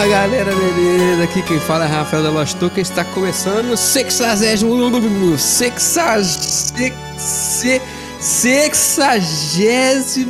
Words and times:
Fala 0.00 0.12
galera, 0.12 0.50
beleza? 0.54 1.24
Aqui 1.24 1.42
quem 1.42 1.60
fala 1.60 1.84
é 1.84 1.86
Rafael 1.86 2.22
da 2.22 2.30
Lost 2.30 2.56
Token. 2.56 2.80
Está 2.80 3.04
começando 3.04 3.72
o 3.72 3.76
67 3.76 4.64
67 8.18 10.26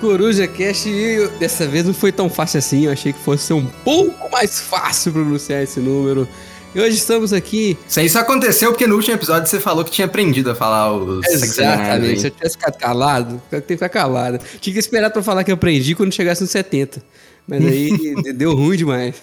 Coruja 0.00 0.48
Cast. 0.48 0.88
E 0.88 1.28
dessa 1.38 1.66
vez 1.66 1.84
não 1.84 1.92
foi 1.92 2.10
tão 2.10 2.30
fácil 2.30 2.56
assim. 2.56 2.86
Eu 2.86 2.92
achei 2.92 3.12
que 3.12 3.18
fosse 3.18 3.48
ser 3.48 3.52
um 3.52 3.66
pouco 3.66 4.32
mais 4.32 4.60
fácil 4.60 5.12
pronunciar 5.12 5.62
esse 5.62 5.78
número. 5.78 6.26
E 6.74 6.80
hoje 6.80 6.96
estamos 6.96 7.34
aqui. 7.34 7.76
Isso, 7.86 8.00
isso 8.00 8.18
aconteceu 8.18 8.72
porque 8.72 8.86
no 8.86 8.96
último 8.96 9.14
episódio 9.14 9.46
você 9.46 9.60
falou 9.60 9.84
que 9.84 9.90
tinha 9.90 10.06
aprendido 10.06 10.50
a 10.50 10.54
falar 10.54 10.90
os 10.90 11.22
Exatamente. 11.26 12.18
Se 12.18 12.28
eu 12.28 12.30
tivesse 12.30 12.56
ficado 12.56 12.78
calado, 12.78 13.42
tenho 13.50 13.62
que 13.62 13.74
ficar 13.74 13.90
calado. 13.90 14.40
Tinha 14.58 14.72
que 14.72 14.80
esperar 14.80 15.10
pra 15.10 15.22
falar 15.22 15.44
que 15.44 15.50
eu 15.50 15.54
aprendi 15.54 15.94
quando 15.94 16.14
chegasse 16.14 16.40
nos 16.40 16.50
70. 16.50 17.02
Mas 17.46 17.64
aí 17.64 18.14
deu 18.34 18.54
ruim 18.54 18.76
demais. 18.76 19.22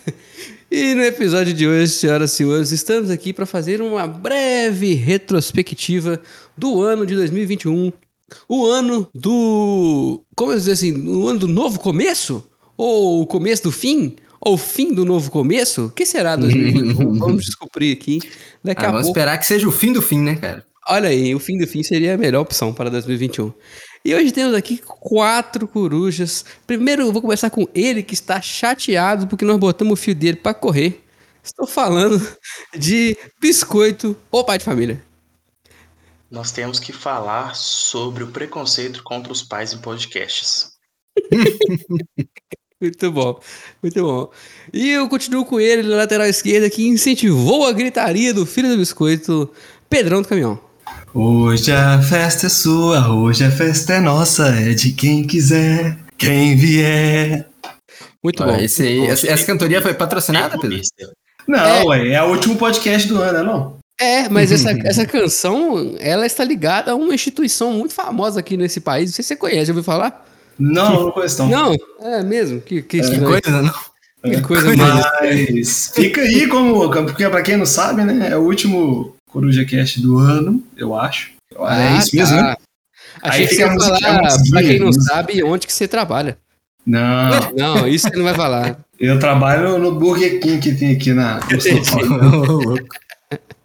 E 0.70 0.93
no 0.95 1.03
episódio 1.03 1.53
de 1.53 1.67
hoje, 1.67 1.91
senhoras 1.91 2.31
e 2.31 2.35
senhores, 2.35 2.71
estamos 2.71 3.09
aqui 3.09 3.34
para 3.34 3.45
fazer 3.45 3.81
uma 3.81 4.07
breve 4.07 4.93
retrospectiva 4.93 6.21
do 6.57 6.81
ano 6.81 7.05
de 7.05 7.15
2021. 7.15 7.91
O 8.48 8.65
ano 8.65 9.07
do. 9.13 10.23
Como 10.35 10.52
eu 10.52 10.57
dizer 10.57 10.71
assim? 10.71 10.93
O 11.07 11.27
ano 11.27 11.39
do 11.39 11.48
novo 11.48 11.79
começo? 11.79 12.48
Ou 12.77 13.21
o 13.21 13.27
começo 13.27 13.63
do 13.63 13.71
fim? 13.71 14.15
Ou 14.40 14.53
o 14.53 14.57
fim 14.57 14.93
do 14.93 15.03
novo 15.05 15.29
começo? 15.29 15.85
O 15.85 15.90
que 15.91 16.05
será 16.05 16.35
2021? 16.35 17.13
vamos 17.20 17.45
descobrir 17.45 17.91
aqui 17.91 18.20
daqui 18.63 18.85
ah, 18.85 18.88
a 18.88 18.91
vamos 18.91 19.07
pouco. 19.07 19.20
esperar 19.20 19.38
que 19.38 19.45
seja 19.45 19.67
o 19.67 19.71
fim 19.71 19.91
do 19.91 20.01
fim, 20.01 20.20
né, 20.20 20.35
cara? 20.35 20.65
Olha 20.88 21.10
aí, 21.10 21.35
o 21.35 21.40
fim 21.40 21.57
do 21.57 21.67
fim 21.67 21.84
seria 21.84 22.15
a 22.15 22.17
melhor 22.17 22.41
opção 22.41 22.73
para 22.73 22.90
2021. 22.90 23.54
E 24.04 24.16
hoje 24.16 24.32
temos 24.32 24.55
aqui 24.55 24.80
quatro 24.80 25.68
corujas. 25.68 26.44
Primeiro 26.66 27.04
eu 27.04 27.12
vou 27.12 27.21
começar 27.21 27.49
com 27.49 27.68
ele 27.74 28.02
que 28.02 28.16
está 28.16 28.41
chateado 28.41 29.27
porque 29.27 29.46
nós 29.46 29.57
botamos 29.57 29.94
o 29.94 30.02
fio 30.02 30.16
dele 30.16 30.38
para 30.38 30.55
correr. 30.55 31.04
Estou 31.44 31.68
falando 31.68 32.20
de 32.76 33.16
biscoito 33.40 34.16
ou 34.32 34.44
pai 34.44 34.57
de 34.57 34.66
família. 34.66 35.04
Nós 36.29 36.52
temos 36.52 36.79
que 36.79 36.94
falar 36.94 37.55
sobre 37.55 38.24
o 38.24 38.32
preconceito 38.32 39.04
contra 39.04 39.32
os 39.32 39.44
pais 39.44 39.74
em 39.74 39.77
podcasts. 39.79 40.72
Muito 42.82 43.12
bom, 43.12 43.40
muito 43.84 44.02
bom. 44.02 44.32
E 44.74 44.90
eu 44.90 45.07
continuo 45.07 45.46
com 45.46 45.60
ele 45.60 45.84
na 45.84 45.98
lateral 45.98 46.26
esquerda 46.26 46.68
que 46.68 46.88
incentivou 46.88 47.68
a 47.68 47.72
gritaria 47.72 48.34
do 48.34 48.44
filho 48.44 48.70
do 48.70 48.77
biscoito, 48.77 49.54
Pedrão 49.88 50.24
do 50.24 50.27
Caminhão. 50.27 50.60
Hoje 51.13 51.71
a 51.71 52.01
festa 52.01 52.45
é 52.48 52.49
sua, 52.49 53.09
hoje 53.13 53.43
a 53.43 53.51
festa 53.51 53.93
é 53.93 53.99
nossa, 53.99 54.48
é 54.48 54.73
de 54.73 54.93
quem 54.93 55.26
quiser, 55.27 55.98
quem 56.17 56.55
vier. 56.55 57.48
Muito 58.23 58.41
Ó, 58.43 58.45
bom. 58.48 58.55
esse 58.55 58.84
aí- 58.84 59.07
essa, 59.07 59.27
essa 59.27 59.45
cantoria 59.45 59.82
foi 59.82 59.93
patrocinada, 59.93 60.57
Pedro? 60.57 60.79
Não, 61.48 61.59
É. 61.59 61.84
ué, 61.84 62.07
é 62.13 62.23
o 62.23 62.29
último 62.29 62.55
podcast 62.55 63.07
do 63.09 63.17
ano, 63.21 63.43
não? 63.43 63.77
É, 63.99 64.29
mas 64.29 64.51
essa, 64.53 64.72
essa 64.85 65.06
canção, 65.06 65.95
ela 66.00 66.25
está 66.25 66.44
ligada 66.45 66.91
a 66.91 66.95
uma 66.95 67.13
instituição 67.13 67.73
muito 67.73 67.94
famosa 67.94 68.39
aqui 68.39 68.56
nesse 68.56 68.79
país. 68.79 69.09
Não 69.09 69.16
sei 69.16 69.23
se 69.23 69.28
você 69.29 69.35
conhece, 69.35 69.66
já 69.66 69.72
ouviu 69.73 69.84
falar? 69.84 70.25
Não, 70.57 71.06
não 71.06 71.12
conheço 71.12 71.44
não. 71.45 71.50
Não, 72.00 72.07
é 72.07 72.23
mesmo? 72.23 72.62
Que, 72.62 72.81
que 72.81 72.84
Que 72.84 72.97
estranho. 73.00 73.25
coisa, 73.25 73.62
não? 73.62 73.73
Que 74.23 74.41
coisa 74.41 74.75
mais. 74.78 75.06
Mas 75.51 75.91
fica 75.95 76.22
aí 76.22 76.47
como, 76.47 76.89
porque 76.89 77.28
pra 77.28 77.41
quem 77.41 77.57
não 77.57 77.66
sabe, 77.66 78.03
né, 78.03 78.29
é 78.31 78.38
o 78.38 78.41
último 78.41 79.16
Coruja 79.31 79.66
Cast 79.66 80.01
do 80.01 80.18
ano, 80.18 80.63
eu 80.75 80.94
acho. 80.94 81.31
é 81.68 81.97
isso 81.97 82.16
mesmo, 82.16 82.35
né? 82.35 82.56
Achei 83.22 83.41
Aí 83.44 83.47
que 83.47 83.56
você 83.56 83.61
ia 83.61 83.79
falar, 83.79 84.38
pra 84.50 84.61
quem 84.63 84.79
não 84.79 84.88
música. 84.88 85.05
sabe, 85.05 85.44
onde 85.44 85.67
que 85.67 85.73
você 85.73 85.88
trabalha. 85.88 86.38
Não, 86.85 87.29
Não, 87.57 87.88
isso 87.88 88.07
você 88.09 88.16
não 88.16 88.23
vai 88.23 88.33
falar. 88.33 88.79
eu 89.00 89.19
trabalho 89.19 89.78
no 89.78 89.94
Burger 89.95 90.39
King 90.39 90.59
que 90.59 90.73
tem 90.75 90.91
aqui 90.94 91.13
na... 91.13 91.39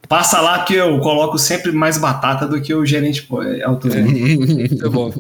Passa 0.09 0.41
lá 0.41 0.63
que 0.65 0.75
eu 0.75 1.01
coloco 1.01 1.37
sempre 1.37 1.73
mais 1.73 1.99
batata 1.99 2.47
do 2.47 2.61
que 2.61 2.73
o 2.73 2.87
gerente 2.87 3.23
pô, 3.23 3.43
é. 3.43 3.67
Muito 3.67 4.91
bom. 4.91 5.13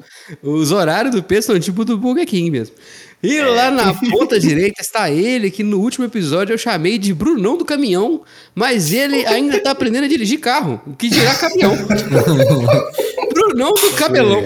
Os 0.42 0.70
horários 0.70 1.12
do 1.14 1.22
Pedro 1.24 1.44
são 1.44 1.58
tipo 1.58 1.84
do 1.84 1.98
Burger 1.98 2.24
King 2.24 2.50
mesmo. 2.52 2.74
E 3.22 3.40
lá 3.40 3.70
na 3.70 3.94
ponta 3.94 4.38
direita 4.38 4.82
está 4.82 5.10
ele, 5.10 5.50
que 5.50 5.62
no 5.62 5.80
último 5.80 6.04
episódio 6.04 6.52
eu 6.52 6.58
chamei 6.58 6.98
de 6.98 7.14
Brunão 7.14 7.56
do 7.56 7.64
Caminhão, 7.64 8.22
mas 8.54 8.92
ele 8.92 9.26
ainda 9.26 9.58
tá 9.60 9.70
aprendendo 9.70 10.04
a 10.04 10.08
dirigir 10.08 10.38
carro, 10.38 10.80
o 10.86 10.94
que 10.94 11.08
dirá 11.08 11.34
caminhão. 11.34 11.74
Brunão 13.32 13.72
do 13.72 13.90
Cabelão. 13.92 14.42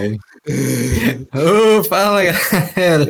Ô, 1.34 1.84
fala, 1.84 2.22
galera. 2.24 3.08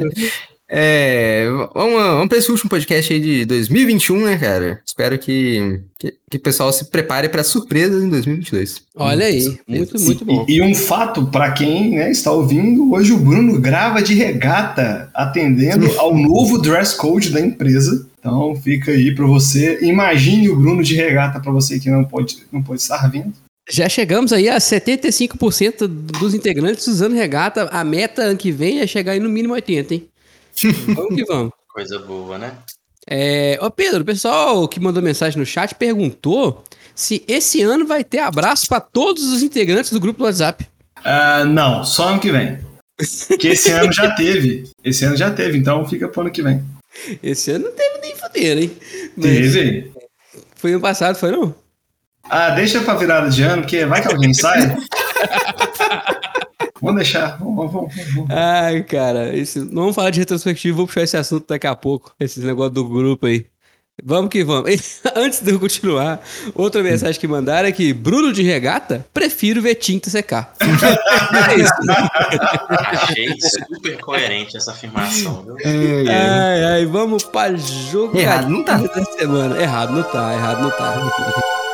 É, 0.72 1.48
vamos, 1.74 2.00
vamos 2.00 2.28
para 2.28 2.38
esse 2.38 2.48
último 2.48 2.70
podcast 2.70 3.12
aí 3.12 3.18
de 3.18 3.44
2021, 3.44 4.24
né, 4.24 4.38
cara? 4.38 4.80
Espero 4.86 5.18
que, 5.18 5.80
que, 5.98 6.14
que 6.30 6.36
o 6.36 6.40
pessoal 6.40 6.72
se 6.72 6.84
prepare 6.84 7.28
para 7.28 7.42
surpresas 7.42 8.04
em 8.04 8.08
2022. 8.08 8.82
Olha 8.94 9.26
aí, 9.26 9.58
muito, 9.66 10.00
muito 10.00 10.24
bom. 10.24 10.46
E, 10.48 10.58
e 10.58 10.62
um 10.62 10.72
fato 10.72 11.26
para 11.26 11.50
quem 11.50 11.96
né, 11.96 12.12
está 12.12 12.30
ouvindo, 12.30 12.92
hoje 12.92 13.12
o 13.12 13.18
Bruno 13.18 13.60
grava 13.60 14.00
de 14.00 14.14
regata, 14.14 15.10
atendendo 15.12 15.90
ao 15.98 16.16
novo 16.16 16.56
dress 16.56 16.96
code 16.96 17.30
da 17.30 17.40
empresa. 17.40 18.06
Então 18.20 18.54
fica 18.54 18.92
aí 18.92 19.12
para 19.12 19.26
você. 19.26 19.80
Imagine 19.82 20.50
o 20.50 20.56
Bruno 20.56 20.84
de 20.84 20.94
regata 20.94 21.40
para 21.40 21.50
você 21.50 21.80
que 21.80 21.90
não 21.90 22.04
pode, 22.04 22.44
não 22.52 22.62
pode 22.62 22.80
estar 22.80 23.10
vindo. 23.10 23.32
Já 23.68 23.88
chegamos 23.88 24.32
aí 24.32 24.48
a 24.48 24.58
75% 24.58 25.86
dos 25.86 26.34
integrantes 26.34 26.86
usando 26.86 27.14
regata. 27.14 27.68
A 27.72 27.84
meta 27.84 28.22
ano 28.22 28.36
que 28.36 28.50
vem 28.50 28.80
é 28.80 28.86
chegar 28.86 29.12
aí 29.12 29.20
no 29.20 29.28
mínimo 29.28 29.54
80, 29.54 29.94
hein? 29.94 30.09
Vamos 30.94 31.14
que 31.14 31.24
vamos. 31.24 31.52
Coisa 31.68 31.98
boa, 32.00 32.38
né? 32.38 32.52
É, 33.06 33.58
ô 33.60 33.70
Pedro, 33.70 34.02
o 34.02 34.04
pessoal 34.04 34.68
que 34.68 34.78
mandou 34.78 35.02
mensagem 35.02 35.38
no 35.38 35.46
chat 35.46 35.74
perguntou 35.74 36.62
se 36.94 37.24
esse 37.26 37.62
ano 37.62 37.86
vai 37.86 38.04
ter 38.04 38.18
abraço 38.18 38.68
para 38.68 38.80
todos 38.80 39.32
os 39.32 39.42
integrantes 39.42 39.90
do 39.90 40.00
grupo 40.00 40.18
do 40.18 40.24
WhatsApp. 40.24 40.66
Ah, 40.96 41.44
não, 41.44 41.82
só 41.84 42.08
ano 42.08 42.20
que 42.20 42.30
vem. 42.30 42.58
Que 43.38 43.48
esse 43.48 43.70
ano 43.72 43.92
já 43.92 44.14
teve. 44.14 44.70
Esse 44.84 45.04
ano 45.04 45.16
já 45.16 45.30
teve, 45.30 45.56
então 45.56 45.86
fica 45.88 46.08
pro 46.08 46.22
ano 46.22 46.30
que 46.30 46.42
vem. 46.42 46.62
Esse 47.22 47.52
ano 47.52 47.66
não 47.66 47.72
teve 47.72 47.98
nem 48.00 48.16
foder, 48.16 48.58
hein? 48.58 48.76
Mas 49.16 49.26
Teve. 49.26 49.92
Foi 50.56 50.72
ano 50.72 50.80
passado, 50.80 51.16
foi 51.16 51.30
não? 51.30 51.54
Ah, 52.24 52.50
deixa 52.50 52.80
pra 52.80 52.94
virada 52.94 53.30
de 53.30 53.42
ano, 53.42 53.62
porque 53.62 53.86
vai 53.86 54.02
que 54.02 54.08
alguém 54.08 54.34
sai. 54.34 54.76
Vamos 56.80 56.96
deixar. 56.96 57.38
Vamos, 57.38 57.56
vamos, 57.72 57.94
vamos, 57.94 58.14
vamos. 58.14 58.30
Ai, 58.30 58.82
cara, 58.82 59.36
esse, 59.36 59.58
não 59.60 59.82
vamos 59.82 59.94
falar 59.94 60.10
de 60.10 60.20
retrospectiva, 60.20 60.76
vou 60.76 60.86
puxar 60.86 61.02
esse 61.02 61.16
assunto 61.16 61.46
daqui 61.48 61.66
a 61.66 61.74
pouco, 61.74 62.14
esse 62.18 62.40
negócio 62.40 62.72
do 62.72 62.88
grupo 62.88 63.26
aí. 63.26 63.46
Vamos 64.02 64.30
que 64.30 64.42
vamos. 64.42 65.00
Antes 65.14 65.40
de 65.40 65.50
eu 65.50 65.60
continuar, 65.60 66.20
outra 66.54 66.82
mensagem 66.82 67.20
que 67.20 67.28
mandaram 67.28 67.68
é 67.68 67.72
que 67.72 67.92
Bruno 67.92 68.32
de 68.32 68.42
regata, 68.42 69.06
prefiro 69.12 69.60
ver 69.60 69.74
tinta 69.74 70.08
secar. 70.08 70.54
é 70.60 71.54
isso. 71.56 71.72
Achei 72.68 73.28
super 73.40 73.98
coerente 73.98 74.56
essa 74.56 74.72
afirmação, 74.72 75.44
viu? 75.44 75.56
Ai, 75.64 76.64
ai, 76.64 76.86
vamos 76.86 77.24
pra 77.24 77.54
jogo 77.54 78.18
Errado 78.18 78.48
não 78.48 78.64
tá. 78.64 78.78
da 78.78 79.04
semana. 79.04 79.60
Errado 79.60 79.92
não 79.92 80.02
tá, 80.02 80.34
errado 80.34 80.62
não 80.62 80.70
tá. 80.70 81.69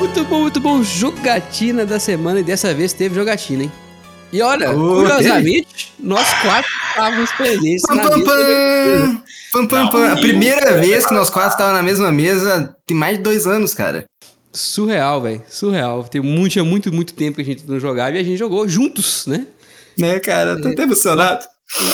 Muito 0.00 0.24
bom, 0.24 0.40
muito 0.40 0.58
bom. 0.58 0.82
Jogatina 0.82 1.84
da 1.84 2.00
semana 2.00 2.40
e 2.40 2.42
dessa 2.42 2.72
vez 2.72 2.94
teve 2.94 3.14
jogatina, 3.14 3.64
hein? 3.64 3.72
E 4.32 4.40
olha, 4.40 4.70
Ô, 4.70 4.94
curiosamente, 4.94 5.92
nós 6.00 6.26
quatro 6.40 6.70
estávamos 6.88 7.30
presentes 7.32 7.82
Pam, 7.82 7.96
na 7.96 8.08
pam, 8.08 8.24
pam. 8.24 9.22
Pam, 9.52 9.66
pam, 9.66 9.90
pam. 9.90 10.12
A 10.12 10.16
primeira 10.16 10.78
vez 10.78 11.04
que 11.04 11.12
nós 11.12 11.28
quatro 11.28 11.50
estávamos 11.50 11.76
na 11.76 11.82
mesma 11.82 12.10
mesa 12.10 12.74
tem 12.86 12.96
mais 12.96 13.18
de 13.18 13.22
dois 13.22 13.46
anos, 13.46 13.74
cara. 13.74 14.06
Surreal, 14.50 15.20
velho. 15.20 15.42
Surreal. 15.50 16.02
Tem 16.04 16.22
muito, 16.22 16.52
tinha 16.52 16.64
muito, 16.64 16.90
muito 16.90 17.12
tempo 17.12 17.36
que 17.36 17.42
a 17.42 17.44
gente 17.44 17.68
não 17.68 17.78
jogava 17.78 18.16
e 18.16 18.20
a 18.20 18.24
gente 18.24 18.38
jogou 18.38 18.66
juntos, 18.66 19.26
né? 19.26 19.46
Né, 19.98 20.18
cara? 20.18 20.58
Tô 20.58 20.68
até 20.68 20.84
emocionado. 20.84 21.44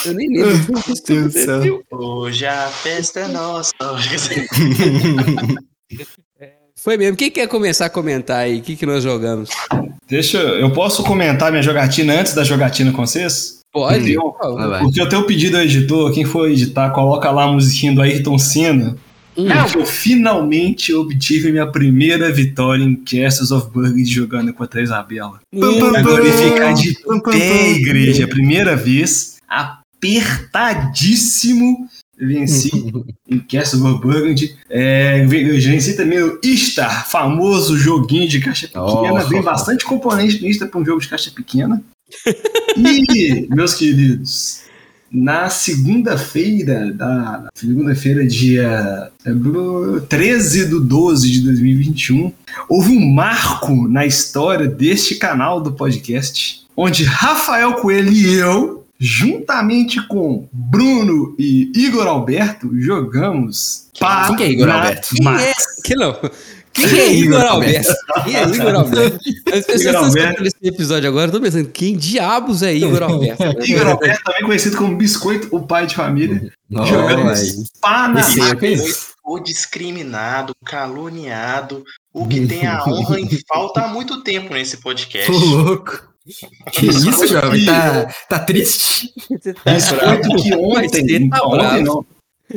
Eu 0.05 0.15
nem 0.15 0.29
lembro. 0.29 0.53
Meu 0.53 0.95
Deus 1.05 1.33
do 1.33 1.33
céu. 1.33 1.83
Hoje 1.91 2.47
a 2.47 2.69
festa 2.69 3.19
é 3.19 3.27
nossa. 3.27 3.73
Foi 6.87 6.97
mesmo. 6.97 7.17
Quem 7.17 7.33
quer 7.33 7.49
começar 7.49 7.87
a 7.87 7.91
comentar 7.91 8.37
aí? 8.39 8.59
O 8.59 8.63
que, 8.63 8.77
que 8.77 8.87
nós 8.87 9.03
jogamos? 9.03 9.51
Deixa, 10.09 10.39
eu 10.39 10.71
posso 10.71 11.03
comentar 11.03 11.51
minha 11.51 11.61
jogatina 11.61 12.21
antes 12.21 12.33
da 12.33 12.45
jogatina 12.45 12.93
com 12.93 13.05
vocês? 13.05 13.59
Pode. 13.73 14.13
Eu- 14.13 14.23
por 14.23 14.39
favor. 14.39 14.57
Vai, 14.61 14.69
vai. 14.69 14.81
Porque 14.83 15.01
eu 15.01 15.09
tenho 15.09 15.25
pedido 15.27 15.57
ao 15.57 15.65
editor, 15.65 16.13
quem 16.13 16.25
for 16.25 16.49
editar, 16.49 16.91
coloca 16.91 17.29
lá 17.33 17.43
a 17.43 17.49
musiquinha 17.53 17.93
do 17.93 18.01
Ayrton 18.01 18.39
Senna. 18.39 18.97
Hum. 19.37 19.49
Eu 19.75 19.85
finalmente 19.85 20.95
obtive 20.95 21.51
minha 21.51 21.67
primeira 21.67 22.31
vitória 22.33 22.85
em 22.85 22.95
Castles 22.95 23.51
of 23.51 23.69
Burgundy 23.73 24.05
jogando 24.05 24.53
contra 24.55 24.79
a 24.79 24.83
Isabela. 24.85 25.41
Hum, 25.53 25.91
Pra 25.91 26.03
glorificar 26.03 26.73
de 26.73 26.97
pé, 27.33 27.71
igreja. 27.73 28.29
Primeira 28.29 28.77
vez, 28.77 29.39
apertadíssimo. 29.49 31.89
Venci 32.19 32.71
em 33.29 33.39
Castle 33.39 33.87
of 33.87 34.01
Burgundy. 34.01 34.57
É, 34.69 35.25
venci 35.27 35.97
também 35.97 36.23
o 36.23 36.39
Istar, 36.43 37.09
famoso 37.09 37.77
joguinho 37.77 38.29
de 38.29 38.41
caixa 38.41 38.67
pequena. 38.67 39.25
Oh. 39.25 39.29
Vem 39.29 39.43
bastante 39.43 39.85
componente 39.85 40.39
do 40.39 40.47
Istar 40.47 40.67
para 40.67 40.81
um 40.81 40.85
jogo 40.85 41.01
de 41.01 41.09
caixa 41.09 41.31
pequena. 41.31 41.83
E, 42.77 43.47
meus 43.51 43.75
queridos, 43.75 44.67
na 45.11 45.49
segunda-feira, 45.49 46.93
da 46.93 47.49
segunda-feira, 47.55 48.27
dia 48.27 49.11
é, 49.25 49.31
13 50.09 50.69
de 50.69 50.81
12 50.81 51.31
de 51.31 51.41
2021, 51.43 52.33
houve 52.69 52.97
um 52.97 53.13
marco 53.13 53.89
na 53.89 54.05
história 54.05 54.67
deste 54.67 55.17
canal 55.17 55.61
do 55.61 55.73
podcast, 55.73 56.67
onde 56.77 57.05
Rafael 57.05 57.75
Coelho 57.75 58.13
e 58.13 58.35
eu, 58.35 58.76
juntamente 58.99 60.07
com 60.09 60.49
Bruno 60.53 61.35
e 61.39 61.71
Igor 61.75 62.07
Alberto, 62.07 62.71
jogamos 62.81 63.89
para 63.99 64.29
Quem 64.29 64.37
que 64.37 64.43
é 64.43 64.51
Igor 64.51 64.69
Alberto? 64.71 65.09
Quem 65.15 65.29
é? 65.29 65.53
Que 65.85 65.95
não. 65.95 66.17
Quem 66.73 66.99
é 66.99 67.13
Igor 67.15 67.41
Alberto? 67.41 67.95
Quem 68.25 68.37
é 68.37 68.43
Igor 68.49 68.75
Alberto? 68.75 69.19
As 69.47 69.65
pessoas 69.65 69.81
Igor 69.81 69.87
estão 69.87 70.05
Alberto. 70.05 70.29
escutando 70.29 70.47
esse 70.47 70.57
episódio 70.63 71.09
agora, 71.09 71.27
estão 71.27 71.41
pensando, 71.41 71.69
quem 71.71 71.97
diabos 71.97 72.63
é 72.63 72.75
Igor 72.75 73.03
Alberto? 73.03 73.43
Igor 73.65 73.87
Alberto, 73.87 74.25
também 74.25 74.43
conhecido 74.43 74.77
como 74.77 74.97
Biscoito, 74.97 75.49
o 75.51 75.67
pai 75.67 75.87
de 75.87 75.95
família. 75.95 76.53
Não, 76.69 76.85
Jogamos. 76.85 77.71
Panamá. 77.81 78.23
O 79.25 79.41
discriminado, 79.41 80.55
caluniado, 80.65 81.83
o 82.13 82.29
que 82.29 82.45
tem 82.47 82.67
a 82.67 82.85
honra 82.85 83.19
em 83.21 83.29
falta 83.49 83.81
há 83.81 83.89
muito 83.89 84.23
tempo 84.23 84.53
nesse 84.55 84.77
podcast. 84.77 85.31
Tô 85.31 85.37
louco. 85.39 86.16
Que 86.73 86.87
isso, 86.87 87.27
jovem? 87.29 87.65
Tá, 87.65 88.09
tá 88.29 88.39
triste? 88.41 89.13
Você 89.29 89.53
tá 89.55 89.73
Biscoito 89.73 90.37
que 90.37 90.55
ontem, 90.55 90.89
você 90.89 91.29
tá 91.29 91.39
não, 91.39 91.49
ontem 91.49 91.85
não. 91.85 92.07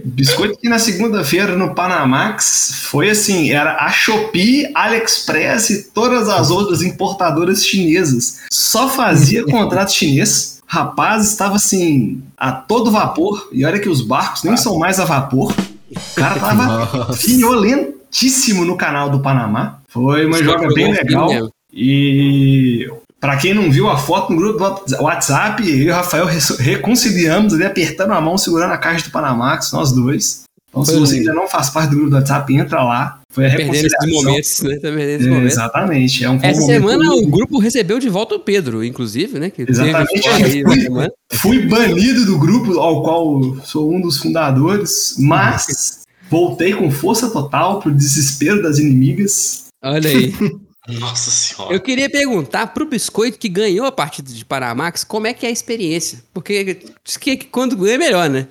Biscoito 0.03 0.59
que 0.59 0.69
na 0.69 0.77
segunda-feira 0.79 1.55
no 1.55 1.73
Panamax 1.73 2.83
foi 2.83 3.09
assim, 3.09 3.51
era 3.51 3.77
a 3.77 3.89
Shopee, 3.89 4.71
AliExpress 4.75 5.69
e 5.69 5.83
todas 5.91 6.29
as 6.29 6.51
outras 6.51 6.81
importadoras 6.81 7.65
chinesas. 7.65 8.41
Só 8.51 8.87
fazia 8.89 9.43
contrato 9.49 9.91
chinês. 9.91 10.59
Rapaz, 10.67 11.27
estava 11.27 11.55
assim, 11.55 12.21
a 12.37 12.51
todo 12.51 12.91
vapor. 12.91 13.49
E 13.51 13.65
olha 13.65 13.79
que 13.79 13.89
os 13.89 14.01
barcos 14.01 14.43
nem 14.43 14.55
são 14.55 14.77
mais 14.77 14.99
a 14.99 15.05
vapor. 15.05 15.51
O 15.91 16.15
cara 16.15 16.39
tava 16.39 16.65
Nossa. 16.67 17.27
violentíssimo 17.27 18.63
no 18.63 18.77
canal 18.77 19.09
do 19.09 19.19
Panamá. 19.19 19.79
Foi 19.87 20.27
uma 20.27 20.37
Só 20.37 20.43
joga 20.43 20.67
bem 20.73 20.91
um 20.91 20.93
filme 20.93 21.09
legal. 21.09 21.27
mesmo. 21.29 21.53
E 21.73 22.87
pra 23.19 23.37
quem 23.37 23.53
não 23.53 23.71
viu 23.71 23.89
a 23.89 23.97
foto 23.97 24.31
no 24.33 24.37
grupo 24.39 24.59
do 24.87 25.03
WhatsApp, 25.03 25.67
eu 25.69 25.75
e 25.77 25.89
o 25.89 25.93
Rafael 25.93 26.25
re- 26.25 26.39
reconciliamos 26.59 27.53
ali, 27.53 27.63
apertando 27.65 28.13
a 28.13 28.21
mão, 28.21 28.37
segurando 28.37 28.71
a 28.73 28.77
caixa 28.77 29.05
do 29.05 29.11
Panamax, 29.11 29.71
nós 29.71 29.91
dois. 29.91 30.43
Então, 30.69 30.85
se 30.85 30.91
Foi 30.91 30.99
você 30.99 31.15
lindo. 31.17 31.29
ainda 31.31 31.41
não 31.41 31.47
faz 31.49 31.71
parte 31.71 31.89
do 31.89 31.95
grupo 31.95 32.11
do 32.11 32.15
WhatsApp, 32.17 32.53
entra 32.55 32.83
lá. 32.83 33.19
Foi 33.33 33.43
a 33.45 33.47
esses 33.47 33.59
reconciliação. 33.59 34.09
momentos, 34.11 34.61
né? 34.61 34.77
Tá 34.77 34.89
esses 34.89 35.25
É, 35.25 35.29
momentos. 35.29 35.53
exatamente. 35.53 36.23
É 36.23 36.29
um, 36.29 36.39
Essa 36.43 36.61
semana 36.61 37.11
o 37.15 37.25
grupo 37.27 37.57
recebeu 37.57 37.97
de 37.99 38.07
volta 38.07 38.35
o 38.35 38.39
Pedro, 38.39 38.83
inclusive, 38.83 39.39
né? 39.39 39.49
Que 39.49 39.63
Exatamente. 39.67 40.27
aí 40.29 40.51
semana. 40.63 41.11
Fui 41.33 41.65
banido 41.67 42.23
do 42.25 42.37
grupo 42.37 42.79
ao 42.79 43.01
qual 43.01 43.57
sou 43.65 43.91
um 43.91 43.99
dos 43.99 44.19
fundadores, 44.19 45.15
mas 45.17 46.01
voltei 46.29 46.71
com 46.73 46.91
força 46.91 47.29
total 47.31 47.79
pro 47.79 47.91
desespero 47.91 48.61
das 48.61 48.77
inimigas. 48.77 49.63
Olha 49.83 50.07
aí. 50.07 50.33
Nossa 50.89 51.29
senhora. 51.31 51.73
Eu 51.73 51.79
queria 51.81 52.09
perguntar 52.09 52.67
pro 52.67 52.85
Biscoito 52.85 53.37
que 53.37 53.49
ganhou 53.49 53.85
a 53.85 53.91
partida 53.91 54.31
de 54.31 54.43
Panamax, 54.45 55.03
como 55.03 55.27
é 55.27 55.33
que 55.33 55.45
é 55.45 55.49
a 55.49 55.51
experiência? 55.51 56.23
Porque 56.33 56.81
diz 57.03 57.17
que 57.17 57.35
quando 57.37 57.75
ganha 57.77 57.95
é 57.95 57.97
melhor, 57.97 58.29
né? 58.29 58.47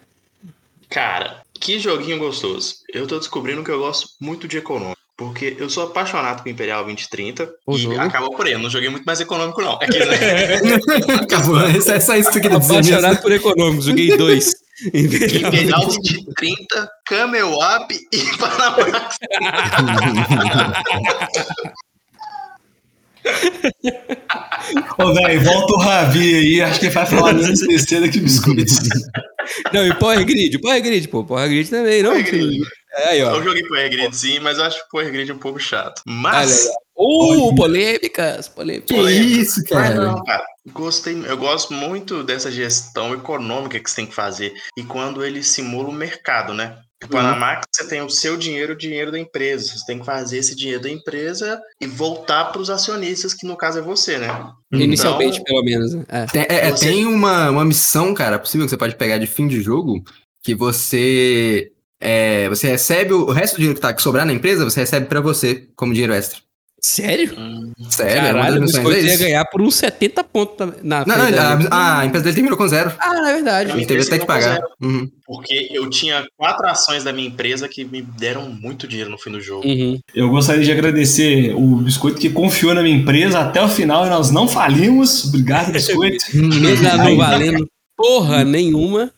Cara, 0.88 1.42
que 1.60 1.78
joguinho 1.78 2.18
gostoso. 2.18 2.76
Eu 2.94 3.06
tô 3.06 3.18
descobrindo 3.18 3.62
que 3.64 3.70
eu 3.70 3.78
gosto 3.78 4.08
muito 4.20 4.46
de 4.48 4.56
econômico. 4.58 4.96
Porque 5.16 5.56
eu 5.58 5.68
sou 5.68 5.82
apaixonado 5.82 6.44
com 6.44 6.48
Imperial 6.48 6.84
2030 6.84 7.50
O 7.66 7.74
e 7.74 7.78
jogo. 7.78 8.00
acabou 8.00 8.30
por 8.36 8.46
aí. 8.46 8.52
Eu 8.52 8.60
não 8.60 8.70
joguei 8.70 8.88
muito 8.88 9.04
mais 9.04 9.20
econômico, 9.20 9.60
não. 9.60 9.76
É 9.82 9.86
que, 9.88 9.98
né? 9.98 10.54
Acabou. 11.20 11.60
É 11.60 11.80
só- 11.80 11.94
é 11.94 12.00
só 12.00 12.16
isso 12.16 12.30
que 12.30 12.38
eu 12.38 12.42
queria 12.42 12.60
dizer 12.60 12.74
mesmo. 12.76 12.92
Apaixonado 12.94 13.20
por 13.22 13.32
econômico, 13.32 13.82
joguei 13.82 14.16
dois. 14.16 14.52
Imperial 14.94 15.84
2030, 15.86 16.88
Camel 17.04 17.50
Up 17.52 17.98
e 18.12 18.36
Panamax. 18.38 19.18
Ô, 24.98 25.14
velho, 25.14 25.40
volta 25.42 25.72
o 25.74 25.78
Ravi 25.78 26.34
aí, 26.34 26.60
acho 26.62 26.80
que 26.80 26.86
ele 26.86 26.94
vai 26.94 27.06
falar 27.06 27.32
menos 27.32 27.60
besteira 27.66 28.08
que 28.08 28.20
biscoitos. 28.20 28.78
Não, 29.72 29.86
e 29.86 29.94
Power 29.94 30.24
Grid, 30.24 30.58
Power 30.60 30.82
Grid, 30.82 31.08
pô, 31.08 31.24
Power 31.24 31.48
Grid 31.48 31.70
também, 31.70 32.02
não? 32.02 32.10
Power 32.10 32.24
Grid. 32.24 32.60
É 32.98 33.08
aí, 33.10 33.22
ó. 33.22 33.36
Eu 33.36 33.42
joguei 33.42 33.62
Power 33.64 33.90
Grid 33.90 34.16
sim, 34.16 34.40
mas 34.40 34.58
eu 34.58 34.64
acho 34.64 34.78
o 34.80 34.88
Power 34.90 35.10
Grid 35.10 35.32
um 35.32 35.38
pouco 35.38 35.58
chato. 35.58 36.02
Mas. 36.06 36.68
Uh, 36.96 37.54
polêmicas, 37.54 38.48
polêmicas. 38.48 38.88
Que 38.88 39.10
isso, 39.10 39.60
Mas 39.70 39.88
cara? 39.88 39.94
não, 39.94 40.24
cara. 40.24 40.44
Gostei, 40.72 41.14
eu 41.26 41.36
gosto 41.36 41.72
muito 41.72 42.24
dessa 42.24 42.50
gestão 42.50 43.14
econômica 43.14 43.78
que 43.78 43.88
você 43.88 43.96
tem 43.96 44.06
que 44.06 44.14
fazer. 44.14 44.52
E 44.76 44.82
quando 44.82 45.24
ele 45.24 45.42
simula 45.42 45.88
o 45.88 45.92
mercado, 45.92 46.52
né? 46.52 46.76
O 47.04 47.08
Panamax, 47.08 47.66
você 47.72 47.86
tem 47.86 48.02
o 48.02 48.10
seu 48.10 48.36
dinheiro, 48.36 48.72
o 48.72 48.76
dinheiro 48.76 49.12
da 49.12 49.18
empresa. 49.18 49.68
Você 49.68 49.86
tem 49.86 50.00
que 50.00 50.04
fazer 50.04 50.38
esse 50.38 50.56
dinheiro 50.56 50.82
da 50.82 50.90
empresa 50.90 51.60
e 51.80 51.86
voltar 51.86 52.46
para 52.46 52.60
os 52.60 52.68
acionistas, 52.70 53.32
que 53.32 53.46
no 53.46 53.56
caso 53.56 53.78
é 53.78 53.82
você, 53.82 54.18
né? 54.18 54.28
Inicialmente, 54.72 55.38
Então, 55.40 55.44
pelo 55.44 55.64
menos. 55.64 55.94
né? 55.94 56.04
É. 56.08 56.26
Tem, 56.26 56.42
é, 56.42 56.66
é, 56.66 56.70
Você- 56.70 56.86
tem 56.86 57.06
uma, 57.06 57.50
uma 57.50 57.64
missão, 57.64 58.12
cara, 58.12 58.38
possível 58.38 58.66
que 58.66 58.70
você 58.70 58.76
pode 58.76 58.96
pegar 58.96 59.18
de 59.18 59.26
fim 59.28 59.46
de 59.46 59.60
jogo, 59.60 60.02
que 60.42 60.54
você 60.54 61.70
é, 62.00 62.48
você 62.48 62.68
recebe 62.68 63.12
o, 63.12 63.30
resto 63.30 63.54
do 63.54 63.58
dinheiro 63.58 63.74
que 63.74 63.80
tá 63.80 63.92
que 63.92 64.02
sobrar 64.02 64.24
na 64.26 64.32
empresa, 64.32 64.64
você 64.64 64.80
recebe 64.80 65.06
pra 65.06 65.20
você 65.20 65.68
como 65.76 65.92
dinheiro 65.92 66.12
extra. 66.12 66.40
Sério? 66.80 67.34
hum, 67.36 67.72
Sério, 67.90 68.28
é 68.28 68.32
uma 68.32 68.42
Caralho, 68.42 68.58
o 68.58 68.66
Biscoito 68.66 69.06
é 69.06 69.10
ia 69.10 69.16
ganhar 69.16 69.44
por 69.46 69.60
uns 69.60 69.74
70 69.74 70.24
pontos 70.24 70.68
na 70.82 71.04
Não, 71.04 71.16
não, 71.16 71.68
a, 71.70 72.00
a 72.00 72.06
empresa 72.06 72.24
dele 72.24 72.34
terminou 72.34 72.56
com 72.56 72.68
zero. 72.68 72.92
Ah, 72.98 73.14
na 73.14 73.32
verdade. 73.32 73.72
Ele 73.72 73.84
teve 73.84 74.02
até 74.02 74.18
que 74.18 74.26
pagar. 74.26 74.60
Uhum. 74.80 75.10
porque 75.26 75.68
eu 75.72 75.90
tinha 75.90 76.24
quatro 76.36 76.66
ações 76.66 77.02
da 77.02 77.12
minha 77.12 77.26
empresa 77.26 77.68
que 77.68 77.84
me 77.84 78.00
deram 78.00 78.48
muito 78.48 78.86
dinheiro 78.86 79.10
no 79.10 79.18
fim 79.18 79.30
do 79.30 79.40
jogo. 79.40 79.66
Uhum. 79.66 79.98
Eu 80.14 80.28
gostaria 80.30 80.62
de 80.62 80.70
agradecer 80.70 81.52
o 81.54 81.76
Biscoito 81.76 82.18
que 82.18 82.30
confiou 82.30 82.74
na 82.74 82.82
minha 82.82 82.96
empresa 82.96 83.40
até 83.40 83.60
o 83.60 83.68
final 83.68 84.06
e 84.06 84.10
nós 84.10 84.30
não 84.30 84.46
falimos. 84.46 85.24
Obrigado, 85.24 85.72
Biscoito. 85.72 86.24
Mesmo 86.34 86.88
não 86.96 87.16
valendo 87.16 87.68
porra 87.96 88.44
nenhuma. 88.44 89.10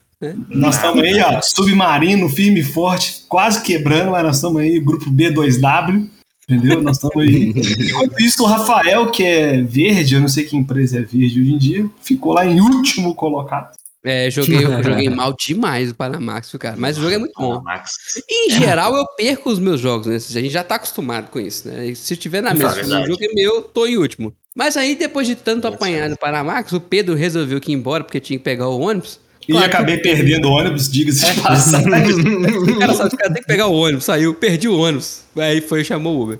Nós 0.48 0.76
estamos 0.76 1.02
aí, 1.02 1.18
ó, 1.20 1.40
submarino, 1.40 2.28
firme 2.28 2.60
e 2.60 2.64
forte, 2.64 3.24
quase 3.26 3.62
quebrando, 3.62 4.10
mas 4.10 4.22
nós 4.22 4.36
estamos 4.36 4.60
aí, 4.60 4.78
grupo 4.78 5.10
B2W, 5.10 6.08
entendeu? 6.50 6.82
Nós 6.82 6.96
estamos 6.96 7.16
aí. 7.16 7.50
Enquanto 7.88 8.20
isso, 8.20 8.42
o 8.42 8.46
Rafael, 8.46 9.10
que 9.10 9.22
é 9.22 9.62
verde, 9.62 10.14
eu 10.14 10.20
não 10.20 10.28
sei 10.28 10.44
que 10.44 10.56
empresa 10.56 10.98
é 10.98 11.02
verde 11.02 11.40
hoje 11.40 11.52
em 11.52 11.58
dia, 11.58 11.90
ficou 12.02 12.32
lá 12.32 12.44
em 12.44 12.60
último 12.60 13.14
colocado. 13.14 13.74
É, 14.02 14.30
joguei, 14.30 14.64
eu 14.64 14.82
joguei 14.82 15.10
mal 15.10 15.34
demais 15.38 15.90
o 15.90 15.94
Panamax, 15.94 16.50
cara. 16.58 16.74
Mas 16.78 16.96
o 16.96 17.02
jogo 17.02 17.14
é 17.14 17.18
muito 17.18 17.34
bom. 17.38 17.58
Panamax. 17.58 17.92
Em 18.28 18.50
geral, 18.50 18.96
eu 18.96 19.04
perco 19.14 19.50
os 19.50 19.58
meus 19.58 19.78
jogos, 19.78 20.06
né? 20.06 20.16
A 20.16 20.18
gente 20.18 20.48
já 20.48 20.64
tá 20.64 20.76
acostumado 20.76 21.30
com 21.30 21.38
isso, 21.38 21.68
né? 21.68 21.88
E 21.88 21.94
se 21.94 22.16
tiver 22.16 22.40
na 22.40 22.50
é 22.50 22.54
mesa, 22.54 23.02
o 23.02 23.06
jogo 23.06 23.22
é 23.22 23.34
meu, 23.34 23.60
tô 23.62 23.86
em 23.86 23.98
último. 23.98 24.32
Mas 24.56 24.76
aí, 24.76 24.96
depois 24.96 25.26
de 25.26 25.34
tanto 25.36 25.66
Isso 25.66 25.74
apanhar 25.74 26.08
no 26.08 26.16
Panamax, 26.16 26.72
o 26.72 26.80
Pedro 26.80 27.14
resolveu 27.14 27.60
que 27.60 27.72
ir 27.72 27.74
embora 27.74 28.02
porque 28.02 28.20
tinha 28.20 28.38
que 28.38 28.44
pegar 28.44 28.68
o 28.68 28.80
ônibus. 28.80 29.20
E 29.50 29.52
Claro 29.52 29.68
que- 29.68 29.76
acabei 29.76 29.98
perdendo 29.98 30.48
o 30.48 30.52
ônibus, 30.52 30.88
diga-se 30.88 31.24
de 31.34 31.40
passagem. 31.40 31.88
O 32.70 32.78
cara 32.78 32.94
sabe, 32.94 33.14
o 33.14 33.18
cara 33.18 33.32
tem 33.34 33.42
que 33.42 33.48
pegar 33.48 33.66
o 33.66 33.74
ônibus, 33.74 34.04
saiu, 34.04 34.32
perdi 34.34 34.68
o 34.68 34.78
ônibus. 34.78 35.22
Aí 35.36 35.60
foi 35.60 35.80
e 35.80 35.84
chamou 35.84 36.16
o 36.18 36.22
Uber. 36.22 36.38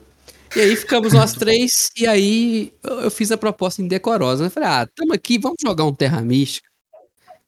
E 0.55 0.61
aí 0.61 0.77
ficamos 0.77 1.13
nós 1.13 1.33
três, 1.35 1.91
e 1.97 2.07
aí 2.07 2.73
eu 2.85 3.01
eu 3.01 3.11
fiz 3.11 3.33
a 3.33 3.37
proposta 3.37 3.83
indecorosa. 3.83 4.45
Eu 4.45 4.51
falei, 4.51 4.69
ah, 4.69 4.89
tamo 4.95 5.13
aqui, 5.13 5.39
vamos 5.39 5.57
jogar 5.61 5.85
um 5.85 5.93
Terra 5.93 6.21
Mística. 6.23 6.69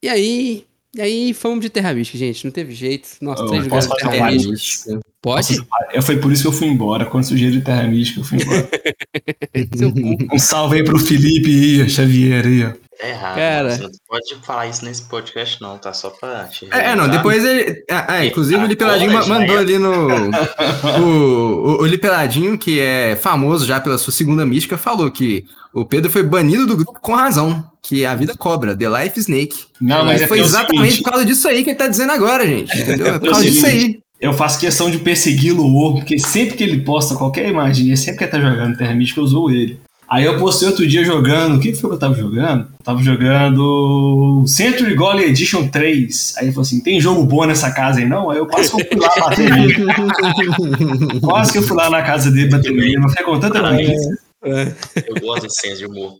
E 0.02 0.08
aí, 0.08 0.64
e 0.96 1.00
aí 1.00 1.32
fomos 1.34 1.60
de 1.60 1.70
Terra 1.70 1.94
Mística, 1.94 2.18
gente, 2.18 2.44
não 2.44 2.50
teve 2.50 2.74
jeito. 2.74 3.08
Nós 3.20 3.38
Eu 3.38 3.46
três 3.46 3.66
um 3.66 3.68
Terra 3.70 4.18
parênteses? 4.18 4.50
Mística. 4.50 5.00
Pode? 5.22 5.64
É, 5.92 6.02
Foi 6.02 6.16
por 6.16 6.32
isso 6.32 6.42
que 6.42 6.48
eu 6.48 6.52
fui 6.52 6.66
embora. 6.66 7.04
Quando 7.06 7.22
sujeito 7.24 7.52
de 7.52 7.60
Terra 7.60 7.84
Mística, 7.86 8.18
eu 8.20 8.24
fui 8.24 8.38
embora. 8.42 8.68
Um 10.32 10.38
salve 10.38 10.76
aí 10.78 10.84
pro 10.84 10.98
Felipe 10.98 11.48
e 11.50 11.88
Xavier 11.88 12.44
aí, 12.46 12.64
ó. 12.64 12.72
É 13.02 13.10
errado. 13.10 13.34
Cara. 13.34 13.70
Você 13.70 13.82
não 13.82 13.90
pode 14.08 14.46
falar 14.46 14.68
isso 14.68 14.84
nesse 14.84 15.02
podcast, 15.02 15.60
não, 15.60 15.76
tá? 15.76 15.92
Só 15.92 16.10
pra 16.10 16.44
te 16.44 16.68
É, 16.70 16.90
é, 16.90 16.94
não, 16.94 17.08
depois 17.08 17.44
ele. 17.44 17.82
Ah, 17.90 18.06
ah, 18.08 18.24
inclusive 18.24 18.62
o 18.62 18.66
Lipeladinho 18.66 19.12
mandou 19.28 19.56
é. 19.56 19.58
ali 19.58 19.78
no. 19.78 19.92
O, 21.02 21.02
o, 21.02 21.82
o 21.82 21.86
Lipeladinho, 21.86 22.56
que 22.56 22.80
é 22.80 23.16
famoso 23.16 23.66
já 23.66 23.80
pela 23.80 23.98
sua 23.98 24.12
segunda 24.12 24.46
mística, 24.46 24.78
falou 24.78 25.10
que 25.10 25.44
o 25.72 25.84
Pedro 25.84 26.10
foi 26.10 26.22
banido 26.22 26.66
do 26.66 26.76
grupo 26.76 27.00
com 27.00 27.14
razão. 27.14 27.70
Que 27.82 28.06
a 28.06 28.14
vida 28.14 28.36
cobra, 28.36 28.76
The 28.76 28.88
Life 28.88 29.18
Snake. 29.18 29.64
Não, 29.80 30.04
mas 30.04 30.22
é 30.22 30.26
foi 30.28 30.38
é 30.38 30.42
exatamente 30.42 30.82
seguinte, 30.82 31.02
por 31.02 31.10
causa 31.10 31.26
disso 31.26 31.48
aí 31.48 31.64
que 31.64 31.70
ele 31.70 31.78
tá 31.78 31.88
dizendo 31.88 32.12
agora, 32.12 32.46
gente. 32.46 32.78
Entendeu? 32.78 33.06
É 33.08 33.18
por 33.18 33.28
É 33.28 33.30
causa 33.30 33.44
disso 33.44 33.66
aí. 33.66 33.98
Eu 34.20 34.32
faço 34.32 34.60
questão 34.60 34.88
de 34.88 34.98
persegui-lo, 34.98 35.64
o 35.64 35.94
porque 35.94 36.16
sempre 36.16 36.56
que 36.56 36.62
ele 36.62 36.82
posta 36.82 37.16
qualquer 37.16 37.48
imagem, 37.48 37.96
sempre 37.96 38.18
que 38.18 38.24
ele 38.24 38.30
tá 38.30 38.40
jogando 38.40 38.76
Terra 38.76 38.94
Mística, 38.94 39.18
eu 39.18 39.24
usou 39.24 39.50
ele. 39.50 39.80
Aí 40.12 40.24
eu 40.24 40.38
postei 40.38 40.68
outro 40.68 40.86
dia 40.86 41.02
jogando. 41.04 41.56
O 41.56 41.60
que 41.60 41.72
foi 41.74 41.88
que 41.88 41.94
eu 41.96 41.98
tava 41.98 42.14
jogando? 42.14 42.68
Eu 42.78 42.84
tava 42.84 43.02
jogando 43.02 44.44
Century 44.46 44.94
Golem 44.94 45.24
Edition 45.30 45.68
3. 45.68 46.34
Aí 46.36 46.44
ele 46.44 46.52
falou 46.52 46.62
assim: 46.66 46.82
tem 46.82 47.00
jogo 47.00 47.24
bom 47.24 47.46
nessa 47.46 47.70
casa 47.72 47.98
aí 48.00 48.06
não? 48.06 48.28
Aí 48.30 48.36
eu 48.38 48.46
quase 48.46 48.70
que 48.70 48.82
eu 48.82 48.86
fui 48.88 49.00
lá 49.00 49.14
bater 49.20 49.50
nele. 49.50 49.74
quase 51.22 51.52
que 51.52 51.58
eu 51.58 51.62
fui 51.62 51.76
lá 51.76 51.88
na 51.88 52.02
casa 52.02 52.30
dele 52.30 52.50
bater 52.50 52.72
nele. 52.72 52.98
Mas 52.98 53.14
foi 53.14 53.24
com 53.24 53.40
tanta 53.40 53.62
preguiça. 53.62 54.10
Eu 54.44 55.20
gosto 55.20 55.42
desse 55.44 55.60
senso 55.60 55.78
de 55.78 55.86
humor. 55.86 56.14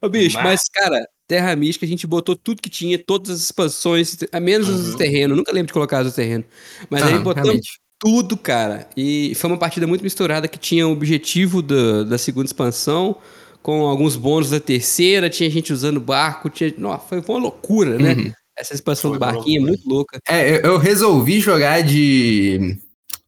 Ô, 0.00 0.08
bicho, 0.08 0.36
Mas- 0.36 0.44
mas, 0.44 0.60
cara, 0.72 1.04
Terra 1.28 1.54
Mística 1.56 1.84
a 1.84 1.88
gente 1.88 2.06
botou 2.06 2.36
tudo 2.36 2.62
que 2.62 2.70
tinha, 2.70 2.98
todas 2.98 3.30
as 3.30 3.40
expansões, 3.42 4.16
a 4.32 4.40
menos 4.40 4.68
os 4.68 4.90
Uhum. 4.92 4.96
terrenos. 4.96 5.36
Nunca 5.36 5.52
lembro 5.52 5.66
de 5.66 5.72
colocar 5.72 6.04
os 6.04 6.14
terrenos. 6.14 6.46
Mas 6.88 7.02
aí 7.02 7.14
Ah, 7.14 7.18
botamos 7.18 7.46
realmente. 7.48 7.70
Tudo, 8.04 8.36
cara. 8.36 8.86
E 8.94 9.34
foi 9.34 9.48
uma 9.48 9.56
partida 9.56 9.86
muito 9.86 10.04
misturada 10.04 10.46
que 10.46 10.58
tinha 10.58 10.86
o 10.86 10.92
objetivo 10.92 11.62
da, 11.62 12.04
da 12.04 12.18
segunda 12.18 12.44
expansão, 12.44 13.16
com 13.62 13.86
alguns 13.86 14.14
bônus 14.14 14.50
da 14.50 14.60
terceira, 14.60 15.30
tinha 15.30 15.48
gente 15.48 15.72
usando 15.72 15.98
barco, 15.98 16.50
tinha. 16.50 16.74
Nossa, 16.76 17.06
foi 17.08 17.24
uma 17.26 17.38
loucura, 17.38 17.98
né? 17.98 18.12
Uhum. 18.12 18.32
Essa 18.56 18.74
expansão 18.74 19.10
Foi 19.10 19.18
do 19.18 19.20
barquinho 19.20 19.62
é 19.62 19.66
muito 19.68 19.88
louca. 19.88 20.20
É, 20.28 20.50
eu, 20.50 20.72
eu 20.72 20.78
resolvi 20.78 21.40
jogar 21.40 21.82
de 21.82 22.76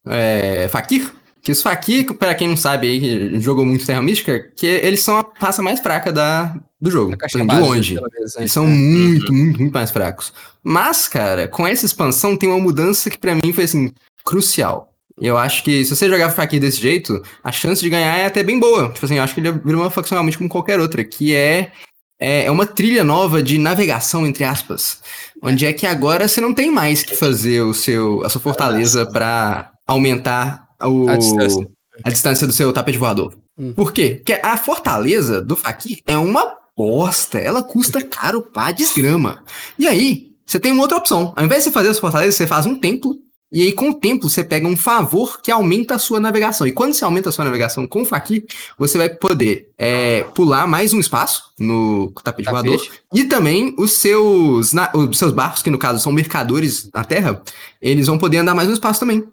é, 0.06 0.68
Fakir. 0.68 1.10
Que 1.42 1.52
os 1.52 1.62
Fakir, 1.62 2.12
pra 2.14 2.34
quem 2.34 2.48
não 2.48 2.56
sabe 2.56 2.88
aí, 2.88 3.00
que 3.00 3.40
jogou 3.40 3.64
muito 3.64 3.86
Terra 3.86 4.02
Mística, 4.02 4.50
que 4.54 4.66
eles 4.66 5.00
são 5.00 5.16
a 5.16 5.26
raça 5.36 5.62
mais 5.62 5.80
fraca 5.80 6.12
da, 6.12 6.54
do 6.80 6.90
jogo. 6.90 7.16
De 7.16 7.44
base, 7.44 7.60
longe. 7.60 7.94
menos, 7.94 8.34
né? 8.34 8.40
Eles 8.40 8.52
são 8.52 8.66
muito, 8.66 9.32
muito, 9.32 9.60
muito 9.60 9.72
mais 9.72 9.90
fracos. 9.90 10.32
Mas, 10.62 11.08
cara, 11.08 11.48
com 11.48 11.66
essa 11.66 11.86
expansão 11.86 12.36
tem 12.36 12.48
uma 12.48 12.58
mudança 12.58 13.08
que 13.08 13.18
pra 13.18 13.34
mim 13.34 13.52
foi 13.52 13.64
assim, 13.64 13.92
crucial. 14.26 14.92
Eu 15.18 15.38
acho 15.38 15.64
que 15.64 15.84
se 15.84 15.96
você 15.96 16.08
jogar 16.08 16.30
Fakir 16.30 16.60
desse 16.60 16.78
jeito, 16.80 17.22
a 17.42 17.50
chance 17.50 17.80
de 17.80 17.88
ganhar 17.88 18.18
é 18.18 18.26
até 18.26 18.42
bem 18.42 18.60
boa. 18.60 18.90
Tipo 18.92 19.06
assim, 19.06 19.16
eu 19.16 19.22
acho 19.22 19.32
que 19.32 19.40
ele 19.40 19.52
vira 19.52 19.78
uma 19.78 19.88
faccionalmente 19.88 20.36
como 20.36 20.50
qualquer 20.50 20.78
outra, 20.78 21.02
que 21.02 21.34
é, 21.34 21.72
é 22.20 22.44
é 22.44 22.50
uma 22.50 22.66
trilha 22.66 23.02
nova 23.02 23.42
de 23.42 23.56
navegação, 23.56 24.26
entre 24.26 24.44
aspas. 24.44 25.00
Onde 25.42 25.64
é 25.64 25.72
que 25.72 25.86
agora 25.86 26.28
você 26.28 26.40
não 26.40 26.52
tem 26.52 26.70
mais 26.70 27.02
que 27.02 27.16
fazer 27.16 27.62
o 27.62 27.72
seu, 27.72 28.22
a 28.24 28.28
sua 28.28 28.40
fortaleza 28.42 29.06
pra 29.06 29.72
aumentar 29.86 30.66
o, 30.82 31.08
A 31.08 31.16
distância. 31.16 31.66
a 32.04 32.10
distância 32.10 32.46
do 32.46 32.52
seu 32.52 32.70
tapete 32.72 32.98
voador. 32.98 33.34
Hum. 33.58 33.72
Por 33.72 33.92
quê? 33.92 34.16
Porque 34.16 34.38
a 34.42 34.56
fortaleza 34.58 35.40
do 35.40 35.56
Fakir 35.56 36.00
é 36.06 36.18
uma 36.18 36.52
bosta. 36.76 37.38
Ela 37.38 37.62
custa 37.62 38.02
caro 38.02 38.42
pra 38.42 38.70
desgrama. 38.70 39.42
E 39.78 39.88
aí, 39.88 40.32
você 40.44 40.60
tem 40.60 40.72
uma 40.72 40.82
outra 40.82 40.98
opção. 40.98 41.32
Ao 41.34 41.44
invés 41.44 41.64
de 41.64 41.70
você 41.70 41.74
fazer 41.74 41.88
a 41.88 41.94
sua 41.94 42.02
fortaleza, 42.02 42.36
você 42.36 42.46
faz 42.46 42.66
um 42.66 42.74
templo. 42.74 43.16
E 43.56 43.62
aí, 43.62 43.72
com 43.72 43.88
o 43.88 43.94
templo, 43.94 44.28
você 44.28 44.44
pega 44.44 44.68
um 44.68 44.76
favor 44.76 45.40
que 45.40 45.50
aumenta 45.50 45.94
a 45.94 45.98
sua 45.98 46.20
navegação. 46.20 46.66
E 46.66 46.72
quando 46.72 46.92
você 46.92 47.02
aumenta 47.06 47.30
a 47.30 47.32
sua 47.32 47.46
navegação 47.46 47.86
com 47.86 48.02
o 48.02 48.04
Fakir, 48.04 48.44
você 48.78 48.98
vai 48.98 49.08
poder 49.08 49.70
é, 49.78 50.24
pular 50.34 50.66
mais 50.66 50.92
um 50.92 51.00
espaço 51.00 51.44
no 51.58 52.12
tapete 52.22 52.50
voador. 52.50 52.78
E 53.14 53.24
também 53.24 53.74
os 53.78 53.92
seus, 53.92 54.74
na- 54.74 54.90
os 54.92 55.16
seus 55.16 55.32
barcos, 55.32 55.62
que 55.62 55.70
no 55.70 55.78
caso 55.78 56.00
são 56.02 56.12
mercadores 56.12 56.90
na 56.92 57.02
Terra, 57.02 57.40
eles 57.80 58.08
vão 58.08 58.18
poder 58.18 58.36
andar 58.36 58.54
mais 58.54 58.68
um 58.68 58.74
espaço 58.74 59.00
também. 59.00 59.24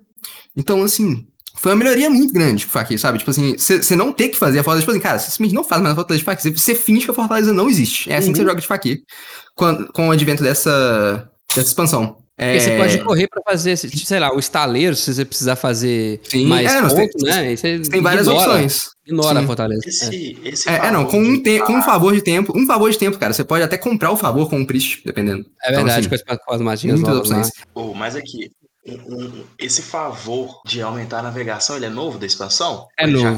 Então, 0.55 0.81
assim, 0.83 1.27
foi 1.55 1.73
uma 1.73 1.79
melhoria 1.83 2.09
muito 2.09 2.33
grande 2.33 2.63
pro 2.65 2.71
Fakir, 2.79 2.97
sabe? 2.97 3.17
Tipo 3.19 3.31
assim, 3.31 3.57
você 3.57 3.93
não 3.93 4.13
ter 4.13 4.29
que 4.29 4.37
fazer 4.37 4.59
a 4.59 4.63
fortaleza. 4.63 4.83
Tipo 4.83 4.91
assim, 4.91 5.01
cara, 5.01 5.19
você 5.19 5.31
simplesmente 5.31 5.55
não 5.55 5.65
faz 5.65 5.81
mais 5.81 5.91
a 5.91 5.95
fortaleza 5.95 6.19
de 6.19 6.23
Fakir. 6.25 6.57
Você 6.57 6.75
finge 6.75 7.03
que 7.03 7.11
a 7.11 7.13
fortaleza 7.13 7.51
não 7.51 7.69
existe. 7.69 8.09
É 8.09 8.15
assim 8.15 8.31
que 8.31 8.37
você 8.37 8.43
Uhum. 8.43 8.47
joga 8.51 8.61
de 8.61 8.67
Fakir. 8.67 9.01
Com, 9.53 9.85
com 9.87 10.07
o 10.07 10.11
advento 10.11 10.41
dessa, 10.41 11.29
dessa 11.53 11.67
expansão. 11.67 12.22
É, 12.35 12.53
Porque 12.53 12.59
você 12.61 12.77
pode 12.77 13.03
correr 13.03 13.27
pra 13.27 13.41
fazer, 13.45 13.77
sei 13.77 14.19
lá, 14.19 14.33
o 14.35 14.39
estaleiro, 14.39 14.95
se 14.95 15.13
você 15.13 15.23
precisar 15.23 15.55
fazer 15.55 16.19
Sim, 16.23 16.47
mais 16.47 16.71
é, 16.73 16.81
ponto, 16.81 16.95
tem- 16.95 17.29
né? 17.29 17.55
Você 17.55 17.79
tem 17.81 18.01
várias 18.01 18.25
ignora, 18.25 18.49
opções. 18.53 18.79
Ignora 19.05 19.37
Sim. 19.37 19.43
a 19.43 19.47
fortaleza. 19.47 19.81
É. 19.85 19.89
Esse, 19.89 20.37
esse 20.43 20.69
É, 20.69 20.87
é, 20.87 20.91
não, 20.91 21.05
com 21.05 21.19
um, 21.21 21.43
te- 21.43 21.59
com 21.59 21.73
um 21.73 21.83
favor 21.83 22.11
de 22.15 22.23
tempo, 22.23 22.51
um 22.57 22.65
favor 22.65 22.89
de 22.89 22.97
tempo, 22.97 23.19
cara, 23.19 23.33
você 23.33 23.43
pode 23.43 23.63
até 23.63 23.77
comprar 23.77 24.09
o 24.11 24.17
favor 24.17 24.49
com 24.49 24.57
um 24.57 24.65
priest, 24.65 25.01
dependendo. 25.05 25.45
É 25.63 25.71
verdade, 25.75 26.07
Então, 26.07 26.17
com, 26.25 26.33
as, 26.33 26.39
com 26.39 26.53
as 26.55 26.61
magias 26.61 26.99
Muitas 26.99 27.13
novas 27.15 27.29
opções. 27.29 27.51
Pô, 27.71 27.93
mas 27.93 28.15
aqui, 28.15 28.49
um- 28.85 29.15
um- 29.15 29.43
esse 29.57 29.81
favor 29.81 30.61
de 30.65 30.81
aumentar 30.81 31.19
a 31.19 31.23
navegação, 31.23 31.75
ele 31.77 31.85
é 31.85 31.89
novo 31.89 32.17
da 32.17 32.25
expansão? 32.25 32.85
É 32.99 33.03
ele 33.05 33.13
novo. 33.13 33.37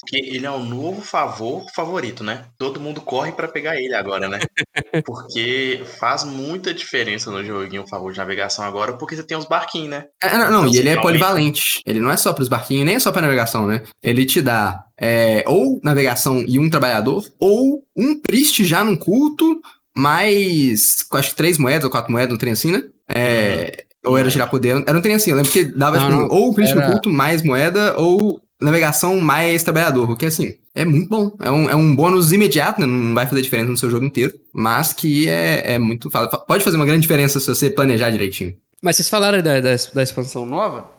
Porque 0.00 0.16
ele 0.16 0.46
é 0.46 0.50
o 0.50 0.60
novo 0.60 1.02
favor 1.02 1.66
favorito, 1.74 2.22
né? 2.22 2.44
Todo 2.58 2.78
mundo 2.80 3.00
corre 3.00 3.32
pra 3.32 3.48
pegar 3.48 3.76
ele 3.80 3.94
agora, 3.94 4.28
né? 4.28 4.38
Porque 5.04 5.82
faz 5.98 6.24
muita 6.24 6.72
diferença 6.72 7.30
no 7.30 7.44
joguinho 7.44 7.82
o 7.82 7.86
favor 7.88 8.12
de 8.12 8.18
navegação 8.18 8.64
agora, 8.64 8.92
porque 8.94 9.16
você 9.16 9.22
tem 9.22 9.36
os 9.36 9.44
barquinhos, 9.46 9.88
né? 9.90 10.06
É, 10.22 10.30
não, 10.38 10.50
não, 10.50 10.60
Então, 10.62 10.74
e 10.74 10.78
ele 10.78 10.88
é 10.88 10.92
realmente- 10.92 11.02
polivalente. 11.02 11.80
Ele 11.84 12.00
não 12.00 12.10
é 12.10 12.16
só 12.16 12.32
pros 12.32 12.48
barquinhos, 12.48 12.84
nem 12.86 12.94
é 12.94 12.98
só 13.00 13.10
pra 13.10 13.22
navegação, 13.22 13.66
né? 13.66 13.82
Ele 14.02 14.24
te 14.24 14.40
dá 14.40 14.84
é, 15.00 15.42
ou 15.48 15.80
navegação 15.82 16.44
e 16.46 16.56
um 16.58 16.70
trabalhador, 16.70 17.24
ou 17.40 17.84
um 17.96 18.20
priest 18.20 18.64
já 18.64 18.84
num 18.84 18.94
culto, 18.96 19.60
mais 19.96 21.04
acho 21.12 21.30
que 21.30 21.36
três 21.36 21.58
moedas 21.58 21.84
ou 21.84 21.90
quatro 21.90 22.12
moedas, 22.12 22.34
um 22.34 22.38
trem 22.38 22.52
assim, 22.52 22.70
né? 22.70 22.82
É, 23.08 23.84
Ou 24.04 24.16
era 24.18 24.28
girar 24.30 24.50
poder. 24.50 24.82
Era 24.86 24.98
um 24.98 25.00
trem 25.00 25.14
assim, 25.14 25.30
eu 25.30 25.36
lembro 25.36 25.50
que 25.50 25.64
dava 25.64 25.98
Não, 25.98 26.06
tipo, 26.08 26.20
não, 26.20 26.28
ou 26.28 26.50
o 26.50 26.54
priest 26.54 26.76
era- 26.76 26.90
culto 26.90 27.10
mais 27.10 27.42
moeda, 27.42 27.94
ou 27.98 28.40
navegação 28.60 29.20
mais 29.20 29.62
trabalhador. 29.62 30.10
O 30.10 30.16
que 30.16 30.26
assim, 30.26 30.54
é 30.74 30.84
muito 30.84 31.08
bom. 31.08 31.32
É 31.40 31.50
um, 31.50 31.70
é 31.70 31.74
um 31.76 31.94
bônus 31.94 32.32
imediato, 32.32 32.80
né? 32.80 32.86
Não 32.86 33.14
vai 33.14 33.26
fazer 33.26 33.42
diferença 33.42 33.70
no 33.70 33.76
seu 33.76 33.90
jogo 33.90 34.04
inteiro, 34.04 34.32
mas 34.52 34.92
que 34.92 35.28
é, 35.28 35.74
é 35.74 35.78
muito. 35.78 36.10
Pode 36.46 36.64
fazer 36.64 36.76
uma 36.76 36.86
grande 36.86 37.02
diferença 37.02 37.38
se 37.40 37.46
você 37.46 37.70
planejar 37.70 38.10
direitinho. 38.10 38.54
Mas 38.82 38.96
vocês 38.96 39.08
falaram 39.08 39.40
da, 39.42 39.60
da, 39.60 39.76
da 39.94 40.02
expansão 40.02 40.44
nova. 40.44 40.90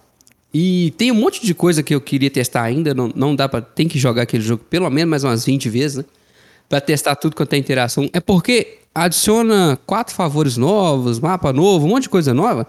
E 0.53 0.93
tem 0.97 1.11
um 1.11 1.15
monte 1.15 1.45
de 1.45 1.53
coisa 1.53 1.83
que 1.83 1.93
eu 1.93 1.99
queria 1.99 2.29
testar 2.31 2.63
ainda. 2.63 2.93
Não, 2.93 3.11
não 3.15 3.35
dá 3.35 3.47
pra. 3.49 3.61
Tem 3.61 3.87
que 3.87 3.99
jogar 3.99 4.21
aquele 4.23 4.41
jogo 4.43 4.63
pelo 4.69 4.89
menos 4.89 5.09
mais 5.09 5.23
umas 5.23 5.45
20 5.45 5.69
vezes, 5.69 5.97
né? 5.97 6.05
Pra 6.67 6.81
testar 6.81 7.15
tudo 7.15 7.35
quanto 7.35 7.53
é 7.53 7.57
interação. 7.57 8.09
É 8.11 8.19
porque 8.19 8.79
adiciona 8.93 9.77
quatro 9.85 10.15
favores 10.15 10.57
novos, 10.57 11.19
mapa 11.19 11.51
novo, 11.51 11.85
um 11.85 11.89
monte 11.89 12.03
de 12.03 12.09
coisa 12.09 12.33
nova. 12.33 12.67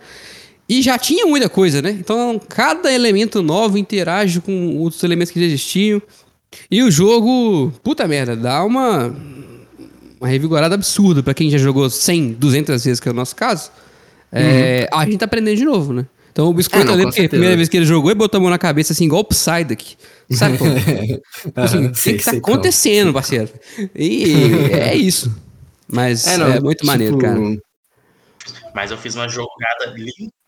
E 0.69 0.83
já 0.83 0.99
tinha 0.99 1.26
muita 1.26 1.49
coisa, 1.49 1.81
né? 1.81 1.91
Então 1.91 2.41
cada 2.49 2.93
elemento 2.93 3.43
novo 3.43 3.79
interage 3.79 4.41
com 4.41 4.76
outros 4.79 5.03
elementos 5.03 5.31
que 5.31 5.38
já 5.38 5.47
existiam. 5.47 6.03
E 6.71 6.83
o 6.83 6.91
jogo, 6.91 7.73
puta 7.83 8.07
merda, 8.09 8.35
dá 8.35 8.65
uma, 8.65 9.15
uma 10.21 10.29
revigorada 10.29 10.75
absurda 10.75 11.23
pra 11.23 11.35
quem 11.35 11.50
já 11.50 11.59
jogou 11.59 11.88
100, 11.88 12.33
200 12.33 12.85
vezes, 12.85 13.00
que 13.00 13.09
é 13.09 13.12
o 13.12 13.15
nosso 13.15 13.37
caso. 13.37 13.71
É, 14.33 14.88
A 14.93 15.05
gente 15.05 15.19
tá 15.19 15.25
aprendendo 15.26 15.57
de 15.57 15.65
novo, 15.65 15.93
né? 15.93 16.07
Então 16.37 16.50
o 16.50 16.52
Biscoito, 16.52 16.83
É, 16.83 16.85
não, 16.85 16.93
eu 16.93 16.99
lembro 16.99 17.14
que 17.14 17.23
a 17.23 17.28
primeira 17.31 17.57
vez 17.57 17.66
que 17.66 17.78
ele 17.78 17.87
jogou, 17.87 18.11
ele 18.11 18.19
botou 18.19 18.37
a 18.37 18.40
mão 18.43 18.50
na 18.50 18.59
cabeça 18.59 18.93
assim, 18.93 19.07
igual 19.07 19.23
o 19.23 19.25
Psyduck. 19.25 19.97
Sabe, 20.33 20.59
pô? 20.61 20.64
Assim, 21.62 21.87
o 21.87 21.93
que, 21.93 21.99
Sei, 21.99 22.19
que 22.19 22.25
tá 22.26 22.33
sei 22.33 22.40
como. 22.43 22.57
acontecendo, 22.57 23.11
parceiro? 23.11 23.49
E 23.95 24.45
é 24.71 24.95
isso. 24.95 25.35
Mas 25.88 26.26
é, 26.26 26.37
não, 26.37 26.61
muito 26.61 26.81
tipo, 26.81 26.88
maneiro, 26.88 27.16
cara. 27.16 27.40
Mas 28.75 28.90
eu 28.90 28.99
fiz 28.99 29.14
uma 29.14 29.26
jogada 29.31 29.95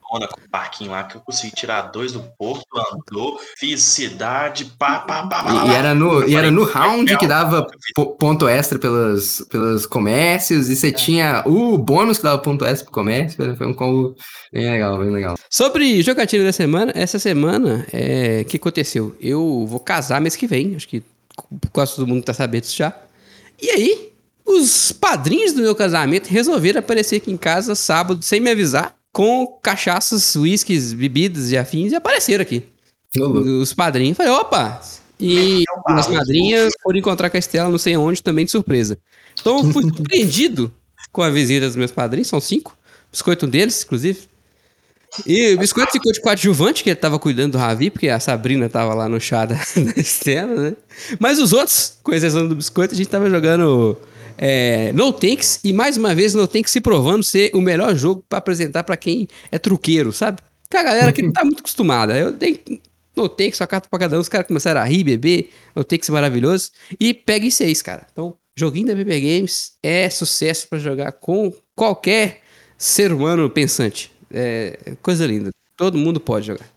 lindona 0.09 0.29
com 0.29 0.41
o 0.41 0.51
parquinho 0.51 0.91
lá, 0.91 1.05
que 1.05 1.17
eu 1.17 1.21
consegui 1.21 1.55
tirar 1.55 1.83
dois 1.83 2.13
do 2.13 2.21
porto, 2.39 2.67
andou, 2.93 3.39
fiz 3.57 3.83
cidade, 3.83 4.65
pá, 4.79 5.01
pá, 5.01 5.27
pá, 5.27 5.45
pá, 5.45 5.67
E, 5.67 5.69
e 5.69 5.75
era 5.75 5.95
no, 5.95 6.29
e 6.29 6.35
era 6.35 6.51
no 6.51 6.65
round 6.65 7.17
que 7.19 7.27
dava 7.27 7.67
ponto 8.19 8.49
extra 8.49 8.79
pelas, 8.79 9.43
pelos 9.51 9.87
comércios, 9.87 10.69
e 10.69 10.77
você 10.77 10.91
tinha 10.91 11.43
o 11.47 11.77
bônus 11.77 12.19
que 12.19 12.25
dava 12.25 12.39
ponto 12.39 12.65
extra 12.65 12.85
pro 12.85 12.95
comércio. 12.95 13.57
Foi 13.57 13.67
um 13.67 13.75
combo 13.75 14.17
bem 14.53 14.71
legal, 14.71 14.99
bem 14.99 15.11
legal. 15.11 15.37
Sobre 15.51 16.03
jogatina 16.03 16.45
da 16.45 16.53
semana, 16.53 16.93
essa 16.95 17.19
semana, 17.19 17.87
é, 17.93 18.43
o 18.43 18.45
que 18.45 18.57
aconteceu? 18.57 19.15
Eu 19.21 19.67
vou 19.67 19.81
casar 19.81 20.21
mês 20.21 20.37
que 20.37 20.47
vem, 20.47 20.75
acho 20.75 20.89
que 20.89 21.03
quase 21.73 21.97
todo 21.97 22.07
mundo 22.07 22.25
tá 22.25 22.33
sabendo 22.33 22.63
disso 22.63 22.77
já. 22.77 22.93
E 23.61 23.71
aí, 23.71 24.13
os 24.45 24.93
padrinhos 24.93 25.53
do 25.53 25.63
meu 25.63 25.75
casamento 25.75 26.29
resolveram 26.29 26.81
aparecer 26.81 27.17
aqui 27.17 27.31
em 27.31 27.37
casa 27.37 27.75
sábado, 27.75 28.23
sem 28.23 28.41
me 28.41 28.51
avisar, 28.51 28.98
com 29.19 29.49
cachaças, 29.61 30.37
uísques, 30.37 30.93
bebidas 30.93 31.51
e 31.51 31.59
afins, 31.59 31.91
e 31.91 31.97
apareceram 31.97 32.43
aqui. 32.43 32.63
Louco. 33.17 33.41
Os 33.41 33.75
padrinhos. 33.75 34.17
Falei, 34.17 34.31
opa! 34.31 34.81
E 35.19 35.65
as 35.87 36.07
madrinhas 36.07 36.73
foram 36.81 37.01
encontrar 37.01 37.29
com 37.29 37.37
a 37.37 37.41
Estela 37.41 37.69
não 37.69 37.79
sei 37.79 37.97
onde, 37.97 38.23
também 38.23 38.45
de 38.45 38.53
surpresa. 38.53 38.97
Então 39.41 39.59
eu 39.59 39.73
fui 39.73 39.83
surpreendido 39.93 40.73
com 41.11 41.21
a 41.21 41.31
visita 41.31 41.67
dos 41.67 41.75
meus 41.75 41.91
padrinhos, 41.91 42.29
são 42.29 42.41
cinco. 42.41 42.79
Biscoito 43.11 43.47
um 43.47 43.49
deles, 43.49 43.83
inclusive. 43.83 44.21
E 45.27 45.55
o 45.55 45.59
Biscoito 45.59 45.91
ficou 45.91 46.13
de 46.13 46.21
coadjuvante, 46.21 46.85
que 46.85 46.91
ele 46.91 46.95
tava 46.97 47.19
cuidando 47.19 47.53
do 47.55 47.59
Ravi, 47.59 47.91
porque 47.91 48.09
a 48.09 48.21
Sabrina 48.21 48.69
tava 48.69 48.95
lá 48.95 49.09
no 49.09 49.21
chá 49.21 49.45
da, 49.45 49.57
da 49.75 50.01
Estela, 50.01 50.55
né? 50.55 50.77
Mas 51.19 51.41
os 51.41 51.53
outros, 51.53 51.99
com 52.05 52.13
exceção 52.13 52.47
do 52.47 52.55
Biscoito, 52.55 52.95
a 52.95 52.97
gente 52.97 53.09
tava 53.09 53.29
jogando 53.29 53.99
é, 54.39 54.93
No 54.93 55.13
Tanks, 55.13 55.61
e 55.65 55.73
mais 55.73 55.97
uma 55.97 56.15
vez 56.15 56.35
No 56.35 56.47
Tanks 56.47 56.73
se 56.73 56.81
provando 56.81 57.23
ser 57.23 57.51
o 57.55 57.61
melhor 57.61 57.95
jogo 57.95 58.25
pra 58.29 58.39
apresentar 58.39 58.85
pra 58.85 58.97
quem 58.97 59.29
é 59.51 59.59
truqueiro, 59.59 60.13
sabe? 60.13 60.41
Que 60.71 60.77
a 60.77 60.83
galera 60.83 61.13
que 61.13 61.23
não 61.23 61.33
tá 61.33 61.45
muito 61.45 61.61
acostumada. 61.61 62.17
Eu 62.17 62.33
dei 62.33 62.63
No 63.17 63.29
Tanks, 63.29 63.57
só 63.59 63.67
carta 63.67 63.89
pra 63.91 63.99
cada 63.99 64.17
um, 64.17 64.21
os 64.21 64.29
caras 64.29 64.47
começaram 64.47 64.81
a 64.81 64.85
rir, 64.85 65.05
beber, 65.05 65.51
No 65.75 65.85
Tanks 65.85 66.09
maravilhoso, 66.09 66.71
e 66.99 67.13
pega 67.13 67.45
em 67.45 67.51
seis, 67.51 67.83
cara. 67.83 68.07
Então, 68.13 68.37
joguinho 68.57 68.87
da 68.87 68.95
BB 68.95 69.21
Games 69.21 69.73
é 69.83 70.09
sucesso 70.09 70.69
pra 70.69 70.79
jogar 70.79 71.13
com 71.13 71.53
qualquer 71.75 72.43
ser 72.77 73.13
humano 73.13 73.51
pensante. 73.51 74.13
É 74.31 74.97
coisa 75.03 75.27
linda. 75.27 75.51
Todo 75.77 75.99
mundo 75.99 76.21
pode 76.21 76.47
jogar. 76.47 76.69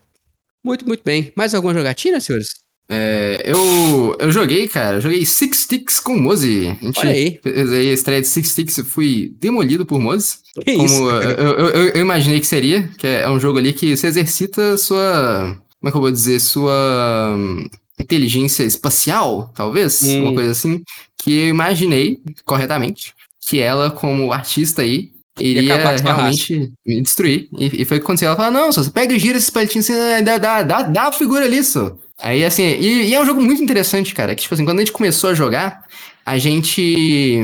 Muito, 0.64 0.86
muito 0.86 1.02
bem. 1.04 1.32
Mais 1.36 1.54
alguma 1.54 1.74
jogatina, 1.74 2.20
senhores? 2.20 2.61
É, 2.94 3.42
eu, 3.46 4.14
eu 4.18 4.30
joguei, 4.30 4.68
cara, 4.68 4.96
eu 4.96 5.00
joguei 5.00 5.24
Six 5.24 5.60
Sticks 5.60 5.98
com 5.98 6.14
Mozi. 6.14 6.68
A 6.68 6.84
gente 6.84 7.00
Olha 7.00 7.10
aí. 7.10 7.40
fez 7.42 7.72
aí 7.72 7.88
a 7.88 7.92
estreia 7.94 8.20
de 8.20 8.28
Six 8.28 8.50
Sticks, 8.50 8.76
eu 8.76 8.84
fui 8.84 9.34
demolido 9.40 9.86
por 9.86 9.98
Mozi. 9.98 10.34
Que 10.62 10.74
Como 10.74 10.84
isso? 10.84 11.10
eu, 11.10 11.58
eu, 11.58 11.68
eu- 11.94 12.00
imaginei 12.02 12.38
que 12.38 12.46
seria, 12.46 12.86
que 12.98 13.06
é 13.06 13.30
um 13.30 13.40
jogo 13.40 13.58
ali 13.58 13.72
que 13.72 13.96
você 13.96 14.08
exercita 14.08 14.76
sua. 14.76 15.56
Como 15.80 15.88
é 15.88 15.90
que 15.90 15.96
eu 15.96 16.02
vou 16.02 16.10
dizer? 16.10 16.38
Sua 16.38 17.34
hum, 17.34 17.66
inteligência 17.98 18.62
espacial, 18.62 19.50
talvez? 19.54 20.02
Hum. 20.02 20.24
Uma 20.24 20.34
coisa 20.34 20.50
assim. 20.50 20.82
Que 21.16 21.32
eu 21.32 21.48
imaginei 21.48 22.20
corretamente 22.44 23.14
que 23.40 23.58
ela, 23.58 23.90
como 23.90 24.32
artista 24.34 24.82
aí, 24.82 25.12
iria 25.40 25.76
realmente 25.96 26.70
me 26.86 27.00
destruir. 27.00 27.48
E, 27.58 27.82
e 27.82 27.84
foi 27.86 27.96
o 27.96 28.00
que 28.00 28.04
aconteceu. 28.04 28.28
Ela 28.28 28.36
falou: 28.36 28.52
não, 28.52 28.70
só, 28.70 28.82
você 28.82 28.90
pega 28.90 29.14
e 29.14 29.18
gira 29.18 29.38
esse 29.38 29.50
palitinho, 29.50 29.82
você 29.82 30.20
dá, 30.20 30.36
dá, 30.36 30.62
dá, 30.62 30.82
dá 30.82 31.02
a 31.04 31.12
figura 31.12 31.46
ali, 31.46 31.64
só. 31.64 31.96
Aí, 32.22 32.44
assim, 32.44 32.62
e, 32.62 33.08
e 33.08 33.14
é 33.14 33.20
um 33.20 33.26
jogo 33.26 33.42
muito 33.42 33.62
interessante, 33.62 34.14
cara. 34.14 34.34
Que, 34.34 34.42
tipo 34.42 34.54
assim, 34.54 34.64
quando 34.64 34.78
a 34.78 34.82
gente 34.82 34.92
começou 34.92 35.30
a 35.30 35.34
jogar, 35.34 35.82
a 36.24 36.38
gente. 36.38 37.42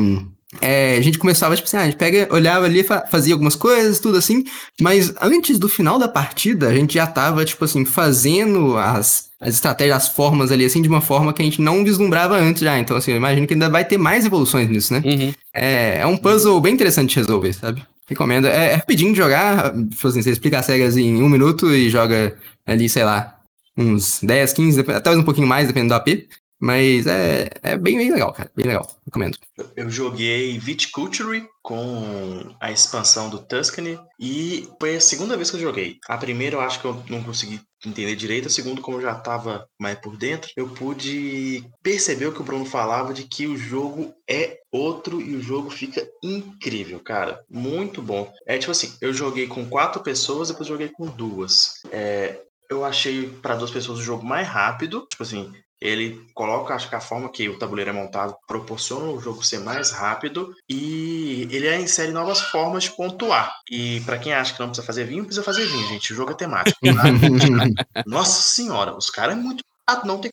é, 0.60 0.96
a 0.96 1.00
gente 1.00 1.18
começava, 1.18 1.54
tipo 1.56 1.66
assim, 1.66 1.76
ah, 1.76 1.82
a 1.82 1.84
gente 1.86 1.96
pega, 1.96 2.28
olhava 2.32 2.64
ali, 2.64 2.82
fa- 2.84 3.04
fazia 3.10 3.34
algumas 3.34 3.56
coisas, 3.56 3.98
tudo 3.98 4.16
assim, 4.16 4.44
mas 4.80 5.12
antes 5.20 5.58
do 5.58 5.68
final 5.68 5.98
da 5.98 6.08
partida, 6.08 6.68
a 6.68 6.74
gente 6.74 6.94
já 6.94 7.06
tava, 7.06 7.44
tipo 7.44 7.64
assim, 7.64 7.84
fazendo 7.84 8.76
as, 8.76 9.30
as 9.40 9.54
estratégias, 9.54 9.96
as 9.96 10.08
formas 10.08 10.50
ali, 10.52 10.64
assim, 10.64 10.80
de 10.80 10.88
uma 10.88 11.00
forma 11.00 11.32
que 11.32 11.42
a 11.42 11.44
gente 11.44 11.60
não 11.60 11.84
vislumbrava 11.84 12.36
antes 12.38 12.62
já. 12.62 12.78
Então, 12.78 12.96
assim, 12.96 13.10
eu 13.10 13.16
imagino 13.16 13.46
que 13.46 13.54
ainda 13.54 13.68
vai 13.68 13.84
ter 13.84 13.98
mais 13.98 14.24
evoluções 14.24 14.68
nisso, 14.68 14.92
né? 14.94 15.02
Uhum. 15.04 15.32
É, 15.52 15.98
é 16.00 16.06
um 16.06 16.16
puzzle 16.16 16.60
bem 16.60 16.72
interessante 16.74 17.10
de 17.10 17.16
resolver, 17.16 17.52
sabe? 17.52 17.82
Recomendo. 18.08 18.46
É, 18.46 18.72
é 18.72 18.74
rapidinho 18.76 19.12
de 19.12 19.18
jogar, 19.18 19.72
tipo 19.74 20.06
assim, 20.08 20.22
você 20.22 20.30
explica 20.30 20.60
as 20.60 20.66
regras 20.66 20.96
em 20.96 21.20
um 21.22 21.28
minuto 21.28 21.70
e 21.74 21.90
joga 21.90 22.34
ali, 22.66 22.88
sei 22.88 23.04
lá, 23.04 23.34
uns 23.78 24.20
10, 24.22 24.52
15, 24.52 24.76
dep- 24.82 24.96
até 24.96 25.10
um 25.12 25.22
pouquinho 25.22 25.46
mais, 25.46 25.68
dependendo 25.68 25.94
do 25.94 25.96
AP. 25.96 26.26
Mas 26.60 27.06
é, 27.06 27.48
é 27.62 27.76
bem, 27.78 27.96
bem 27.96 28.10
legal, 28.10 28.32
cara. 28.32 28.50
Bem 28.56 28.66
legal. 28.66 28.84
Recomendo. 29.06 29.38
Eu 29.76 29.88
joguei 29.88 30.58
Viticulture 30.58 31.46
com 31.62 32.52
a 32.60 32.72
expansão 32.72 33.30
do 33.30 33.38
Tuscany 33.38 33.96
e 34.18 34.66
foi 34.80 34.96
a 34.96 35.00
segunda 35.00 35.36
vez 35.36 35.50
que 35.52 35.56
eu 35.56 35.60
joguei. 35.60 35.98
A 36.08 36.18
primeira 36.18 36.56
eu 36.56 36.60
acho 36.60 36.80
que 36.80 36.86
eu 36.86 37.00
não 37.08 37.22
consegui 37.22 37.60
entender 37.86 38.16
direito, 38.16 38.48
a 38.48 38.50
segunda, 38.50 38.80
como 38.80 38.96
eu 38.96 39.02
já 39.02 39.12
estava 39.12 39.68
mais 39.80 40.00
por 40.00 40.16
dentro, 40.16 40.50
eu 40.56 40.68
pude 40.70 41.62
perceber 41.80 42.26
o 42.26 42.32
que 42.32 42.40
o 42.40 42.44
Bruno 42.44 42.64
falava 42.66 43.14
de 43.14 43.22
que 43.22 43.46
o 43.46 43.56
jogo 43.56 44.12
é 44.28 44.56
outro 44.72 45.20
e 45.20 45.36
o 45.36 45.40
jogo 45.40 45.70
fica 45.70 46.04
incrível, 46.24 46.98
cara. 46.98 47.40
Muito 47.48 48.02
bom. 48.02 48.32
É 48.46 48.58
tipo 48.58 48.72
assim, 48.72 48.92
eu 49.00 49.12
joguei 49.12 49.46
com 49.46 49.64
quatro 49.68 50.02
pessoas, 50.02 50.48
depois 50.48 50.66
joguei 50.68 50.88
com 50.88 51.06
duas. 51.06 51.74
É, 51.92 52.40
eu 52.70 52.84
achei 52.84 53.28
para 53.42 53.56
duas 53.56 53.70
pessoas 53.70 53.98
o 53.98 54.02
jogo 54.02 54.24
mais 54.24 54.46
rápido, 54.46 55.06
tipo 55.10 55.22
assim, 55.22 55.52
ele 55.80 56.26
coloca, 56.34 56.74
acho 56.74 56.88
que 56.88 56.94
a 56.94 57.00
forma 57.00 57.30
que 57.30 57.48
o 57.48 57.58
tabuleiro 57.58 57.90
é 57.90 57.92
montado 57.92 58.36
proporciona 58.46 59.06
o 59.06 59.20
jogo 59.20 59.44
ser 59.44 59.60
mais 59.60 59.92
rápido 59.92 60.54
e 60.68 61.46
ele 61.50 61.76
insere 61.76 62.10
novas 62.10 62.40
formas 62.40 62.84
de 62.84 62.90
pontuar. 62.90 63.54
E 63.70 64.00
pra 64.00 64.18
quem 64.18 64.34
acha 64.34 64.52
que 64.52 64.60
não 64.60 64.68
precisa 64.68 64.86
fazer 64.86 65.04
vinho, 65.04 65.24
precisa 65.24 65.44
fazer 65.44 65.66
vinho, 65.66 65.88
gente. 65.88 66.12
O 66.12 66.16
jogo 66.16 66.32
é 66.32 66.34
temático. 66.34 66.78
tá? 66.80 68.02
Nossa 68.06 68.42
senhora, 68.42 68.96
os 68.96 69.08
caras 69.08 69.36
é 69.36 69.40
muito 69.40 69.62
chato, 69.88 70.06
não 70.06 70.20
tem. 70.20 70.32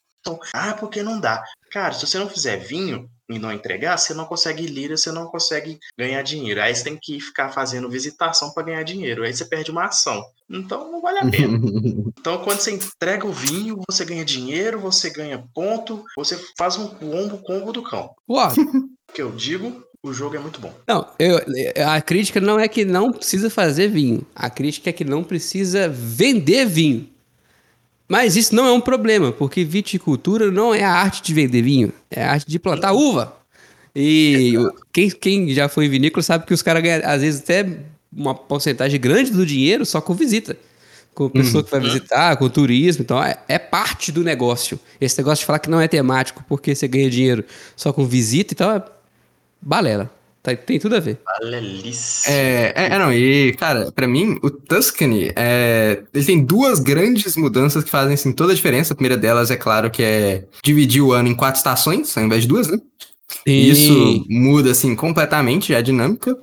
Ah, 0.54 0.74
porque 0.74 1.04
não 1.04 1.20
dá. 1.20 1.44
Cara, 1.72 1.94
se 1.94 2.08
você 2.08 2.18
não 2.18 2.28
fizer 2.28 2.58
vinho 2.58 3.08
e 3.30 3.40
não 3.40 3.52
entregar, 3.52 3.98
você 3.98 4.14
não 4.14 4.26
consegue 4.26 4.66
lira, 4.68 4.96
você 4.98 5.12
não 5.12 5.26
consegue 5.28 5.80
ganhar 5.98 6.22
dinheiro. 6.22 6.62
Aí 6.62 6.76
você 6.76 6.84
tem 6.84 6.98
que 7.02 7.20
ficar 7.20 7.50
fazendo 7.52 7.90
visitação 7.90 8.52
para 8.54 8.64
ganhar 8.64 8.84
dinheiro. 8.84 9.24
Aí 9.24 9.34
você 9.34 9.46
perde 9.46 9.72
uma 9.72 9.86
ação. 9.86 10.24
Então 10.50 10.92
não 10.92 11.02
vale 11.02 11.20
a 11.20 11.30
pena. 11.30 11.60
Então, 12.26 12.40
quando 12.44 12.60
você 12.60 12.72
entrega 12.72 13.28
o 13.28 13.32
vinho, 13.32 13.82
você 13.88 14.04
ganha 14.04 14.26
dinheiro, 14.26 14.80
você 14.80 15.12
ganha 15.12 15.44
ponto, 15.54 16.04
você 16.18 16.40
faz 16.58 16.76
um 16.76 16.88
combo 16.88 17.38
combo 17.38 17.72
do 17.72 17.84
cão. 17.84 18.10
Uau. 18.28 18.52
O 18.52 19.14
que 19.14 19.22
eu 19.22 19.30
digo, 19.32 19.84
o 20.02 20.12
jogo 20.12 20.36
é 20.36 20.40
muito 20.40 20.60
bom. 20.60 20.74
Não, 20.88 21.08
eu- 21.20 21.40
a 21.88 22.02
crítica 22.02 22.42
não 22.42 22.60
é 22.60 22.68
que 22.68 22.84
não 22.84 23.12
precisa 23.12 23.48
fazer 23.48 23.90
vinho. 23.90 24.26
A 24.34 24.50
crítica 24.50 24.90
é 24.90 24.94
que 24.94 25.04
não 25.06 25.24
precisa 25.24 25.88
vender 25.88 26.66
vinho. 26.66 27.08
Mas 28.08 28.36
isso 28.36 28.54
não 28.56 28.68
é 28.68 28.72
um 28.72 28.82
problema, 28.82 29.32
porque 29.32 29.64
viticultura 29.64 30.52
não 30.52 30.74
é 30.74 30.84
a 30.84 30.92
arte 30.92 31.24
de 31.24 31.34
vender 31.34 31.62
vinho, 31.64 31.92
é 32.12 32.24
a 32.24 32.32
arte 32.34 32.48
de 32.48 32.60
plantar 32.60 32.92
uva. 32.94 33.36
E 33.96 34.54
o- 34.58 34.72
quem, 34.94 35.10
quem 35.10 35.54
já 35.54 35.68
foi 35.70 35.86
em 35.86 35.90
vinícola 35.90 36.22
sabe 36.22 36.46
que 36.46 36.54
os 36.54 36.62
caras 36.62 36.84
ganham, 36.84 37.02
às 37.04 37.22
vezes, 37.22 37.42
até 37.42 37.66
uma 38.16 38.36
porcentagem 38.36 39.00
grande 39.00 39.32
do 39.32 39.46
dinheiro 39.46 39.86
só 39.86 40.00
com 40.02 40.14
visita. 40.14 40.56
Com 41.14 41.30
pessoa 41.30 41.64
que 41.64 41.72
vai 41.72 41.80
visitar, 41.80 42.36
com 42.36 42.50
turismo. 42.50 43.02
Então, 43.02 43.24
é, 43.24 43.38
é 43.48 43.58
parte 43.58 44.12
do 44.12 44.22
negócio. 44.22 44.78
Esse 45.00 45.18
negócio 45.18 45.42
de 45.44 45.46
falar 45.46 45.60
que 45.60 45.70
não 45.70 45.80
é 45.80 45.88
temático 45.88 46.44
porque 46.48 46.76
você 46.76 46.90
ganha 46.90 47.10
dinheiro 47.10 47.44
só 47.76 47.94
com 47.94 48.06
visita, 48.06 48.54
então 48.54 48.70
é 48.72 48.84
balela. 49.62 50.12
Tá- 50.46 50.56
tem 50.56 50.78
tudo 50.78 50.96
a 50.96 51.00
ver. 51.00 51.18
Valelice. 51.42 52.30
É, 52.30 52.72
é, 52.76 52.86
é, 52.94 53.00
não, 53.00 53.12
e, 53.12 53.52
cara, 53.54 53.92
pra 53.92 54.08
mim, 54.08 54.38
o 54.44 54.52
Tuscany, 54.52 55.32
é, 55.36 56.04
ele 56.14 56.24
tem 56.24 56.46
duas 56.46 56.80
grandes 56.80 57.36
mudanças 57.36 57.84
que 57.84 57.90
fazem, 57.90 58.14
assim, 58.14 58.32
toda 58.32 58.52
a 58.52 58.56
diferença. 58.56 58.94
A 58.94 58.96
primeira 58.96 59.18
delas, 59.18 59.50
é 59.50 59.56
claro, 59.56 59.90
que 59.90 60.04
é 60.04 60.44
dividir 60.64 61.02
o 61.02 61.14
ano 61.14 61.28
em 61.30 61.34
quatro 61.34 61.58
estações, 61.58 62.16
ao 62.16 62.24
invés 62.24 62.44
de 62.44 62.48
duas, 62.48 62.68
né? 62.68 62.78
E 63.44 63.72
Isso 63.72 64.24
muda, 64.30 64.70
assim, 64.70 64.96
completamente 64.96 65.74
a 65.74 65.82
dinâmica. 65.82 66.38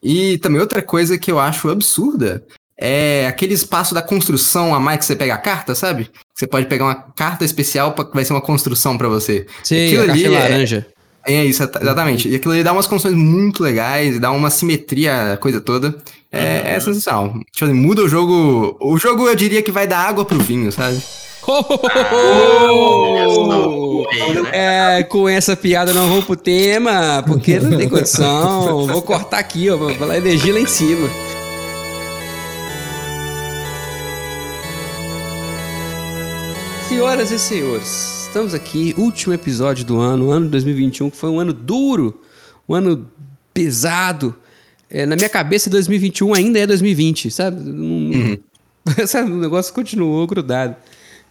E 0.00 0.38
também 0.38 0.60
outra 0.60 0.80
coisa 0.80 1.18
que 1.18 1.30
eu 1.32 1.40
acho 1.40 1.68
absurda 1.68 2.44
é 2.80 3.26
aquele 3.26 3.54
espaço 3.54 3.92
da 3.92 4.00
construção 4.00 4.72
a 4.72 4.78
mais 4.78 4.98
que 5.00 5.04
você 5.06 5.16
pega 5.16 5.34
a 5.34 5.38
carta, 5.38 5.74
sabe? 5.74 6.08
Você 6.32 6.46
pode 6.46 6.66
pegar 6.66 6.84
uma 6.84 6.94
carta 6.94 7.44
especial 7.44 7.92
pra, 7.92 8.04
que 8.04 8.14
vai 8.14 8.24
ser 8.24 8.32
uma 8.34 8.40
construção 8.40 8.96
pra 8.96 9.08
você. 9.08 9.46
Sim, 9.64 9.86
Aquilo 9.86 10.02
a 10.02 10.06
caixa 10.06 10.26
ali 10.26 10.34
é- 10.36 10.38
laranja. 10.38 10.86
É 11.28 11.44
isso, 11.44 11.62
exa- 11.62 11.78
exatamente. 11.80 12.28
E 12.28 12.36
aquilo 12.36 12.54
ali 12.54 12.64
dá 12.64 12.72
umas 12.72 12.86
construções 12.86 13.18
muito 13.20 13.62
legais, 13.62 14.16
e 14.16 14.18
dá 14.18 14.30
uma 14.30 14.50
simetria, 14.50 15.34
a 15.34 15.36
coisa 15.36 15.60
toda. 15.60 15.94
É, 16.32 16.74
é 16.74 16.80
sensacional. 16.80 17.34
Tipo 17.52 17.66
assim, 17.66 17.74
muda 17.74 18.02
o 18.02 18.08
jogo. 18.08 18.76
O 18.80 18.96
jogo 18.98 19.28
eu 19.28 19.34
diria 19.34 19.62
que 19.62 19.70
vai 19.70 19.86
dar 19.86 20.08
água 20.08 20.24
pro 20.24 20.38
vinho, 20.38 20.72
sabe? 20.72 21.00
Oh! 21.46 21.78
É, 24.52 25.02
com 25.04 25.28
essa 25.28 25.56
piada 25.56 25.94
não 25.94 26.08
vou 26.08 26.22
pro 26.22 26.36
tema, 26.36 27.22
porque 27.26 27.58
não 27.58 27.76
tem 27.76 27.88
condição. 27.88 28.86
Vou 28.86 29.02
cortar 29.02 29.38
aqui, 29.38 29.68
ó, 29.70 29.76
vou 29.76 29.94
falar 29.94 30.18
energia 30.18 30.52
lá 30.52 30.60
em 30.60 30.66
cima. 30.66 31.08
Senhoras 36.88 37.30
e 37.30 37.38
senhores, 37.38 38.17
estamos 38.28 38.52
aqui, 38.52 38.94
último 38.98 39.32
episódio 39.32 39.86
do 39.86 39.98
ano, 39.98 40.30
ano 40.30 40.44
de 40.44 40.52
2021, 40.52 41.08
que 41.08 41.16
foi 41.16 41.30
um 41.30 41.40
ano 41.40 41.52
duro, 41.52 42.20
um 42.68 42.74
ano 42.74 43.10
pesado. 43.54 44.36
É, 44.90 45.06
na 45.06 45.16
minha 45.16 45.30
cabeça, 45.30 45.70
2021 45.70 46.34
ainda 46.34 46.58
é 46.58 46.66
2020, 46.66 47.30
sabe? 47.30 47.58
Sabe? 49.06 49.32
O 49.32 49.36
negócio 49.36 49.72
continuou 49.72 50.26
grudado. 50.26 50.76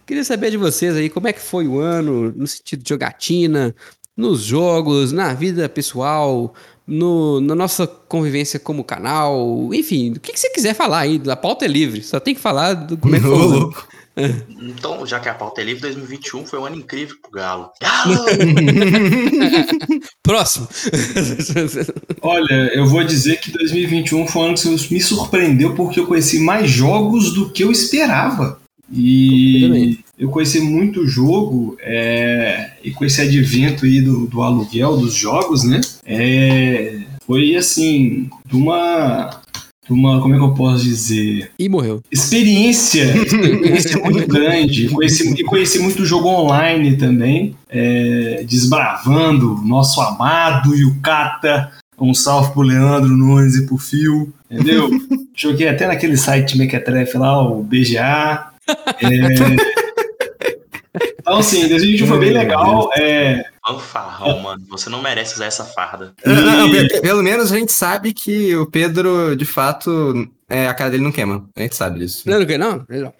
Queria 0.04 0.24
saber 0.24 0.50
de 0.50 0.56
vocês 0.56 0.96
aí, 0.96 1.08
como 1.08 1.28
é 1.28 1.32
que 1.32 1.40
foi 1.40 1.68
o 1.68 1.78
ano, 1.78 2.32
no 2.36 2.46
sentido 2.46 2.82
de 2.82 2.88
jogatina, 2.88 3.74
nos 4.16 4.42
jogos, 4.42 5.12
na 5.12 5.34
vida 5.34 5.68
pessoal, 5.68 6.52
no, 6.86 7.40
na 7.40 7.54
nossa 7.54 7.86
convivência 7.86 8.58
como 8.58 8.82
canal, 8.82 9.70
enfim, 9.72 10.12
o 10.12 10.20
que, 10.20 10.32
que 10.32 10.40
você 10.40 10.50
quiser 10.50 10.74
falar 10.74 11.00
aí, 11.00 11.20
a 11.28 11.36
pauta 11.36 11.64
é 11.64 11.68
livre, 11.68 12.02
só 12.02 12.18
tem 12.18 12.34
que 12.34 12.40
falar 12.40 12.74
do 12.74 12.96
como 12.96 13.14
é 13.14 13.20
que 13.20 13.26
foi. 13.26 13.70
Então, 14.60 15.06
já 15.06 15.20
que 15.20 15.28
a 15.28 15.34
pauta 15.34 15.60
é 15.60 15.64
livre, 15.64 15.82
2021 15.82 16.46
foi 16.46 16.58
um 16.58 16.66
ano 16.66 16.76
incrível 16.76 17.16
pro 17.22 17.30
Galo. 17.30 17.70
Galo! 17.80 18.24
Próximo. 20.22 20.68
Olha, 22.20 22.70
eu 22.74 22.86
vou 22.86 23.04
dizer 23.04 23.40
que 23.40 23.50
2021 23.50 24.26
foi 24.26 24.42
um 24.42 24.44
ano 24.46 24.54
que 24.56 24.94
me 24.94 25.00
surpreendeu 25.00 25.74
porque 25.74 26.00
eu 26.00 26.06
conheci 26.06 26.38
mais 26.40 26.70
jogos 26.70 27.32
do 27.32 27.50
que 27.50 27.62
eu 27.62 27.70
esperava. 27.70 28.60
Eu 28.90 28.98
E 28.98 29.60
também. 29.62 29.98
eu 30.18 30.30
conheci 30.30 30.60
muito 30.60 31.06
jogo 31.06 31.76
é, 31.80 32.72
e 32.82 32.90
com 32.90 33.04
esse 33.04 33.20
advento 33.20 33.84
aí 33.84 34.00
do, 34.00 34.26
do 34.26 34.42
aluguel 34.42 34.96
dos 34.96 35.14
jogos, 35.14 35.62
né? 35.64 35.80
É, 36.04 37.00
foi 37.26 37.54
assim, 37.56 38.30
de 38.46 38.56
uma, 38.56 39.42
uma. 39.92 40.20
Como 40.20 40.34
é 40.34 40.38
que 40.38 40.44
eu 40.44 40.54
posso 40.54 40.84
dizer? 40.84 41.50
E 41.58 41.68
morreu. 41.68 42.02
experiência, 42.10 43.04
experiência 43.22 43.98
muito 43.98 44.26
grande. 44.26 44.88
Conheci, 44.88 45.34
e 45.34 45.44
conheci 45.44 45.78
muito 45.78 46.04
jogo 46.04 46.28
online 46.28 46.96
também, 46.96 47.54
é, 47.68 48.44
desbravando 48.48 49.60
nosso 49.64 50.00
amado 50.00 50.74
Yukata. 50.74 51.72
Um 52.00 52.14
salve 52.14 52.52
pro 52.52 52.62
Leandro 52.62 53.16
Nunes 53.16 53.56
e 53.56 53.66
pro 53.66 53.76
Fio, 53.76 54.32
entendeu? 54.48 54.88
Joguei 55.34 55.66
até 55.66 55.86
naquele 55.86 56.16
site 56.16 56.56
Mequetrefe 56.56 57.18
lá, 57.18 57.42
o 57.42 57.62
BGA. 57.62 58.46
É... 59.00 59.77
Então, 61.20 61.38
assim, 61.38 61.68
2021 61.68 62.06
foi 62.06 62.18
bem 62.18 62.30
legal. 62.32 62.90
É, 62.96 63.44
Fanfarrão, 63.66 64.38
mano. 64.40 64.62
Você 64.68 64.88
não 64.88 65.02
merece 65.02 65.34
usar 65.34 65.46
essa 65.46 65.64
farda. 65.64 66.12
Não, 66.24 66.34
não, 66.42 66.70
pe- 66.70 66.88
pe- 66.88 67.00
pelo 67.00 67.22
menos 67.22 67.52
a 67.52 67.56
gente 67.58 67.72
sabe 67.72 68.12
que 68.14 68.54
o 68.56 68.66
Pedro, 68.70 69.36
de 69.36 69.44
fato, 69.44 70.26
é, 70.48 70.66
a 70.68 70.74
cara 70.74 70.90
dele 70.90 71.02
não 71.04 71.12
queima. 71.12 71.48
A 71.56 71.60
gente 71.62 71.76
sabe 71.76 71.98
disso. 71.98 72.22
Não, 72.28 72.38
não, 72.40 72.58
não, 72.58 72.84
não. 72.88 73.12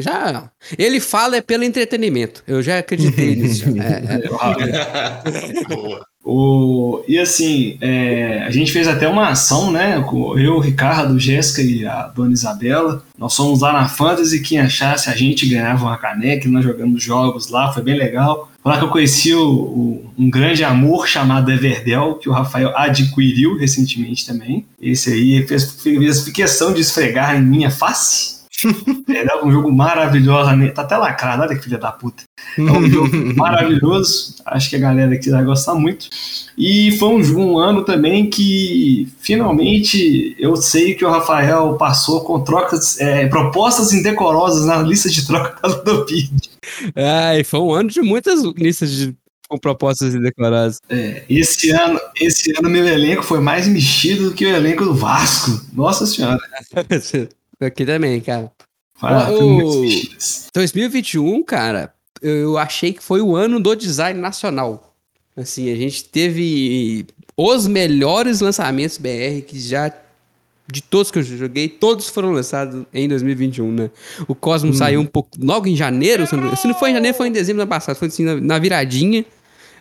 Já. 0.00 0.50
Ele 0.78 0.98
fala 1.00 1.36
é 1.36 1.40
pelo 1.42 1.62
entretenimento. 1.64 2.42
Eu 2.46 2.62
já 2.62 2.78
acreditei 2.78 3.34
nisso. 3.36 3.64
É, 3.80 4.14
é. 4.14 5.64
Boa. 5.74 6.06
O, 6.24 7.04
e 7.06 7.18
assim, 7.18 7.76
é, 7.82 8.42
a 8.44 8.50
gente 8.50 8.72
fez 8.72 8.88
até 8.88 9.06
uma 9.06 9.28
ação, 9.28 9.70
né? 9.70 10.00
Com 10.00 10.38
eu, 10.38 10.54
o 10.54 10.60
Ricardo, 10.60 11.18
Jéssica 11.18 11.60
e 11.60 11.84
a 11.84 12.04
dona 12.08 12.32
Isabela. 12.32 13.04
Nós 13.18 13.36
fomos 13.36 13.60
lá 13.60 13.74
na 13.74 13.86
Fantasy, 13.86 14.40
quem 14.40 14.58
achasse 14.58 15.10
a 15.10 15.14
gente 15.14 15.46
ganhava 15.46 15.84
uma 15.84 15.98
caneca, 15.98 16.48
nós 16.48 16.64
jogamos 16.64 17.02
jogos 17.02 17.48
lá, 17.48 17.70
foi 17.72 17.82
bem 17.82 17.96
legal. 17.96 18.50
Foi 18.62 18.72
lá 18.72 18.78
que 18.78 18.84
eu 18.84 18.88
conheci 18.88 19.34
o, 19.34 19.46
o, 19.46 20.10
um 20.18 20.30
grande 20.30 20.64
amor 20.64 21.06
chamado 21.06 21.52
Everdell, 21.52 22.14
que 22.14 22.30
o 22.30 22.32
Rafael 22.32 22.72
adquiriu 22.74 23.58
recentemente 23.58 24.26
também. 24.26 24.64
Esse 24.80 25.12
aí 25.12 25.46
fez, 25.46 25.72
fez 25.82 26.24
questão 26.30 26.72
de 26.72 26.80
esfregar 26.80 27.36
em 27.36 27.42
minha 27.42 27.70
face. 27.70 28.34
É 29.06 29.44
um 29.44 29.50
jogo 29.50 29.70
maravilhoso, 29.70 30.50
tá 30.74 30.82
até 30.82 30.96
lacrado, 30.96 31.42
olha 31.42 31.54
que 31.54 31.62
filha 31.62 31.78
da 31.78 31.92
puta. 31.92 32.24
É 32.58 32.62
um 32.62 32.88
jogo 32.88 33.10
maravilhoso, 33.36 34.36
acho 34.46 34.70
que 34.70 34.76
a 34.76 34.80
galera 34.80 35.14
aqui 35.14 35.30
vai 35.30 35.44
gostar 35.44 35.74
muito. 35.74 36.08
E 36.56 36.92
foi 36.98 37.08
um, 37.08 37.38
um, 37.38 37.58
ano 37.58 37.84
também 37.84 38.30
que 38.30 39.08
finalmente 39.18 40.36
eu 40.38 40.54
sei 40.56 40.94
que 40.94 41.04
o 41.04 41.10
Rafael 41.10 41.76
passou 41.76 42.20
com 42.22 42.40
trocas, 42.40 43.00
é, 43.00 43.26
propostas 43.26 43.92
indecorosas 43.92 44.66
na 44.66 44.78
lista 44.78 45.08
de 45.08 45.26
troca 45.26 45.58
da 45.60 45.74
Ludopid. 45.74 46.50
Ai, 46.94 47.42
foi 47.42 47.60
um 47.60 47.72
ano 47.72 47.90
de 47.90 48.00
muitas 48.00 48.42
listas 48.56 48.90
de 48.90 49.14
com 49.48 49.58
propostas 49.58 50.14
indecorosas. 50.14 50.80
É, 50.88 51.24
esse 51.28 51.70
ano, 51.70 52.00
esse 52.20 52.52
ano 52.58 52.68
meu 52.68 52.86
elenco 52.86 53.22
foi 53.22 53.40
mais 53.40 53.68
mexido 53.68 54.30
do 54.30 54.34
que 54.34 54.44
o 54.44 54.48
elenco 54.48 54.84
do 54.84 54.94
Vasco. 54.94 55.60
Nossa 55.72 56.06
senhora. 56.06 56.40
Aqui 57.60 57.86
também, 57.86 58.20
cara. 58.20 58.50
Ah, 59.00 59.30
o... 59.30 59.86
2021, 60.54 61.42
cara, 61.42 61.93
eu 62.24 62.56
achei 62.56 62.92
que 62.92 63.02
foi 63.02 63.20
o 63.20 63.36
ano 63.36 63.60
do 63.60 63.74
design 63.74 64.18
nacional. 64.18 64.94
Assim, 65.36 65.70
a 65.70 65.76
gente 65.76 66.04
teve 66.04 67.06
os 67.36 67.66
melhores 67.66 68.40
lançamentos 68.40 68.98
BR 68.98 69.42
que 69.46 69.58
já 69.58 69.92
de 70.66 70.82
todos 70.82 71.10
que 71.10 71.18
eu 71.18 71.22
joguei, 71.22 71.68
todos 71.68 72.08
foram 72.08 72.32
lançados 72.32 72.86
em 72.92 73.06
2021, 73.06 73.70
né? 73.70 73.90
O 74.26 74.34
Cosmo 74.34 74.70
hum. 74.70 74.74
saiu 74.74 75.00
um 75.00 75.06
pouco 75.06 75.30
logo 75.38 75.66
em 75.66 75.76
janeiro, 75.76 76.26
se 76.26 76.34
não 76.34 76.74
foi 76.74 76.90
em 76.90 76.94
janeiro, 76.94 77.16
foi 77.16 77.28
em 77.28 77.32
dezembro 77.32 77.58
do 77.58 77.62
ano 77.62 77.68
passado, 77.68 77.96
foi 77.96 78.08
assim 78.08 78.24
na, 78.24 78.36
na 78.36 78.58
viradinha, 78.58 79.26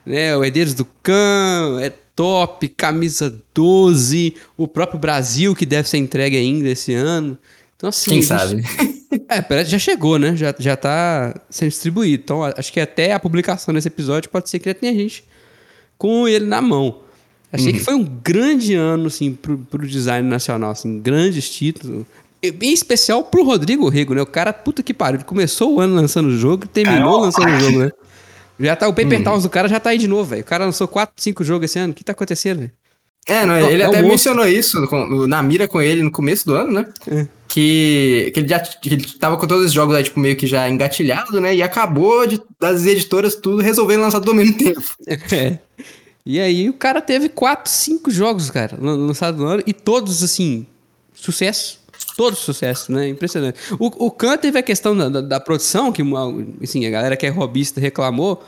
né? 0.05 0.35
O 0.35 0.43
Herdeiros 0.43 0.73
do 0.73 0.85
Khan, 1.01 1.79
é 1.81 1.89
top, 2.15 2.67
camisa 2.67 3.33
12, 3.53 4.35
o 4.57 4.67
próprio 4.67 4.99
Brasil 4.99 5.55
que 5.55 5.65
deve 5.65 5.87
ser 5.87 5.97
entregue 5.97 6.37
ainda 6.37 6.69
esse 6.69 6.93
ano. 6.93 7.37
Então, 7.83 7.89
assim. 7.89 8.11
Quem 8.11 8.21
sabe? 8.21 8.63
É, 9.29 9.63
já 9.63 9.77
chegou, 9.77 10.17
né? 10.17 10.35
Já, 10.35 10.55
já 10.57 10.75
tá 10.75 11.35
sendo 11.47 11.69
distribuído. 11.69 12.23
Então, 12.23 12.43
acho 12.43 12.73
que 12.73 12.79
até 12.79 13.13
a 13.13 13.19
publicação 13.19 13.71
desse 13.71 13.87
episódio 13.87 14.27
pode 14.27 14.49
ser 14.49 14.57
que 14.57 14.67
já 14.67 14.73
tenha 14.73 14.91
gente 14.91 15.23
com 15.99 16.27
ele 16.27 16.45
na 16.45 16.59
mão. 16.59 17.01
Achei 17.51 17.67
uhum. 17.67 17.73
que 17.73 17.79
foi 17.79 17.93
um 17.93 18.03
grande 18.03 18.73
ano, 18.73 19.05
assim, 19.05 19.33
pro, 19.33 19.59
pro 19.59 19.87
design 19.87 20.27
nacional, 20.27 20.71
assim, 20.71 20.99
grandes 20.99 21.47
títulos. 21.47 22.07
Em 22.41 22.73
especial 22.73 23.23
pro 23.23 23.43
Rodrigo 23.43 23.87
Rego, 23.87 24.15
né? 24.15 24.21
O 24.23 24.25
cara, 24.25 24.51
puta 24.51 24.81
que 24.81 24.95
pariu, 24.95 25.17
ele 25.17 25.25
começou 25.25 25.75
o 25.75 25.79
ano 25.79 25.93
lançando 25.93 26.29
o 26.29 26.35
jogo 26.35 26.65
e 26.65 26.67
terminou 26.67 27.19
lançando 27.19 27.55
o 27.55 27.59
jogo, 27.59 27.79
né? 27.85 27.91
Já 28.59 28.75
tá, 28.75 28.87
o 28.87 28.93
Paper 28.93 29.19
uhum. 29.19 29.23
Towns 29.23 29.43
do 29.43 29.49
cara 29.49 29.67
já 29.67 29.79
tá 29.79 29.91
aí 29.91 29.99
de 29.99 30.07
novo, 30.07 30.31
velho. 30.31 30.41
O 30.41 30.45
cara 30.45 30.65
lançou 30.65 30.87
4, 30.87 31.13
5 31.17 31.43
jogos 31.43 31.65
esse 31.65 31.77
ano. 31.77 31.93
O 31.93 31.95
que 31.95 32.03
tá 32.03 32.13
acontecendo, 32.13 32.61
velho? 32.61 32.71
É, 33.25 33.45
não, 33.45 33.57
ele 33.57 33.81
é 33.81 33.85
até 33.85 34.01
mencionou 34.01 34.45
isso 34.45 34.81
na 35.27 35.41
mira 35.41 35.67
com 35.67 35.81
ele 35.81 36.03
no 36.03 36.11
começo 36.11 36.45
do 36.45 36.55
ano, 36.55 36.73
né? 36.73 36.85
É. 37.07 37.27
Que, 37.47 38.31
que 38.33 38.39
ele 38.39 38.47
já 38.47 38.59
que 38.59 38.89
ele 38.89 39.05
tava 39.17 39.37
com 39.37 39.47
todos 39.47 39.67
os 39.67 39.71
jogos 39.71 39.95
aí, 39.95 40.03
tipo, 40.03 40.19
meio 40.19 40.35
que 40.35 40.45
já 40.45 40.69
engatilhado, 40.69 41.39
né? 41.39 41.55
E 41.55 41.63
acabou 41.63 42.27
de, 42.27 42.41
das 42.59 42.85
editoras 42.85 43.35
tudo 43.35 43.61
resolvendo 43.61 44.01
lançar 44.01 44.21
ao 44.27 44.33
mesmo 44.33 44.57
tempo. 44.57 44.81
É. 45.31 45.59
E 46.25 46.39
aí 46.39 46.69
o 46.69 46.73
cara 46.73 47.01
teve 47.01 47.27
quatro, 47.27 47.69
cinco 47.69 48.09
jogos, 48.09 48.49
cara, 48.49 48.77
lançados 48.79 49.39
no 49.39 49.45
ano, 49.45 49.63
e 49.67 49.73
todos, 49.73 50.23
assim, 50.23 50.65
sucesso. 51.13 51.81
Todos 52.15 52.39
sucesso, 52.39 52.91
né? 52.91 53.07
Impressionante. 53.07 53.59
O, 53.79 54.05
o 54.05 54.11
Khan 54.11 54.37
teve 54.37 54.57
a 54.57 54.63
questão 54.63 54.95
da, 54.95 55.09
da, 55.09 55.21
da, 55.21 55.39
produção, 55.39 55.91
que 55.91 56.01
assim, 56.61 56.85
a 56.85 56.89
galera 56.89 57.17
que 57.17 57.25
é 57.25 57.29
robista 57.29 57.79
reclamou. 57.81 58.43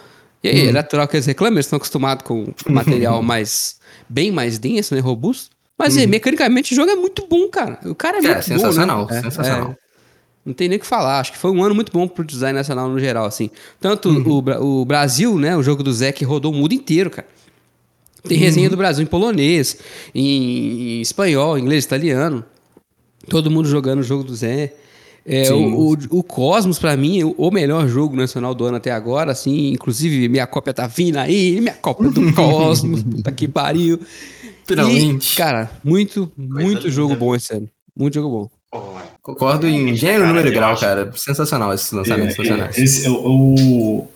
E 0.46 0.48
aí, 0.48 0.66
hum. 0.66 0.70
é 0.70 0.72
natural 0.72 1.08
que 1.08 1.16
eles 1.16 1.26
reclamam, 1.26 1.56
eles 1.56 1.66
estão 1.66 1.78
acostumados 1.78 2.24
com 2.24 2.54
material 2.70 3.24
mais 3.24 3.80
bem 4.08 4.32
mais 4.32 4.60
denso, 4.60 4.94
né? 4.94 5.02
Robusto. 5.02 5.56
Mas 5.78 5.98
uhum. 5.98 6.08
mecanicamente 6.08 6.72
o 6.72 6.76
jogo 6.76 6.92
é 6.92 6.96
muito 6.96 7.26
bom, 7.28 7.50
cara. 7.50 7.80
O 7.84 7.96
cara 7.96 8.18
é, 8.18 8.20
é 8.20 8.28
muito 8.28 8.46
sensacional, 8.46 9.08
bom, 9.08 9.14
né? 9.14 9.22
sensacional. 9.24 9.72
É, 9.72 9.78
não 10.46 10.54
tem 10.54 10.70
nem 10.70 10.78
o 10.78 10.80
que 10.80 10.86
falar. 10.86 11.20
Acho 11.20 11.32
que 11.32 11.38
foi 11.40 11.50
um 11.50 11.64
ano 11.64 11.74
muito 11.74 11.92
bom 11.92 12.08
pro 12.08 12.24
design 12.24 12.58
nacional 12.58 12.88
no 12.88 13.00
geral, 13.00 13.26
assim. 13.26 13.50
Tanto 13.82 14.10
uhum. 14.10 14.44
o, 14.62 14.82
o 14.82 14.86
Brasil, 14.86 15.38
né? 15.40 15.58
O 15.58 15.64
jogo 15.64 15.82
do 15.82 15.92
Zé 15.92 16.12
que 16.12 16.24
rodou 16.24 16.54
o 16.54 16.56
mundo 16.56 16.74
inteiro, 16.74 17.10
cara. 17.10 17.28
Tem 18.24 18.38
resenha 18.38 18.68
uhum. 18.68 18.72
do 18.72 18.78
Brasil 18.78 19.04
em 19.04 19.08
polonês, 19.08 19.78
em, 20.14 21.00
em 21.00 21.02
espanhol, 21.02 21.58
inglês, 21.58 21.84
italiano. 21.84 22.46
Todo 23.28 23.50
mundo 23.50 23.68
jogando 23.68 24.00
o 24.00 24.04
jogo 24.04 24.24
do 24.24 24.36
Zé. 24.36 24.74
É, 25.28 25.52
o, 25.52 25.92
o, 25.92 25.98
o, 26.20 26.24
Cosmos, 26.24 26.78
para 26.78 26.96
mim, 26.96 27.22
é 27.22 27.26
o 27.26 27.50
melhor 27.50 27.88
jogo 27.88 28.16
nacional 28.16 28.54
do 28.54 28.64
ano 28.66 28.78
até 28.78 28.92
agora, 28.92 29.32
assim, 29.32 29.72
inclusive 29.72 30.30
minha 30.30 30.46
cópia 30.46 30.72
tá 30.72 30.86
vindo 30.86 31.18
aí, 31.18 31.60
minha 31.60 31.74
cópia 31.74 32.12
do 32.12 32.30
Cosmos, 32.34 33.02
puta 33.02 33.32
que 33.32 33.48
pariu. 33.48 34.00
Finalmente. 34.66 35.34
E, 35.34 35.36
cara, 35.36 35.72
muito, 35.84 36.32
muito 36.38 36.92
jogo 36.92 37.16
bom 37.16 37.36
esse 37.36 37.54
ano. 37.54 37.68
Muito 37.98 38.14
jogo 38.14 38.30
bom. 38.30 38.50
Concordo 39.22 39.68
em 39.68 39.96
gênero, 39.96 40.28
número 40.28 40.48
e 40.48 40.52
grau, 40.52 40.78
cara. 40.78 41.12
Sensacional 41.16 41.74
esses 41.74 41.92
lançamentos 41.92 42.38
é, 42.38 42.52
é, 42.52 42.84
esse, 42.84 43.10
o, 43.10 43.16
o, 43.16 44.08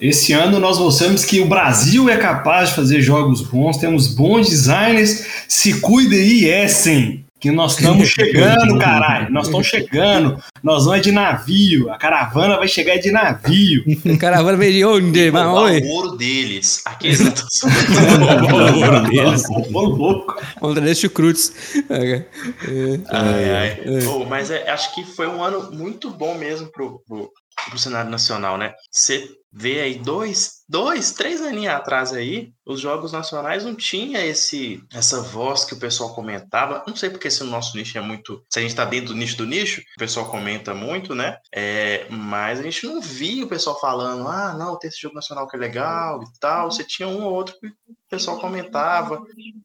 esse 0.00 0.32
ano 0.32 0.58
nós 0.58 0.78
mostramos 0.78 1.24
que 1.24 1.40
o 1.40 1.46
Brasil 1.46 2.08
é 2.08 2.16
capaz 2.16 2.70
de 2.70 2.74
fazer 2.74 3.00
jogos 3.00 3.42
bons, 3.42 3.76
temos 3.76 4.08
bons 4.08 4.48
designers. 4.48 5.24
Se 5.46 5.80
cuidem 5.80 6.18
e 6.18 6.48
Essen. 6.48 7.24
Que 7.40 7.52
nós 7.52 7.78
estamos 7.78 8.08
chegando, 8.08 8.78
caralho. 8.78 9.30
Nós 9.30 9.46
estamos 9.46 9.66
chegando. 9.66 10.42
Nós 10.62 10.84
vamos 10.84 10.98
é 10.98 11.02
de 11.02 11.12
navio. 11.12 11.90
A 11.90 11.96
caravana 11.96 12.56
vai 12.56 12.66
chegar 12.66 12.96
de 12.98 13.12
navio. 13.12 13.84
A 14.12 14.18
caravana 14.18 14.58
vem 14.58 14.72
de 14.72 14.84
onde? 14.84 15.30
Mas, 15.30 15.46
o 15.46 15.86
ouro 15.86 16.16
deles. 16.16 16.82
Aqueles 16.84 17.20
o 17.62 18.84
ouro 18.84 19.02
deles. 19.08 19.44
Ô, 19.48 19.80
louco. 19.80 20.34
André 20.60 20.94
Chucrutes. 20.94 21.52
É. 21.88 22.24
Ai, 23.08 23.50
ai. 23.50 23.80
É. 23.84 24.08
Oh, 24.08 24.24
mas 24.24 24.50
é, 24.50 24.68
acho 24.70 24.92
que 24.94 25.04
foi 25.04 25.28
um 25.28 25.42
ano 25.42 25.70
muito 25.70 26.10
bom 26.10 26.34
mesmo 26.34 26.66
pro, 26.72 27.00
pro, 27.06 27.30
pro 27.70 27.78
cenário 27.78 28.10
nacional, 28.10 28.58
né? 28.58 28.72
Você 28.90 29.28
vê 29.52 29.80
aí 29.80 29.98
dois, 29.98 30.62
dois, 30.68 31.12
três 31.12 31.40
aninhos 31.40 31.74
atrás 31.74 32.12
aí, 32.12 32.52
os 32.66 32.80
jogos 32.80 33.12
nacionais 33.12 33.64
não 33.64 33.74
tinha 33.74 34.24
esse 34.24 34.82
essa 34.92 35.22
voz 35.22 35.64
que 35.64 35.74
o 35.74 35.78
pessoal 35.78 36.14
comentava. 36.14 36.84
Não 36.86 36.94
sei 36.94 37.10
porque 37.10 37.30
se 37.30 37.42
o 37.42 37.46
nosso 37.46 37.76
nicho 37.76 37.96
é 37.96 38.00
muito, 38.00 38.44
se 38.48 38.58
a 38.58 38.62
gente 38.62 38.74
tá 38.74 38.84
dentro 38.84 39.08
do 39.08 39.14
nicho 39.14 39.36
do 39.36 39.46
nicho, 39.46 39.80
o 39.80 39.98
pessoal 39.98 40.30
comenta 40.30 40.74
muito, 40.74 41.14
né? 41.14 41.38
É, 41.54 42.06
mas 42.10 42.60
a 42.60 42.62
gente 42.62 42.86
não 42.86 43.00
via 43.00 43.44
o 43.44 43.48
pessoal 43.48 43.80
falando, 43.80 44.28
ah, 44.28 44.54
não, 44.54 44.78
tem 44.78 44.88
esse 44.88 45.00
jogo 45.00 45.14
nacional 45.14 45.48
que 45.48 45.56
é 45.56 45.58
legal 45.58 46.22
e 46.22 46.38
tal. 46.38 46.70
Você 46.70 46.84
tinha 46.84 47.08
um 47.08 47.24
ou 47.24 47.32
outro 47.32 47.58
que 47.58 47.68
o 47.68 47.72
pessoal 48.08 48.38
comentava. 48.38 49.22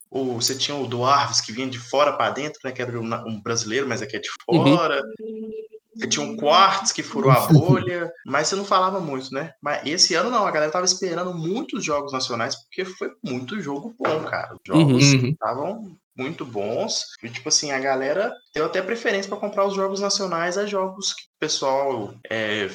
Ou 0.10 0.40
você 0.40 0.56
tinha 0.56 0.78
o 0.78 0.88
do 0.88 1.04
Arves 1.04 1.42
que 1.42 1.52
vinha 1.52 1.68
de 1.68 1.80
fora 1.80 2.14
para 2.14 2.32
dentro, 2.32 2.60
né? 2.64 2.72
Que 2.72 2.82
era 2.82 3.00
um 3.00 3.42
brasileiro, 3.42 3.88
mas 3.88 4.02
aqui 4.02 4.16
é 4.16 4.20
de 4.20 4.30
uhum. 4.48 4.78
fora. 4.78 5.02
Uhum. 5.20 5.73
Tinha 6.10 6.26
um 6.26 6.36
quartz 6.36 6.92
que 6.92 7.04
furou 7.04 7.32
a 7.32 7.48
bolha, 7.48 8.12
mas 8.26 8.48
você 8.48 8.56
não 8.56 8.66
falava 8.66 9.00
muito, 9.00 9.34
né? 9.34 9.54
Mas 9.62 9.86
esse 9.86 10.14
ano 10.16 10.30
não, 10.30 10.46
a 10.46 10.52
galera 10.52 10.72
tava 10.72 10.86
esperando 10.86 11.34
muitos 11.34 11.84
jogos 11.84 12.12
nacionais, 12.12 12.56
porque 12.64 12.86
foi 12.86 13.12
muito 13.24 13.62
jogo 13.62 13.96
bom, 13.98 14.24
cara. 14.24 14.54
Os 14.54 14.62
jogos 14.66 15.14
uhum. 15.14 15.28
estavam 15.30 15.98
muito 16.16 16.46
bons. 16.46 17.06
E, 17.24 17.30
tipo 17.30 17.50
assim, 17.50 17.72
a 17.72 17.80
galera 17.80 18.34
deu 18.54 18.66
até 18.66 18.82
preferência 18.82 19.30
para 19.30 19.40
comprar 19.40 19.66
os 19.66 19.76
jogos 19.76 20.00
nacionais 20.00 20.58
a 20.58 20.66
jogos 20.66 21.14
que 21.14 21.24
o 21.24 21.40
pessoal 21.40 22.14
é, 22.30 22.70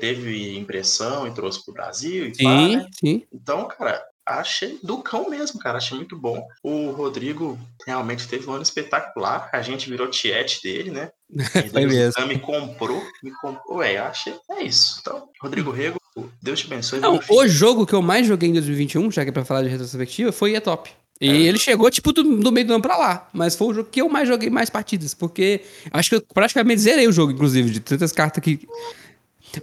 teve 0.00 0.56
impressão 0.56 1.26
e 1.26 1.34
trouxe 1.34 1.64
pro 1.64 1.74
Brasil 1.74 2.26
e 2.26 2.34
sim, 2.34 2.44
pá, 2.44 2.68
né? 2.68 2.86
sim. 2.98 3.26
Então, 3.32 3.66
cara, 3.66 4.02
achei 4.28 4.78
do 4.82 4.98
cão 4.98 5.28
mesmo, 5.28 5.58
cara. 5.58 5.78
Achei 5.78 5.96
muito 5.96 6.16
bom. 6.16 6.46
O 6.62 6.90
Rodrigo 6.90 7.58
realmente 7.86 8.28
teve 8.28 8.48
um 8.48 8.52
ano 8.52 8.62
espetacular. 8.62 9.48
A 9.52 9.62
gente 9.62 9.88
virou 9.88 10.08
tiete 10.08 10.62
dele, 10.62 10.90
né? 10.90 11.10
Foi 11.72 11.86
mesmo. 11.86 12.26
Me 12.26 12.38
comprou, 12.38 13.02
me 13.22 13.30
comprou. 13.32 13.78
Ué, 13.78 13.98
achei. 13.98 14.34
É 14.50 14.62
isso. 14.62 14.98
Então, 15.00 15.28
Rodrigo 15.40 15.70
Rego, 15.70 16.00
Deus 16.42 16.60
te 16.60 16.66
abençoe. 16.66 17.00
Não, 17.00 17.20
o 17.28 17.46
jogo 17.46 17.86
que 17.86 17.94
eu 17.94 18.02
mais 18.02 18.26
joguei 18.26 18.48
em 18.48 18.52
2021, 18.54 19.10
já 19.10 19.24
que 19.24 19.30
é 19.30 19.32
pra 19.32 19.44
falar 19.44 19.62
de 19.62 19.68
retrospectiva, 19.68 20.32
foi 20.32 20.56
a 20.56 20.60
top. 20.60 20.90
E 21.20 21.28
é. 21.28 21.32
ele 21.48 21.58
chegou, 21.58 21.90
tipo, 21.90 22.12
do, 22.12 22.22
do, 22.22 22.52
meio 22.52 22.66
do 22.66 22.74
ano 22.74 22.82
pra 22.82 22.96
lá. 22.96 23.28
Mas 23.32 23.56
foi 23.56 23.68
o 23.68 23.74
jogo 23.74 23.88
que 23.90 24.00
eu 24.00 24.08
mais 24.08 24.28
joguei 24.28 24.48
mais 24.48 24.70
partidas. 24.70 25.14
Porque 25.14 25.62
acho 25.90 26.10
que 26.10 26.16
eu 26.16 26.22
praticamente 26.32 26.80
zerei 26.80 27.08
o 27.08 27.12
jogo, 27.12 27.32
inclusive, 27.32 27.70
de 27.70 27.80
tantas 27.80 28.12
cartas 28.12 28.42
que 28.42 28.60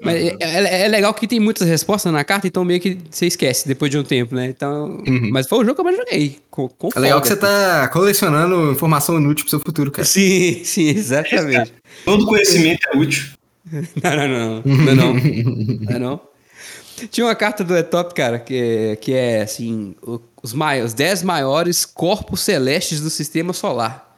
mas 0.01 0.23
uhum. 0.23 0.37
é, 0.39 0.81
é, 0.83 0.87
legal 0.87 1.13
que 1.13 1.27
tem 1.27 1.39
muitas 1.39 1.67
respostas 1.67 2.11
na 2.11 2.23
carta, 2.23 2.47
então 2.47 2.65
meio 2.65 2.79
que 2.79 2.97
você 3.09 3.27
esquece 3.27 3.67
depois 3.67 3.91
de 3.91 3.97
um 3.97 4.03
tempo, 4.03 4.35
né? 4.35 4.47
Então, 4.47 5.03
uhum. 5.07 5.29
Mas 5.31 5.47
foi 5.47 5.59
o 5.59 5.61
jogo 5.61 5.75
que 5.75 5.81
eu 5.81 5.85
mais 5.85 5.97
joguei. 5.97 6.39
Com, 6.49 6.67
com 6.67 6.89
é 6.95 6.99
legal 6.99 7.21
que 7.21 7.27
você 7.27 7.35
tá 7.35 7.87
colecionando 7.89 8.71
informação 8.71 9.17
inútil 9.17 9.45
pro 9.45 9.49
seu 9.51 9.59
futuro, 9.59 9.91
cara. 9.91 10.05
Sim, 10.05 10.61
sim, 10.65 10.89
exatamente. 10.89 11.73
Todo 12.03 12.25
conhecimento 12.25 12.87
é 12.91 12.97
útil. 12.97 13.27
Não, 14.03 14.15
não, 14.15 14.27
não. 14.27 14.61
Não, 14.63 14.91
é 14.91 14.95
não. 14.95 15.13
não, 15.15 15.95
é 15.95 15.99
não. 15.99 16.21
Tinha 17.09 17.25
uma 17.25 17.35
carta 17.35 17.63
do 17.63 17.75
Etop, 17.75 18.13
cara, 18.13 18.39
que 18.39 18.55
é, 18.55 18.95
que 18.95 19.13
é 19.13 19.41
assim: 19.41 19.95
os, 20.41 20.53
maiores, 20.53 20.91
os 20.91 20.93
10 20.93 21.23
maiores 21.23 21.85
corpos 21.85 22.41
celestes 22.41 23.01
do 23.01 23.09
sistema 23.09 23.53
solar. 23.53 24.14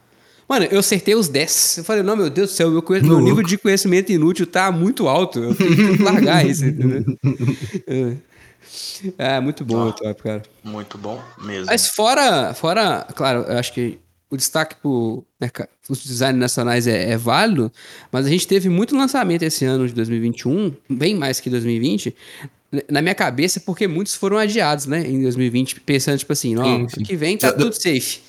Mano, 0.48 0.64
eu 0.70 0.78
acertei 0.78 1.14
os 1.14 1.28
10. 1.28 1.78
Eu 1.78 1.84
falei, 1.84 2.02
não, 2.02 2.16
meu 2.16 2.30
Deus 2.30 2.50
do 2.50 2.54
céu, 2.54 2.70
meu, 2.70 2.82
meu 3.02 3.20
nível 3.20 3.42
de 3.42 3.58
conhecimento 3.58 4.10
inútil 4.10 4.46
tá 4.46 4.72
muito 4.72 5.06
alto. 5.06 5.40
Eu 5.40 5.54
tenho 5.54 5.96
que 5.96 6.02
largar 6.02 6.46
isso, 6.46 6.64
entendeu? 6.64 7.04
É, 9.16 9.40
muito 9.40 9.64
bom 9.64 9.86
o 9.86 9.88
Etop, 9.88 10.22
cara. 10.22 10.42
Muito 10.62 10.98
bom 10.98 11.22
mesmo. 11.42 11.66
Mas 11.66 11.86
fora, 11.86 12.52
fora, 12.52 13.06
claro, 13.14 13.44
eu 13.48 13.56
acho 13.56 13.72
que 13.72 13.98
o 14.30 14.36
destaque 14.36 14.76
para 14.76 14.90
né, 15.40 15.68
os 15.88 16.04
designs 16.04 16.38
nacionais 16.38 16.86
é, 16.86 17.12
é, 17.12 17.16
válido, 17.16 17.72
mas 18.12 18.26
a 18.26 18.28
gente 18.28 18.46
teve 18.46 18.68
muito 18.68 18.96
lançamento 18.96 19.42
esse 19.42 19.64
ano 19.64 19.86
de 19.86 19.94
2021, 19.94 20.74
bem 20.90 21.14
mais 21.14 21.40
que 21.40 21.48
2020, 21.48 22.14
na 22.90 23.00
minha 23.00 23.14
cabeça, 23.14 23.60
porque 23.60 23.86
muitos 23.86 24.14
foram 24.14 24.36
adiados, 24.36 24.86
né, 24.86 25.06
em 25.06 25.22
2020, 25.22 25.80
pensando, 25.80 26.18
tipo 26.18 26.32
assim, 26.32 26.56
ó, 26.56 26.62
ano 26.62 26.86
que 26.86 27.16
vem 27.16 27.38
tá 27.38 27.52
tudo 27.52 27.72
safe. 27.72 28.20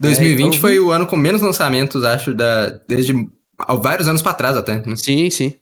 2020 0.00 0.44
é, 0.44 0.48
então... 0.48 0.60
foi 0.60 0.78
o 0.78 0.90
ano 0.90 1.06
com 1.06 1.16
menos 1.16 1.42
lançamentos, 1.42 2.04
acho, 2.04 2.34
da, 2.34 2.80
desde 2.86 3.28
há 3.58 3.74
vários 3.74 4.08
anos 4.08 4.22
para 4.22 4.34
trás 4.34 4.56
até. 4.56 4.76
Né? 4.86 4.96
Sim, 4.96 5.28
sim. 5.30 5.54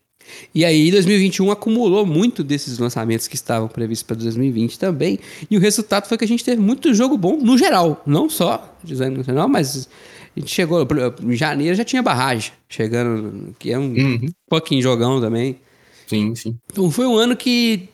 E 0.55 0.65
aí, 0.65 0.91
2021 0.91 1.51
acumulou 1.51 2.05
muito 2.05 2.43
desses 2.43 2.79
lançamentos 2.79 3.29
que 3.29 3.37
estavam 3.37 3.69
previstos 3.69 4.03
para 4.03 4.17
2020 4.17 4.79
também. 4.79 5.19
E 5.51 5.57
o 5.57 5.61
resultado 5.61 6.07
foi 6.07 6.19
que 6.19 6.25
a 6.25 6.29
gente 6.29 6.45
teve 6.45 6.61
muito 6.61 6.93
jogo 6.95 7.17
bom 7.17 7.37
no 7.37 7.57
geral, 7.57 8.03
não 8.07 8.29
só 8.29 8.77
design 8.83 9.17
nacional, 9.17 9.49
mas 9.49 9.89
a 10.37 10.41
gente 10.41 10.53
chegou. 10.53 10.87
Em 11.23 11.37
janeiro 11.37 11.75
já 11.75 11.85
tinha 11.85 12.03
barragem 12.03 12.53
chegando, 12.69 13.55
que 13.59 13.71
é 13.71 13.79
um 13.79 13.93
uhum. 13.93 14.29
pouquinho 14.49 14.83
jogão 14.83 15.21
também. 15.21 15.61
Sim, 16.07 16.35
sim. 16.35 16.59
Então 16.71 16.91
foi 16.91 17.07
um 17.07 17.17
ano 17.17 17.37
que 17.37 17.89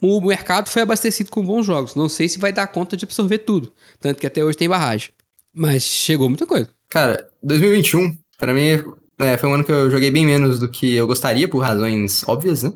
o 0.00 0.20
mercado 0.20 0.68
foi 0.68 0.82
abastecido 0.82 1.30
com 1.30 1.44
bons 1.44 1.64
jogos. 1.64 1.94
Não 1.94 2.08
sei 2.08 2.28
se 2.28 2.38
vai 2.38 2.52
dar 2.52 2.66
conta 2.66 2.96
de 2.96 3.04
absorver 3.04 3.38
tudo. 3.38 3.72
Tanto 4.00 4.20
que 4.20 4.26
até 4.26 4.44
hoje 4.44 4.56
tem 4.56 4.68
barragem. 4.68 5.10
Mas 5.56 5.84
chegou 5.84 6.28
muita 6.28 6.46
coisa. 6.46 6.68
Cara, 6.90 7.26
2021, 7.42 8.16
para 8.38 8.52
mim, 8.52 8.82
é, 9.18 9.36
foi 9.38 9.48
um 9.48 9.54
ano 9.54 9.64
que 9.64 9.72
eu 9.72 9.90
joguei 9.90 10.10
bem 10.10 10.26
menos 10.26 10.58
do 10.58 10.68
que 10.68 10.94
eu 10.94 11.06
gostaria, 11.06 11.48
por 11.48 11.60
razões 11.60 12.22
óbvias, 12.28 12.62
né? 12.62 12.72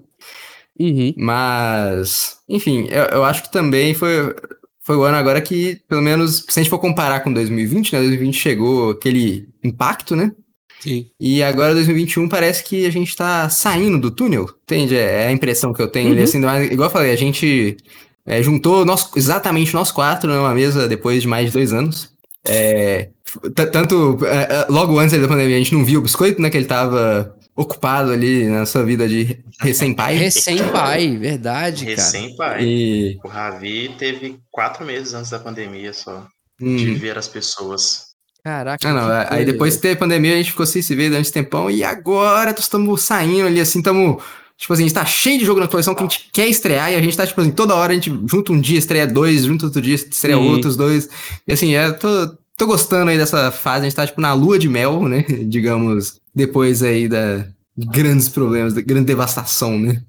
Uhum. 0.78 1.12
Mas, 1.18 2.38
enfim, 2.48 2.88
eu, 2.88 3.04
eu 3.04 3.24
acho 3.24 3.42
que 3.42 3.52
também 3.52 3.92
foi, 3.92 4.34
foi 4.80 4.96
o 4.96 5.02
ano 5.02 5.18
agora 5.18 5.42
que, 5.42 5.78
pelo 5.86 6.00
menos, 6.00 6.46
se 6.48 6.58
a 6.58 6.62
gente 6.62 6.70
for 6.70 6.78
comparar 6.78 7.20
com 7.20 7.32
2020, 7.32 7.92
né? 7.92 7.98
2020 7.98 8.34
chegou 8.34 8.90
aquele 8.92 9.46
impacto, 9.62 10.16
né? 10.16 10.32
Sim. 10.80 11.10
E 11.20 11.42
agora 11.42 11.74
2021 11.74 12.26
parece 12.30 12.64
que 12.64 12.86
a 12.86 12.90
gente 12.90 13.14
tá 13.14 13.50
saindo 13.50 13.98
do 13.98 14.10
túnel, 14.10 14.48
entende? 14.62 14.96
É 14.96 15.26
a 15.26 15.32
impressão 15.32 15.74
que 15.74 15.82
eu 15.82 15.88
tenho. 15.88 16.16
Uhum. 16.16 16.22
Assim, 16.22 16.38
igual 16.72 16.88
eu 16.88 16.92
falei, 16.92 17.12
a 17.12 17.16
gente 17.16 17.76
é, 18.24 18.42
juntou 18.42 18.86
nós, 18.86 19.10
exatamente 19.14 19.74
nós 19.74 19.92
quatro 19.92 20.32
numa 20.32 20.54
mesa 20.54 20.88
depois 20.88 21.20
de 21.20 21.28
mais 21.28 21.46
de 21.46 21.52
dois 21.52 21.74
anos. 21.74 22.10
É, 22.46 23.10
tanto, 23.54 24.18
é, 24.24 24.62
é, 24.62 24.66
logo 24.68 24.98
antes 24.98 25.20
da 25.20 25.28
pandemia, 25.28 25.56
a 25.56 25.58
gente 25.58 25.74
não 25.74 25.84
viu 25.84 26.00
o 26.00 26.02
biscoito, 26.02 26.40
né? 26.40 26.50
Que 26.50 26.56
ele 26.56 26.66
tava 26.66 27.36
ocupado 27.54 28.10
ali 28.10 28.46
na 28.46 28.64
sua 28.64 28.82
vida 28.82 29.06
de 29.06 29.38
recém-pai. 29.60 30.16
Recém-pai, 30.16 31.16
verdade, 31.16 31.84
cara. 31.84 31.96
Recém-pai. 31.96 32.64
E... 32.64 33.18
O 33.22 33.28
Ravi 33.28 33.94
teve 33.98 34.38
quatro 34.50 34.84
meses 34.84 35.12
antes 35.12 35.30
da 35.30 35.38
pandemia 35.38 35.92
só, 35.92 36.26
hum. 36.60 36.76
de 36.76 36.94
ver 36.94 37.18
as 37.18 37.28
pessoas. 37.28 38.06
Caraca. 38.42 38.88
Ah, 38.88 38.92
não, 38.94 39.36
aí 39.36 39.44
depois 39.44 39.74
de 39.74 39.80
ter 39.80 39.98
pandemia, 39.98 40.32
a 40.32 40.36
gente 40.38 40.52
ficou 40.52 40.64
sem 40.64 40.80
se 40.80 40.94
ver 40.94 41.10
durante 41.10 41.30
tempão, 41.30 41.70
e 41.70 41.84
agora 41.84 42.54
estamos 42.58 43.02
saindo 43.02 43.46
ali, 43.46 43.60
assim, 43.60 43.80
estamos... 43.80 44.22
Tipo 44.60 44.74
assim, 44.74 44.82
a 44.82 44.86
gente 44.86 44.94
tá 44.94 45.06
cheio 45.06 45.38
de 45.38 45.46
jogo 45.46 45.58
na 45.58 45.66
coleção 45.66 45.94
que 45.94 46.02
a 46.02 46.06
gente 46.06 46.28
quer 46.30 46.46
estrear 46.46 46.92
e 46.92 46.94
a 46.94 47.00
gente 47.00 47.16
tá, 47.16 47.26
tipo 47.26 47.40
assim, 47.40 47.50
toda 47.50 47.74
hora 47.74 47.92
a 47.92 47.94
gente 47.94 48.10
junta 48.26 48.52
um 48.52 48.60
dia, 48.60 48.78
estreia 48.78 49.06
dois, 49.06 49.44
junta 49.44 49.64
outro 49.64 49.80
dia, 49.80 49.94
estreia 49.94 50.36
Sim. 50.36 50.48
outros 50.50 50.76
dois. 50.76 51.08
E 51.48 51.52
assim, 51.54 51.74
é, 51.74 51.90
tô, 51.92 52.36
tô 52.58 52.66
gostando 52.66 53.10
aí 53.10 53.16
dessa 53.16 53.50
fase, 53.50 53.80
a 53.80 53.88
gente 53.88 53.96
tá, 53.96 54.06
tipo, 54.06 54.20
na 54.20 54.34
lua 54.34 54.58
de 54.58 54.68
mel, 54.68 55.08
né? 55.08 55.22
Digamos, 55.48 56.20
depois 56.34 56.82
aí 56.82 57.08
da 57.08 57.46
grandes 57.74 58.28
problemas, 58.28 58.74
da 58.74 58.82
grande 58.82 59.06
devastação, 59.06 59.78
né? 59.78 60.02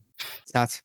Exato. 0.45 0.75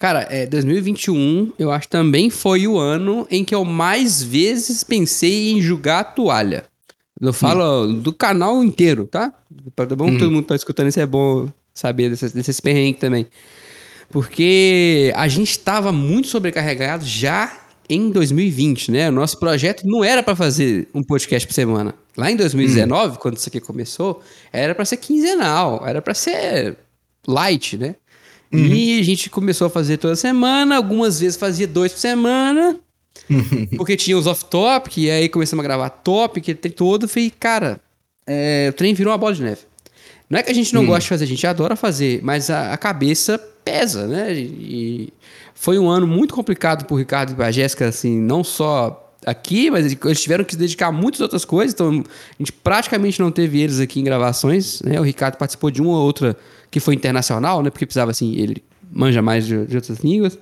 Cara, 0.00 0.26
é, 0.28 0.44
2021, 0.44 1.52
eu 1.60 1.70
acho 1.70 1.86
também 1.86 2.28
foi 2.28 2.66
o 2.66 2.76
ano 2.76 3.24
em 3.30 3.44
que 3.44 3.54
eu 3.54 3.64
mais 3.64 4.20
vezes 4.20 4.82
pensei 4.82 5.52
em 5.52 5.62
jogar 5.62 6.00
a 6.00 6.04
toalha. 6.04 6.64
Eu 7.20 7.32
falo 7.32 7.86
hum. 7.86 8.00
do 8.00 8.12
canal 8.12 8.64
inteiro, 8.64 9.06
tá? 9.06 9.32
Tá 9.76 9.86
bom? 9.94 10.10
Hum. 10.10 10.18
Todo 10.18 10.32
mundo 10.32 10.44
tá 10.44 10.56
escutando 10.56 10.88
isso, 10.88 10.98
é 10.98 11.06
bom 11.06 11.48
saber 11.74 12.10
desses, 12.10 12.32
desses 12.32 12.60
perrengues 12.60 13.00
também. 13.00 13.26
Porque 14.10 15.12
a 15.16 15.26
gente 15.28 15.50
estava 15.50 15.90
muito 15.90 16.28
sobrecarregado 16.28 17.04
já 17.04 17.60
em 17.88 18.10
2020, 18.10 18.90
né? 18.90 19.08
O 19.08 19.12
nosso 19.12 19.38
projeto 19.38 19.86
não 19.86 20.04
era 20.04 20.22
para 20.22 20.36
fazer 20.36 20.88
um 20.94 21.02
podcast 21.02 21.46
por 21.46 21.54
semana. 21.54 21.94
Lá 22.16 22.30
em 22.30 22.36
2019, 22.36 23.14
hum. 23.14 23.18
quando 23.20 23.36
isso 23.36 23.48
aqui 23.48 23.60
começou, 23.60 24.22
era 24.52 24.74
para 24.74 24.84
ser 24.84 24.98
quinzenal, 24.98 25.82
era 25.86 26.02
para 26.02 26.14
ser 26.14 26.76
light, 27.26 27.76
né? 27.76 27.96
Uhum. 28.52 28.66
E 28.66 29.00
a 29.00 29.02
gente 29.02 29.30
começou 29.30 29.66
a 29.66 29.70
fazer 29.70 29.96
toda 29.96 30.14
semana, 30.14 30.76
algumas 30.76 31.20
vezes 31.20 31.38
fazia 31.38 31.66
dois 31.66 31.92
por 31.92 31.98
semana, 31.98 32.78
porque 33.76 33.96
tinha 33.96 34.16
os 34.16 34.26
off-topic, 34.26 34.98
e 34.98 35.10
aí 35.10 35.28
começamos 35.28 35.64
a 35.64 35.66
gravar 35.66 35.88
topic, 35.88 36.44
tem 36.58 36.70
todo, 36.70 37.08
falei, 37.08 37.30
cara, 37.30 37.80
é, 38.26 38.68
o 38.70 38.72
trem 38.74 38.92
virou 38.92 39.10
uma 39.10 39.18
bola 39.18 39.34
de 39.34 39.42
neve. 39.42 39.60
Não 40.32 40.38
é 40.38 40.42
que 40.42 40.50
a 40.50 40.54
gente 40.54 40.72
não 40.72 40.84
hum. 40.84 40.86
gosta 40.86 41.02
de 41.02 41.08
fazer, 41.10 41.24
a 41.24 41.28
gente 41.28 41.46
adora 41.46 41.76
fazer, 41.76 42.20
mas 42.22 42.48
a, 42.48 42.72
a 42.72 42.78
cabeça 42.78 43.38
pesa, 43.62 44.06
né? 44.06 44.32
E 44.32 45.12
foi 45.54 45.78
um 45.78 45.90
ano 45.90 46.06
muito 46.06 46.32
complicado 46.32 46.86
pro 46.86 46.96
Ricardo 46.96 47.32
e 47.32 47.34
pra 47.34 47.50
Jéssica, 47.50 47.86
assim, 47.86 48.18
não 48.18 48.42
só 48.42 49.14
aqui, 49.26 49.70
mas 49.70 49.84
eles 49.84 50.22
tiveram 50.22 50.42
que 50.42 50.54
se 50.54 50.58
dedicar 50.58 50.86
a 50.86 50.92
muitas 50.92 51.20
outras 51.20 51.44
coisas, 51.44 51.74
então 51.74 51.90
a 51.90 52.38
gente 52.38 52.50
praticamente 52.50 53.20
não 53.20 53.30
teve 53.30 53.60
eles 53.60 53.78
aqui 53.78 54.00
em 54.00 54.04
gravações, 54.04 54.80
né? 54.80 54.98
O 54.98 55.02
Ricardo 55.02 55.36
participou 55.36 55.70
de 55.70 55.82
uma 55.82 55.98
ou 55.98 56.02
outra 56.02 56.34
que 56.70 56.80
foi 56.80 56.94
internacional, 56.94 57.62
né? 57.62 57.68
Porque 57.68 57.84
precisava, 57.84 58.10
assim, 58.10 58.34
ele 58.34 58.64
manja 58.90 59.20
mais 59.20 59.46
de, 59.46 59.66
de 59.66 59.76
outras 59.76 59.98
línguas. 59.98 60.38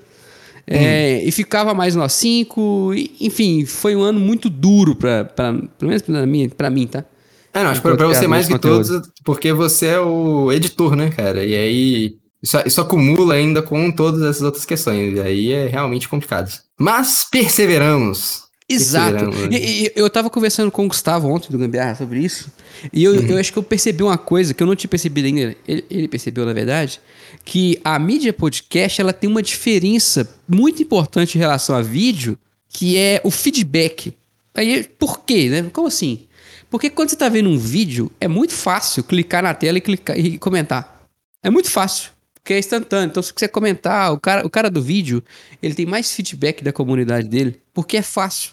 É, 0.69 1.21
hum. 1.21 1.27
e 1.27 1.33
ficava 1.33 1.75
mais 1.75 1.97
nós 1.97 2.13
cinco, 2.13 2.95
e, 2.95 3.11
enfim, 3.21 3.67
foi 3.67 3.97
um 3.97 4.03
ano 4.03 4.21
muito 4.21 4.49
duro, 4.49 4.95
pra, 4.95 5.25
pra, 5.25 5.53
pelo 5.53 5.89
menos 5.89 6.03
pra 6.03 6.25
mim, 6.25 6.49
pra 6.49 6.71
mim, 6.71 6.87
tá? 6.87 7.05
É, 7.53 7.63
não, 7.65 7.71
acho 7.71 7.83
que 7.83 7.97
pra 7.97 8.07
você 8.07 8.27
mais 8.27 8.47
que 8.47 8.59
todos, 8.59 9.09
porque 9.25 9.53
você 9.53 9.87
é 9.87 10.01
o 10.01 10.53
editor, 10.53 10.95
né, 10.95 11.11
cara? 11.11 11.45
E 11.45 11.55
aí 11.55 12.21
isso, 12.43 12.57
isso 12.65 12.81
acumula 12.81 13.35
ainda 13.35 13.63
com 13.63 13.91
todas 13.91 14.23
essas 14.23 14.43
outras 14.43 14.65
questões. 14.65 15.15
E 15.15 15.21
aí 15.21 15.53
é 15.53 15.67
realmente 15.67 16.09
complicado. 16.09 16.51
Mas 16.79 17.27
perseveramos. 17.31 18.45
Exato. 18.69 19.31
E, 19.51 19.87
e, 19.87 19.93
eu 19.97 20.09
tava 20.09 20.31
conversando 20.31 20.71
com 20.71 20.85
o 20.85 20.89
Gustavo 20.89 21.29
ontem 21.29 21.51
do 21.51 21.59
Gambiarra 21.59 21.97
sobre 21.97 22.21
isso. 22.21 22.51
E 22.93 23.03
eu, 23.03 23.13
uhum. 23.13 23.27
eu 23.27 23.39
acho 23.39 23.53
que 23.53 23.59
eu 23.59 23.63
percebi 23.65 24.03
uma 24.03 24.17
coisa 24.17 24.55
que 24.55 24.63
eu 24.63 24.67
não 24.67 24.77
tinha 24.77 24.89
percebido 24.89 25.27
ainda. 25.27 25.57
Ele, 25.67 25.85
ele, 25.91 26.09
percebeu, 26.09 26.47
na 26.47 26.53
verdade, 26.53 27.01
que 27.45 27.81
a 27.85 27.99
mídia 27.99 28.33
podcast 28.33 29.01
ela 29.01 29.13
tem 29.13 29.29
uma 29.29 29.43
diferença 29.43 30.29
muito 30.49 30.81
importante 30.81 31.37
em 31.37 31.41
relação 31.41 31.75
a 31.75 31.83
vídeo, 31.83 32.39
que 32.69 32.97
é 32.97 33.21
o 33.25 33.31
feedback. 33.31 34.15
Aí, 34.55 34.85
por 34.85 35.25
quê, 35.25 35.49
né? 35.49 35.69
Como 35.73 35.89
assim? 35.89 36.27
Porque 36.71 36.89
quando 36.89 37.09
você 37.09 37.17
está 37.17 37.29
vendo 37.29 37.51
um 37.51 37.59
vídeo, 37.59 38.11
é 38.21 38.29
muito 38.29 38.55
fácil 38.55 39.03
clicar 39.03 39.43
na 39.43 39.53
tela 39.53 39.79
e, 39.79 39.81
clicar, 39.81 40.17
e 40.17 40.39
comentar. 40.39 41.05
É 41.43 41.51
muito 41.51 41.69
fácil. 41.69 42.11
Porque 42.35 42.55
é 42.55 42.59
instantâneo. 42.59 43.11
Então, 43.11 43.23
se 43.23 43.33
você 43.37 43.49
comentar, 43.49 44.13
o 44.13 44.21
cara, 44.21 44.47
o 44.47 44.51
cara 44.51 44.71
do 44.71 44.81
vídeo, 44.81 45.23
ele 45.61 45.75
tem 45.75 45.85
mais 45.85 46.13
feedback 46.13 46.63
da 46.63 46.73
comunidade 46.73 47.29
dele, 47.29 47.61
porque 47.75 47.97
é 47.97 48.03
fácil. 48.03 48.53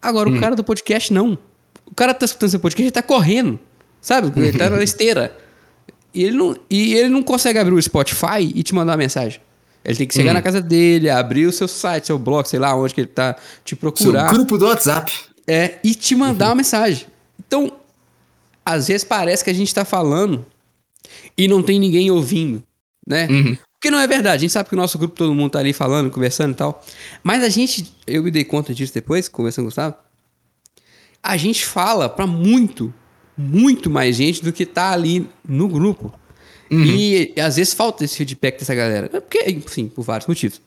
Agora, 0.00 0.28
hum. 0.28 0.36
o 0.36 0.40
cara 0.40 0.54
do 0.54 0.62
podcast, 0.62 1.12
não. 1.12 1.38
O 1.86 1.94
cara 1.94 2.12
tá 2.12 2.26
escutando 2.26 2.50
seu 2.50 2.60
podcast, 2.60 2.84
ele 2.84 2.92
tá 2.92 3.02
correndo. 3.02 3.58
Sabe? 4.00 4.30
Ele 4.38 4.56
tá 4.56 4.68
na 4.70 4.82
esteira. 4.84 5.36
E 6.14 6.24
ele, 6.24 6.36
não, 6.36 6.56
e 6.70 6.94
ele 6.94 7.08
não 7.08 7.22
consegue 7.22 7.58
abrir 7.58 7.74
o 7.74 7.82
Spotify 7.82 8.40
e 8.54 8.62
te 8.62 8.74
mandar 8.74 8.92
uma 8.92 8.98
mensagem. 8.98 9.40
Ele 9.84 9.96
tem 9.96 10.06
que 10.06 10.14
chegar 10.14 10.32
hum. 10.32 10.34
na 10.34 10.42
casa 10.42 10.60
dele, 10.60 11.08
abrir 11.08 11.46
o 11.46 11.52
seu 11.52 11.68
site, 11.68 12.06
seu 12.06 12.18
blog, 12.18 12.46
sei 12.46 12.58
lá 12.58 12.76
onde 12.76 12.92
que 12.92 13.00
ele 13.00 13.08
tá, 13.08 13.34
te 13.64 13.74
procurar. 13.74 14.28
Seu 14.28 14.38
grupo 14.38 14.58
do 14.58 14.66
WhatsApp. 14.66 15.12
É, 15.46 15.78
e 15.82 15.94
te 15.94 16.14
mandar 16.14 16.46
uhum. 16.46 16.50
uma 16.50 16.56
mensagem. 16.56 17.06
Então, 17.38 17.72
às 18.64 18.88
vezes 18.88 19.04
parece 19.04 19.44
que 19.44 19.50
a 19.50 19.54
gente 19.54 19.68
está 19.68 19.84
falando 19.84 20.44
e 21.36 21.46
não 21.46 21.62
tem 21.62 21.78
ninguém 21.78 22.10
ouvindo, 22.10 22.62
né? 23.06 23.26
Uhum. 23.28 23.56
Porque 23.74 23.90
não 23.90 23.98
é 23.98 24.06
verdade. 24.06 24.36
A 24.36 24.40
gente 24.40 24.52
sabe 24.52 24.68
que 24.68 24.74
o 24.74 24.78
nosso 24.78 24.98
grupo, 24.98 25.14
todo 25.14 25.34
mundo 25.34 25.50
tá 25.52 25.58
ali 25.58 25.72
falando, 25.72 26.10
conversando 26.10 26.52
e 26.52 26.56
tal. 26.56 26.84
Mas 27.22 27.44
a 27.44 27.48
gente, 27.48 27.94
eu 28.06 28.22
me 28.22 28.30
dei 28.30 28.44
conta 28.44 28.74
disso 28.74 28.92
depois, 28.92 29.28
conversando 29.28 29.64
com 29.64 29.66
o 29.66 29.70
Gustavo. 29.70 29.94
A 31.22 31.36
gente 31.36 31.64
fala 31.64 32.08
para 32.08 32.26
muito, 32.26 32.92
muito 33.36 33.90
mais 33.90 34.16
gente 34.16 34.42
do 34.42 34.52
que 34.52 34.64
tá 34.64 34.90
ali 34.90 35.28
no 35.46 35.68
grupo. 35.68 36.12
Uhum. 36.70 36.84
E 36.84 37.34
às 37.38 37.56
vezes 37.56 37.74
falta 37.74 38.04
esse 38.04 38.16
feedback 38.16 38.58
dessa 38.58 38.74
galera. 38.74 39.08
Porque, 39.08 39.44
enfim, 39.50 39.88
por 39.88 40.02
vários 40.02 40.26
motivos. 40.26 40.60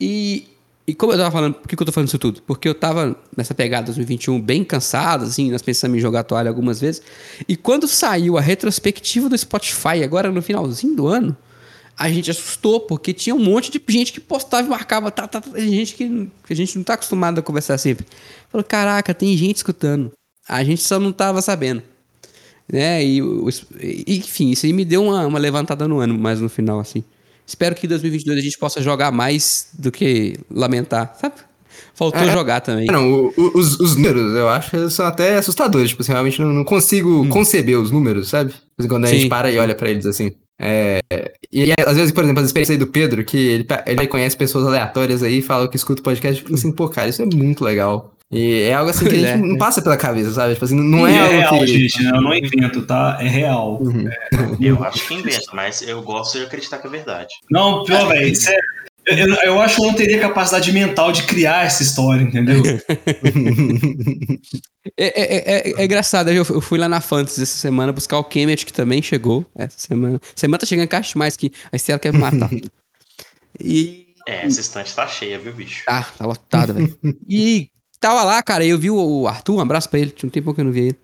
E 0.00 0.48
e 0.86 0.94
como 0.94 1.12
eu 1.12 1.18
tava 1.18 1.30
falando, 1.32 1.54
por 1.54 1.68
que, 1.68 1.74
que 1.74 1.82
eu 1.82 1.86
tô 1.86 1.92
falando 1.92 2.08
isso 2.08 2.18
tudo? 2.18 2.40
Porque 2.42 2.68
eu 2.68 2.74
tava 2.74 3.16
nessa 3.36 3.52
pegada 3.54 3.86
2021 3.86 4.40
bem 4.40 4.62
cansado, 4.62 5.24
assim, 5.24 5.50
nós 5.50 5.60
pensamos 5.60 5.98
em 5.98 6.00
jogar 6.00 6.22
toalha 6.22 6.48
algumas 6.48 6.80
vezes. 6.80 7.02
E 7.48 7.56
quando 7.56 7.88
saiu 7.88 8.38
a 8.38 8.40
retrospectiva 8.40 9.28
do 9.28 9.36
Spotify, 9.36 10.04
agora 10.04 10.30
no 10.30 10.40
finalzinho 10.40 10.94
do 10.94 11.08
ano, 11.08 11.36
a 11.98 12.08
gente 12.08 12.30
assustou, 12.30 12.80
porque 12.80 13.12
tinha 13.12 13.34
um 13.34 13.42
monte 13.42 13.70
de 13.70 13.82
gente 13.88 14.12
que 14.12 14.20
postava 14.20 14.64
e 14.64 14.70
marcava, 14.70 15.10
tá, 15.10 15.26
tá, 15.26 15.40
tá, 15.40 15.58
gente 15.58 15.94
que, 15.94 16.30
que 16.46 16.52
a 16.52 16.56
gente 16.56 16.76
não 16.76 16.84
tá 16.84 16.94
acostumado 16.94 17.40
a 17.40 17.42
conversar 17.42 17.78
sempre. 17.78 18.06
Falou, 18.48 18.64
caraca, 18.64 19.12
tem 19.12 19.36
gente 19.36 19.56
escutando. 19.56 20.12
A 20.48 20.62
gente 20.62 20.82
só 20.82 21.00
não 21.00 21.10
tava 21.10 21.42
sabendo. 21.42 21.82
Né? 22.70 23.04
E, 23.04 23.20
enfim, 24.06 24.50
isso 24.50 24.66
aí 24.66 24.72
me 24.72 24.84
deu 24.84 25.02
uma, 25.02 25.26
uma 25.26 25.38
levantada 25.38 25.88
no 25.88 25.98
ano, 25.98 26.16
mais 26.16 26.40
no 26.40 26.48
final, 26.48 26.78
assim. 26.78 27.02
Espero 27.46 27.74
que 27.74 27.86
em 27.86 27.88
2022 27.88 28.38
a 28.38 28.42
gente 28.42 28.58
possa 28.58 28.82
jogar 28.82 29.10
mais 29.12 29.68
do 29.78 29.92
que 29.92 30.36
lamentar, 30.50 31.14
sabe? 31.20 31.34
Faltou 31.94 32.22
É. 32.22 32.32
jogar 32.32 32.60
também. 32.60 32.86
Não, 32.86 33.10
o- 33.10 33.34
o- 33.36 33.58
os, 33.58 33.78
os 33.78 33.94
números, 33.96 34.34
eu 34.34 34.48
acho 34.48 34.90
são 34.90 35.06
até 35.06 35.36
assustadores. 35.36 35.90
Tipo, 35.90 36.02
assim, 36.02 36.12
realmente 36.12 36.40
não, 36.40 36.52
não 36.52 36.64
consigo 36.64 37.26
conceber 37.28 37.78
os 37.78 37.90
números, 37.90 38.28
sabe? 38.28 38.52
Assim, 38.78 38.88
Quando 38.88 39.04
a 39.04 39.08
Hum. 39.08 39.10
Sim. 39.10 39.18
gente 39.20 39.28
para 39.28 39.50
e 39.50 39.58
olha 39.58 39.74
pra 39.74 39.88
eles 39.90 40.04
assim. 40.06 40.32
É, 40.58 41.00
e 41.52 41.70
às 41.86 41.96
vezes, 41.96 42.12
por 42.12 42.24
exemplo, 42.24 42.40
as 42.40 42.46
experiências 42.46 42.74
aí 42.74 42.78
do 42.78 42.86
Pedro, 42.90 43.22
que 43.24 43.36
ele, 43.36 43.66
ele 43.86 44.06
conhece 44.06 44.34
pessoas 44.36 44.66
aleatórias 44.66 45.22
aí, 45.22 45.42
fala 45.42 45.68
que 45.68 45.76
escuta 45.76 46.00
o 46.00 46.04
podcast, 46.04 46.42
fica 46.42 46.54
assim, 46.54 46.72
pô, 46.72 46.88
cara, 46.88 47.08
isso 47.10 47.20
é 47.22 47.26
muito 47.26 47.62
legal. 47.62 48.15
E 48.30 48.62
é 48.62 48.74
algo 48.74 48.90
assim 48.90 49.04
que 49.04 49.14
a 49.14 49.18
gente 49.18 49.28
é, 49.28 49.36
não 49.36 49.54
é. 49.54 49.58
passa 49.58 49.80
pela 49.80 49.96
cabeça, 49.96 50.32
sabe? 50.32 50.54
Tipo 50.54 50.64
assim, 50.64 50.74
não 50.74 51.06
é, 51.06 51.14
é 51.14 51.20
algo 51.20 51.32
real, 51.36 51.58
que. 51.60 51.66
gente, 51.68 52.02
né? 52.02 52.10
eu 52.10 52.20
não 52.20 52.34
invento, 52.34 52.82
tá? 52.82 53.18
É 53.20 53.28
real. 53.28 53.80
Uhum. 53.80 54.08
Eu 54.60 54.82
acho 54.82 55.06
que 55.06 55.14
inventa, 55.14 55.46
mas 55.52 55.80
eu 55.82 56.02
gosto 56.02 56.38
de 56.38 56.44
acreditar 56.44 56.78
que 56.78 56.86
é 56.88 56.90
verdade. 56.90 57.32
Não, 57.50 57.84
pior, 57.84 58.08
velho, 58.08 58.34
sério. 58.34 58.64
Eu, 59.06 59.16
eu- 59.18 59.34
eu 59.44 59.60
acho 59.60 59.76
que 59.76 59.82
eu 59.82 59.86
não 59.86 59.94
teria 59.94 60.18
capacidade 60.18 60.72
mental 60.72 61.12
de 61.12 61.22
criar 61.22 61.64
essa 61.64 61.82
história, 61.82 62.22
entendeu? 62.22 62.62
É, 64.96 65.06
é, 65.06 65.70
é- 65.70 65.82
é 65.82 65.84
engraçado, 65.84 66.30
eu, 66.30 66.44
fui 66.44 66.78
lá 66.78 66.88
na 66.88 67.00
Fantasy 67.00 67.42
essa 67.42 67.58
semana 67.58 67.92
buscar 67.92 68.18
o 68.18 68.24
Kemet, 68.24 68.64
que 68.64 68.72
também 68.72 69.02
chegou 69.02 69.44
essa 69.56 69.76
semana. 69.78 70.20
Semana 70.34 70.58
tá 70.60 70.66
chegando 70.66 70.86
caixa 70.86 71.12
demais 71.12 71.36
que 71.36 71.50
a 71.72 71.76
Estela 71.76 71.98
quer 71.98 72.12
me 72.12 72.20
matar. 72.20 72.48
e. 73.60 74.06
É, 74.28 74.46
essa 74.46 74.60
estante 74.60 74.94
tá 74.94 75.06
cheia, 75.08 75.40
viu, 75.40 75.52
bicho? 75.52 75.84
Tá, 75.84 76.04
tá 76.16 76.24
lotado, 76.24 76.72
velho. 76.74 76.96
E 77.28 77.68
tava 78.06 78.22
lá, 78.22 78.40
cara, 78.40 78.64
eu 78.64 78.78
vi 78.78 78.88
o 78.88 79.26
Arthur, 79.26 79.56
um 79.56 79.60
abraço 79.60 79.90
pra 79.90 79.98
ele, 79.98 80.12
tinha 80.12 80.28
um 80.28 80.30
tempo 80.30 80.54
que 80.54 80.60
eu 80.60 80.64
não 80.64 80.70
vi 80.70 80.80
ele. 80.80 80.98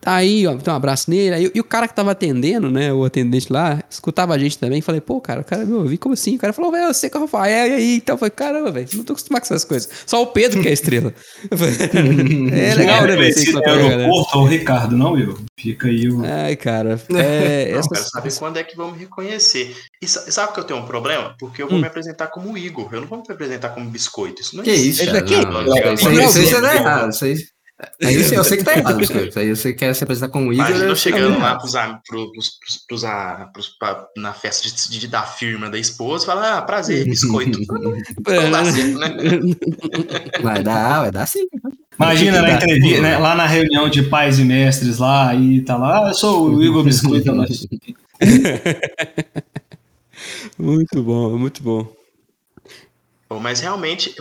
Tá 0.00 0.14
aí, 0.14 0.46
ó, 0.46 0.52
então 0.52 0.72
um 0.72 0.76
abraço 0.76 1.10
nele. 1.10 1.34
Aí, 1.34 1.50
e 1.54 1.60
o 1.60 1.64
cara 1.64 1.86
que 1.88 1.94
tava 1.94 2.10
atendendo, 2.12 2.70
né, 2.70 2.92
o 2.92 3.04
atendente 3.04 3.52
lá, 3.52 3.82
escutava 3.90 4.34
a 4.34 4.38
gente 4.38 4.58
também. 4.58 4.80
Falei, 4.80 5.00
pô, 5.00 5.20
cara, 5.20 5.40
o 5.40 5.44
cara 5.44 5.64
me 5.64 5.72
ouviu, 5.74 5.98
como 5.98 6.14
assim? 6.14 6.36
O 6.36 6.38
cara 6.38 6.52
falou, 6.52 6.70
velho, 6.72 6.84
eu 6.86 6.94
sei 6.94 7.10
que 7.10 7.16
é 7.16 7.20
o 7.20 7.22
Rafael, 7.22 7.68
e 7.68 7.74
aí? 7.74 7.96
Então 7.96 8.14
eu 8.14 8.18
falei, 8.18 8.30
caramba, 8.30 8.70
velho, 8.72 8.88
não 8.94 9.04
tô 9.04 9.12
acostumado 9.12 9.42
com 9.42 9.46
essas 9.54 9.64
coisas. 9.64 9.88
Só 10.06 10.22
o 10.22 10.26
Pedro 10.28 10.60
que 10.62 10.68
é 10.68 10.70
a 10.70 10.74
estrela. 10.74 11.12
Falei, 11.56 11.74
é 12.52 12.74
legal, 12.74 13.02
né, 13.06 13.16
velho? 13.16 13.32
você 13.34 13.40
Se 13.40 13.50
encontrar 13.50 13.72
no 13.74 13.78
a 13.78 13.82
galera. 13.82 14.02
aeroporto, 14.02 14.38
é 14.38 14.40
o 14.40 14.44
Ricardo, 14.44 14.96
não 14.96 15.18
eu. 15.18 15.36
Fica 15.58 15.88
aí 15.88 16.08
o. 16.08 16.22
Ai, 16.24 16.56
cara, 16.56 17.00
é, 17.14 17.72
Não, 17.72 17.78
essas- 17.78 17.88
quero 17.88 18.10
saber 18.10 18.32
quando 18.38 18.56
é 18.58 18.64
que 18.64 18.76
vão 18.76 18.92
me 18.92 18.98
reconhecer. 18.98 19.74
E 20.02 20.06
sa- 20.08 20.30
sabe 20.30 20.52
que 20.52 20.60
eu 20.60 20.64
tenho 20.64 20.80
um 20.80 20.86
problema? 20.86 21.34
Porque 21.38 21.62
eu 21.62 21.68
vou 21.68 21.76
Hum. 21.78 21.80
me 21.80 21.86
apresentar 21.86 22.28
como 22.28 22.56
Igor. 22.56 22.88
Eu 22.92 23.00
não 23.02 23.08
vou 23.08 23.18
me 23.18 23.24
apresentar 23.28 23.70
como 23.70 23.88
biscoito. 23.90 24.42
Isso 24.42 24.56
não 24.56 24.62
Que 24.64 24.70
existe. 24.70 25.02
isso, 25.04 25.12
cara? 25.12 25.24
Não, 25.50 25.62
Não, 25.64 25.94
isso 25.94 26.08
aí- 26.08 26.24
isso 26.24 26.32
você 26.42 26.54
tá 26.54 26.60
não. 26.60 26.74
errado. 26.74 27.10
Isso 27.12 27.24
aí, 27.24 27.34
aí 28.02 28.14
eu 28.14 28.24
sei- 28.24 28.38
eu 28.38 28.44
sei 28.44 28.56
que 28.58 28.64
tá 28.64 28.72
errado, 28.78 28.96
biscoito. 28.98 29.38
Aí 29.38 29.54
você 29.54 29.72
quer 29.72 29.94
se 29.94 30.02
apresentar 30.04 30.28
como 30.30 30.52
Igor. 30.52 30.66
Imagina 30.66 30.78
eu 30.78 30.94
que 30.94 30.94
tá 30.94 30.96
chegando 30.96 31.38
lá 31.38 31.56
pros, 31.58 31.72
pros, 32.08 32.58
pros, 32.86 33.04
pros, 33.52 33.68
pra- 33.78 34.06
na 34.16 34.32
festa 34.32 34.68
de, 34.68 34.98
de- 35.00 35.08
da 35.08 35.22
firma 35.22 35.68
da 35.68 35.78
esposa 35.78 36.24
e 36.24 36.26
falar, 36.26 36.58
ah, 36.58 36.62
prazer, 36.62 37.04
biscoito. 37.08 37.58
Não 37.68 38.50
dá 38.50 38.64
certo, 38.64 38.98
né? 38.98 39.08
Vai 40.42 40.62
dar, 40.62 41.00
vai 41.02 41.10
dar 41.10 41.26
sim. 41.26 41.46
Imagina 41.98 42.42
na 42.42 42.52
entrevista, 42.52 43.00
né, 43.00 43.16
lá 43.18 43.34
na 43.34 43.46
reunião 43.46 43.88
de 43.88 44.02
pais 44.02 44.38
e 44.38 44.44
mestres 44.44 44.98
lá, 44.98 45.34
e 45.34 45.62
tá 45.62 45.76
lá, 45.78 46.04
ah, 46.06 46.08
eu 46.10 46.14
sou 46.14 46.50
o 46.54 46.62
Igor 46.62 46.84
Biscoito. 46.84 47.32
Muito 50.58 51.02
bom, 51.02 51.36
muito 51.38 51.62
bom. 51.62 51.86
Bom, 53.28 53.40
Mas 53.40 53.60
realmente 53.60 54.14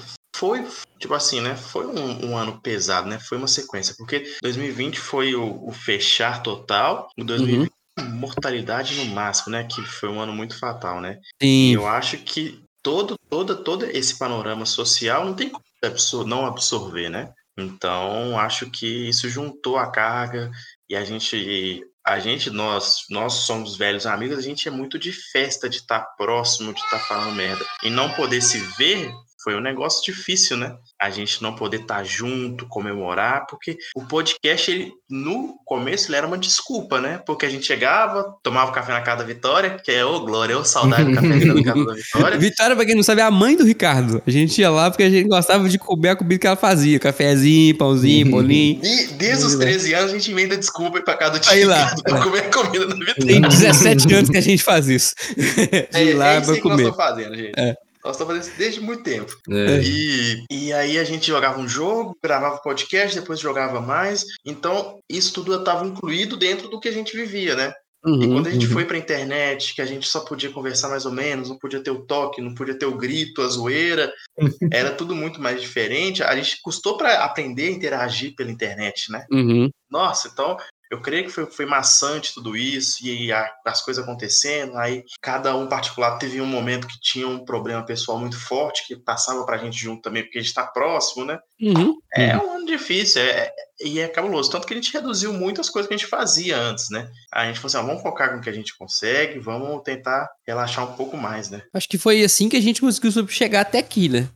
foi, 0.46 0.68
tipo 1.00 1.14
assim, 1.14 1.42
né? 1.42 1.56
Foi 1.56 1.86
um, 1.88 2.30
um 2.30 2.38
ano 2.38 2.60
pesado, 2.62 3.08
né? 3.08 3.20
Foi 3.20 3.38
uma 3.38 3.48
sequência. 3.48 3.96
Porque 3.98 4.38
2020 4.44 5.00
foi 5.00 5.34
o, 5.34 5.68
o 5.68 5.72
fechar 5.72 6.44
total, 6.44 7.10
o 7.18 7.24
2020 7.24 7.72
mortalidade 8.10 8.96
no 8.96 9.06
máximo, 9.06 9.52
né? 9.52 9.64
Que 9.64 9.82
foi 9.82 10.10
um 10.10 10.20
ano 10.20 10.34
muito 10.34 10.58
fatal, 10.60 11.02
né? 11.02 11.20
E 11.42 11.46
Sim, 11.46 11.74
eu 11.74 11.88
acho 11.88 12.18
que 12.18 12.62
todo, 12.84 13.16
todo, 13.30 13.56
todo 13.64 13.86
esse 13.86 14.18
panorama 14.18 14.66
social 14.66 15.26
não 15.26 15.34
tem 15.34 15.50
como 15.50 15.64
absor- 15.84 16.26
não 16.28 16.46
absorver, 16.46 17.10
né? 17.10 17.34
Então, 17.58 18.38
acho 18.38 18.70
que 18.70 19.10
isso 19.10 19.30
juntou 19.30 19.78
a 19.78 19.90
carga 19.90 20.52
e 20.90 20.96
a 20.96 21.06
gente, 21.06 21.82
a 22.06 22.20
gente, 22.20 22.50
nós, 22.50 23.06
nós 23.10 23.34
somos 23.34 23.78
velhos 23.78 24.06
amigos, 24.06 24.38
a 24.38 24.42
gente 24.42 24.68
é 24.68 24.72
muito 24.72 25.00
de 25.00 25.14
festa, 25.14 25.70
de 25.70 25.78
estar 25.78 26.02
próximo, 26.18 26.74
de 26.74 26.82
estar 26.82 27.00
falando 27.00 27.34
merda. 27.34 27.66
E 27.82 27.90
não 27.90 28.12
poder 28.12 28.42
se 28.42 28.60
ver 28.78 29.10
foi 29.46 29.56
um 29.56 29.62
negócio 29.62 30.04
difícil, 30.04 30.58
né? 30.58 30.74
A 31.00 31.12
gente 31.12 31.40
não 31.44 31.54
poder 31.54 31.82
estar 31.82 32.04
junto, 32.04 32.68
comemorar, 32.68 33.46
porque 33.48 33.78
o 33.96 34.04
podcast, 34.04 34.72
ele, 34.72 34.92
no 35.08 35.54
começo, 35.64 36.10
ele 36.10 36.16
era 36.18 36.26
uma 36.26 36.38
desculpa, 36.38 37.00
né? 37.00 37.22
Porque 37.28 37.46
a 37.46 37.50
gente 37.50 37.64
chegava, 37.64 38.26
tomava 38.42 38.72
café 38.72 38.92
na 38.92 39.02
casa 39.02 39.20
da 39.20 39.24
Vitória, 39.24 39.78
que 39.84 39.92
é 39.92 40.04
ô 40.04 40.22
glória, 40.22 40.58
ô 40.58 40.66
saudade 40.66 41.04
do 41.06 41.14
café 41.14 41.28
na 41.28 41.64
casa 41.64 41.86
da 41.86 41.94
Vitória. 41.94 42.38
Vitória, 42.40 42.76
pra 42.76 42.86
quem 42.86 42.96
não 42.96 43.04
sabe, 43.04 43.22
é 43.22 43.24
a 43.24 43.30
mãe 43.30 43.56
do 43.56 43.64
Ricardo. 43.64 44.20
A 44.26 44.32
gente 44.32 44.60
ia 44.60 44.72
lá 44.72 44.90
porque 44.90 45.04
a 45.04 45.10
gente 45.12 45.28
gostava 45.28 45.70
de 45.70 45.78
comer 45.78 46.10
a 46.10 46.16
comida 46.16 46.40
que 46.40 46.48
ela 46.48 46.56
fazia. 46.56 46.98
Cafezinho, 47.00 47.78
pãozinho, 47.78 48.32
bolinho. 48.32 48.82
E 48.84 49.08
desde 49.14 49.46
os 49.46 49.54
13 49.56 49.94
anos 49.94 50.10
a 50.12 50.14
gente 50.16 50.32
inventa 50.32 50.58
desculpa 50.58 51.00
pra 51.02 51.16
cada 51.16 51.40
Aí 51.50 51.60
dia 51.60 51.68
lá. 51.68 51.94
pra 52.04 52.24
comer 52.24 52.50
comida 52.50 52.88
na 52.88 52.96
Tem 52.96 53.06
vitrine. 53.14 53.48
17 53.48 54.12
anos 54.16 54.30
que 54.32 54.38
a 54.38 54.42
gente 54.42 54.64
faz 54.64 54.88
isso. 54.90 55.14
É, 55.94 56.14
lá 56.16 56.34
é 56.34 56.40
isso 56.40 56.46
pra 56.48 56.56
aí 56.56 56.62
que 56.62 56.68
nós 56.68 56.78
comer. 56.78 56.90
estamos 56.90 56.96
fazendo, 56.96 57.36
gente. 57.36 57.52
É. 57.58 57.76
Nós 58.06 58.16
estamos 58.16 58.36
fazendo 58.36 58.50
isso 58.50 58.58
desde 58.60 58.82
muito 58.82 59.02
tempo. 59.02 59.36
É. 59.50 59.82
E, 59.82 60.46
e 60.52 60.72
aí 60.74 61.00
a 61.00 61.04
gente 61.04 61.26
jogava 61.26 61.60
um 61.60 61.68
jogo, 61.68 62.16
gravava 62.24 62.62
podcast, 62.62 63.20
depois 63.20 63.40
jogava 63.40 63.82
mais. 63.82 64.24
Então, 64.46 65.00
isso 65.10 65.34
tudo 65.34 65.56
estava 65.56 65.86
incluído 65.86 66.38
dentro 66.38 66.70
do 66.70 66.80
que 66.80 66.88
a 66.88 66.92
gente 66.92 67.18
vivia, 67.18 67.56
né? 67.56 67.74
E 68.06 68.10
Uhum, 68.10 68.34
quando 68.34 68.48
a 68.48 68.52
gente 68.52 68.68
uhum. 68.68 68.74
foi 68.74 68.86
pra 68.86 69.00
internet, 69.00 69.74
que 69.74 69.82
a 69.82 69.86
gente 69.86 70.08
só 70.08 70.20
podia 70.20 70.52
conversar 70.52 70.90
mais 70.90 71.08
ou 71.08 71.12
menos, 71.12 71.50
não 71.50 71.58
podia 71.58 71.82
ter 71.82 71.90
o 71.90 72.06
toque, 72.06 72.40
não 72.40 72.54
podia 72.54 72.78
ter 72.78 72.86
o 72.86 72.96
grito, 72.96 73.42
a 73.42 73.48
zoeira, 73.48 74.14
era 74.72 74.92
tudo 74.92 75.16
muito 75.16 75.42
mais 75.42 75.60
diferente. 75.60 76.24
A 76.24 76.36
gente 76.36 76.62
custou 76.62 76.98
para 76.98 77.24
aprender 77.24 77.70
a 77.70 77.72
interagir 77.72 78.36
pela 78.36 78.52
internet, 78.52 79.12
né? 79.12 79.26
Uhum. 79.32 79.72
Nossa, 79.90 80.30
então 80.32 80.56
eu 80.92 81.02
creio 81.02 81.24
que 81.26 81.30
foi, 81.32 81.46
foi 81.48 81.66
maçante 81.66 82.34
tudo 82.34 82.56
isso 82.56 83.06
e 83.06 83.32
a- 83.32 83.52
as 83.66 83.82
coisas 83.82 84.04
acontecendo. 84.04 84.78
Aí 84.78 85.04
cada 85.22 85.56
um 85.56 85.68
particular 85.68 86.18
teve 86.18 86.40
um 86.42 86.46
momento 86.46 86.88
que 86.88 87.00
tinha 87.02 87.28
um 87.28 87.44
problema 87.44 87.84
pessoal 87.86 88.18
muito 88.20 88.40
forte 88.40 88.86
que 88.88 88.96
passava 88.96 89.46
pra 89.46 89.58
gente 89.58 89.78
junto 89.78 90.02
também, 90.02 90.24
porque 90.24 90.38
a 90.38 90.42
gente 90.42 90.54
tá 90.54 90.66
próximo, 90.66 91.26
né? 91.26 91.40
Uhum. 91.62 91.96
É 92.14 92.38
um 92.38 92.56
ano 92.56 92.66
difícil 92.66 93.22
é, 93.22 93.30
é- 93.30 93.52
e 93.84 94.00
é 94.00 94.08
cabuloso. 94.08 94.50
Tanto 94.50 94.66
que 94.66 94.74
a 94.74 94.78
gente 94.78 94.94
reduziu 94.94 95.34
muito 95.34 95.60
as 95.60 95.70
coisas 95.70 95.88
que 95.88 95.94
a 95.94 95.98
gente 95.98 96.08
fazia 96.08 96.58
antes, 96.58 96.90
né? 96.90 97.10
A 97.34 97.46
gente 97.46 97.58
falou 97.60 97.68
assim: 97.68 97.78
ó, 97.78 97.84
vamos 97.84 98.02
focar 98.02 98.34
no 98.36 98.42
que 98.42 98.50
a 98.50 98.54
gente 98.54 98.78
consegue, 98.78 99.38
vamos 99.40 99.82
tentar 99.84 100.30
relaxar 100.48 100.90
um 100.90 100.96
pouco 100.96 101.18
mais, 101.18 101.50
né? 101.50 101.62
Acho 101.74 101.90
que 101.90 101.98
foi 101.98 102.24
assim 102.24 102.48
que 102.48 102.56
a 102.56 102.62
gente 102.62 102.80
conseguiu 102.80 103.28
chegar 103.28 103.62
até 103.62 103.80
aqui, 103.80 104.08
né? 104.08 104.30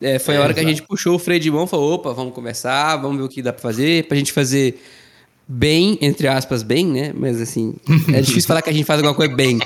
É, 0.00 0.18
foi 0.18 0.34
É, 0.34 0.38
a 0.38 0.42
hora 0.42 0.54
que 0.54 0.60
a 0.60 0.62
exato. 0.62 0.76
gente 0.76 0.86
puxou 0.86 1.14
o 1.14 1.18
freio 1.18 1.40
de 1.40 1.50
mão 1.50 1.64
e 1.64 1.68
falou: 1.68 1.94
opa, 1.94 2.12
vamos 2.12 2.34
conversar, 2.34 2.96
vamos 2.96 3.18
ver 3.18 3.24
o 3.24 3.28
que 3.28 3.42
dá 3.42 3.52
pra 3.52 3.60
fazer, 3.62 4.06
pra 4.08 4.16
gente 4.16 4.32
fazer 4.32 4.80
bem, 5.48 5.98
entre 6.00 6.28
aspas, 6.28 6.62
bem, 6.62 6.86
né? 6.86 7.12
Mas 7.14 7.40
assim, 7.40 7.74
é 8.12 8.20
difícil 8.20 8.46
falar 8.48 8.62
que 8.62 8.70
a 8.70 8.72
gente 8.72 8.84
faz 8.84 8.98
alguma 8.98 9.14
coisa 9.14 9.34
bem. 9.34 9.58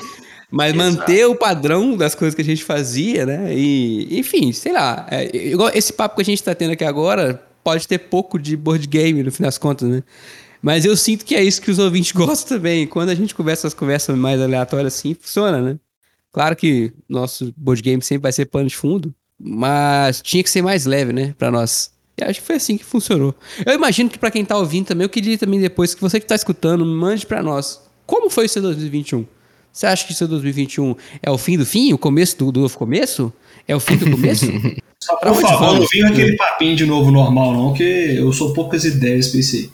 Mas 0.51 0.75
manter 0.75 1.27
o 1.27 1.37
padrão 1.37 1.97
das 1.97 2.15
coisas 2.15 2.35
que 2.35 2.43
a 2.43 2.45
gente 2.45 2.65
fazia, 2.65 3.25
né? 3.25 3.55
E, 3.55 4.19
enfim, 4.19 4.53
sei 4.53 4.73
lá. 4.73 5.07
é, 5.09 5.31
igual 5.35 5.71
esse 5.73 5.93
papo 5.93 6.17
que 6.17 6.23
a 6.23 6.25
gente 6.25 6.43
tá 6.43 6.55
tendo 6.55 6.73
aqui 6.73 6.85
agora 6.85 7.41
pode 7.63 7.87
ter 7.87 7.99
pouco 7.99 8.39
de 8.39 8.57
board 8.57 8.87
game, 8.89 9.23
no 9.23 9.31
fim 9.31 9.45
das 9.45 9.59
contas, 9.59 9.89
né? 9.89 10.03
Mas 10.63 10.85
eu 10.85 10.97
sinto 10.97 11.25
que 11.25 11.35
é 11.35 11.43
isso 11.43 11.63
que 11.63 11.71
os 11.71 11.79
ouvintes 11.79 12.13
gostam 12.13 12.59
também. 12.59 12.87
Quando 12.87 13.11
a 13.11 13.15
gente 13.15 13.35
conversa 13.35 13.67
as 13.67 13.75
conversas 13.75 14.17
mais 14.17 14.41
aleatórias 14.41 14.95
assim, 14.95 15.15
funciona, 15.15 15.61
né? 15.61 15.79
Claro 16.33 16.55
que 16.55 16.93
nosso 17.09 17.53
board 17.57 17.83
game 17.83 18.03
sempre 18.03 18.23
vai 18.23 18.33
ser 18.33 18.47
pano 18.47 18.69
de 18.69 18.77
fundo, 18.77 19.15
mas 19.39 20.21
tinha 20.23 20.43
que 20.43 20.51
ser 20.51 20.63
mais 20.63 20.87
leve, 20.87 21.13
né, 21.13 21.35
Pra 21.39 21.51
nós. 21.51 21.91
E 22.21 22.25
acho 22.25 22.41
que 22.41 22.47
foi 22.47 22.57
assim 22.57 22.77
que 22.77 22.85
funcionou. 22.85 23.35
Eu 23.65 23.75
imagino 23.75 24.09
que 24.11 24.19
pra 24.19 24.31
quem 24.31 24.45
tá 24.45 24.57
ouvindo 24.57 24.87
também, 24.87 25.05
eu 25.05 25.09
queria 25.09 25.37
também 25.39 25.61
depois 25.61 25.95
que 25.95 26.01
você 26.01 26.21
que 26.21 26.27
tá 26.27 26.35
escutando, 26.35 26.85
mande 26.85 27.27
pra 27.27 27.43
nós. 27.43 27.81
Como 28.07 28.29
foi 28.31 28.47
o 28.47 28.49
seu 28.49 28.63
2021? 28.63 29.25
Você 29.73 29.87
acha 29.87 30.05
que 30.05 30.13
o 30.13 30.17
seu 30.17 30.27
2021 30.27 30.97
é 31.23 31.31
o 31.31 31.39
fim 31.39 31.57
do 31.57 31.65
fim, 31.65 31.93
o 31.93 31.99
começo 31.99 32.37
do, 32.39 32.51
do 32.51 32.61
novo 32.63 32.77
começo? 32.77 33.33
É 33.69 33.75
o 33.77 33.81
fim 33.81 33.97
do 33.97 34.11
começo? 34.11 34.47
Só, 35.03 35.17
Pra 35.17 35.33
por 35.33 35.41
favor, 35.41 35.79
não 35.79 35.87
venha 35.87 36.09
aquele 36.09 36.37
papinho 36.37 36.77
de 36.77 36.85
novo 36.85 37.11
normal, 37.11 37.55
não, 37.55 37.73
que 37.73 37.83
eu 37.83 38.31
sou 38.35 38.53
poucas 38.53 38.85
ideias 38.85 39.29
pra 39.29 39.41
isso 39.41 39.57
aí. 39.57 39.71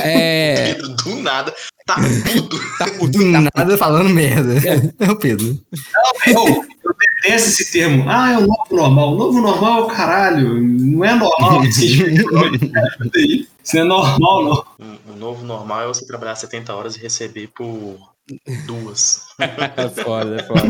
é. 0.00 0.74
Pedro, 0.74 0.88
do 1.02 1.16
nada, 1.22 1.54
tá 1.86 1.94
puto. 1.94 2.60
Tá 2.78 2.90
puto, 2.90 3.06
Do 3.18 3.32
tá 3.32 3.40
nada 3.56 3.78
falando 3.78 4.10
merda. 4.10 4.54
É 4.98 5.10
o 5.10 5.16
Pedro. 5.16 5.58
Eu, 6.26 6.34
eu 6.34 6.64
detesto 7.22 7.48
esse 7.48 7.72
termo. 7.72 8.04
Ah, 8.08 8.32
é 8.32 8.38
o 8.38 8.46
novo 8.46 8.66
normal. 8.70 9.14
O 9.14 9.18
novo 9.18 9.40
normal, 9.40 9.86
caralho, 9.88 10.62
não 10.62 11.04
é 11.04 11.14
normal. 11.14 11.64
Isso 11.66 13.74
não 13.74 13.82
é 13.82 13.84
normal, 13.84 14.44
não. 14.44 14.64
Um 15.12 15.16
novo 15.16 15.44
normal 15.44 15.82
é 15.82 15.86
você 15.86 16.06
trabalhar 16.06 16.36
70 16.36 16.74
horas 16.74 16.96
e 16.96 17.00
receber 17.00 17.48
por 17.48 17.98
Duas. 18.66 19.26
É 19.38 19.88
foda, 19.88 20.36
é 20.36 20.42
foda. 20.42 20.62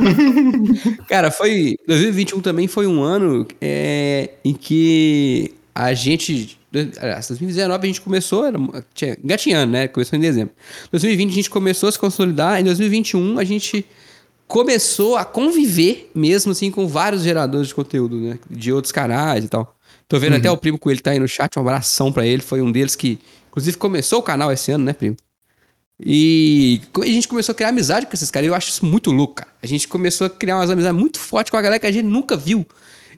Cara, 1.08 1.30
foi. 1.30 1.76
2021 1.86 2.40
também 2.40 2.68
foi 2.68 2.86
um 2.86 3.02
ano 3.02 3.46
é, 3.60 4.30
em 4.44 4.52
que 4.52 5.54
a 5.74 5.94
gente. 5.94 6.58
Aliás, 7.00 7.28
2019 7.28 7.82
a 7.82 7.86
gente 7.86 8.00
começou, 8.02 8.44
era, 8.44 8.58
tinha, 8.92 9.16
gatinhando, 9.24 9.72
né? 9.72 9.88
Começou 9.88 10.18
em 10.18 10.20
dezembro. 10.20 10.54
2020 10.92 11.30
a 11.30 11.34
gente 11.34 11.50
começou 11.50 11.88
a 11.88 11.92
se 11.92 11.98
consolidar. 11.98 12.60
Em 12.60 12.64
2021 12.64 13.38
a 13.38 13.44
gente 13.44 13.86
começou 14.48 15.16
a 15.16 15.24
conviver 15.24 16.10
mesmo 16.14 16.52
assim 16.52 16.70
com 16.70 16.88
vários 16.88 17.22
geradores 17.22 17.68
de 17.68 17.74
conteúdo, 17.74 18.16
né? 18.16 18.38
De 18.50 18.72
outros 18.72 18.90
canais 18.90 19.44
e 19.44 19.48
tal. 19.48 19.76
Tô 20.08 20.18
vendo 20.18 20.36
até 20.36 20.50
o 20.50 20.56
primo 20.56 20.78
com 20.78 20.90
ele 20.90 21.00
tá 21.00 21.10
aí 21.10 21.18
no 21.18 21.28
chat, 21.28 21.58
um 21.58 21.60
abração 21.60 22.10
pra 22.10 22.26
ele. 22.26 22.40
Foi 22.40 22.62
um 22.62 22.72
deles 22.72 22.96
que, 22.96 23.18
inclusive, 23.50 23.76
começou 23.76 24.20
o 24.20 24.22
canal 24.22 24.50
esse 24.50 24.72
ano, 24.72 24.84
né, 24.84 24.94
primo? 24.94 25.16
E 26.00 26.80
a 27.02 27.06
gente 27.06 27.28
começou 27.28 27.52
a 27.52 27.54
criar 27.54 27.68
amizade 27.68 28.06
com 28.06 28.14
esses 28.14 28.30
caras. 28.30 28.46
E 28.46 28.50
eu 28.50 28.54
acho 28.54 28.70
isso 28.70 28.86
muito 28.86 29.10
louco, 29.10 29.34
cara. 29.34 29.50
A 29.62 29.66
gente 29.66 29.86
começou 29.86 30.26
a 30.26 30.30
criar 30.30 30.56
umas 30.56 30.70
amizades 30.70 30.98
muito 30.98 31.18
fortes 31.18 31.50
com 31.50 31.58
a 31.58 31.60
galera 31.60 31.78
que 31.78 31.86
a 31.86 31.92
gente 31.92 32.06
nunca 32.06 32.36
viu. 32.36 32.64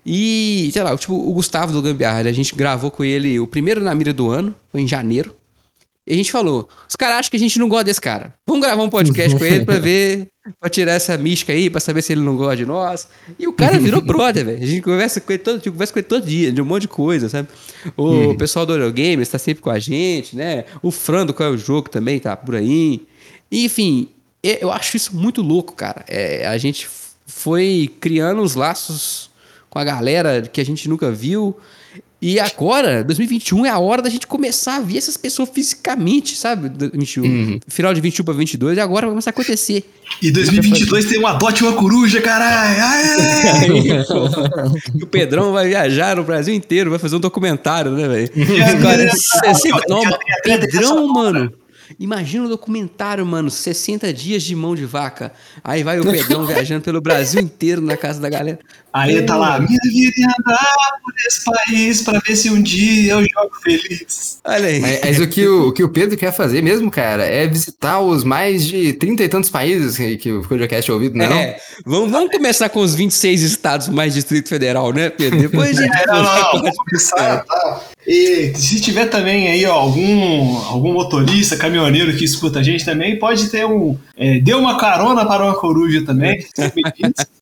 E, 0.04 0.70
sei 0.72 0.82
lá, 0.82 0.96
tipo, 0.96 1.14
o 1.14 1.32
Gustavo 1.32 1.72
do 1.72 1.82
Gambiarra, 1.82 2.20
a 2.20 2.32
gente 2.32 2.56
gravou 2.56 2.90
com 2.90 3.04
ele 3.04 3.38
o 3.38 3.46
primeiro 3.46 3.80
na 3.82 3.94
mira 3.94 4.12
do 4.12 4.30
ano, 4.30 4.54
foi 4.72 4.80
em 4.80 4.88
janeiro. 4.88 5.36
E 6.06 6.14
a 6.14 6.16
gente 6.16 6.32
falou: 6.32 6.68
os 6.88 6.96
caras 6.96 7.18
acham 7.18 7.30
que 7.30 7.36
a 7.36 7.40
gente 7.40 7.58
não 7.58 7.68
gosta 7.68 7.84
desse 7.84 8.00
cara. 8.00 8.34
Vamos 8.46 8.62
gravar 8.62 8.82
um 8.82 8.90
podcast 8.90 9.38
com 9.38 9.44
ele 9.44 9.64
pra 9.64 9.78
ver, 9.78 10.26
pra 10.58 10.68
tirar 10.70 10.92
essa 10.92 11.16
mística 11.18 11.52
aí, 11.52 11.68
pra 11.70 11.80
saber 11.80 12.02
se 12.02 12.12
ele 12.12 12.20
não 12.22 12.36
gosta 12.36 12.56
de 12.56 12.66
nós. 12.66 13.06
E 13.38 13.46
o 13.46 13.52
cara 13.52 13.78
virou 13.78 14.00
brother, 14.02 14.44
velho. 14.44 14.62
A 14.62 14.66
gente 14.66 14.82
conversa 14.82 15.20
com 15.20 15.32
ele 15.32 15.42
todo, 15.42 15.58
tipo, 15.60 15.72
conversa 15.72 15.92
com 15.92 15.98
ele 15.98 16.08
todo 16.08 16.26
dia, 16.26 16.50
de 16.50 16.60
um 16.60 16.64
monte 16.64 16.82
de 16.82 16.88
coisa, 16.88 17.28
sabe? 17.28 17.48
O 17.96 18.04
Uhum. 18.10 18.36
pessoal 18.36 18.64
do 18.66 18.72
Eurogames 18.72 19.28
tá 19.28 19.38
sempre 19.38 19.62
com 19.62 19.70
a 19.70 19.78
gente, 19.78 20.34
né? 20.36 20.64
O 20.82 20.90
Fran 20.90 21.26
do 21.26 21.32
Qual 21.34 21.48
é 21.48 21.52
o 21.52 21.58
Jogo 21.58 21.88
também 21.88 22.18
tá 22.18 22.36
por 22.36 22.54
aí. 22.56 23.06
E, 23.50 23.64
enfim, 23.64 24.08
eu 24.42 24.70
acho 24.72 24.96
isso 24.96 25.14
muito 25.16 25.42
louco, 25.42 25.74
cara. 25.74 26.04
É, 26.08 26.46
a 26.46 26.56
gente 26.58 26.88
foi 27.26 27.90
criando 28.00 28.42
uns 28.42 28.54
laços 28.54 29.30
com 29.68 29.78
a 29.78 29.84
galera 29.84 30.42
que 30.42 30.60
a 30.60 30.64
gente 30.64 30.88
nunca 30.88 31.10
viu. 31.12 31.56
E 32.22 32.38
agora, 32.38 33.02
2021 33.02 33.64
é 33.64 33.70
a 33.70 33.78
hora 33.78 34.02
da 34.02 34.10
gente 34.10 34.26
começar 34.26 34.76
a 34.76 34.80
ver 34.80 34.98
essas 34.98 35.16
pessoas 35.16 35.48
fisicamente, 35.54 36.36
sabe? 36.36 36.68
Do- 36.68 36.90
21, 36.92 37.24
Uhum. 37.24 37.60
Final 37.66 37.94
de 37.94 38.00
21 38.02 38.24
para 38.24 38.34
22, 38.34 38.76
e 38.76 38.80
agora 38.80 39.06
vai 39.06 39.10
começar 39.12 39.30
a 39.30 39.32
acontecer. 39.32 39.84
E 40.20 40.30
2022 40.30 41.06
tem 41.06 41.18
um 41.18 41.26
adote 41.26 41.62
uma 41.64 41.72
coruja, 41.72 42.20
caralho! 42.20 43.20
E 44.94 45.02
o 45.02 45.06
Pedrão 45.06 45.52
vai 45.52 45.68
viajar 45.68 46.16
no 46.16 46.24
Brasil 46.24 46.54
inteiro, 46.54 46.90
vai 46.90 46.98
fazer 46.98 47.16
um 47.16 47.20
documentário, 47.20 47.92
né, 47.92 48.06
velho? 48.08 48.30
dia 48.34 48.76
Cara, 48.78 48.96
30, 48.98 49.16
60 49.16 49.82
Não, 49.88 50.00
dia 50.00 50.18
30 50.42 50.60
Pedrão, 50.66 51.08
mano. 51.08 51.52
Imagina 51.98 52.44
um 52.44 52.48
documentário, 52.48 53.24
mano, 53.26 53.50
60 53.50 54.12
dias 54.12 54.42
de 54.42 54.54
mão 54.54 54.74
de 54.74 54.84
vaca. 54.86 55.32
Aí 55.64 55.82
vai 55.82 55.98
o 56.00 56.04
Pedrão 56.10 56.46
viajando 56.46 56.82
pelo 56.82 57.00
Brasil 57.00 57.40
inteiro 57.40 57.80
na 57.80 57.96
casa 57.96 58.20
da 58.20 58.28
galera. 58.28 58.58
Aí 58.92 59.22
tá 59.22 59.36
lá, 59.36 59.60
minha 59.60 59.78
vida 59.84 60.12
é 60.18 60.24
andar 60.40 60.68
por 61.04 61.12
esse 61.26 61.44
país 61.44 62.02
pra 62.02 62.18
ver 62.18 62.34
se 62.34 62.50
um 62.50 62.60
dia 62.60 63.12
eu 63.12 63.20
jogo 63.20 63.54
feliz. 63.62 64.40
Olha 64.44 64.66
aí. 64.66 64.80
Mas, 64.80 65.00
mas 65.04 65.20
o, 65.20 65.28
que 65.28 65.46
o, 65.46 65.68
o 65.68 65.72
que 65.72 65.84
o 65.84 65.88
Pedro 65.88 66.16
quer 66.16 66.32
fazer 66.32 66.60
mesmo, 66.60 66.90
cara, 66.90 67.24
é 67.24 67.46
visitar 67.46 68.00
os 68.00 68.24
mais 68.24 68.66
de 68.66 68.92
30 68.94 69.22
e 69.22 69.28
tantos 69.28 69.48
países 69.48 69.96
que, 69.96 70.16
que 70.16 70.32
o 70.32 70.42
Codecast 70.46 70.90
é 70.90 70.94
ouvido, 70.94 71.16
né? 71.16 71.28
não? 71.28 71.36
É, 71.36 71.56
vamos, 71.86 72.10
vamos 72.10 72.32
começar 72.32 72.68
com 72.68 72.80
os 72.80 72.94
26 72.94 73.42
estados 73.42 73.88
mais 73.88 74.12
Distrito 74.14 74.48
Federal, 74.48 74.92
né, 74.92 75.08
Pedro? 75.08 75.38
Depois 75.40 75.78
a 75.78 75.82
gente. 75.82 75.90
É, 76.00 76.06
não, 76.06 76.16
não, 76.16 76.24
vai- 76.24 76.42
vamos 76.52 76.76
começar, 76.76 77.44
tá? 77.44 77.80
E 78.06 78.52
se 78.56 78.80
tiver 78.80 79.06
também 79.06 79.48
aí 79.48 79.64
ó, 79.66 79.74
algum, 79.74 80.56
algum 80.66 80.92
motorista, 80.92 81.56
caminhoneiro 81.56 82.16
que 82.16 82.24
escuta 82.24 82.60
a 82.60 82.62
gente 82.62 82.84
também, 82.84 83.18
pode 83.18 83.48
ter 83.50 83.66
um. 83.66 83.96
É, 84.16 84.38
dê 84.38 84.54
uma 84.54 84.78
carona 84.78 85.24
para 85.26 85.44
uma 85.44 85.54
coruja 85.54 86.04
também. 86.04 86.44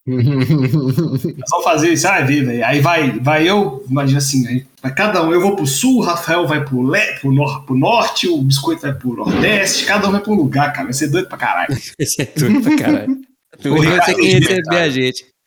Nós 0.07 1.51
vamos 1.51 1.65
fazer 1.65 1.93
isso, 1.93 2.09
ah, 2.09 2.21
velho. 2.21 2.65
Aí 2.65 2.81
vai, 2.81 3.19
vai 3.21 3.49
eu, 3.49 3.85
imagina 3.89 4.19
assim, 4.19 4.47
aí 4.47 4.65
vai 4.83 4.93
cada 4.95 5.23
um, 5.23 5.33
eu 5.33 5.41
vou 5.41 5.55
pro 5.55 5.67
sul, 5.67 5.99
o 5.99 6.03
Rafael 6.03 6.47
vai 6.47 6.65
pro, 6.65 6.83
le, 6.83 7.01
pro, 7.21 7.33
nor, 7.33 7.65
pro 7.65 7.77
norte, 7.77 8.29
o 8.29 8.43
Biscoito 8.43 8.83
vai 8.83 8.95
pro 8.95 9.15
nordeste, 9.15 9.87
cada 9.87 10.09
um 10.09 10.13
vai 10.13 10.21
pro 10.21 10.33
um 10.33 10.37
lugar, 10.37 10.73
cara. 10.73 10.85
Vai 10.85 10.93
ser 10.93 11.09
doido 11.09 11.29
pra 11.29 11.39
caralho. 11.39 11.77
Esse 11.99 12.23
é 12.23 12.25
tudo 12.25 12.61
pra 12.61 12.77
caralho. 12.77 13.19
Tu 13.61 13.69
Ô, 13.73 13.77
vai 13.77 13.85
ser 13.85 13.91
Ricardo, 13.91 14.17
quem 14.17 14.41
de 14.41 14.47
receber 14.49 14.77
a 14.77 14.91
gente. 14.91 15.38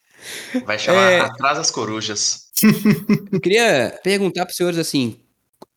Vai 0.66 0.78
chamar 0.80 1.12
É. 1.12 1.20
Atrás 1.22 1.58
das 1.58 1.72
Corujas. 1.72 2.48
Eu 3.32 3.40
queria 3.40 4.00
perguntar 4.04 4.46
pros 4.46 4.56
senhores 4.58 4.78
assim: 4.80 5.16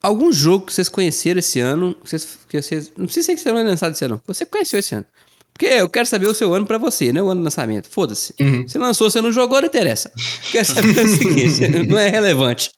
algum 0.03 0.33
jogo 0.33 0.67
que 0.67 0.73
vocês 0.73 0.89
conheceram 0.89 1.39
esse 1.39 1.61
ano, 1.61 1.95
que 1.95 2.09
vocês, 2.11 2.39
que 2.49 2.61
vocês 2.63 2.93
não 2.97 3.07
precisa 3.07 3.27
ser 3.27 3.35
que 3.37 3.41
você 3.41 3.53
não 3.53 3.59
é 3.59 3.65
lançado 3.65 3.93
esse 3.93 4.05
ano, 4.05 4.21
você 4.27 4.45
conheceu 4.45 4.79
esse 4.79 4.95
ano. 4.95 5.07
Porque 5.53 5.67
eu 5.67 5.89
quero 5.89 6.05
saber 6.07 6.27
o 6.27 6.35
seu 6.35 6.53
ano 6.53 6.67
pra 6.67 6.79
você, 6.79 7.13
né? 7.13 7.23
O 7.23 7.29
ano 7.31 7.41
do 7.41 7.45
lançamento. 7.45 7.89
Foda-se. 7.89 8.35
Uhum. 8.41 8.67
Você 8.67 8.77
lançou, 8.77 9.09
você 9.09 9.21
não 9.21 9.31
jogou, 9.31 9.61
não 9.61 9.69
interessa. 9.69 10.11
Quero 10.51 10.65
saber 10.67 10.99
o 10.99 11.07
seguinte: 11.17 11.69
não 11.87 11.97
é 11.99 12.09
relevante. 12.09 12.71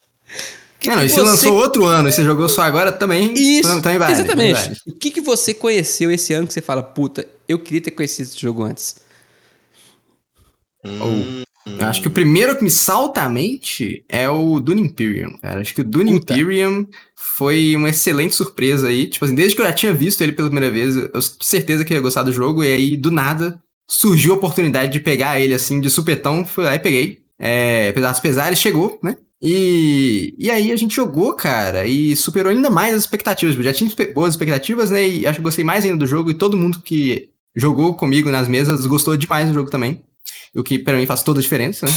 Não, 0.85 1.03
e 1.03 1.09
se 1.09 1.15
Você- 1.17 1.21
lançou 1.23 1.55
outro 1.57 1.87
ano 1.87 2.09
e 2.09 2.13
você 2.13 2.23
jogou 2.23 2.49
só 2.51 2.61
agora, 2.63 2.93
também, 2.93 3.33
Isso, 3.33 3.81
também 3.81 3.99
vale. 3.99 4.13
exatamente. 4.13 4.29
também 4.29 4.53
vale. 4.53 4.77
O 4.87 4.93
que, 4.93 5.11
que 5.11 5.21
você 5.23 5.53
conheceu 5.55 6.11
esse 6.13 6.33
ano 6.35 6.47
que 6.47 6.53
você 6.53 6.61
fala, 6.61 6.83
puta, 6.83 7.27
eu 7.49 7.59
queria 7.59 7.81
ter 7.81 7.91
conhecido 7.93 8.29
esse 8.29 8.39
jogo 8.39 8.63
antes? 8.63 8.97
Hum, 10.85 11.43
Eu 11.67 11.87
Acho 11.87 12.01
que 12.01 12.09
o 12.09 12.13
primeiro 12.13 12.57
que 12.57 12.63
me 12.63 12.71
salta 12.71 13.23
à 13.23 13.29
mente 13.29 14.05
é 14.09 14.31
o 14.31 14.61
Dune 14.61 14.83
Imperium, 14.83 15.37
cara. 15.39 15.61
Acho 15.61 15.75
que 15.75 15.81
o 15.81 15.85
Dune 15.85 16.13
Puta. 16.13 16.33
Imperium 16.33 16.87
foi 17.17 17.75
uma 17.75 17.91
excelente 17.91 18.37
surpresa 18.37 18.87
aí. 18.87 19.09
Tipo 19.09 19.25
assim, 19.25 19.35
desde 19.35 19.57
que 19.57 19.63
eu 19.63 19.67
já 19.67 19.73
tinha 19.73 19.93
visto 19.93 20.21
ele 20.21 20.33
pela 20.33 20.49
primeira 20.49 20.73
vez, 20.73 20.97
eu 20.97 21.11
tinha 21.11 21.23
certeza 21.41 21.85
que 21.85 21.93
ia 21.93 22.01
gostar 22.01 22.23
do 22.23 22.33
jogo, 22.33 22.63
e 22.63 22.73
aí, 22.73 22.97
do 22.97 23.11
nada, 23.11 23.61
surgiu 23.89 24.35
a 24.35 24.37
oportunidade 24.37 24.93
de 24.93 25.01
pegar 25.01 25.41
ele 25.41 25.55
assim, 25.55 25.81
de 25.81 25.91
supetão, 25.91 26.47
fui 26.47 26.65
lá 26.65 26.75
e 26.77 26.79
peguei. 26.79 27.19
É, 27.39 27.89
apesar 27.89 28.13
dos 28.13 28.21
pesares, 28.21 28.61
chegou, 28.61 28.99
né? 29.03 29.17
E, 29.43 30.35
e 30.39 30.51
aí 30.51 30.73
a 30.73 30.77
gente 30.77 30.95
jogou, 30.95 31.35
cara, 31.35 31.85
e 31.85 32.17
superou 32.17 32.51
ainda 32.51 32.71
mais 32.71 32.95
as 32.95 33.03
expectativas. 33.03 33.57
Eu 33.57 33.63
já 33.63 33.73
tinha 33.73 33.91
boas 34.15 34.35
expectativas, 34.35 34.91
né? 34.91 35.07
E 35.07 35.27
acho 35.27 35.39
que 35.39 35.43
gostei 35.43 35.65
mais 35.65 35.85
ainda 35.85 35.99
do 35.99 36.07
jogo, 36.07 36.31
e 36.31 36.35
todo 36.35 36.57
mundo 36.57 36.81
que 36.81 37.29
jogou 37.55 37.95
comigo 37.95 38.31
nas 38.31 38.47
mesas 38.47 38.87
gostou 38.87 39.17
demais 39.17 39.49
do 39.49 39.55
jogo 39.55 39.69
também. 39.71 40.01
O 40.55 40.63
que 40.63 40.79
pra 40.79 40.97
mim 40.97 41.07
faz 41.07 41.23
toda 41.23 41.41
a 41.41 41.43
diferença, 41.43 41.87
né? 41.87 41.93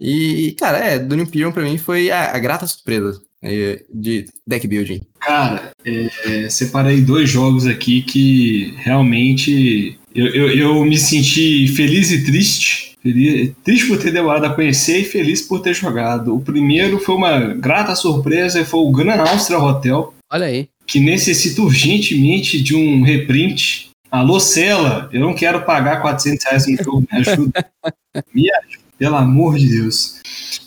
E, 0.00 0.54
cara, 0.58 0.78
é, 0.78 0.98
Dune 0.98 1.22
Imperium 1.22 1.52
pra 1.52 1.62
mim 1.62 1.78
foi 1.78 2.10
a, 2.10 2.32
a 2.34 2.38
grata 2.38 2.66
surpresa 2.66 3.20
é, 3.42 3.82
de 3.92 4.26
deck 4.46 4.66
building. 4.66 5.00
Cara, 5.20 5.70
é, 5.84 6.48
separei 6.50 7.00
dois 7.00 7.30
jogos 7.30 7.66
aqui 7.66 8.02
que 8.02 8.74
realmente 8.78 9.98
eu, 10.14 10.26
eu, 10.26 10.48
eu 10.50 10.84
me 10.84 10.98
senti 10.98 11.68
feliz 11.68 12.10
e 12.10 12.24
triste. 12.24 12.92
Feliz, 13.02 13.52
triste 13.62 13.86
por 13.86 13.98
ter 13.98 14.10
demorado 14.10 14.46
a 14.46 14.54
conhecer 14.54 15.00
e 15.00 15.04
feliz 15.04 15.42
por 15.42 15.60
ter 15.60 15.74
jogado. 15.74 16.34
O 16.34 16.40
primeiro 16.40 16.98
foi 16.98 17.14
uma 17.14 17.38
grata 17.54 17.94
surpresa 17.94 18.60
e 18.60 18.64
foi 18.64 18.80
o 18.80 18.90
Grand 18.90 19.20
Austria 19.20 19.58
Hotel, 19.58 20.14
Olha 20.32 20.46
aí. 20.46 20.68
que 20.86 20.98
necessita 20.98 21.60
urgentemente 21.62 22.60
de 22.62 22.74
um 22.74 23.02
reprint. 23.02 23.90
Alô, 24.14 24.38
Cela, 24.38 25.08
eu 25.12 25.18
não 25.18 25.34
quero 25.34 25.64
pagar 25.64 26.00
400 26.00 26.44
reais 26.44 26.68
no 26.68 26.76
jogo, 26.76 27.00
me 27.00 27.18
ajuda. 27.18 27.66
Me 28.32 28.48
ajuda, 28.48 28.84
pelo 28.96 29.16
amor 29.16 29.58
de 29.58 29.68
Deus. 29.68 30.20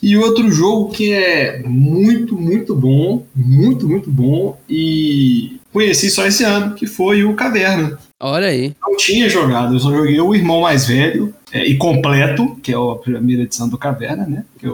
E 0.03 0.17
outro 0.17 0.51
jogo 0.51 0.91
que 0.91 1.13
é 1.13 1.63
muito, 1.63 2.35
muito 2.37 2.75
bom, 2.75 3.25
muito, 3.33 3.87
muito 3.87 4.11
bom, 4.11 4.59
e 4.69 5.61
conheci 5.71 6.09
só 6.09 6.27
esse 6.27 6.43
ano, 6.43 6.75
que 6.75 6.85
foi 6.85 7.23
o 7.23 7.35
Caverna. 7.35 7.97
Olha 8.19 8.47
aí. 8.47 8.75
Não 8.81 8.97
tinha 8.97 9.29
jogado, 9.29 9.75
eu 9.75 9.79
só 9.79 9.91
joguei 9.91 10.19
o 10.19 10.35
irmão 10.35 10.59
mais 10.59 10.85
velho 10.85 11.33
é, 11.49 11.65
e 11.65 11.77
completo, 11.77 12.53
que 12.61 12.73
é 12.73 12.75
a 12.75 12.95
primeira 12.95 13.43
edição 13.43 13.69
do 13.69 13.77
Caverna, 13.77 14.25
né? 14.25 14.43
Que 14.59 14.67
é 14.67 14.71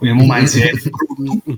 o, 0.00 0.04
o 0.04 0.06
irmão 0.06 0.26
mais 0.26 0.54
velho, 0.54 0.78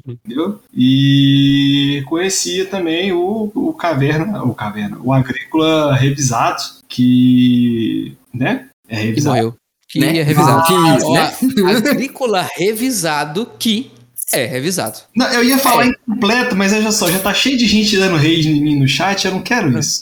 entendeu? 0.06 0.60
E 0.74 2.02
conhecia 2.06 2.66
também 2.66 3.12
o, 3.12 3.50
o 3.54 3.72
Caverna, 3.74 4.42
o 4.42 4.54
Caverna, 4.54 4.98
o 5.02 5.12
Agrícola 5.12 5.94
Revisado, 5.94 6.62
que, 6.88 8.16
né? 8.32 8.66
É 8.88 8.96
Que 8.96 9.02
revisado. 9.06 9.36
morreu. 9.36 9.54
Que 9.88 9.98
Né? 10.00 10.18
é 10.18 10.22
revisado. 10.22 10.62
Ah, 10.68 10.98
Ó, 11.02 11.14
né? 11.14 11.32
Agrícola 11.90 12.48
revisado 12.56 13.50
que 13.58 13.90
é 14.32 14.46
revisado. 14.46 14.96
Não, 15.16 15.26
eu 15.32 15.42
ia 15.42 15.58
falar 15.58 15.86
É. 15.86 15.88
incompleto, 15.88 16.54
mas 16.54 16.72
olha 16.72 16.92
só, 16.92 17.10
já 17.10 17.18
tá 17.18 17.34
cheio 17.34 17.58
de 17.58 17.66
gente 17.66 17.96
dando 17.98 18.14
rage 18.16 18.48
em 18.48 18.60
mim 18.62 18.78
no 18.78 18.86
chat, 18.86 19.24
eu 19.24 19.32
não 19.32 19.42
quero 19.42 19.76
isso. 19.76 20.00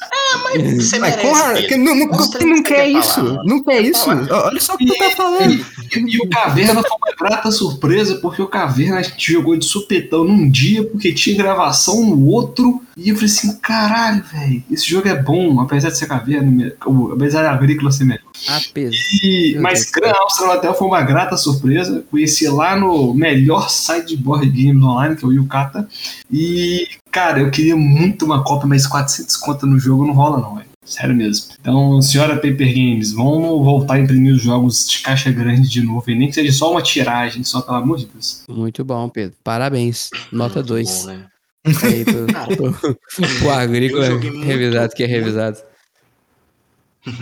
Você 0.76 0.98
Mas, 0.98 1.16
merece, 1.16 1.22
porra, 1.22 1.52
Pedro. 1.54 1.68
que 1.68 1.76
não, 1.78 1.94
não, 1.94 2.08
que 2.10 2.16
que 2.18 2.38
quer 2.38 2.46
você 2.58 2.62
quer 2.62 2.88
isso. 2.90 3.14
falar, 3.14 3.44
não 3.44 3.64
quer 3.64 3.80
isso. 3.80 4.04
falar. 4.04 4.28
Olha 4.44 4.60
só 4.60 4.74
o 4.74 4.76
que 4.76 4.84
tu 4.84 4.98
tá 4.98 5.10
falando. 5.12 5.52
E, 5.54 5.64
e 5.96 6.18
o 6.18 6.28
Caverna 6.28 6.82
foi 6.82 6.96
uma 6.96 7.16
grata 7.16 7.50
surpresa, 7.50 8.16
porque 8.16 8.42
o 8.42 8.46
Caverna 8.46 8.98
a 8.98 9.02
gente 9.02 9.32
jogou 9.32 9.56
de 9.56 9.64
supetão 9.64 10.24
num 10.24 10.48
dia, 10.48 10.84
porque 10.84 11.12
tinha 11.12 11.36
gravação 11.36 12.04
no 12.04 12.26
outro. 12.26 12.82
E 12.96 13.10
eu 13.10 13.14
falei 13.14 13.30
assim: 13.30 13.56
caralho, 13.58 14.22
velho, 14.24 14.62
esse 14.70 14.88
jogo 14.88 15.08
é 15.08 15.14
bom, 15.14 15.60
apesar 15.60 15.90
de 15.90 15.98
ser 15.98 16.06
Caverna, 16.06 16.72
apesar 17.12 17.42
da 17.42 17.52
agrícola 17.52 17.90
ser 17.90 18.04
melhor. 18.04 18.22
Apesar. 18.48 18.96
E, 19.22 19.56
mas. 19.60 19.90
Gran 19.90 20.12
Austria 20.12 20.50
Hotel 20.50 20.74
foi 20.74 20.86
uma 20.86 21.02
grata 21.02 21.36
surpresa. 21.36 22.04
Conheci 22.10 22.46
lá 22.48 22.76
no 22.76 23.14
melhor 23.14 23.70
site 23.70 24.08
de 24.08 24.16
board 24.16 24.48
games 24.48 24.82
online, 24.82 25.16
que 25.16 25.24
é 25.24 25.28
o 25.28 25.32
Yukata. 25.32 25.88
E, 26.30 26.86
cara, 27.10 27.40
eu 27.40 27.50
queria 27.50 27.76
muito 27.76 28.24
uma 28.24 28.44
cópia, 28.44 28.68
mas 28.68 28.86
400 28.86 29.36
contas 29.36 29.68
no 29.68 29.78
jogo 29.78 30.06
não 30.06 30.14
rola, 30.14 30.38
não, 30.38 30.56
velho. 30.56 30.67
Sério 30.88 31.14
mesmo. 31.14 31.52
Então, 31.60 32.00
senhora 32.00 32.34
Paper 32.36 32.72
Games, 32.72 33.12
vamos 33.12 33.62
voltar 33.64 33.94
a 33.94 33.98
imprimir 34.00 34.34
os 34.34 34.42
jogos 34.42 34.88
de 34.88 35.00
caixa 35.00 35.30
grande 35.30 35.68
de 35.68 35.82
novo. 35.82 36.10
E 36.10 36.14
nem 36.14 36.28
que 36.28 36.34
seja 36.34 36.50
só 36.52 36.70
uma 36.72 36.80
tiragem, 36.82 37.44
só 37.44 37.60
pelo 37.60 37.76
amor 37.76 37.98
de 37.98 38.06
Deus. 38.06 38.42
Muito 38.48 38.82
bom, 38.84 39.08
Pedro. 39.08 39.36
Parabéns. 39.44 40.08
Nota 40.32 40.56
Muito 40.60 40.68
2. 40.68 41.02
bom, 41.02 41.06
né? 41.08 41.26
Aí, 41.82 42.04
pro, 42.04 42.26
Cara, 42.32 42.56
pro, 42.56 42.72
pro 43.38 43.50
agrícola 43.50 44.06
eu 44.06 44.12
joguei 44.12 44.30
muito- 44.30 44.46
revisado 44.46 44.94
que 44.94 45.02
é 45.02 45.06
revisado. 45.06 45.58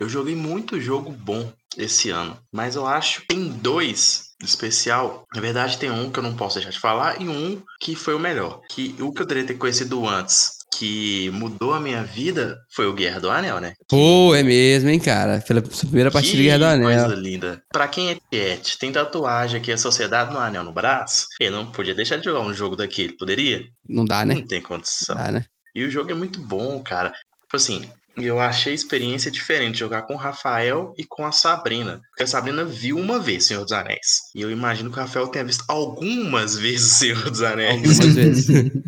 Eu 0.00 0.08
joguei 0.08 0.34
muito 0.34 0.80
jogo 0.80 1.10
bom 1.10 1.52
esse 1.76 2.10
ano, 2.10 2.36
mas 2.52 2.76
eu 2.76 2.86
acho 2.86 3.20
que 3.22 3.26
tem 3.28 3.48
dois 3.48 4.30
especial. 4.42 5.24
Na 5.34 5.40
verdade, 5.40 5.76
tem 5.78 5.90
um 5.90 6.10
que 6.10 6.18
eu 6.18 6.22
não 6.22 6.34
posso 6.34 6.54
deixar 6.56 6.70
de 6.70 6.78
falar 6.80 7.20
e 7.20 7.28
um 7.28 7.60
que 7.80 7.94
foi 7.94 8.14
o 8.14 8.18
melhor. 8.18 8.60
Que 8.70 8.94
o 9.00 9.12
que 9.12 9.22
eu 9.22 9.26
deveria 9.26 9.48
ter 9.48 9.54
conhecido 9.58 10.06
antes, 10.06 10.52
que 10.78 11.30
mudou 11.30 11.72
a 11.72 11.80
minha 11.80 12.02
vida, 12.02 12.58
foi 12.70 12.86
o 12.86 12.92
Guerra 12.92 13.20
do 13.20 13.30
Anel, 13.30 13.60
né? 13.60 13.72
Pô, 13.88 14.34
é 14.34 14.42
mesmo, 14.42 14.90
hein, 14.90 15.00
cara? 15.00 15.42
Pela 15.46 15.62
primeira 15.62 16.10
partida 16.10 16.36
de 16.36 16.42
Guerra 16.42 16.58
do 16.58 16.64
Anel. 16.66 16.88
coisa 16.88 17.14
linda. 17.14 17.62
Pra 17.72 17.88
quem 17.88 18.10
é 18.10 18.18
tiete, 18.30 18.78
tem 18.78 18.92
tatuagem 18.92 19.60
aqui, 19.60 19.72
a 19.72 19.78
Sociedade 19.78 20.32
no 20.32 20.38
Anel 20.38 20.64
no 20.64 20.72
braço, 20.72 21.26
ele 21.40 21.50
não 21.50 21.70
podia 21.70 21.94
deixar 21.94 22.16
de 22.16 22.24
jogar 22.24 22.40
um 22.40 22.52
jogo 22.52 22.76
daquele, 22.76 23.16
poderia? 23.16 23.64
Não 23.88 24.04
dá, 24.04 24.24
né? 24.24 24.34
Não 24.34 24.46
tem 24.46 24.60
condição. 24.60 25.16
Dá, 25.16 25.32
né? 25.32 25.44
E 25.74 25.84
o 25.84 25.90
jogo 25.90 26.10
é 26.10 26.14
muito 26.14 26.40
bom, 26.40 26.82
cara. 26.82 27.10
Tipo 27.42 27.56
assim, 27.56 27.88
eu 28.16 28.40
achei 28.40 28.72
a 28.72 28.74
experiência 28.74 29.30
diferente 29.30 29.78
jogar 29.78 30.02
com 30.02 30.14
o 30.14 30.18
Rafael 30.18 30.94
e 30.96 31.04
com 31.04 31.24
a 31.24 31.32
Sabrina. 31.32 32.00
Porque 32.10 32.22
a 32.22 32.26
Sabrina 32.26 32.64
viu 32.64 32.96
uma 32.96 33.18
vez 33.18 33.46
Senhor 33.46 33.62
dos 33.62 33.72
Anéis. 33.72 34.22
E 34.34 34.40
eu 34.40 34.50
imagino 34.50 34.90
que 34.90 34.96
o 34.98 35.00
Rafael 35.00 35.28
tenha 35.28 35.44
visto 35.44 35.64
algumas 35.68 36.56
vezes 36.56 36.92
Senhor 36.98 37.30
dos 37.30 37.42
Anéis. 37.42 37.76
Algumas 37.76 38.14
vezes. 38.14 38.46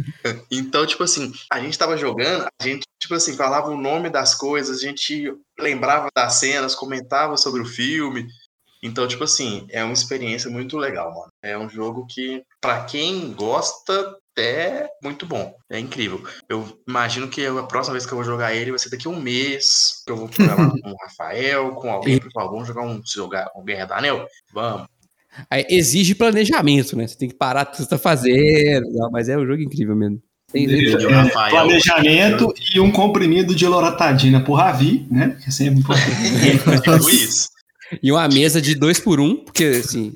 Então, 0.50 0.84
tipo 0.84 1.04
assim, 1.04 1.32
a 1.50 1.60
gente 1.60 1.78
tava 1.78 1.96
jogando, 1.96 2.46
a 2.60 2.62
gente, 2.62 2.84
tipo 3.00 3.14
assim, 3.14 3.34
falava 3.34 3.70
o 3.70 3.80
nome 3.80 4.10
das 4.10 4.34
coisas, 4.34 4.76
a 4.76 4.80
gente 4.80 5.32
lembrava 5.58 6.08
das 6.14 6.34
cenas, 6.34 6.74
comentava 6.74 7.36
sobre 7.36 7.62
o 7.62 7.64
filme. 7.64 8.26
Então, 8.82 9.08
tipo 9.08 9.24
assim, 9.24 9.66
é 9.70 9.82
uma 9.82 9.92
experiência 9.92 10.50
muito 10.50 10.76
legal, 10.76 11.10
mano. 11.14 11.32
É 11.42 11.56
um 11.56 11.68
jogo 11.68 12.06
que, 12.06 12.42
pra 12.60 12.84
quem 12.84 13.32
gosta, 13.32 14.16
é 14.40 14.86
muito 15.02 15.26
bom. 15.26 15.54
É 15.70 15.78
incrível. 15.78 16.22
Eu 16.48 16.66
imagino 16.88 17.28
que 17.28 17.44
a 17.46 17.62
próxima 17.62 17.92
vez 17.92 18.06
que 18.06 18.12
eu 18.12 18.16
vou 18.16 18.24
jogar 18.24 18.54
ele 18.54 18.70
vai 18.70 18.78
ser 18.78 18.90
daqui 18.90 19.06
a 19.06 19.10
um 19.10 19.20
mês. 19.20 20.02
Que 20.06 20.12
eu 20.12 20.16
vou 20.16 20.28
programar 20.28 20.70
com 20.82 20.90
o 20.90 20.96
Rafael, 21.02 21.70
com 21.72 21.90
alguém, 21.90 22.20
falar, 22.32 22.50
vamos 22.50 22.68
jogar 22.68 22.82
um, 22.82 23.00
jogar 23.04 23.50
um 23.56 23.64
Guerra 23.64 23.86
do 23.86 23.94
Anel? 23.94 24.26
Vamos. 24.52 24.86
Aí 25.50 25.64
exige 25.68 26.14
planejamento, 26.14 26.96
né? 26.96 27.06
Você 27.06 27.16
tem 27.16 27.28
que 27.28 27.36
parar 27.36 27.64
tudo 27.64 27.76
que 27.76 27.82
você 27.84 27.90
tá 27.90 27.98
fazendo. 27.98 28.86
Mas 29.12 29.28
é 29.28 29.36
um 29.36 29.46
jogo 29.46 29.62
incrível 29.62 29.94
mesmo. 29.94 30.20
Tem 30.50 30.66
É, 30.66 31.50
planejamento 31.50 32.54
e 32.74 32.80
um 32.80 32.90
comprimido 32.90 33.54
de 33.54 33.66
loratadina 33.66 34.42
por 34.42 34.54
Ravi, 34.54 35.06
né? 35.10 35.36
Que 35.42 35.48
é 35.48 35.52
sempre 35.52 35.80
importante. 35.80 36.10
Tipo 36.82 37.10
isso. 37.10 37.48
E 38.02 38.10
uma 38.10 38.26
mesa 38.28 38.60
de 38.60 38.74
dois 38.74 38.98
por 38.98 39.20
um, 39.20 39.36
porque 39.36 39.64
assim. 39.64 40.14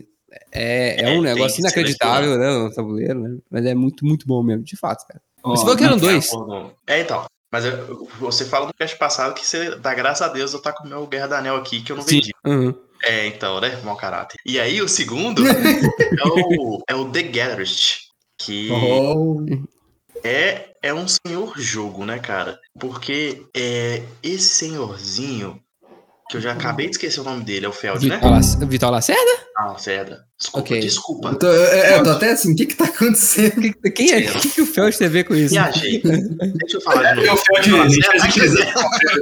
É, 0.52 1.00
é 1.02 1.04
É, 1.14 1.18
um 1.18 1.22
negócio 1.22 1.60
inacreditável, 1.60 2.38
né? 2.38 2.50
No 2.50 2.72
tabuleiro, 2.74 3.20
né? 3.20 3.38
Mas 3.50 3.66
é 3.66 3.74
muito, 3.74 4.04
muito 4.04 4.26
bom 4.26 4.42
mesmo, 4.42 4.62
de 4.64 4.76
fato, 4.76 5.06
cara. 5.06 5.20
Ó, 5.44 5.50
Você 5.50 5.62
falou 5.62 5.76
que 5.76 5.84
eram 5.84 5.96
dois. 5.98 6.30
É, 6.86 7.00
então. 7.00 7.24
Mas 7.52 7.66
eu- 7.66 8.08
você 8.18 8.46
fala 8.46 8.66
no 8.66 8.72
cast 8.72 8.96
passado 8.96 9.34
que 9.34 9.46
você 9.46 9.74
dá 9.76 9.92
graças 9.92 10.26
a 10.26 10.32
Deus 10.32 10.54
eu 10.54 10.62
tá 10.62 10.72
com 10.72 10.84
o 10.84 10.88
meu 10.88 11.06
Guerra 11.06 11.26
do 11.28 11.34
Anel 11.34 11.56
aqui 11.56 11.82
que 11.82 11.92
eu 11.92 11.96
não 11.96 12.02
Sim. 12.02 12.16
vendi. 12.16 12.30
Uhum. 12.46 12.74
É, 13.04 13.26
então, 13.26 13.60
né? 13.60 13.78
Mau 13.84 13.94
caráter. 13.96 14.38
E 14.46 14.58
aí, 14.58 14.80
o 14.80 14.88
segundo 14.88 15.42
é, 15.46 16.26
o, 16.26 16.82
é 16.88 16.94
o 16.94 17.10
The 17.10 17.22
Gatherist, 17.24 18.04
que 18.38 18.70
Oh. 18.72 19.44
é, 20.24 20.70
é 20.82 20.94
um 20.94 21.06
senhor 21.06 21.58
jogo, 21.58 22.06
né, 22.06 22.18
cara? 22.20 22.58
Porque 22.80 23.42
é, 23.54 24.02
esse 24.22 24.48
senhorzinho, 24.54 25.60
que 26.32 26.38
eu 26.38 26.40
já 26.40 26.52
acabei 26.52 26.86
de 26.86 26.92
esquecer 26.92 27.20
o 27.20 27.24
nome 27.24 27.44
dele, 27.44 27.66
é 27.66 27.68
o 27.68 27.72
Feld, 27.72 28.08
né? 28.08 28.16
Vitor, 28.16 28.30
Lac- 28.30 28.66
Vitor 28.68 28.90
Lacerda? 28.90 29.30
Ah, 29.56 29.76
Cedra. 29.78 30.24
Desculpa, 30.38 30.58
Ok. 30.66 30.80
desculpa. 30.80 31.28
Eu 31.28 31.38
tô, 31.38 31.46
é, 31.52 31.98
eu 31.98 32.02
tô 32.02 32.10
até 32.10 32.32
assim, 32.32 32.52
o 32.52 32.56
que 32.56 32.66
que 32.66 32.74
tá 32.74 32.86
acontecendo? 32.86 33.72
Quem 33.94 34.10
é? 34.12 34.30
O 34.30 34.40
que, 34.40 34.48
que 34.48 34.60
o 34.62 34.66
Feld 34.66 34.96
tem 34.96 35.06
a 35.06 35.10
ver 35.10 35.24
com 35.24 35.34
isso? 35.34 35.50
Viajei. 35.54 36.00
Deixa 36.02 36.76
eu 36.78 36.80
falar 36.80 37.12
de 37.14 37.20
É 37.20 37.22
o 37.22 37.26
novo. 37.36 37.42
Com 37.46 37.52
o 37.52 37.62
Feld. 37.62 37.96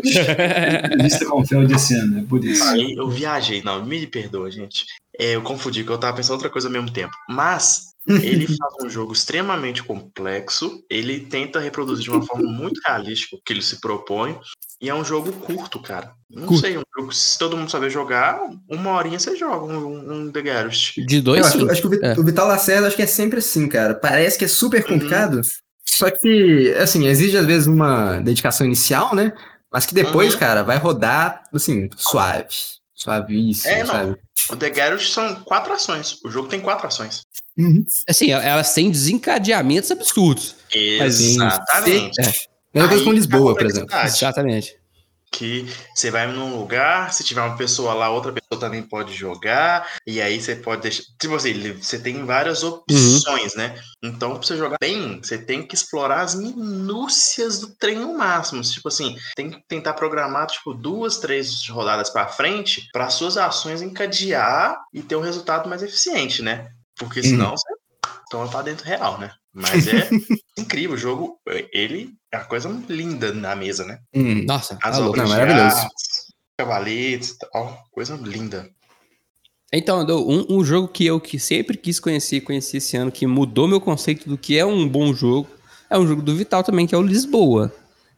Entrevista 0.00 1.24
com 1.28 1.40
o 1.40 1.46
Feld 1.46 1.74
esse 1.74 1.94
ano, 1.94 2.20
é 2.20 2.22
por 2.22 2.44
isso. 2.44 2.62
Aí 2.64 2.94
eu 2.96 3.08
viajei, 3.10 3.62
não, 3.62 3.84
me 3.84 4.06
perdoa, 4.06 4.50
gente. 4.50 4.86
É, 5.18 5.34
eu 5.34 5.42
confundi, 5.42 5.84
que 5.84 5.90
eu 5.90 5.98
tava 5.98 6.16
pensando 6.16 6.34
outra 6.34 6.48
coisa 6.50 6.68
ao 6.68 6.72
mesmo 6.72 6.90
tempo. 6.92 7.12
Mas 7.28 7.90
ele 8.08 8.46
faz 8.56 8.74
um 8.84 8.88
jogo 8.88 9.12
extremamente 9.12 9.82
complexo, 9.82 10.82
ele 10.88 11.20
tenta 11.20 11.60
reproduzir 11.60 12.04
de 12.04 12.10
uma 12.10 12.24
forma 12.24 12.50
muito 12.50 12.80
realística 12.86 13.36
o 13.36 13.40
que 13.44 13.52
ele 13.52 13.62
se 13.62 13.80
propõe, 13.80 14.38
e 14.80 14.88
é 14.88 14.94
um 14.94 15.04
jogo 15.04 15.32
curto, 15.32 15.78
cara. 15.80 16.12
Não 16.30 16.46
Curto. 16.46 16.60
sei, 16.62 16.78
um 16.78 16.82
jogo, 16.96 17.12
se 17.12 17.36
todo 17.38 17.56
mundo 17.56 17.70
saber 17.70 17.90
jogar, 17.90 18.40
uma 18.68 18.92
horinha 18.92 19.18
você 19.18 19.36
joga 19.36 19.64
um, 19.66 20.12
um 20.26 20.30
The 20.32 20.42
Garrist. 20.42 20.98
De 21.06 21.20
dois, 21.20 21.40
Eu 21.40 21.46
acho, 21.46 21.70
acho 21.72 21.82
que 21.82 21.96
o, 21.96 22.04
É. 22.04 22.12
o 22.18 22.24
Vital 22.24 22.46
Lacerda 22.46 22.86
acho 22.86 22.96
que 22.96 23.02
é 23.02 23.06
sempre 23.06 23.40
assim, 23.40 23.68
cara. 23.68 23.94
Parece 23.94 24.38
que 24.38 24.44
é 24.44 24.48
super 24.48 24.84
complicado, 24.86 25.40
só 25.84 26.08
que, 26.10 26.72
assim, 26.80 27.06
exige 27.06 27.36
às 27.36 27.46
vezes 27.46 27.66
uma 27.66 28.20
dedicação 28.20 28.64
inicial, 28.66 29.14
né? 29.14 29.32
Mas 29.72 29.86
que 29.86 29.94
depois, 29.94 30.34
Uhum. 30.34 30.40
cara, 30.40 30.62
vai 30.62 30.78
rodar, 30.78 31.42
assim, 31.52 31.88
suave. 31.96 32.46
Suavíssimo, 32.94 33.72
É, 33.72 33.78
não. 33.80 33.86
sabe? 33.86 34.16
O 34.50 34.56
The 34.56 34.70
Garrist 34.70 35.12
são 35.12 35.34
quatro 35.42 35.72
ações. 35.72 36.18
O 36.24 36.30
jogo 36.30 36.48
tem 36.48 36.60
quatro 36.60 36.86
ações. 36.86 37.22
Uhum. 37.58 37.84
Assim, 38.08 38.30
elas 38.30 38.72
têm 38.74 38.90
desencadeamentos 38.90 39.90
absurdos. 39.90 40.54
Mas, 40.98 41.20
Exatamente. 41.20 42.48
É, 42.72 42.78
Mesma 42.78 42.88
coisa 42.88 43.04
com 43.04 43.12
Lisboa, 43.12 43.54
por 43.54 43.66
exemplo. 43.66 43.96
exatamente. 44.04 44.78
que 45.32 45.64
você 45.94 46.10
vai 46.10 46.26
num 46.26 46.58
lugar, 46.58 47.12
se 47.12 47.22
tiver 47.22 47.40
uma 47.40 47.56
pessoa 47.56 47.94
lá, 47.94 48.10
outra 48.10 48.32
pessoa 48.32 48.60
também 48.60 48.82
pode 48.82 49.14
jogar, 49.14 49.88
e 50.04 50.20
aí 50.20 50.40
você 50.40 50.56
pode 50.56 50.82
deixar. 50.82 51.04
Tipo 51.20 51.36
assim, 51.36 51.72
você 51.80 52.00
tem 52.00 52.24
várias 52.24 52.64
opções, 52.64 53.54
né? 53.54 53.80
Então, 54.02 54.30
pra 54.34 54.42
você 54.42 54.56
jogar 54.56 54.76
bem, 54.80 55.20
você 55.22 55.38
tem 55.38 55.64
que 55.64 55.74
explorar 55.74 56.22
as 56.22 56.34
minúcias 56.34 57.60
do 57.60 57.68
trem 57.76 58.02
ao 58.02 58.12
máximo. 58.12 58.60
Tipo 58.62 58.88
assim, 58.88 59.16
tem 59.36 59.50
que 59.50 59.62
tentar 59.68 59.92
programar, 59.92 60.48
tipo, 60.48 60.74
duas, 60.74 61.18
três 61.18 61.68
rodadas 61.68 62.10
pra 62.10 62.26
frente, 62.26 62.88
para 62.92 63.08
suas 63.08 63.36
ações 63.36 63.82
encadear 63.82 64.76
e 64.92 65.00
ter 65.00 65.14
um 65.14 65.20
resultado 65.22 65.68
mais 65.68 65.82
eficiente, 65.82 66.42
né? 66.42 66.68
Porque 66.98 67.22
senão 67.22 67.52
você 67.52 67.69
toma 68.30 68.48
pra 68.48 68.62
dentro 68.62 68.86
real, 68.86 69.18
né? 69.18 69.30
Mas 69.52 69.86
é 69.88 70.08
incrível 70.56 70.94
o 70.94 70.98
jogo. 70.98 71.38
Ele 71.72 72.14
é 72.32 72.38
uma 72.38 72.44
coisa 72.44 72.68
linda 72.88 73.32
na 73.32 73.54
mesa, 73.54 73.84
né? 73.84 73.98
Hum. 74.14 74.44
Nossa, 74.46 74.78
As 74.82 74.96
tá 74.96 74.98
louco. 74.98 75.20
obras 75.20 75.28
maravilhoso. 75.28 75.88
cavaletes 76.56 77.30
e 77.30 77.38
tal. 77.38 77.84
Coisa 77.90 78.16
linda. 78.16 78.70
Então, 79.72 80.04
um, 80.04 80.46
um 80.58 80.64
jogo 80.64 80.88
que 80.88 81.04
eu 81.06 81.20
que 81.20 81.38
sempre 81.38 81.76
quis 81.76 82.00
conhecer 82.00 82.36
e 82.36 82.40
conheci 82.40 82.78
esse 82.78 82.96
ano, 82.96 83.12
que 83.12 83.26
mudou 83.26 83.68
meu 83.68 83.80
conceito 83.80 84.28
do 84.28 84.38
que 84.38 84.58
é 84.58 84.64
um 84.64 84.88
bom 84.88 85.12
jogo, 85.14 85.48
é 85.88 85.98
um 85.98 86.06
jogo 86.06 86.22
do 86.22 86.34
Vital 86.34 86.64
também, 86.64 86.86
que 86.86 86.94
é 86.94 86.98
o 86.98 87.02
Lisboa. 87.02 87.72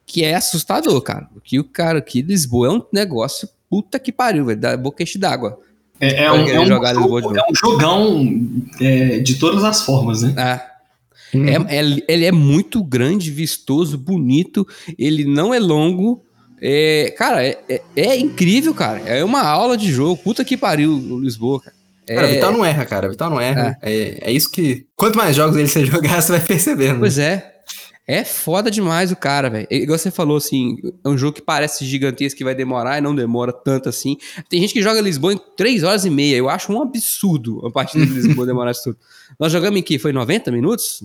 Que 0.05 0.23
é 0.23 0.35
assustador, 0.35 0.99
cara. 1.01 1.29
Que 1.43 1.59
o 1.59 1.63
cara 1.63 1.99
aqui, 1.99 2.21
Lisboa, 2.21 2.67
é 2.67 2.71
um 2.71 2.85
negócio 2.91 3.47
puta 3.69 3.99
que 3.99 4.11
pariu, 4.11 4.45
velho. 4.45 4.59
Da 4.59 4.75
boca 4.77 5.01
enche 5.01 5.17
d'água. 5.17 5.59
É, 6.03 6.23
é 6.25 6.31
um, 6.31 6.47
é 6.47 6.59
um 6.59 6.65
jogo- 6.67 6.85
é 7.37 7.41
um 7.51 7.55
jogão 7.55 8.27
é, 8.81 9.19
de 9.19 9.35
todas 9.35 9.63
as 9.63 9.81
formas, 9.81 10.21
né? 10.21 10.33
É. 10.37 10.73
Hum. 11.37 11.45
É, 11.47 11.77
é- 11.79 12.03
ele 12.07 12.25
é 12.25 12.31
muito 12.31 12.83
grande, 12.83 13.31
vistoso, 13.31 13.97
bonito. 13.97 14.67
Ele 14.97 15.25
não 15.25 15.53
é 15.53 15.59
longo. 15.59 16.23
É, 16.61 17.13
cara, 17.17 17.43
é, 17.45 17.57
é- 17.67 17.81
é 17.95 18.17
incrível, 18.17 18.73
cara. 18.73 18.99
É 18.99 19.23
uma 19.23 19.41
aula 19.41 19.75
de 19.75 19.91
jogo. 19.91 20.21
Puta 20.23 20.45
que 20.45 20.55
pariu, 20.55 20.93
o 20.93 21.19
Lisboa, 21.19 21.59
cara. 21.61 21.75
É, 22.05 22.15
Cara, 22.15 22.27
Vital 22.27 22.51
não 22.51 22.65
erra, 22.65 22.85
cara. 22.85 23.09
Vital 23.09 23.29
não 23.29 23.39
erra. 23.39 23.77
É. 23.81 24.17
é 24.29 24.31
isso 24.31 24.51
que. 24.51 24.85
Quanto 24.95 25.17
mais 25.17 25.35
jogos 25.35 25.55
ele 25.55 25.67
você 25.69 25.85
jogar, 25.87 26.21
você 26.21 26.33
vai 26.33 26.41
percebendo. 26.41 26.99
Pois 26.99 27.17
é. 27.17 27.52
É 28.05 28.25
foda 28.25 28.69
demais 28.69 29.11
o 29.11 29.15
cara, 29.15 29.49
velho. 29.49 29.67
Igual 29.71 29.97
você 29.97 30.11
falou, 30.11 30.35
assim, 30.37 30.75
é 31.05 31.07
um 31.07 31.17
jogo 31.17 31.33
que 31.33 31.41
parece 31.41 31.85
gigantesco 31.85 32.37
que 32.37 32.43
vai 32.43 32.53
demorar 32.53 32.97
e 32.97 33.01
não 33.01 33.15
demora 33.15 33.53
tanto 33.53 33.87
assim. 33.87 34.17
Tem 34.49 34.59
gente 34.59 34.73
que 34.73 34.81
joga 34.81 34.99
Lisboa 34.99 35.33
em 35.33 35.39
3 35.55 35.83
horas 35.83 36.03
e 36.03 36.09
meia. 36.09 36.35
Eu 36.35 36.49
acho 36.49 36.71
um 36.73 36.81
absurdo 36.81 37.65
a 37.65 37.71
partida 37.71 38.05
de 38.05 38.11
Lisboa 38.11 38.45
demorar 38.45 38.71
isso 38.71 38.83
tudo. 38.83 38.97
Nós 39.39 39.51
jogamos 39.53 39.79
em 39.79 39.83
que? 39.83 39.97
Foi 39.97 40.11
90 40.11 40.51
minutos? 40.51 41.01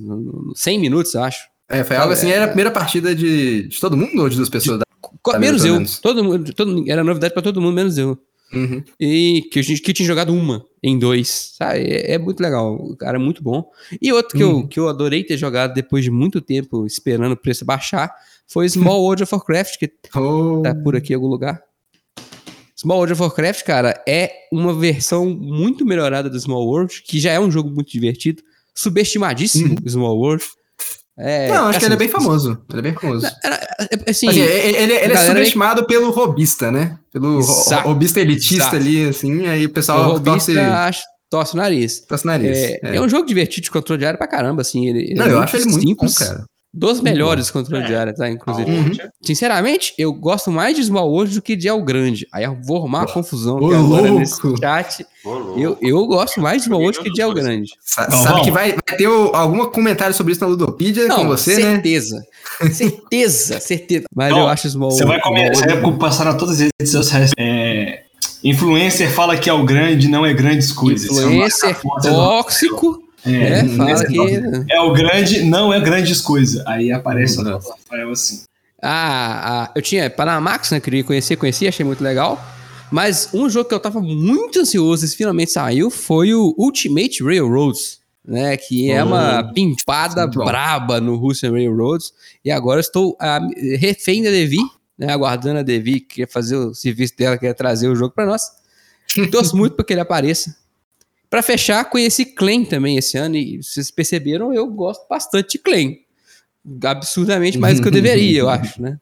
100 0.57 0.79
minutos, 0.81 1.15
eu 1.15 1.23
acho. 1.23 1.39
É, 1.69 1.85
foi 1.85 1.97
algo 1.97 2.13
assim, 2.15 2.31
era 2.31 2.45
a 2.47 2.49
primeira 2.49 2.71
partida 2.71 3.15
de, 3.15 3.69
de 3.69 3.79
todo 3.81 3.97
mundo 3.97 4.23
ou 4.23 4.29
de 4.29 4.37
duas 4.37 4.49
pessoas? 4.49 4.81
Co- 5.01 5.33
Tá 5.33 5.39
menos 5.39 5.65
eu. 5.65 5.75
menos. 5.75 5.99
Todo 6.01 6.53
todo, 6.53 6.85
era 6.91 7.05
novidade 7.05 7.33
pra 7.33 7.43
todo 7.43 7.61
mundo, 7.61 7.75
menos 7.75 7.97
eu. 7.99 8.19
Uhum. 8.53 8.83
E 8.99 9.49
que 9.53 9.59
a 9.59 9.63
gente 9.63 9.83
que 9.83 9.93
tinha 9.93 10.07
jogado 10.07 10.33
uma 10.35 10.65
em 10.83 10.99
dois, 10.99 11.55
sabe? 11.59 11.81
É, 11.81 12.13
é 12.15 12.19
muito 12.19 12.41
legal, 12.41 12.75
o 12.75 12.97
cara 12.97 13.19
é 13.19 13.21
muito 13.21 13.43
bom. 13.43 13.71
E 14.01 14.13
outro 14.13 14.37
que, 14.37 14.43
eu, 14.43 14.67
que 14.67 14.81
eu 14.81 14.89
adorei 14.89 15.23
ter 15.25 15.37
jogado 15.37 15.75
depois 15.75 16.05
de 16.05 16.11
muito 16.11 16.41
tempo 16.41 16.87
esperando 16.87 17.33
o 17.33 17.37
preço 17.37 17.65
baixar 17.65 18.13
foi 18.47 18.69
Small 18.69 19.03
World 19.03 19.23
of 19.25 19.35
Warcraft, 19.35 19.79
que 19.79 19.93
Oh. 20.17 20.63
tá 20.63 20.75
por 20.75 20.97
aqui 20.97 21.13
em 21.13 21.17
algum 21.17 21.27
lugar. 21.29 21.63
Small 22.75 22.99
World 22.99 23.13
of 23.13 23.23
Warcraft, 23.23 23.65
cara, 23.65 24.03
é 24.09 24.33
uma 24.53 24.73
versão 24.73 25.29
muito 25.29 25.85
melhorada 25.85 26.31
do 26.31 26.41
Small 26.41 26.65
World, 26.67 27.03
que 27.03 27.19
já 27.19 27.33
é 27.33 27.41
um 27.41 27.51
jogo 27.51 27.69
muito 27.71 27.91
divertido, 27.91 28.43
subestimadíssimo 28.75 29.77
o 29.85 29.91
Small 29.91 30.17
World. 30.17 30.45
É, 31.19 31.49
não, 31.49 31.65
acho 31.67 31.71
que 31.71 31.77
assim, 31.79 31.87
ele 31.87 31.95
é 31.95 31.99
bem 31.99 32.09
famoso. 32.09 32.63
Ele 32.71 32.79
é 32.79 32.83
bem 32.83 32.95
famoso. 32.95 33.27
Era, 33.43 33.57
é, 33.57 34.11
assim, 34.11 34.29
Assim, 34.29 34.39
ele, 34.41 34.77
ele- 34.77 34.93
é 35.13 35.17
subestimado 35.27 35.85
pelo 35.87 36.11
robista, 36.11 36.71
né? 36.71 36.97
Pelo 37.13 37.41
Exato, 37.41 37.89
robista 37.89 38.21
elitista 38.21 38.55
exato. 38.63 38.77
ali, 38.77 39.09
assim, 39.09 39.47
aí 39.47 39.67
o 39.67 39.69
o 39.69 39.73
pessoal 39.73 40.13
robista 40.13 40.53
torce, 40.53 40.59
acha- 40.59 41.03
torce 41.29 41.55
o 41.55 41.57
nariz. 41.57 42.01
torce 42.07 42.25
o 42.25 42.27
nariz. 42.29 42.57
É, 42.57 42.79
É. 42.85 42.97
é 42.97 43.01
um 43.01 43.09
jogo 43.09 43.27
divertido 43.27 43.65
de 43.65 43.71
controle 43.71 43.99
de 43.99 44.07
área 44.07 44.17
pra 44.19 44.29
caramba, 44.29 44.63
assim. 44.63 44.87
Ele, 44.89 45.01
ele 45.01 45.15
Não, 45.15 45.27
é 45.27 45.33
eu 45.33 45.39
acho 45.41 45.57
ele 45.57 45.65
muito 45.65 45.81
simples, 45.89 46.15
bom, 46.15 46.25
cara. 46.25 46.45
Dos 46.73 47.01
melhores 47.01 47.51
controles 47.51 47.87
de 47.87 47.95
É. 47.95 47.97
área, 47.97 48.15
tá? 48.15 48.29
Inclusive. 48.29 48.71
Uhum. 48.71 48.79
Aonde? 48.83 49.01
Sinceramente, 49.23 49.95
eu 49.97 50.13
gosto 50.13 50.51
mais 50.51 50.77
de 50.77 50.85
Small 50.85 51.11
World 51.11 51.35
do 51.35 51.41
que 51.43 51.57
de 51.57 51.67
El 51.67 51.83
Grande. 51.83 52.27
Aí 52.31 52.45
eu 52.45 52.59
vou 52.63 52.77
arrumar 52.77 52.99
uma 53.01 53.07
confusão 53.07 53.57
Ô, 53.59 53.67
aqui 53.67 53.75
agora 53.75 54.11
nesse 54.13 54.39
chat. 54.61 55.07
Ô. 55.25 55.55
Eu, 55.57 55.79
eu 55.81 56.07
gosto 56.07 56.41
mais 56.43 56.59
de 56.59 56.65
Small 56.69 56.81
World 56.83 57.01
que 57.01 57.11
de 57.11 57.23
El 57.23 57.33
Grande. 57.33 57.71
Sa- 57.81 58.03
Galvão. 58.07 58.23
sabe 58.23 58.43
que 58.43 58.51
vai, 58.51 58.73
vai 58.87 58.97
ter 58.99 59.07
algum 59.07 59.65
comentário 59.71 60.15
sobre 60.15 60.33
isso 60.35 60.43
na 60.43 60.47
Ludopedia 60.47 61.09
com 61.09 61.27
você, 61.27 61.57
né? 61.57 61.73
certeza. 61.73 62.23
certeza, 62.71 63.61
certeza. 63.61 64.05
Mas 64.15 64.31
Não, 64.31 64.41
eu 64.41 64.49
acho 64.49 64.69
Small 64.69 64.91
Você 64.91 65.05
vai 65.07 65.19
Small 65.21 65.33
comer, 65.35 65.49
você 65.55 65.61
World 65.63 65.81
vai 65.83 65.91
bom. 65.93 65.99
passar 65.99 66.25
na 66.27 66.35
todas 66.35 66.61
as 66.61 66.69
redes 66.79 66.93
sociais. 66.93 67.31
É, 67.39 68.03
influencer 68.45 69.11
fala 69.11 69.37
que 69.39 69.49
é 69.49 69.53
o 69.53 69.65
grande, 69.65 70.07
não 70.09 70.25
é 70.25 70.35
grandes 70.35 70.71
coisas. 70.71 71.11
Influencer 71.11 71.71
é 71.71 71.75
tóxico. 72.11 73.03
É, 73.25 73.65
fala 73.65 73.91
nesse 73.91 74.07
que. 74.07 74.73
É 74.73 74.81
o 74.81 74.93
grande, 74.93 75.43
não 75.43 75.73
é 75.73 75.81
grandes 75.81 76.21
coisas. 76.21 76.65
Aí 76.67 76.93
aparece 76.93 77.41
Hum, 77.41 77.43
o 77.43 77.59
Rafael 77.59 78.11
assim. 78.11 78.43
Ah, 78.81 79.65
ah, 79.65 79.73
eu 79.75 79.83
tinha 79.83 80.09
Panamax, 80.09 80.71
né? 80.71 80.81
Queria 80.81 81.03
conhecer, 81.03 81.37
conheci, 81.37 81.67
achei 81.67 81.85
muito 81.85 82.03
legal. 82.03 82.41
Mas 82.91 83.29
um 83.35 83.51
jogo 83.51 83.69
que 83.69 83.75
eu 83.75 83.81
tava 83.81 84.01
muito 84.01 84.61
ansioso 84.61 85.05
e 85.05 85.09
finalmente 85.09 85.51
saiu 85.51 85.91
foi 85.91 86.33
o 86.33 86.55
Ultimate 86.57 87.23
Railroads, 87.23 87.99
né? 88.25 88.57
Que 88.57 88.91
é 88.91 89.03
uma 89.03 89.53
pimpada 89.53 90.27
braba 90.27 91.01
no 91.01 91.17
Russian 91.17 91.53
Railroads. 91.53 92.13
E 92.45 92.51
agora 92.51 92.79
eu 92.79 92.83
estou 92.83 93.17
ah, 93.21 93.41
refém 93.79 94.23
da 94.23 94.31
Devi, 94.31 94.61
né? 94.97 95.13
Aguardando 95.13 95.59
a 95.59 95.63
Devi, 95.63 96.01
que 96.01 96.17
quer 96.23 96.29
fazer 96.29 96.57
o 96.57 96.73
serviço 96.73 97.17
dela, 97.17 97.37
que 97.37 97.47
quer 97.47 97.55
trazer 97.55 97.89
o 97.89 97.97
jogo 97.97 98.15
pra 98.15 98.25
nós. 98.25 98.43
Torço 99.31 99.57
muito 99.57 99.75
pra 99.75 99.85
que 99.85 99.93
ele 99.93 100.01
apareça. 100.01 100.55
Pra 101.31 101.43
fechar, 101.43 101.85
conheci 101.85 102.25
Clan 102.25 102.65
também 102.65 102.97
esse 102.97 103.19
ano 103.19 103.37
e 103.37 103.63
vocês 103.63 103.91
perceberam, 103.91 104.53
eu 104.53 104.67
gosto 104.67 105.07
bastante 105.09 105.53
de 105.53 105.59
Clan. 105.59 105.95
Absurdamente 106.85 107.59
mais 107.59 107.77
do 107.77 107.83
que 107.83 107.89
eu 107.89 107.93
deveria, 107.93 108.41
eu 108.41 108.49
acho, 108.49 108.81
né? 108.81 108.99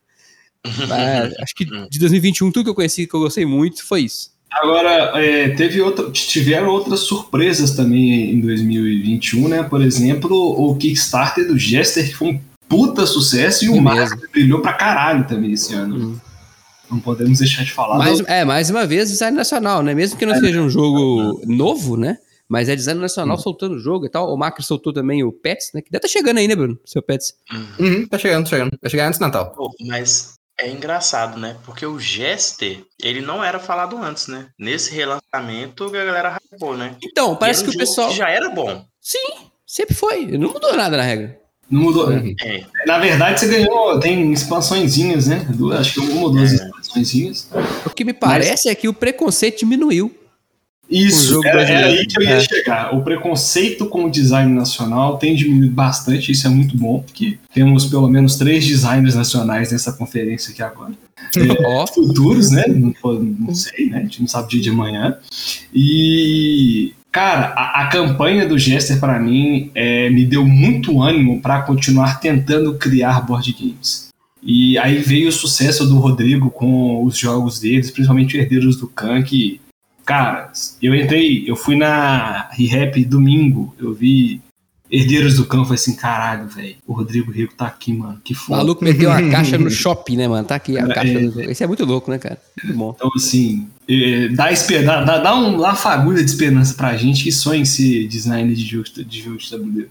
Mas, 0.89 1.35
acho 1.39 1.55
que 1.55 1.65
de 1.65 1.99
2021, 1.99 2.51
tudo 2.51 2.65
que 2.65 2.71
eu 2.71 2.75
conheci 2.75 3.07
que 3.07 3.15
eu 3.15 3.21
gostei 3.21 3.47
muito 3.47 3.87
foi 3.87 4.03
isso. 4.03 4.35
Agora, 4.51 5.21
é, 5.21 5.51
teve 5.51 5.81
outra, 5.81 6.11
tiveram 6.11 6.69
outras 6.69 7.01
surpresas 7.01 7.73
também 7.73 8.33
em 8.33 8.41
2021, 8.41 9.49
né? 9.49 9.63
Por 9.63 9.83
exemplo, 9.83 10.35
o 10.35 10.75
Kickstarter 10.77 11.47
do 11.47 11.59
Jester, 11.59 12.09
que 12.09 12.15
foi 12.15 12.29
um 12.29 12.41
puta 12.69 13.07
sucesso, 13.07 13.65
e 13.65 13.69
o 13.69 13.81
Mario 13.81 14.19
que 14.19 14.29
brilhou 14.29 14.61
pra 14.61 14.73
caralho 14.73 15.27
também 15.27 15.53
esse 15.53 15.75
ano. 15.75 15.97
Hum. 15.97 16.21
Não 16.91 17.01
podemos 17.01 17.39
deixar 17.39 17.65
de 17.65 17.73
falar. 17.73 17.99
Mais, 17.99 18.19
do- 18.21 18.27
é, 18.29 18.45
mais 18.45 18.71
uma 18.71 18.87
vez, 18.87 19.09
design 19.09 19.37
nacional, 19.37 19.83
né? 19.83 19.95
Mesmo 19.95 20.19
que 20.19 20.27
não 20.27 20.35
seja 20.39 20.61
um 20.61 20.71
jogo 20.71 21.41
novo, 21.47 21.97
né? 21.97 22.19
Mas 22.49 22.69
é 22.69 22.77
design 22.77 23.01
nacional 23.01 23.37
soltando 23.39 23.75
o 23.75 23.79
jogo 23.79 24.07
e 24.07 24.09
tal. 24.09 24.33
O 24.33 24.37
Macri 24.37 24.63
soltou 24.63 24.93
também 24.93 25.25
o 25.25 25.33
Pets, 25.33 25.73
né? 25.75 25.83
Que 25.83 25.91
deve 25.91 26.07
estar 26.07 26.19
chegando 26.19 26.39
aí, 26.39 26.47
né, 26.47 26.55
Bruno? 26.55 26.79
Seu 26.85 27.03
Pets. 27.03 27.35
Uhum, 27.81 28.07
tá 28.07 28.17
chegando, 28.19 28.45
tá 28.45 28.51
chegando. 28.51 28.71
Vai 28.81 28.91
chegar 28.91 29.07
antes 29.09 29.19
do 29.19 29.23
Natal. 29.23 29.51
Pô, 29.53 29.69
mas 29.89 30.35
é 30.61 30.71
engraçado, 30.71 31.41
né? 31.41 31.57
Porque 31.65 31.85
o 31.85 31.99
Jester, 31.99 32.85
ele 33.03 33.21
não 33.21 33.43
era 33.43 33.59
falado 33.59 33.97
antes, 33.99 34.29
né? 34.29 34.47
Nesse 34.57 34.95
relançamento, 34.95 35.85
a 35.85 35.91
galera 35.91 36.39
hypou, 36.53 36.77
né? 36.77 36.95
Então, 37.03 37.35
parece 37.35 37.65
que 37.65 37.71
era 37.71 37.77
o 37.77 37.81
jogo 37.81 37.87
pessoal. 37.89 38.13
já 38.13 38.31
era 38.31 38.49
bom. 38.49 38.85
Sim, 39.01 39.35
sempre 39.67 39.95
foi. 39.97 40.27
Não 40.39 40.53
mudou 40.53 40.77
nada 40.77 40.97
na 40.97 41.03
regra. 41.03 41.37
Não 41.71 41.81
mudou. 41.83 42.09
Uhum. 42.09 42.35
É. 42.43 42.63
Na 42.87 42.99
verdade, 42.99 43.41
você 43.41 43.49
ganhou, 43.49 43.99
tem 43.99 44.33
expansõezinhas, 44.33 45.27
né? 45.27 45.45
Duas, 45.55 45.81
acho 45.81 45.95
que 45.95 46.01
uma 46.01 46.23
ou 46.23 46.31
duas 46.31 46.53
É. 46.53 46.55
expansõezinhas. 46.55 47.49
O 47.85 47.91
que 47.91 48.05
me 48.05 48.13
parece 48.13 48.69
é 48.69 48.75
que 48.75 48.89
o 48.89 48.95
preconceito 48.95 49.59
diminuiu. 49.61 50.15
Isso, 50.89 51.45
era, 51.45 51.63
era 51.65 51.87
aí 51.89 52.07
que 52.07 52.17
eu 52.17 52.23
ia 52.23 52.37
É. 52.37 52.41
chegar. 52.41 52.95
O 52.95 53.03
preconceito 53.03 53.87
com 53.87 54.05
o 54.05 54.11
design 54.11 54.53
nacional 54.55 55.19
tem 55.19 55.35
diminuído 55.35 55.75
bastante, 55.75 56.31
isso 56.31 56.47
é 56.47 56.51
muito 56.51 56.77
bom, 56.77 57.01
porque 57.03 57.37
temos 57.53 57.87
pelo 57.87 58.07
menos 58.09 58.37
três 58.37 58.65
designers 58.65 59.17
nacionais 59.17 59.73
nessa 59.73 59.93
conferência 59.93 60.53
aqui 60.53 60.63
agora. 60.63 60.93
Ó, 61.65 61.87
Futuros, 61.89 62.53
né? 62.53 62.63
Não, 62.69 62.95
não 63.03 63.53
sei, 63.53 63.91
né? 63.91 63.99
A 63.99 64.03
gente 64.03 64.21
não 64.21 64.29
sabe 64.29 64.47
o 64.47 64.51
dia 64.51 64.61
de 64.61 64.71
amanhã. 64.71 65.19
E, 65.75 66.93
cara, 67.17 67.55
a, 67.57 67.81
a 67.81 67.87
campanha 67.87 68.47
do 68.47 68.59
Jester, 68.59 69.01
para 69.01 69.19
mim, 69.19 69.71
é, 69.75 70.11
me 70.11 70.27
deu 70.27 70.47
muito 70.47 71.01
ânimo 71.01 71.41
para 71.41 71.63
continuar 71.63 72.21
tentando 72.21 72.75
criar 72.75 73.23
board 73.23 73.57
games. 73.59 74.11
E 74.43 74.77
aí 74.77 74.99
veio 74.99 75.31
o 75.31 75.33
sucesso 75.33 75.87
do 75.87 75.97
Rodrigo 75.97 76.51
com 76.51 77.03
os 77.03 77.17
jogos 77.17 77.59
deles, 77.59 77.91
principalmente 77.91 78.37
Herdeiros 78.37 78.77
do 78.77 78.87
Khan, 78.87 79.23
que, 79.23 79.63
cara, 80.05 80.53
eu 80.83 80.95
entrei, 80.95 81.45
eu 81.49 81.57
fui 81.57 81.75
na 81.75 82.51
ReHap 82.51 83.03
domingo, 83.07 83.75
eu 83.79 83.95
vi 83.95 84.43
Herdeiros 84.91 85.35
do 85.37 85.47
Khan, 85.47 85.65
falei 85.65 85.75
assim, 85.75 85.97
caralho, 85.97 86.47
velho, 86.49 86.77
o 86.87 86.93
Rodrigo 86.93 87.31
Rico 87.33 87.55
tá 87.55 87.67
aqui, 87.67 87.93
mano, 87.93 88.21
que 88.23 88.33
o 88.33 88.37
foda. 88.37 88.59
maluco 88.59 88.85
meteu 88.85 89.11
a 89.11 89.21
caixa 89.31 89.59
no 89.59 89.69
shopping, 89.71 90.17
né, 90.17 90.29
mano? 90.29 90.47
Tá 90.47 90.55
aqui 90.57 90.79
a 90.79 90.83
É, 90.83 90.95
caixa. 90.95 91.13
é. 91.19 91.27
do- 91.29 91.41
Esse 91.43 91.65
é 91.65 91.67
muito 91.67 91.85
louco, 91.85 92.11
né, 92.11 92.19
cara? 92.19 92.39
Muito 92.63 92.77
bom. 92.79 92.93
Então, 92.97 93.11
assim, 93.17 93.67
eh, 93.89 94.29
dá, 94.29 94.53
esper- 94.53 94.85
dá, 94.85 95.03
dá, 95.19 95.35
um- 95.35 95.57
uma 95.57 95.75
fagulha 95.75 96.23
de 96.23 96.31
esperança 96.31 96.75
pra 96.75 96.97
gente 96.97 97.25
que 97.25 97.33
sonha 97.33 97.61
em 97.61 97.65
ser 97.65 98.07
designer 98.09 98.55
de 98.55 98.65
jogo 98.65 98.85
de, 99.05 99.21
jogo 99.23 99.39
de 99.39 99.51
tabuleiro. 99.51 99.91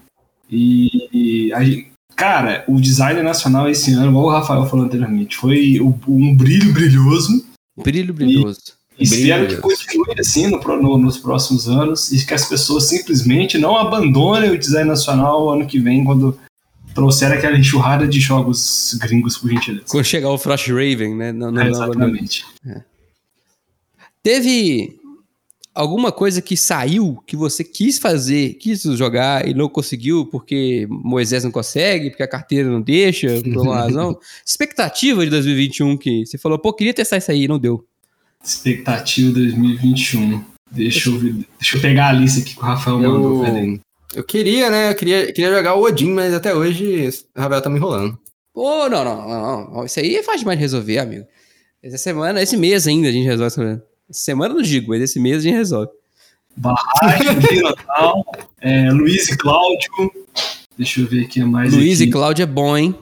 E, 0.50 0.88
e 1.12 1.52
a 1.52 1.62
gente- 1.64 1.88
cara, 2.14 2.64
o 2.66 2.80
design 2.80 3.20
nacional 3.22 3.68
esse 3.68 3.92
ano, 3.92 4.08
igual 4.10 4.26
o 4.26 4.30
Rafael 4.30 4.64
falou 4.66 4.86
anteriormente, 4.86 5.36
foi 5.36 5.80
o- 5.80 5.94
um 6.08 6.34
brilho 6.34 6.72
brilhoso. 6.72 7.44
Brilho 7.82 8.14
brilhoso. 8.14 8.60
Espero 8.98 9.46
que 9.48 9.56
continue 9.56 10.14
assim 10.18 10.46
no 10.48 10.58
no- 10.80 10.98
nos 10.98 11.18
próximos 11.18 11.68
anos 11.68 12.10
e 12.12 12.24
que 12.26 12.32
as 12.34 12.48
pessoas 12.48 12.84
simplesmente 12.88 13.58
não 13.58 13.76
abandonem 13.76 14.50
o 14.50 14.58
design 14.58 14.88
nacional 14.88 15.50
ano 15.50 15.66
que 15.66 15.78
vem, 15.78 16.02
quando 16.04 16.38
trouxer 16.94 17.30
aquela 17.30 17.58
enxurrada 17.58 18.08
de 18.08 18.18
jogos 18.18 18.96
gringos, 19.00 19.36
por 19.36 19.50
gentileza. 19.50 19.84
Quando 19.90 20.04
chegar 20.04 20.30
o 20.30 20.38
Frost 20.38 20.68
Raven, 20.68 21.14
né? 21.14 21.30
Não, 21.32 21.50
não, 21.50 21.60
É, 21.60 21.64
não, 21.68 21.78
não. 21.78 21.84
exatamente. 21.84 22.44
Teve 24.22 24.98
alguma 25.74 26.10
coisa 26.10 26.40
que 26.40 26.56
saiu 26.56 27.22
que 27.26 27.36
você 27.36 27.62
quis 27.62 27.98
fazer, 27.98 28.54
quis 28.54 28.82
jogar 28.82 29.46
e 29.46 29.52
não 29.54 29.68
conseguiu 29.68 30.24
porque 30.26 30.86
Moisés 30.90 31.44
não 31.44 31.50
consegue, 31.50 32.10
porque 32.10 32.22
a 32.22 32.28
carteira 32.28 32.68
não 32.68 32.80
deixa, 32.80 33.28
por 33.42 33.58
alguma 33.58 33.76
razão? 33.84 34.18
Expectativa 34.44 35.22
de 35.22 35.30
2021 35.30 35.96
que 35.96 36.24
você 36.26 36.38
falou, 36.38 36.58
pô, 36.58 36.72
queria 36.72 36.94
testar 36.94 37.18
isso 37.18 37.30
aí 37.30 37.44
e 37.44 37.48
não 37.48 37.58
deu. 37.58 37.84
Expectativa 38.46 39.32
2021. 39.32 40.42
Deixa 40.70 41.08
eu, 41.08 41.18
ver- 41.18 41.46
deixa 41.58 41.76
eu 41.76 41.80
pegar 41.80 42.08
a 42.08 42.12
lista 42.12 42.40
aqui 42.40 42.54
que 42.54 42.60
o 42.60 42.62
Rafael 42.64 42.98
mandou. 42.98 43.44
peraí. 43.44 43.68
Eu, 43.74 43.80
eu 44.16 44.24
queria, 44.24 44.70
né? 44.70 44.90
Eu 44.90 44.94
queria, 44.94 45.26
queria 45.32 45.54
jogar 45.54 45.74
o 45.74 45.82
Odin, 45.82 46.12
mas 46.12 46.32
até 46.32 46.54
hoje 46.54 47.08
o 47.36 47.40
Ravel 47.40 47.60
tá 47.62 47.68
me 47.70 47.76
enrolando. 47.76 48.18
Pô, 48.54 48.88
não, 48.88 49.04
não, 49.04 49.28
não, 49.28 49.70
não. 49.70 49.84
Isso 49.84 50.00
aí 50.00 50.16
é 50.16 50.22
fácil 50.22 50.40
demais 50.40 50.58
de 50.58 50.62
resolver, 50.62 50.98
amigo. 50.98 51.26
Essa 51.82 51.98
semana, 51.98 52.42
esse 52.42 52.56
mês 52.56 52.86
ainda 52.86 53.08
a 53.08 53.12
gente 53.12 53.24
resolve. 53.26 53.54
Essa 54.08 54.20
semana 54.20 54.52
eu 54.54 54.56
não 54.58 54.62
digo, 54.62 54.88
mas 54.90 55.02
esse 55.02 55.20
mês 55.20 55.38
a 55.38 55.40
gente 55.40 55.54
resolve. 55.56 55.90
Barragem, 56.56 57.40
Pirotal, 57.48 58.24
é, 58.60 58.90
Luiz 58.90 59.28
e 59.28 59.36
Cláudio. 59.36 59.90
Deixa 60.76 61.00
eu 61.00 61.06
ver 61.06 61.24
aqui 61.24 61.42
mais. 61.44 61.72
Luiz 61.72 62.00
e 62.00 62.04
aqui. 62.04 62.12
Cláudio 62.12 62.42
é 62.44 62.46
bom, 62.46 62.76
hein? 62.76 62.94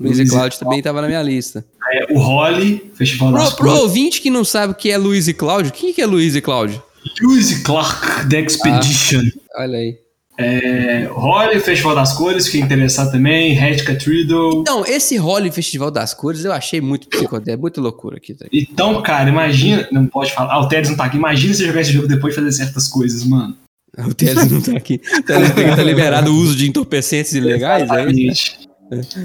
Luiz, 0.00 0.16
Luiz 0.16 0.28
e 0.28 0.32
Cláudio 0.32 0.58
também 0.58 0.82
tava 0.82 1.02
na 1.02 1.06
minha 1.06 1.22
lista. 1.22 1.64
É, 1.92 2.12
o 2.12 2.18
Holly, 2.18 2.90
Festival 2.94 3.32
das 3.32 3.52
Pro, 3.52 3.68
pro 3.68 3.80
ouvinte 3.82 4.20
que 4.20 4.30
não 4.30 4.44
sabe 4.44 4.72
o 4.72 4.76
que 4.76 4.90
é 4.90 4.96
Luiz 4.96 5.28
e 5.28 5.34
Cláudio, 5.34 5.72
quem 5.72 5.92
que 5.92 6.00
é 6.00 6.06
Luiz 6.06 6.34
e 6.34 6.40
Cláudio? 6.40 6.82
Lewis 7.20 7.50
e 7.50 7.62
Clark, 7.62 8.28
The 8.28 8.40
Expedition. 8.40 9.22
Olha 9.56 9.78
aí. 9.78 9.98
É, 10.38 11.06
Holly, 11.12 11.60
Festival 11.60 11.94
das 11.94 12.14
Cores, 12.14 12.48
quem 12.48 12.62
interessar 12.62 13.10
também. 13.10 13.52
Red 13.52 13.82
Cathedral. 13.84 14.60
Então, 14.60 14.86
esse 14.86 15.16
Holly 15.18 15.50
Festival 15.50 15.90
das 15.90 16.14
Cores 16.14 16.44
eu 16.44 16.52
achei 16.52 16.80
muito 16.80 17.08
psicodélico, 17.08 17.60
muito 17.60 17.80
loucura 17.80 18.16
aqui. 18.16 18.32
Tá? 18.32 18.46
Então, 18.50 19.02
cara, 19.02 19.28
imagina. 19.28 19.86
Não 19.92 20.06
pode 20.06 20.32
falar. 20.32 20.54
Ah, 20.54 20.60
o 20.60 20.68
Teres 20.68 20.88
não 20.88 20.96
tá 20.96 21.04
aqui. 21.04 21.18
Imagina 21.18 21.52
você 21.52 21.66
jogar 21.66 21.82
esse 21.82 21.92
jogo 21.92 22.08
depois 22.08 22.34
de 22.34 22.40
fazer 22.40 22.52
certas 22.52 22.88
coisas, 22.88 23.22
mano. 23.24 23.54
O 23.98 24.14
Teles 24.14 24.50
não 24.50 24.62
tá 24.62 24.72
aqui. 24.72 24.98
Tá, 24.98 25.34
tá 25.76 25.82
liberado 25.82 26.30
o 26.32 26.36
uso 26.36 26.56
de 26.56 26.66
entorpecentes 26.66 27.34
ilegais, 27.34 27.82
é 27.82 27.84
isso? 27.84 27.94
Exatamente. 27.94 28.69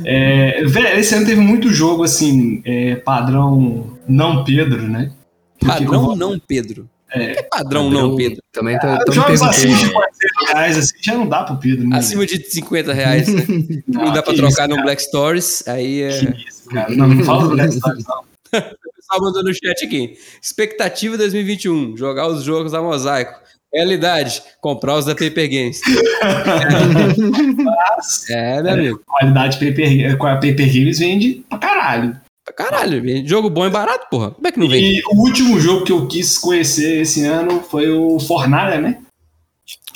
É, 0.05 0.63
velho, 0.65 0.99
esse 0.99 1.15
ano 1.15 1.25
teve 1.25 1.41
muito 1.41 1.69
jogo, 1.71 2.03
assim, 2.03 2.61
é, 2.65 2.95
padrão 2.97 3.97
não 4.07 4.43
Pedro, 4.43 4.83
né? 4.87 5.11
Porque 5.59 5.85
Padrão 5.85 6.03
como- 6.05 6.15
não 6.15 6.37
Pedro. 6.39 6.89
O 7.07 7.17
que 7.17 7.23
é 7.39 7.43
padrão 7.43 7.89
não 7.89 8.15
Pedro? 8.15 8.41
Também 8.51 8.77
tô, 8.77 8.87
Ah, 8.87 8.99
Jogos 9.09 9.41
acima 9.41 9.73
de 9.73 9.85
perguntando. 9.85 9.93
400 9.93 10.49
reais, 10.53 10.77
assim, 10.77 10.93
já 11.01 11.13
não 11.13 11.27
dá 11.29 11.43
pro 11.43 11.57
Pedro, 11.57 11.87
né? 11.87 11.97
Acima 11.97 12.25
de 12.25 12.43
50 12.43 12.93
reais, 12.93 13.27
né? 13.33 13.43
Não 13.87 14.11
dá 14.11 14.21
pra 14.21 14.33
trocar 14.33 14.49
isso, 14.49 14.61
no 14.63 14.75
cara, 14.75 14.81
Black 14.83 15.01
Stories, 15.01 15.63
aí 15.67 16.01
é... 16.01 16.09
que 16.19 16.25
isso, 16.47 16.65
cara. 16.69 16.93
Não, 16.93 17.07
não 17.07 17.23
fala 17.23 17.43
do 17.43 17.49
Black 17.51 17.73
Stars, 17.73 18.03
não. 18.05 18.23
O 18.85 19.07
pessoal 19.07 19.21
mandou 19.21 19.43
no 19.43 19.53
chat 19.53 19.85
aqui. 19.85 20.17
Expectativa 20.41 21.15
2021, 21.17 21.95
jogar 21.95 22.27
os 22.27 22.43
jogos 22.43 22.71
da 22.71 22.81
Mosaico. 22.81 23.39
Realidade, 23.75 24.41
comprar 24.61 24.95
os 24.95 25.03
da 25.03 25.13
Paper 25.13 25.49
Games. 25.49 25.81
é, 28.29 28.63
meu 28.63 28.71
amigo. 28.71 29.01
Qualidade 29.05 29.59
Paper, 29.59 30.17
com 30.17 30.27
a 30.27 30.35
Paper 30.35 30.73
Games 30.73 30.99
vende 30.99 31.43
pra 31.49 31.57
caralho. 31.57 32.15
Pra 32.45 32.53
caralho, 32.53 33.01
vende 33.01 33.27
jogo 33.27 33.49
bom 33.49 33.67
e 33.67 33.69
barato, 33.69 34.07
porra. 34.09 34.31
Como 34.31 34.47
é 34.47 34.51
que 34.53 34.59
não 34.59 34.69
vende? 34.69 34.99
E 34.99 35.01
o 35.11 35.19
último 35.19 35.59
jogo 35.59 35.83
que 35.83 35.91
eu 35.91 36.07
quis 36.07 36.37
conhecer 36.37 37.01
esse 37.01 37.25
ano 37.25 37.61
foi 37.69 37.89
o 37.89 38.17
Fornalha, 38.17 38.79
né? 38.79 38.99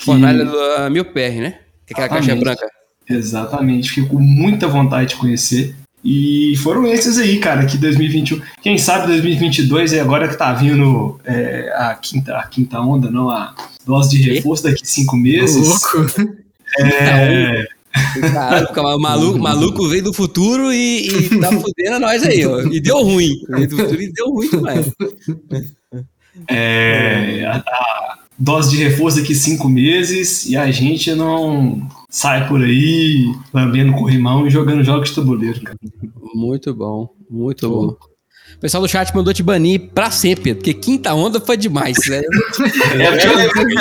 Fornalha 0.00 0.44
do 0.44 0.52
uh, 0.52 0.90
Mil 0.90 1.06
PR, 1.06 1.40
né? 1.40 1.60
Que 1.86 1.94
é 1.94 1.96
aquela 2.04 2.08
caixa 2.10 2.36
branca. 2.36 2.70
Exatamente, 3.08 3.88
fiquei 3.88 4.10
com 4.10 4.20
muita 4.20 4.68
vontade 4.68 5.08
de 5.10 5.16
conhecer. 5.16 5.74
E 6.02 6.56
foram 6.62 6.86
esses 6.86 7.18
aí, 7.18 7.38
cara, 7.38 7.66
que 7.66 7.76
2021. 7.76 8.40
Quem 8.62 8.78
sabe 8.78 9.08
2022 9.08 9.92
é 9.92 10.00
agora 10.00 10.28
que 10.28 10.36
tá 10.36 10.52
vindo 10.52 11.20
é, 11.24 11.72
a, 11.76 11.94
quinta, 11.94 12.36
a 12.36 12.46
quinta 12.46 12.80
onda, 12.80 13.10
não, 13.10 13.28
a 13.28 13.54
dose 13.86 14.16
de 14.16 14.32
reforço 14.32 14.62
daqui 14.62 14.86
cinco 14.86 15.16
meses. 15.16 15.84
Louco. 15.96 16.38
É, 16.78 17.66
Caralho, 18.32 18.68
o 18.96 18.98
maluco, 19.00 19.38
maluco 19.38 19.88
veio 19.88 20.04
do 20.04 20.12
futuro 20.12 20.72
e, 20.72 21.08
e 21.08 21.40
tá 21.40 21.48
fudendo 21.60 21.96
a 21.96 21.98
nós 21.98 22.22
aí, 22.22 22.46
ó. 22.46 22.60
E 22.62 22.80
deu 22.80 23.02
ruim. 23.02 23.40
Veio 23.48 23.68
do 23.68 23.76
futuro 23.76 24.02
e 24.02 24.12
deu 24.12 24.30
ruim 24.30 24.48
demais. 24.48 24.90
é, 26.48 27.44
a, 27.46 27.56
a 27.56 28.18
dose 28.38 28.70
de 28.70 28.82
reforço 28.82 29.18
daqui 29.18 29.34
cinco 29.34 29.68
meses 29.68 30.46
e 30.46 30.56
a 30.56 30.70
gente 30.70 31.12
não 31.14 31.86
sai 32.10 32.46
por 32.48 32.60
aí 32.60 33.32
lambendo 33.54 33.94
corrimão 33.94 34.46
e 34.46 34.50
jogando 34.50 34.84
jogos 34.84 35.08
de 35.10 35.14
tabuleiro, 35.14 35.62
cara. 35.62 35.78
Muito 36.34 36.74
bom, 36.74 37.08
muito 37.30 37.68
bom. 37.68 37.96
O 38.56 38.60
pessoal 38.60 38.82
do 38.82 38.88
chat 38.88 39.14
mandou 39.14 39.32
te 39.32 39.42
banir 39.42 39.90
pra 39.94 40.10
sempre, 40.10 40.54
porque 40.54 40.74
quinta 40.74 41.14
onda 41.14 41.40
foi 41.40 41.56
demais, 41.56 41.96
né? 42.08 42.20
É 42.92 43.06
porque 43.06 43.22
eu 43.26 43.36
lembrei, 43.36 43.76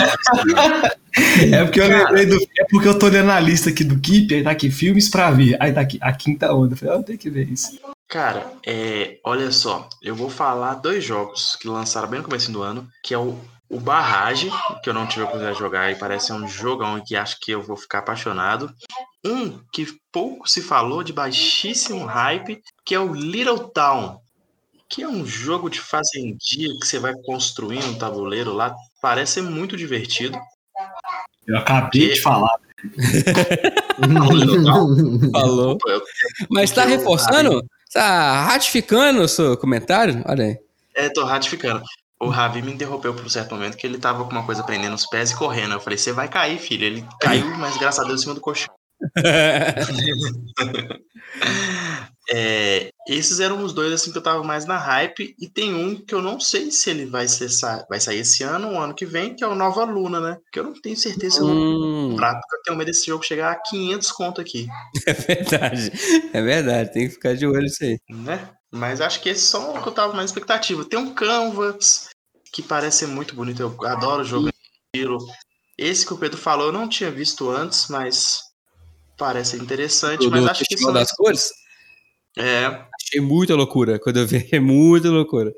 é 1.51 1.65
porque 1.65 1.81
eu, 1.81 1.87
lembrei 1.87 2.25
do. 2.27 2.35
É 2.57 2.65
porque 2.69 2.87
eu 2.87 2.97
tô 2.97 3.07
olhando 3.07 3.31
a 3.31 3.39
lista 3.39 3.71
aqui 3.71 3.83
do 3.83 3.99
Keep, 3.99 4.33
aí 4.33 4.43
tá 4.43 4.51
aqui 4.51 4.69
filmes 4.69 5.09
pra 5.09 5.31
ver. 5.31 5.57
Aí 5.59 5.73
tá 5.73 5.81
aqui 5.81 5.97
a 5.99 6.13
quinta 6.13 6.53
onda. 6.53 6.73
Eu 6.73 6.77
falei, 6.77 6.93
ah, 6.93 6.97
eu 6.99 7.03
tenho 7.03 7.17
que 7.17 7.29
ver 7.29 7.49
isso. 7.49 7.77
Cara, 8.07 8.53
é, 8.65 9.17
olha 9.23 9.51
só, 9.51 9.89
eu 10.01 10.15
vou 10.15 10.29
falar 10.29 10.75
dois 10.75 11.03
jogos 11.03 11.57
que 11.59 11.67
lançaram 11.67 12.07
bem 12.07 12.19
no 12.19 12.25
começo 12.25 12.51
do 12.51 12.61
ano, 12.61 12.87
que 13.03 13.13
é 13.13 13.17
o, 13.17 13.37
o 13.69 13.79
Barrage, 13.79 14.49
que 14.83 14.89
eu 14.89 14.93
não 14.93 15.05
tive 15.05 15.21
a 15.21 15.25
oportunidade 15.25 15.57
de 15.57 15.63
jogar 15.63 15.91
e 15.91 15.95
parece 15.95 16.33
um 16.33 16.47
jogão 16.47 17.01
que 17.05 17.15
acho 17.15 17.37
que 17.39 17.51
eu 17.51 17.61
vou 17.61 17.77
ficar 17.77 17.99
apaixonado. 17.99 18.73
Um 19.23 19.59
que 19.71 19.87
pouco 20.11 20.49
se 20.49 20.61
falou 20.61 21.03
de 21.03 21.13
baixíssimo 21.13 22.05
hype, 22.05 22.61
que 22.83 22.95
é 22.95 22.99
o 22.99 23.13
Little 23.13 23.59
Town, 23.69 24.19
que 24.89 25.03
é 25.03 25.07
um 25.07 25.23
jogo 25.25 25.69
de 25.69 25.79
fazendia 25.79 26.69
que 26.81 26.87
você 26.87 26.97
vai 26.97 27.13
construindo 27.25 27.85
um 27.89 27.97
tabuleiro 27.97 28.53
lá, 28.53 28.73
parece 29.01 29.33
ser 29.33 29.41
muito 29.43 29.77
divertido. 29.77 30.37
Eu 31.45 31.57
acabei 31.57 32.13
de 32.13 32.21
falar. 32.21 32.55
Não, 34.07 34.63
Town? 34.63 35.31
Falou. 35.31 35.77
Eu- 35.85 36.01
Mas 36.49 36.71
tá 36.71 36.85
reforçando? 36.85 37.61
Tá 37.93 38.45
ratificando 38.45 39.21
o 39.21 39.27
seu 39.27 39.57
comentário? 39.57 40.23
Olha 40.25 40.45
aí. 40.45 40.57
É, 40.95 41.09
tô 41.09 41.23
ratificando. 41.25 41.83
O 42.21 42.27
Ravi 42.29 42.61
me 42.61 42.73
interrompeu 42.73 43.13
por 43.13 43.25
um 43.25 43.29
certo 43.29 43.55
momento 43.55 43.77
que 43.77 43.87
ele 43.87 43.97
tava 43.97 44.25
com 44.25 44.31
uma 44.31 44.45
coisa 44.45 44.63
prendendo 44.63 44.93
os 44.95 45.05
pés 45.05 45.31
e 45.31 45.35
correndo. 45.37 45.73
Eu 45.73 45.79
falei, 45.79 45.97
você 45.97 46.11
vai 46.11 46.27
cair, 46.27 46.59
filho. 46.59 46.85
Ele 46.85 47.05
caiu, 47.21 47.47
mas 47.57 47.77
graças 47.77 48.03
a 48.03 48.07
Deus, 48.07 48.19
em 48.19 48.23
cima 48.23 48.35
do 48.35 48.41
colchão. 48.41 48.73
É, 52.31 52.89
esses 53.07 53.39
eram 53.39 53.63
os 53.63 53.73
dois 53.73 53.91
assim 53.91 54.11
que 54.11 54.17
eu 54.19 54.21
tava 54.21 54.43
mais 54.43 54.63
na 54.65 54.77
hype. 54.77 55.33
E 55.39 55.49
tem 55.49 55.73
um 55.73 55.95
que 55.95 56.13
eu 56.13 56.21
não 56.21 56.39
sei 56.39 56.69
se 56.71 56.89
ele 56.91 57.05
vai, 57.07 57.27
ser, 57.27 57.49
vai 57.89 57.99
sair 57.99 58.19
esse 58.19 58.43
ano 58.43 58.69
ou 58.69 58.79
ano 58.79 58.93
que 58.93 59.05
vem, 59.05 59.35
que 59.35 59.43
é 59.43 59.47
o 59.47 59.55
Nova 59.55 59.83
Luna, 59.83 60.19
né? 60.19 60.37
Que 60.51 60.59
eu 60.59 60.63
não 60.63 60.73
tenho 60.73 60.95
certeza 60.95 61.43
Hum, 61.43 62.09
comprar, 62.11 62.35
porque 62.39 62.55
eu 62.55 62.61
tenho 62.63 62.77
medo 62.77 62.87
desse 62.87 63.07
jogo 63.07 63.25
chegar 63.25 63.51
a 63.51 63.59
500 63.59 64.11
conto 64.11 64.39
aqui, 64.39 64.67
é 65.07 65.13
verdade. 65.13 65.91
É 66.31 66.41
verdade, 66.41 66.93
tem 66.93 67.07
que 67.07 67.15
ficar 67.15 67.35
de 67.35 67.47
olho 67.47 67.61
nisso 67.61 67.83
aí. 67.83 67.97
né? 68.09 68.47
Mas 68.71 69.01
acho 69.01 69.21
que 69.21 69.29
esses 69.29 69.43
são 69.45 69.75
o 69.75 69.81
que 69.81 69.87
eu 69.89 69.93
tava 69.93 70.13
mais 70.13 70.29
expectativa. 70.29 70.85
Tem 70.85 70.99
um 70.99 71.13
Canvas, 71.13 72.09
que 72.51 72.61
parece 72.61 72.99
ser 72.99 73.07
muito 73.07 73.33
bonito. 73.35 73.61
Eu 73.61 73.87
adoro 73.87 74.23
jogo 74.23 74.49
de 74.49 74.53
estilo. 74.95 75.17
Esse 75.77 76.05
que 76.05 76.13
o 76.13 76.17
Pedro 76.17 76.37
falou, 76.37 76.67
eu 76.67 76.73
não 76.73 76.87
tinha 76.87 77.09
visto 77.09 77.49
antes, 77.49 77.87
mas 77.89 78.43
parece 79.17 79.57
interessante. 79.57 80.19
Do, 80.25 80.31
mas 80.31 80.43
do 80.43 80.49
acho 80.51 80.63
que 80.65 80.77
são 80.77 80.93
das 80.93 81.11
Cores? 81.11 81.51
É, 82.37 82.65
Achei 83.01 83.19
muita 83.21 83.55
loucura. 83.55 83.97
Quando 83.99 84.17
eu 84.17 84.27
vi, 84.27 84.47
é 84.51 84.59
muita 84.59 85.09
loucura. 85.09 85.53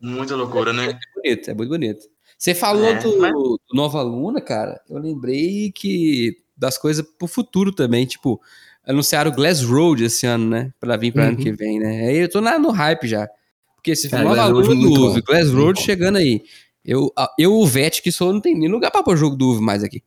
muita 0.00 0.34
loucura, 0.34 0.72
né? 0.72 0.90
É 0.90 0.98
bonito, 1.14 1.50
é 1.50 1.54
muito 1.54 1.68
bonito. 1.70 2.06
Você 2.36 2.54
falou 2.54 2.84
É, 2.84 2.94
do, 2.94 3.18
mas- 3.18 3.32
do 3.32 3.58
Nova 3.72 4.02
Luna, 4.02 4.40
cara. 4.40 4.80
Eu 4.88 4.98
lembrei 4.98 5.70
que 5.72 6.40
das 6.56 6.76
coisas 6.76 7.06
pro 7.18 7.28
futuro 7.28 7.72
também. 7.72 8.04
Tipo, 8.06 8.40
anunciaram 8.88 9.30
o 9.30 9.34
Glass 9.34 9.62
Road 9.62 10.02
esse 10.04 10.26
ano, 10.26 10.48
né? 10.48 10.72
Pra 10.80 10.96
vir 10.96 11.12
pra 11.12 11.24
ano 11.24 11.36
Uhum. 11.36 11.42
que 11.44 11.52
vem, 11.52 11.78
né? 11.78 12.08
Aí 12.08 12.16
eu 12.18 12.28
tô 12.28 12.40
na, 12.40 12.58
no 12.58 12.70
hype 12.70 13.06
já. 13.06 13.28
Porque 13.76 13.94
se 13.94 14.08
for 14.08 14.16
Cara, 14.16 14.24
Nova 14.28 14.36
Glass 14.36 14.50
Road 14.50 14.68
Luna 14.68 14.74
é 14.74 14.78
muito 14.80 14.94
do 14.94 15.00
bom. 15.06 15.10
UV, 15.12 15.22
Glass 15.22 15.50
Road 15.50 15.78
bom. 15.80 15.84
chegando 15.86 16.16
aí. 16.16 16.42
Eu, 16.84 17.12
eu, 17.38 17.52
o 17.54 17.66
Vet 17.66 18.00
que 18.02 18.10
sou, 18.10 18.32
não 18.32 18.40
tem 18.40 18.58
nem 18.58 18.68
lugar 18.68 18.90
pra 18.90 19.02
pôr 19.02 19.16
jogo 19.16 19.36
do 19.36 19.50
UV 19.50 19.60
mais 19.60 19.84
aqui. 19.84 20.02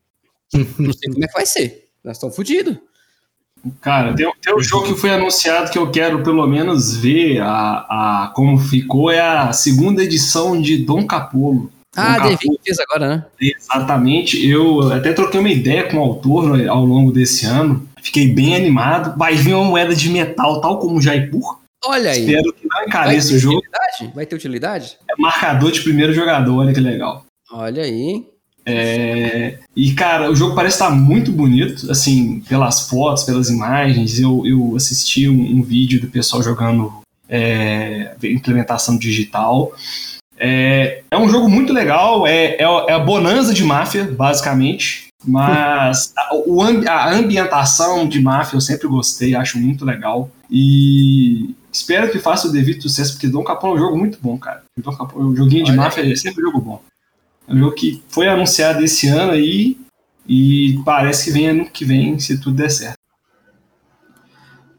Não 0.79 0.91
sei 0.91 1.09
como 1.11 1.23
é 1.23 1.27
que 1.27 1.34
vai 1.34 1.45
ser. 1.45 1.86
Nós 2.03 2.17
estamos 2.17 2.36
fodidos. 2.36 2.75
Cara, 3.79 4.13
tem, 4.15 4.29
tem 4.41 4.55
um 4.55 4.59
jogo 4.59 4.88
que 4.88 4.99
foi 4.99 5.11
anunciado 5.11 5.71
que 5.71 5.77
eu 5.77 5.91
quero 5.91 6.23
pelo 6.23 6.45
menos 6.47 6.95
ver 6.97 7.39
a, 7.41 8.25
a, 8.25 8.32
como 8.36 8.57
ficou. 8.57 9.11
É 9.11 9.21
a 9.21 9.53
segunda 9.53 10.03
edição 10.03 10.59
de 10.59 10.77
Dom 10.77 11.05
Capolo. 11.05 11.71
Ah, 11.95 12.17
Dom 12.19 12.36
fez 12.65 12.79
agora, 12.79 13.07
né? 13.17 13.25
Exatamente. 13.39 14.43
Eu 14.45 14.91
até 14.91 15.13
troquei 15.13 15.39
uma 15.39 15.49
ideia 15.49 15.84
com 15.89 15.97
o 15.97 16.01
autor 16.01 16.67
ao 16.67 16.84
longo 16.84 17.11
desse 17.11 17.45
ano. 17.45 17.88
Fiquei 18.02 18.28
bem 18.28 18.56
animado. 18.56 19.18
Vai 19.18 19.36
vir 19.36 19.54
uma 19.54 19.66
moeda 19.66 19.95
de 19.95 20.10
metal, 20.10 20.62
tal 20.62 20.80
como 20.80 20.97
o 20.97 21.02
Jaipur. 21.02 21.60
Olha 21.86 22.12
aí. 22.12 22.26
Espero 22.26 22.54
que 22.54 22.68
não 22.68 22.84
encareça 22.84 23.34
o 23.34 23.39
jogo. 23.39 23.58
utilidade? 23.58 24.16
Vai 24.16 24.26
ter 24.26 24.36
utilidade? 24.36 24.97
É 25.10 25.22
marcador 25.22 25.72
de 25.72 25.82
primeiro 25.82 26.14
jogador, 26.14 26.58
olha 26.58 26.74
que 26.74 26.80
legal. 26.80 27.26
Olha 27.52 27.84
aí. 27.84 28.26
É, 28.64 29.58
E, 29.76 29.93
cara, 29.93 30.30
o 30.30 30.36
jogo 30.36 30.54
parece 30.56 30.76
estar 30.76 30.91
muito 30.91 31.32
bonito, 31.32 31.91
assim, 31.91 32.41
pelas 32.47 32.88
fotos, 32.88 33.24
pelas 33.24 33.49
imagens. 33.49 34.20
Eu, 34.20 34.43
eu 34.45 34.76
assisti 34.76 35.28
um, 35.28 35.58
um 35.58 35.64
vídeo 35.64 35.99
do 35.99 36.08
pessoal 36.08 36.43
jogando 36.43 36.93
é, 37.28 38.16
implementação 38.24 38.97
digital. 38.97 39.74
É, 40.38 41.04
é 41.10 41.18
um 41.18 41.30
jogo 41.30 41.49
muito 41.49 41.72
legal, 41.72 42.26
é, 42.26 42.56
é, 42.56 42.64
é 42.64 42.93
a 42.93 42.99
bonança 42.99 43.54
de 43.54 43.64
máfia, 43.64 44.06
basicamente. 44.06 45.08
Mas 45.24 46.13
a, 46.17 46.36
o 46.36 46.61
a 46.61 47.13
ambientação 47.13 48.07
de 48.07 48.19
máfia 48.22 48.57
eu 48.57 48.61
sempre 48.61 48.88
gostei, 48.88 49.36
acho 49.36 49.59
muito 49.59 49.86
legal. 49.86 50.30
E 50.49 51.55
espero 51.72 52.11
que 52.11 52.19
faça 52.19 52.47
o 52.47 52.51
devido 52.51 52.82
sucesso, 52.82 53.13
porque 53.13 53.28
Dom 53.28 53.43
Capão 53.43 53.72
é 53.72 53.76
um 53.76 53.80
jogo 53.80 53.97
muito 53.97 54.17
bom, 54.22 54.38
cara. 54.38 54.63
Dom 54.78 54.95
Capão, 54.95 55.22
o 55.22 55.36
joguinho 55.36 55.65
de 55.65 55.72
Olha 55.72 55.82
máfia 55.82 56.11
é 56.11 56.15
sempre 56.15 56.41
um 56.43 56.47
jogo 56.47 56.61
bom. 56.61 56.84
É 57.47 57.53
um 57.53 57.59
jogo 57.59 57.76
que 57.76 58.01
foi 58.09 58.28
anunciado 58.28 58.84
esse 58.84 59.07
ano 59.07 59.32
aí 59.32 59.78
e 60.28 60.80
parece 60.84 61.26
que 61.26 61.32
vem 61.32 61.47
ano 61.47 61.69
que 61.69 61.86
vem, 61.86 62.17
se 62.19 62.39
tudo 62.39 62.55
der 62.55 62.69
certo. 62.69 62.97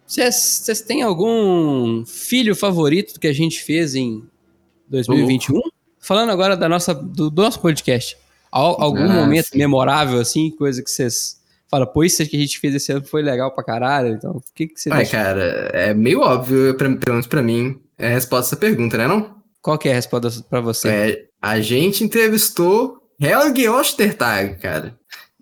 Vocês 0.07 0.82
têm 0.86 1.03
algum 1.03 2.05
filho 2.05 2.55
favorito 2.55 3.18
que 3.18 3.26
a 3.26 3.32
gente 3.32 3.62
fez 3.62 3.95
em 3.95 4.22
2021? 4.88 5.59
Falando 5.99 6.30
agora 6.30 6.55
da 6.55 6.68
nossa, 6.68 6.93
do, 6.93 7.30
do 7.30 7.43
nosso 7.43 7.61
podcast. 7.61 8.16
Al- 8.53 8.80
algum 8.80 9.05
Ah, 9.05 9.09
momento 9.14 9.46
sim. 9.46 9.59
memorável, 9.59 10.20
assim, 10.20 10.50
coisa 10.50 10.82
que 10.82 10.90
vocês 10.90 11.40
falam, 11.70 11.86
pô, 11.86 12.05
isso 12.05 12.24
que 12.28 12.36
a 12.36 12.40
gente 12.40 12.59
fez 12.61 12.74
esse 12.74 12.92
ano 12.92 13.03
foi 13.05 13.22
legal 13.22 13.50
pra 13.55 13.64
caralho. 13.64 14.14
Então, 14.14 14.32
o 14.32 14.42
que, 14.55 14.66
que 14.68 14.78
você 14.78 14.90
Ai, 14.92 15.03
acha? 15.03 15.11
cara, 15.11 15.42
é 15.72 15.94
meio 15.94 16.20
óbvio, 16.20 16.74
pra- 16.76 16.88
pelo 16.88 17.14
menos 17.14 17.26
pra 17.26 17.42
mim, 17.42 17.80
é 17.98 18.09
a 18.09 18.11
resposta 18.11 18.46
a 18.46 18.48
essa 18.48 18.57
pergunta, 18.57 18.98
né 18.98 19.09
não? 19.09 19.34
Qual 19.62 19.78
que 19.78 19.88
é 19.88 19.92
a 19.92 19.94
resposta 19.94 20.44
pra 20.50 20.61
você? 20.61 20.88
É, 20.88 21.24
a 21.40 21.61
gente 21.61 22.05
entrevistou 22.05 22.98
Helge 23.20 23.68
Ostertag, 23.68 24.59
cara. 24.61 24.94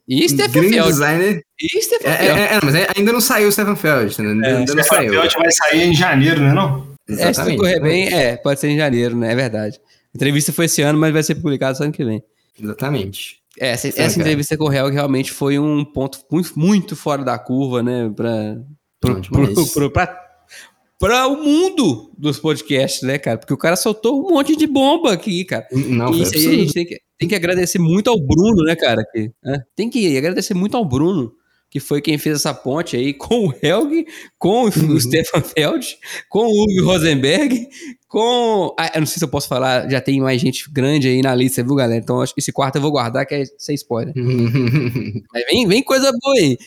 E 0.06 0.28
Stefan 0.28 0.52
grande 0.52 0.74
Feld. 0.74 0.88
designer. 0.88 1.42
E 1.60 1.82
Stefan 1.82 2.08
É, 2.08 2.16
Feld. 2.16 2.38
é, 2.40 2.44
é, 2.54 2.58
mas 2.62 2.74
ainda 2.96 3.12
não 3.12 3.20
saiu 3.20 3.48
o 3.48 3.52
Stefan 3.52 3.76
Feld, 3.76 4.12
entendeu? 4.12 4.32
Ainda, 4.32 4.58
ainda 4.58 4.74
não 4.74 4.82
saiu. 4.84 5.12
Feld 5.12 5.34
vai 5.36 5.50
sair 5.52 5.82
em 5.84 5.94
janeiro, 5.94 6.40
né 6.40 6.52
não? 6.52 6.90
É, 7.08 7.32
se 7.32 7.56
correr 7.56 7.80
bem, 7.80 8.12
é, 8.12 8.36
pode 8.36 8.60
ser 8.60 8.68
em 8.68 8.76
janeiro, 8.76 9.16
né? 9.16 9.32
É 9.32 9.36
verdade. 9.36 9.80
A 10.12 10.16
entrevista 10.16 10.52
foi 10.52 10.66
esse 10.66 10.82
ano, 10.82 10.98
mas 10.98 11.12
vai 11.12 11.22
ser 11.22 11.36
publicada 11.36 11.74
só 11.76 11.84
ano 11.84 11.92
que 11.92 12.04
vem. 12.04 12.22
Exatamente. 12.60 13.40
É, 13.58 13.70
essa, 13.70 13.90
Sim, 13.90 14.00
essa 14.00 14.16
cara. 14.16 14.20
entrevista 14.20 14.56
com 14.56 14.64
o 14.64 14.72
Helg 14.72 14.92
realmente 14.92 15.32
foi 15.32 15.58
um 15.58 15.84
ponto 15.84 16.18
muito, 16.30 16.58
muito 16.58 16.96
fora 16.96 17.24
da 17.24 17.38
curva, 17.38 17.82
né? 17.82 18.10
Pra 18.14 18.56
o 21.26 21.42
mundo 21.42 22.12
dos 22.16 22.38
podcasts, 22.38 23.02
né, 23.02 23.18
cara? 23.18 23.38
Porque 23.38 23.54
o 23.54 23.58
cara 23.58 23.74
soltou 23.74 24.26
um 24.26 24.34
monte 24.34 24.54
de 24.54 24.66
bomba 24.66 25.12
aqui, 25.12 25.44
cara. 25.44 25.66
Não, 25.72 26.12
e 26.12 26.22
isso 26.22 26.36
aí 26.36 26.46
a 26.46 26.52
gente 26.52 26.74
tem 26.74 26.84
que, 26.84 27.00
tem 27.18 27.28
que 27.28 27.34
agradecer 27.34 27.78
muito 27.78 28.10
ao 28.10 28.20
Bruno, 28.20 28.62
né, 28.64 28.76
cara? 28.76 29.02
Que, 29.10 29.32
né? 29.42 29.62
Tem 29.74 29.88
que 29.88 30.16
agradecer 30.16 30.52
muito 30.52 30.76
ao 30.76 30.84
Bruno, 30.84 31.32
que 31.70 31.78
foi 31.78 32.00
quem 32.00 32.18
fez 32.18 32.36
essa 32.36 32.52
ponte 32.52 32.96
aí 32.96 33.14
com 33.14 33.46
o 33.48 33.54
Helg, 33.62 34.04
com 34.38 34.64
uhum. 34.64 34.94
o 34.94 35.00
Stefan 35.00 35.40
Feld, 35.40 35.86
com 36.28 36.40
o 36.40 36.64
Uwe 36.64 36.80
Rosenberg, 36.80 37.68
com. 38.08 38.74
Ah, 38.78 38.90
eu 38.94 39.00
não 39.00 39.06
sei 39.06 39.18
se 39.18 39.24
eu 39.24 39.28
posso 39.28 39.46
falar, 39.46 39.88
já 39.88 40.00
tem 40.00 40.20
mais 40.20 40.40
gente 40.40 40.68
grande 40.70 41.06
aí 41.06 41.22
na 41.22 41.34
lista, 41.34 41.62
viu, 41.62 41.76
galera? 41.76 42.02
Então 42.02 42.20
acho 42.20 42.34
que 42.34 42.40
esse 42.40 42.52
quarto 42.52 42.76
eu 42.76 42.82
vou 42.82 42.90
guardar, 42.90 43.24
que 43.24 43.34
é 43.34 43.44
sem 43.56 43.74
spoiler. 43.76 44.12
Mas 45.32 45.44
vem, 45.48 45.66
vem 45.68 45.82
coisa 45.82 46.10
boa 46.20 46.34
aí. 46.36 46.58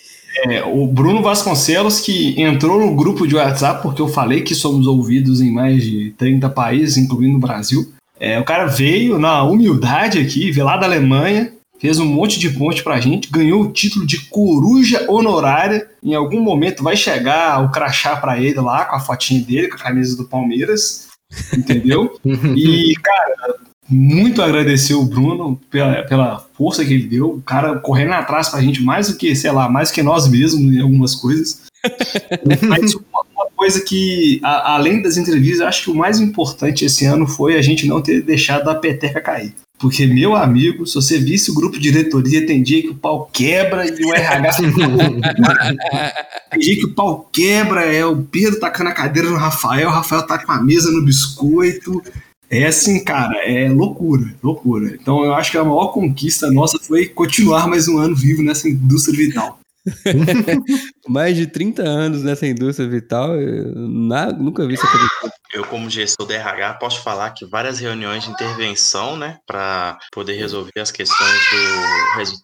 É, 0.47 0.63
o 0.63 0.87
Bruno 0.87 1.21
Vasconcelos, 1.21 1.99
que 1.99 2.41
entrou 2.41 2.79
no 2.79 2.95
grupo 2.95 3.27
de 3.27 3.35
WhatsApp, 3.35 3.83
porque 3.83 4.01
eu 4.01 4.07
falei 4.07 4.41
que 4.41 4.55
somos 4.55 4.87
ouvidos 4.87 5.41
em 5.41 5.51
mais 5.51 5.83
de 5.83 6.11
30 6.17 6.49
países, 6.49 6.97
incluindo 6.97 7.37
o 7.37 7.41
Brasil. 7.41 7.91
É, 8.19 8.39
o 8.39 8.45
cara 8.45 8.65
veio 8.65 9.19
na 9.19 9.43
humildade 9.43 10.17
aqui, 10.17 10.49
veio 10.49 10.65
lá 10.65 10.77
da 10.77 10.85
Alemanha, 10.85 11.51
fez 11.83 11.99
um 11.99 12.05
monte 12.05 12.39
de 12.39 12.49
ponte 12.49 12.81
pra 12.81 13.01
gente, 13.01 13.29
ganhou 13.29 13.61
o 13.61 13.71
título 13.73 14.07
de 14.07 14.17
coruja 14.29 15.05
honorária. 15.11 15.85
Em 16.01 16.15
algum 16.15 16.39
momento 16.39 16.81
vai 16.81 16.95
chegar 16.95 17.61
o 17.61 17.71
crachá 17.71 18.15
pra 18.15 18.39
ele 18.39 18.61
lá, 18.61 18.85
com 18.85 18.95
a 18.95 19.01
fotinha 19.01 19.43
dele, 19.43 19.67
com 19.67 19.75
a 19.75 19.79
camisa 19.79 20.15
do 20.15 20.23
Palmeiras, 20.23 21.09
entendeu? 21.53 22.17
e, 22.55 22.95
cara, 23.03 23.55
muito 23.89 24.41
agradecer 24.41 24.93
o 24.93 25.03
Bruno 25.03 25.59
pela, 25.69 26.03
pela 26.03 26.47
força 26.53 26.85
que 26.85 26.93
ele 26.93 27.05
deu, 27.05 27.31
o 27.31 27.41
cara 27.41 27.77
correndo 27.77 28.13
atrás 28.13 28.47
pra 28.47 28.61
gente 28.61 28.81
mais 28.81 29.09
do 29.09 29.17
que, 29.17 29.35
sei 29.35 29.51
lá, 29.51 29.67
mais 29.67 29.89
do 29.89 29.95
que 29.95 30.01
nós 30.01 30.25
mesmos 30.25 30.73
em 30.73 30.79
algumas 30.79 31.13
coisas. 31.13 31.63
Mas 32.65 32.93
uma, 32.93 33.25
uma 33.35 33.47
coisa 33.57 33.83
que, 33.83 34.39
a, 34.41 34.75
além 34.75 35.01
das 35.01 35.17
entrevistas, 35.17 35.67
acho 35.67 35.83
que 35.83 35.91
o 35.91 35.95
mais 35.95 36.21
importante 36.21 36.85
esse 36.85 37.03
ano 37.03 37.27
foi 37.27 37.57
a 37.57 37.61
gente 37.61 37.85
não 37.85 38.01
ter 38.01 38.21
deixado 38.21 38.69
a 38.69 38.75
peteca 38.75 39.19
cair. 39.19 39.53
Porque, 39.83 40.07
meu 40.07 40.33
amigo, 40.33 40.87
se 40.87 40.95
você 40.95 41.19
visse 41.19 41.51
o 41.51 41.53
grupo 41.53 41.77
de 41.77 41.91
diretoria, 41.91 42.45
tem 42.45 42.63
dia 42.63 42.81
que 42.81 42.87
o 42.87 42.95
pau 42.95 43.29
quebra 43.33 43.85
e 43.85 44.05
o 44.05 44.13
RH. 44.13 44.51
tem 46.49 46.59
dia 46.59 46.77
que 46.77 46.85
o 46.85 46.93
pau 46.93 47.29
quebra, 47.29 47.81
é 47.81 48.05
o 48.05 48.15
Pedro 48.23 48.61
tacando 48.61 48.91
a 48.91 48.93
cadeira 48.93 49.29
no 49.29 49.35
Rafael, 49.35 49.89
o 49.89 49.91
Rafael 49.91 50.25
tá 50.25 50.37
com 50.37 50.53
a 50.53 50.63
mesa 50.63 50.89
no 50.89 51.03
biscoito. 51.03 52.01
É 52.49 52.65
assim, 52.67 53.03
cara, 53.03 53.35
é 53.45 53.67
loucura, 53.67 54.33
loucura. 54.41 54.97
Então 55.01 55.21
eu 55.25 55.33
acho 55.33 55.51
que 55.51 55.57
a 55.57 55.65
maior 55.65 55.87
conquista 55.87 56.49
nossa 56.49 56.79
foi 56.79 57.07
continuar 57.07 57.67
mais 57.67 57.89
um 57.89 57.97
ano 57.97 58.15
vivo 58.15 58.41
nessa 58.41 58.69
indústria 58.69 59.17
vital. 59.17 59.59
Mais 61.07 61.35
de 61.35 61.47
30 61.47 61.83
anos 61.83 62.23
nessa 62.23 62.47
indústria 62.47 62.87
vital, 62.87 63.29
na, 63.75 64.31
nunca 64.31 64.65
vi 64.65 64.75
isso 64.75 64.85
acontecer. 64.85 65.33
Eu, 65.53 65.65
como 65.65 65.89
gestor 65.89 66.25
da 66.25 66.33
RH, 66.33 66.73
posso 66.75 67.01
falar 67.03 67.29
que 67.31 67.45
várias 67.45 67.79
reuniões 67.79 68.23
de 68.23 68.31
intervenção, 68.31 69.15
né, 69.15 69.37
para 69.45 69.99
poder 70.11 70.33
resolver 70.33 70.79
as 70.79 70.89
questões 70.89 71.39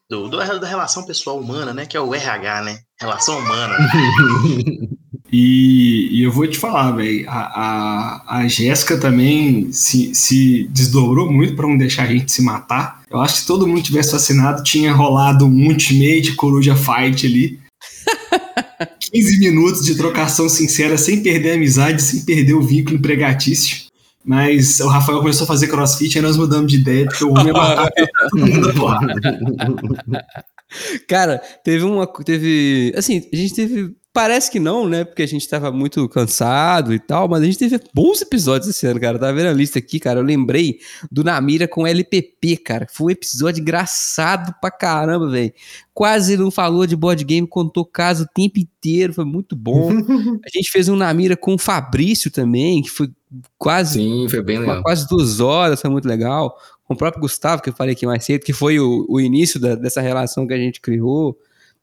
do, 0.09 0.27
do, 0.27 0.29
do, 0.29 0.59
da 0.59 0.67
relação 0.67 1.05
pessoal 1.05 1.39
humana, 1.39 1.73
né, 1.73 1.87
que 1.87 1.97
é 1.97 1.99
o 1.99 2.13
RH, 2.13 2.61
né, 2.61 2.79
relação 2.99 3.39
humana. 3.39 3.75
E, 5.31 6.09
e, 6.11 6.23
eu 6.23 6.31
vou 6.31 6.47
te 6.47 6.57
falar, 6.57 6.91
velho, 6.91 7.29
a, 7.29 8.23
a, 8.27 8.37
a 8.39 8.47
Jéssica 8.47 8.97
também 8.97 9.71
se, 9.71 10.13
se 10.15 10.67
desdobrou 10.71 11.31
muito 11.31 11.55
para 11.55 11.67
não 11.67 11.77
deixar 11.77 12.03
a 12.03 12.07
gente 12.07 12.31
se 12.31 12.41
matar. 12.41 13.03
Eu 13.09 13.19
acho 13.19 13.35
que 13.35 13.41
se 13.41 13.47
todo 13.47 13.67
mundo 13.67 13.81
tivesse 13.81 14.15
assinado, 14.15 14.63
tinha 14.63 14.91
rolado 14.91 15.45
um 15.45 15.67
ultimate 15.67 16.33
coruja 16.35 16.75
fight 16.75 17.27
ali. 17.27 17.59
15 19.11 19.39
minutos 19.39 19.85
de 19.85 19.95
trocação 19.95 20.47
sincera, 20.47 20.97
sem 20.97 21.21
perder 21.21 21.51
a 21.51 21.55
amizade, 21.55 22.01
sem 22.01 22.21
perder 22.21 22.53
o 22.53 22.61
vínculo 22.61 22.97
empregatício. 22.97 23.89
Mas 24.23 24.79
o 24.79 24.87
Rafael 24.87 25.19
começou 25.19 25.45
a 25.45 25.47
fazer 25.47 25.67
crossfit 25.67 26.17
e 26.17 26.21
nós 26.21 26.37
mudamos 26.37 26.71
de 26.71 26.77
ideia, 26.77 27.05
porque 27.05 27.23
o 27.23 27.31
homem 27.31 27.51
matar 27.53 27.89
todo 27.91 28.45
mundo 28.45 28.71
Cara, 31.07 31.39
teve 31.63 31.83
uma. 31.83 32.05
Teve. 32.23 32.93
Assim, 32.95 33.27
a 33.31 33.35
gente 33.35 33.53
teve 33.53 33.95
Parece 34.11 34.49
que 34.49 34.59
não, 34.59 34.89
né? 34.89 35.03
Porque 35.03 35.21
a 35.21 35.27
gente 35.27 35.47
tava 35.47 35.71
muito 35.71 36.09
cansado 36.09 36.93
e 36.93 36.99
tal, 36.99 37.29
mas 37.29 37.43
a 37.43 37.45
gente 37.45 37.59
teve 37.59 37.79
bons 37.93 38.21
episódios 38.21 38.67
esse 38.67 38.87
ano, 38.87 38.99
cara. 38.99 39.19
Tava 39.19 39.33
vendo 39.33 39.49
a 39.49 39.53
lista 39.53 39.77
aqui, 39.77 39.99
cara. 39.99 40.19
Eu 40.19 40.23
lembrei 40.23 40.79
do 41.11 41.23
Namira 41.23 41.67
com 41.67 41.85
LPP, 41.85 42.57
cara. 42.57 42.87
Foi 42.91 43.07
um 43.07 43.09
episódio 43.11 43.61
engraçado 43.61 44.53
pra 44.59 44.71
caramba, 44.71 45.29
velho. 45.29 45.53
Quase 45.93 46.35
não 46.35 46.49
falou 46.49 46.87
de 46.87 46.95
board 46.95 47.23
game, 47.23 47.47
contou 47.47 47.85
caso 47.85 48.23
o 48.23 48.27
tempo 48.27 48.59
inteiro, 48.59 49.13
foi 49.13 49.25
muito 49.25 49.55
bom. 49.55 49.91
a 50.43 50.49
gente 50.51 50.71
fez 50.71 50.89
um 50.89 50.95
Namira 50.95 51.37
com 51.37 51.53
o 51.53 51.59
Fabrício 51.59 52.31
também, 52.31 52.81
que 52.81 52.89
foi 52.89 53.11
quase. 53.59 53.99
Sim, 53.99 54.27
foi 54.27 54.41
bem 54.41 54.57
legal. 54.57 54.81
Quase 54.81 55.07
duas 55.07 55.39
horas, 55.39 55.79
foi 55.79 55.89
muito 55.91 56.07
legal. 56.07 56.57
Com 56.89 56.95
o 56.95 56.97
próprio 56.97 57.21
Gustavo, 57.21 57.61
que 57.61 57.69
eu 57.69 57.73
falei 57.73 57.93
aqui 57.93 58.03
mais 58.07 58.25
cedo, 58.25 58.43
que 58.43 58.51
foi 58.51 58.79
o, 58.79 59.05
o 59.07 59.21
início 59.21 59.59
da, 59.59 59.75
dessa 59.75 60.01
relação 60.01 60.47
que 60.47 60.53
a 60.55 60.57
gente 60.57 60.81
criou. 60.81 61.37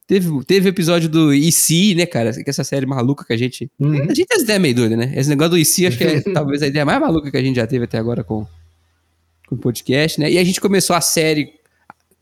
Teve, 0.05 0.45
teve 0.45 0.69
episódio 0.69 1.09
do 1.09 1.33
IC, 1.33 1.95
né, 1.95 2.07
cara? 2.07 2.33
Que 2.33 2.41
é 2.41 2.51
essa 2.51 2.65
série 2.65 2.87
maluca 2.87 3.25
que 3.25 3.33
a 3.33 3.37
gente. 3.37 3.71
Uhum. 3.79 4.03
A 4.03 4.07
gente 4.07 4.27
tem 4.27 4.35
essa 4.35 4.43
ideia 4.43 4.59
meio 4.59 4.75
doida, 4.75 4.97
né? 4.97 5.13
Esse 5.15 5.29
negócio 5.29 5.53
do 5.53 5.59
IC, 5.59 5.87
acho 5.87 5.97
que 5.97 6.03
é 6.03 6.21
talvez 6.35 6.61
a 6.61 6.67
ideia 6.67 6.85
mais 6.85 7.01
maluca 7.01 7.31
que 7.31 7.37
a 7.37 7.43
gente 7.43 7.55
já 7.55 7.69
teve 7.69 7.85
até 7.85 7.99
agora 7.99 8.25
com, 8.25 8.45
com 9.47 9.55
o 9.55 9.59
podcast, 9.59 10.19
né? 10.19 10.29
E 10.29 10.39
a 10.39 10.45
gente 10.45 10.61
começou 10.61 10.97
a 10.97 11.01
série 11.01 11.53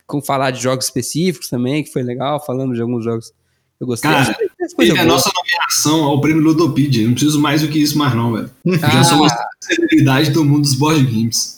com 0.05 0.21
falar 0.21 0.51
de 0.51 0.61
jogos 0.61 0.85
específicos 0.85 1.49
também, 1.49 1.83
que 1.83 1.91
foi 1.91 2.03
legal, 2.03 2.39
falando 2.45 2.75
de 2.75 2.81
alguns 2.83 3.03
jogos 3.03 3.29
que 3.29 3.83
eu 3.83 3.87
gostei. 3.87 4.11
Cara, 4.11 4.37
é 4.79 4.99
a 4.99 5.05
nossa 5.05 5.31
nomeação 5.35 6.03
ao 6.03 6.21
prêmio 6.21 6.43
Ludopedia. 6.43 7.03
Não 7.07 7.13
preciso 7.13 7.41
mais 7.41 7.63
do 7.63 7.67
que 7.67 7.79
isso 7.79 7.97
mais, 7.97 8.13
não, 8.13 8.33
velho. 8.33 8.51
Ah. 8.83 8.91
Já 8.91 9.03
sou 9.03 9.17
uma 9.17 9.29
celebridade 9.59 10.29
do 10.29 10.45
mundo 10.45 10.61
dos 10.61 10.75
board 10.75 11.03
games. 11.03 11.54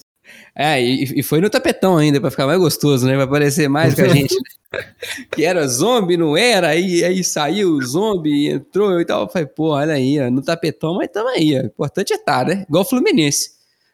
É, 0.59 0.81
e, 0.81 1.19
e, 1.19 1.21
foi 1.21 1.39
no 1.39 1.51
tapetão 1.51 1.97
ainda, 1.97 2.19
pra 2.19 2.31
ficar 2.31 2.47
mais 2.47 2.57
gostoso, 2.57 3.05
né? 3.05 3.15
Vai 3.15 3.27
parecer 3.27 3.67
mais 3.67 3.93
com 3.93 4.01
a 4.01 4.07
gente. 4.07 4.35
que 5.31 5.45
era 5.45 5.67
zombie, 5.67 6.17
não 6.17 6.35
era, 6.35 6.69
aí, 6.69 7.03
aí 7.03 7.23
saiu 7.23 7.73
o 7.73 7.85
zombie, 7.85 8.49
entrou 8.49 8.99
e 8.99 9.05
tal. 9.05 9.21
Eu 9.21 9.29
falei, 9.29 9.47
pô, 9.47 9.69
olha 9.69 9.93
aí, 9.93 10.19
ó, 10.19 10.31
no 10.31 10.41
tapetão, 10.41 10.95
mas 10.95 11.09
tamo 11.13 11.29
aí. 11.29 11.55
Ó. 11.59 11.61
O 11.61 11.65
importante 11.67 12.11
é 12.11 12.15
estar, 12.15 12.43
tá, 12.43 12.55
né? 12.55 12.65
Igual 12.67 12.83
o 12.83 12.87
Fluminense. 12.87 13.51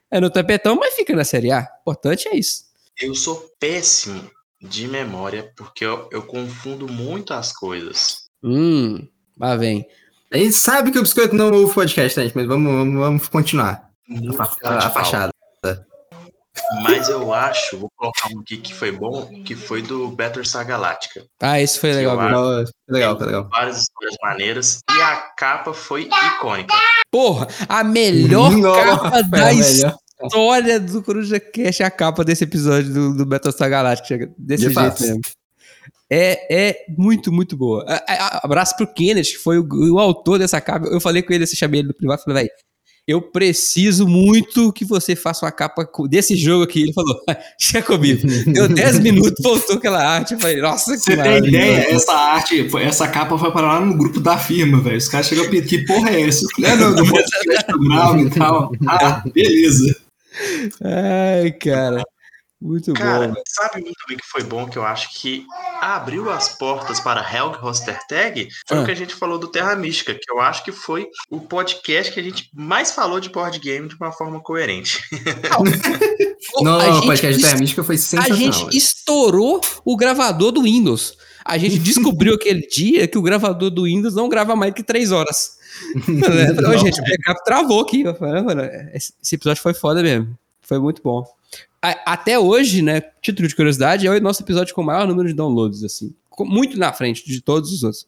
É 0.10 0.22
no 0.22 0.30
tapetão, 0.30 0.78
mas 0.78 0.94
fica 0.94 1.14
na 1.14 1.26
Série 1.26 1.52
A. 1.52 1.68
O 1.86 1.92
importante 1.92 2.30
é 2.30 2.38
isso. 2.38 2.64
Eu 3.02 3.14
sou 3.14 3.46
péssimo 3.60 4.32
de 4.62 4.88
memória, 4.88 5.52
porque 5.58 5.84
eu, 5.84 6.08
eu 6.14 6.22
confundo 6.22 6.88
muito 6.88 7.34
as 7.34 7.52
coisas. 7.52 8.30
Hum, 8.42 9.06
lá 9.38 9.58
vem. 9.58 9.86
A 10.32 10.38
gente 10.38 10.54
sabe 10.54 10.92
que 10.92 11.00
o 11.00 11.02
Biscoito 11.02 11.36
não 11.36 11.52
ouve 11.52 11.74
podcast, 11.74 12.22
gente, 12.22 12.34
mas 12.34 12.48
vamos, 12.48 12.72
vamos, 12.72 12.96
vamos 12.96 13.28
continuar. 13.28 13.92
Muito 14.08 14.42
a, 14.42 14.78
a 14.78 14.90
fachada. 14.90 15.34
Mas 16.82 17.10
eu 17.10 17.34
acho, 17.34 17.78
vou 17.78 17.90
colocar 17.96 18.30
um 18.36 18.40
aqui 18.40 18.58
que 18.58 18.74
foi 18.74 18.92
bom, 18.92 19.44
que 19.44 19.56
foi 19.56 19.82
do 19.82 20.10
Battlestar 20.10 20.66
Galactica. 20.66 21.26
Ah, 21.42 21.60
esse 21.62 21.80
foi 21.80 21.94
legal. 21.94 22.16
Legal, 22.16 22.64
legal, 22.90 23.18
legal. 23.20 23.50
Várias 23.50 23.78
histórias 23.78 24.16
maneiras. 24.22 24.80
E 24.90 25.02
a 25.02 25.18
capa 25.38 25.74
foi 25.74 26.10
icônica. 26.36 26.74
Porra, 27.12 27.48
a 27.68 27.84
melhor 27.84 28.52
capa 28.62 29.22
da 29.24 29.54
história 29.54 30.80
do 30.80 31.04
Coruja 31.04 31.40
Cash 31.40 31.82
é 31.82 31.84
a 31.84 31.92
capa 31.92 32.24
desse 32.24 32.44
episódio 32.44 32.94
do, 32.94 33.18
do 33.18 33.26
Battlestar 33.26 33.70
Galactica. 33.70 34.32
Desse 34.38 34.68
De 34.68 34.74
jeito 34.74 34.90
fato. 34.90 35.02
mesmo. 35.02 35.22
É, 36.10 36.70
é 36.70 36.86
muito, 36.98 37.32
muito 37.32 37.58
boa. 37.58 37.86
Abraço 38.44 38.76
pro 38.76 38.86
Kenneth, 38.86 39.24
que 39.24 39.38
foi 39.38 39.58
o, 39.58 39.68
o 39.94 40.00
autor 40.00 40.38
dessa 40.38 40.62
capa. 40.62 40.86
Eu 40.88 41.02
falei 41.02 41.24
com 41.24 41.34
ele, 41.34 41.44
eu 41.44 41.48
chamei 41.48 41.80
ele 41.80 41.88
no 41.88 41.94
privado, 41.94 42.22
falei, 42.24 42.44
velho, 42.44 42.52
eu 43.06 43.22
preciso 43.22 44.08
muito 44.08 44.72
que 44.72 44.86
você 44.86 45.16
faça 45.16 45.46
uma 45.46 45.52
capa 45.52 45.88
desse 46.08 46.36
jogo 46.36 46.64
aqui. 46.64 46.84
Ele 46.84 46.94
falou, 46.94 47.20
chega 47.60 47.86
comigo. 47.86 48.26
Deu 48.48 48.68
10 48.68 49.00
minutos, 49.04 49.44
voltou 49.44 49.76
aquela 49.76 50.02
arte. 50.02 50.34
Eu 50.34 50.40
falei, 50.40 50.62
nossa, 50.62 50.94
que 50.94 51.00
Você 51.00 51.18
tem 51.18 51.38
ideia? 51.50 51.94
Essa 51.94 52.14
arte, 52.14 52.68
essa 52.78 53.08
capa 53.08 53.38
foi 53.38 53.52
para 53.52 53.68
lá 53.68 53.82
no 53.82 53.98
grupo 53.98 54.20
da 54.20 54.38
firma, 54.38 54.80
velho. 54.80 54.98
Os 54.98 55.10
caras 55.10 55.28
chegam 55.28 55.46
a 55.46 55.50
pedir, 55.50 55.68
que 55.68 55.86
porra 55.86 56.12
é 56.12 56.22
essa? 56.22 56.46
É, 56.64 56.76
não, 56.76 56.96
do 56.96 57.04
e 58.26 58.30
tal. 58.30 58.72
Ah, 58.88 59.22
beleza. 59.34 59.96
Ai, 60.82 61.52
cara. 61.52 62.04
Muito 62.64 62.94
Cara, 62.94 63.28
bom. 63.28 63.42
sabe 63.46 63.82
muito 63.82 64.00
bem 64.08 64.16
que 64.16 64.26
foi 64.26 64.42
bom 64.42 64.70
que 64.70 64.78
eu 64.78 64.86
acho 64.86 65.14
que 65.20 65.46
abriu 65.82 66.32
as 66.32 66.58
portas 66.58 66.98
para 66.98 67.20
Helg 67.20 67.58
Rostertag 67.58 68.48
foi 68.66 68.78
ah. 68.78 68.82
o 68.82 68.86
que 68.86 68.92
a 68.92 68.96
gente 68.96 69.14
falou 69.14 69.38
do 69.38 69.50
Terra 69.50 69.76
Mística, 69.76 70.16
que 70.16 70.32
eu 70.32 70.40
acho 70.40 70.64
que 70.64 70.72
foi 70.72 71.10
o 71.30 71.42
podcast 71.42 72.14
que 72.14 72.22
a 72.22 72.24
gente 72.24 72.50
mais 72.54 72.92
falou 72.92 73.20
de 73.20 73.28
board 73.28 73.60
game 73.60 73.90
de 73.90 73.96
uma 73.96 74.14
forma 74.14 74.40
coerente. 74.40 75.02
Não, 76.62 77.00
o 77.00 77.06
podcast 77.06 77.38
de 77.38 77.44
Terra 77.44 77.60
Mística 77.60 77.84
foi 77.84 77.98
sensacional. 77.98 78.32
A 78.32 78.42
gente 78.42 78.78
estourou 78.78 79.60
o 79.84 79.98
gravador 79.98 80.54
do 80.54 80.64
Windows. 80.64 81.18
A 81.44 81.58
gente 81.58 81.78
descobriu 81.84 82.36
aquele 82.36 82.66
dia 82.66 83.10
que 83.10 83.18
o 83.18 83.22
gravador 83.22 83.72
do 83.72 83.84
Windows 83.84 84.16
não 84.16 84.30
grava 84.30 84.56
mais 84.56 84.74
que 84.74 84.84
três 84.84 85.12
horas. 85.12 85.58
Falei, 86.64 86.78
gente, 86.78 87.02
o 87.02 87.04
backup 87.04 87.44
travou 87.44 87.82
aqui. 87.82 88.06
Esse 88.94 89.36
episódio 89.36 89.62
foi 89.62 89.74
foda 89.74 90.02
mesmo. 90.02 90.38
Foi 90.74 90.80
muito 90.80 91.02
bom 91.04 91.24
até 92.06 92.40
hoje, 92.40 92.82
né, 92.82 93.02
título 93.22 93.48
de 93.48 93.56
curiosidade, 93.56 94.08
é 94.08 94.10
o 94.10 94.22
nosso 94.22 94.42
episódio 94.42 94.74
com 94.74 94.82
o 94.82 94.86
maior 94.86 95.06
número 95.06 95.28
de 95.28 95.34
downloads, 95.34 95.84
assim. 95.84 96.16
Muito 96.40 96.80
na 96.80 96.94
frente 96.94 97.26
de 97.26 97.42
todos 97.42 97.74
os 97.74 97.84
outros. 97.84 98.08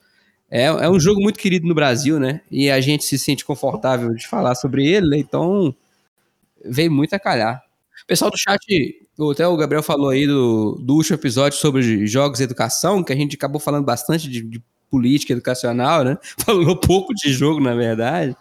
É, 0.50 0.66
é 0.66 0.90
um 0.90 1.00
jogo 1.00 1.22
muito 1.22 1.38
querido 1.38 1.68
no 1.68 1.76
Brasil, 1.76 2.20
né? 2.20 2.42
E 2.50 2.70
a 2.70 2.80
gente 2.80 3.04
se 3.04 3.20
sente 3.20 3.44
confortável 3.44 4.14
de 4.14 4.26
falar 4.28 4.56
sobre 4.56 4.88
ele, 4.88 5.10
né? 5.10 5.18
então 5.18 5.76
veio 6.64 6.90
muito 6.90 7.14
a 7.14 7.20
calhar. 7.20 7.62
Pessoal 8.08 8.32
do 8.32 8.38
chat, 8.38 8.62
até 9.32 9.48
o 9.48 9.58
Gabriel 9.58 9.84
falou 9.84 10.10
aí 10.10 10.26
do, 10.26 10.80
do 10.82 10.96
último 10.96 11.16
episódio 11.16 11.58
sobre 11.58 12.08
jogos 12.08 12.40
e 12.40 12.44
educação, 12.44 13.04
que 13.04 13.12
a 13.12 13.16
gente 13.16 13.36
acabou 13.36 13.60
falando 13.60 13.84
bastante 13.84 14.30
de, 14.30 14.42
de 14.42 14.64
política, 14.90 15.34
educacional, 15.34 16.04
né? 16.04 16.18
Falou 16.46 16.78
pouco 16.78 17.14
de 17.14 17.34
jogo, 17.34 17.60
na 17.60 17.74
verdade. 17.74 18.36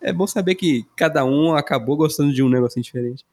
É 0.00 0.12
bom 0.12 0.26
saber 0.26 0.54
que 0.54 0.86
cada 0.96 1.24
um 1.24 1.54
acabou 1.54 1.96
gostando 1.96 2.32
de 2.32 2.42
um 2.42 2.48
negocinho 2.48 2.84
diferente. 2.84 3.24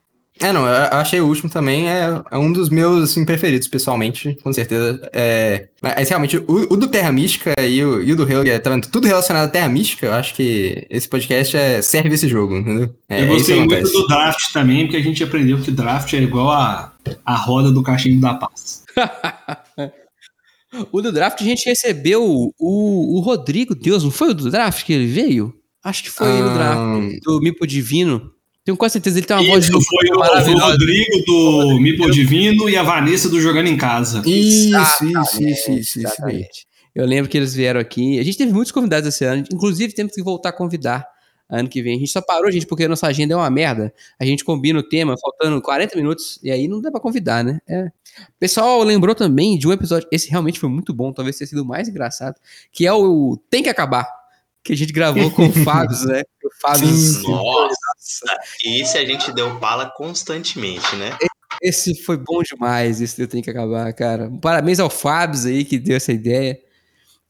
É, 0.42 0.52
não, 0.52 0.66
eu 0.66 0.98
achei 0.98 1.22
o 1.22 1.28
último 1.28 1.52
também, 1.52 1.88
é, 1.88 2.20
é 2.32 2.38
um 2.38 2.52
dos 2.52 2.70
meus 2.70 3.12
assim, 3.12 3.24
preferidos, 3.24 3.68
pessoalmente, 3.68 4.36
com 4.42 4.52
certeza. 4.52 5.08
É, 5.14 5.68
mas 5.80 6.10
realmente, 6.10 6.38
o, 6.38 6.74
o 6.74 6.76
do 6.76 6.88
Terra 6.88 7.12
Mística 7.12 7.54
e 7.62 7.84
o, 7.86 8.02
e 8.02 8.12
o 8.12 8.16
do 8.16 8.28
é, 8.48 8.58
tá 8.58 8.80
tudo 8.92 9.08
relacionado 9.08 9.46
à 9.46 9.52
Terra 9.52 9.70
Mística, 9.70 10.08
eu 10.08 10.14
acho 10.14 10.34
que 10.34 10.88
esse 10.90 11.08
podcast 11.08 11.56
é, 11.56 11.82
serve 11.84 12.16
esse 12.16 12.28
jogo, 12.28 12.58
entendeu? 12.58 12.92
É, 13.08 13.22
eu 13.22 13.28
gostei 13.28 13.64
muito 13.64 13.92
do 13.92 14.08
draft 14.08 14.52
também, 14.52 14.86
porque 14.86 14.98
a 14.98 15.04
gente 15.04 15.24
aprendeu 15.24 15.62
que 15.62 15.70
draft 15.70 16.12
é 16.14 16.18
igual 16.18 16.50
a, 16.50 16.92
a 17.24 17.36
roda 17.36 17.72
do 17.72 17.84
cachimbo 17.84 18.20
da 18.20 18.34
paz. 18.34 18.84
o 20.92 21.02
do 21.04 21.12
draft 21.12 21.40
a 21.40 21.44
gente 21.46 21.70
recebeu 21.70 22.24
o, 22.26 23.18
o 23.18 23.20
Rodrigo 23.20 23.76
Deus, 23.76 24.04
não 24.04 24.10
foi 24.10 24.32
o 24.32 24.34
do 24.34 24.50
draft 24.50 24.84
que 24.84 24.94
ele 24.94 25.06
veio? 25.06 25.54
Acho 25.84 26.02
que 26.04 26.10
foi 26.10 26.28
ah, 26.28 26.46
o 26.46 26.54
draft 26.54 27.20
do 27.24 27.40
Mipo 27.40 27.68
Divino. 27.68 28.32
Tenho 28.64 28.78
quase 28.78 28.94
certeza 28.94 29.18
ele 29.18 29.26
tem 29.26 29.36
uma 29.36 29.44
Isso, 29.44 29.72
voz 29.72 29.86
foi 29.86 30.10
o, 30.10 30.44
foi 30.44 30.54
o 30.54 30.60
Rodrigo 30.60 31.26
do 31.26 31.80
Mipo 31.80 32.12
Divino 32.12 32.70
e 32.70 32.78
a 32.78 32.84
Vanessa 32.84 33.28
do 33.28 33.42
Jogando 33.42 33.68
em 33.68 33.78
Casa. 33.78 34.22
Isso, 34.26 34.78
isso, 35.04 35.44
isso, 35.44 35.72
isso, 35.72 36.00
exatamente. 36.00 36.68
Eu 36.94 37.06
lembro 37.06 37.30
que 37.30 37.38
eles 37.38 37.56
vieram 37.56 37.80
aqui. 37.80 38.20
A 38.20 38.24
gente 38.24 38.38
teve 38.38 38.54
muitos 38.54 38.72
convidados 38.72 39.08
esse 39.08 39.26
ano. 39.26 39.44
Inclusive, 39.52 39.94
temos 39.94 40.14
que 40.14 40.22
voltar 40.22 40.50
a 40.50 40.54
convidar 40.54 41.08
ano 41.50 41.68
que 41.68 41.82
vem. 41.82 41.96
A 41.96 42.00
gente 42.00 42.12
só 42.12 42.22
parou, 42.22 42.52
gente, 42.52 42.68
porque 42.68 42.84
a 42.84 42.90
nossa 42.90 43.08
agenda 43.08 43.34
é 43.34 43.38
uma 43.38 43.50
merda. 43.50 43.94
A 44.20 44.26
gente 44.26 44.46
combina 44.46 44.80
o 44.80 44.84
tema, 44.84 45.16
faltando 45.20 45.60
40 45.62 45.96
minutos, 45.96 46.40
e 46.44 46.52
aí 46.52 46.68
não 46.68 46.82
dá 46.82 46.92
pra 46.92 47.00
convidar, 47.00 47.44
né? 47.44 47.60
É. 47.68 47.86
O 47.86 48.40
pessoal 48.40 48.84
lembrou 48.84 49.16
também 49.16 49.58
de 49.58 49.68
um 49.68 49.72
episódio, 49.72 50.08
esse 50.12 50.30
realmente 50.30 50.60
foi 50.60 50.70
muito 50.70 50.94
bom, 50.94 51.12
talvez 51.12 51.38
tenha 51.38 51.48
sido 51.48 51.64
o 51.64 51.66
mais 51.66 51.88
engraçado, 51.88 52.36
que 52.72 52.86
é 52.86 52.94
o 52.94 53.38
Tem 53.50 53.64
que 53.64 53.70
Acabar 53.70 54.21
que 54.64 54.74
a 54.74 54.78
gente 54.78 54.94
gravou 54.94 55.32
com 55.32 55.48
o 55.48 55.52
Fábio, 55.64 55.98
né? 56.06 56.22
O 56.44 56.50
Fábio. 56.62 56.88
Nossa, 57.24 58.38
esse 58.64 58.98
a 58.98 59.06
gente 59.06 59.32
deu 59.34 59.60
pala 59.60 59.90
constantemente, 59.90 60.96
né? 60.96 61.18
Esse 61.62 61.96
foi 62.04 62.18
bom 62.18 62.42
demais, 62.42 63.02
esse 63.02 63.22
eu 63.22 63.28
tenho 63.28 63.44
que 63.44 63.50
acabar, 63.50 63.92
cara. 63.94 64.32
Parabéns 64.42 64.80
ao 64.80 64.90
Fábio 64.90 65.48
aí 65.48 65.66
que 65.66 65.78
deu 65.78 65.96
essa 65.96 66.12
ideia. 66.12 66.60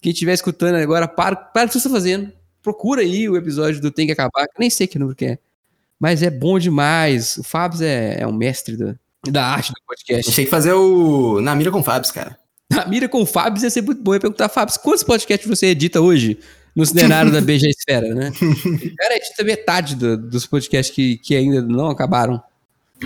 Quem 0.01 0.11
estiver 0.11 0.33
escutando 0.33 0.75
agora, 0.75 1.07
para, 1.07 1.35
para 1.35 1.65
o 1.65 1.67
que 1.67 1.73
você 1.73 1.79
está 1.79 1.89
fazendo. 1.89 2.31
Procura 2.61 3.01
aí 3.01 3.27
o 3.27 3.35
episódio 3.35 3.81
do 3.81 3.91
Tem 3.91 4.05
que 4.05 4.13
Acabar, 4.13 4.45
que 4.47 4.59
nem 4.59 4.69
sei 4.69 4.87
que 4.87 4.99
número 4.99 5.15
que 5.15 5.25
é. 5.25 5.39
Mas 5.99 6.23
é 6.23 6.29
bom 6.29 6.57
demais. 6.57 7.37
O 7.37 7.43
Fábio 7.43 7.83
é, 7.83 8.21
é 8.21 8.27
um 8.27 8.33
mestre 8.33 8.75
do, 8.75 8.97
da 9.29 9.45
arte 9.45 9.69
do 9.69 9.81
podcast. 9.85 10.29
Achei 10.29 10.45
que 10.45 10.51
fazer 10.51 10.73
o 10.73 11.39
Na 11.41 11.55
Mira 11.55 11.71
com 11.71 11.79
o 11.79 11.83
Fábio, 11.83 12.11
cara. 12.13 12.37
Na 12.71 12.85
Mira 12.85 13.07
com 13.07 13.21
o 13.21 13.25
Fábio 13.25 13.61
ia 13.61 13.69
ser 13.69 13.81
muito 13.81 14.01
bom. 14.01 14.11
Eu 14.11 14.15
ia 14.15 14.21
perguntar, 14.21 14.49
Fábio, 14.49 14.73
quantos 14.79 15.03
podcasts 15.03 15.47
você 15.47 15.67
edita 15.67 16.01
hoje? 16.01 16.39
No 16.75 16.85
cenário 16.85 17.31
da 17.31 17.41
BG 17.41 17.69
Esfera, 17.69 18.13
né? 18.13 18.31
Cara, 18.97 19.15
edita 19.15 19.43
metade 19.43 19.95
do, 19.95 20.17
dos 20.17 20.45
podcasts 20.45 20.93
que, 20.93 21.17
que 21.17 21.35
ainda 21.35 21.61
não 21.61 21.89
acabaram. 21.89 22.41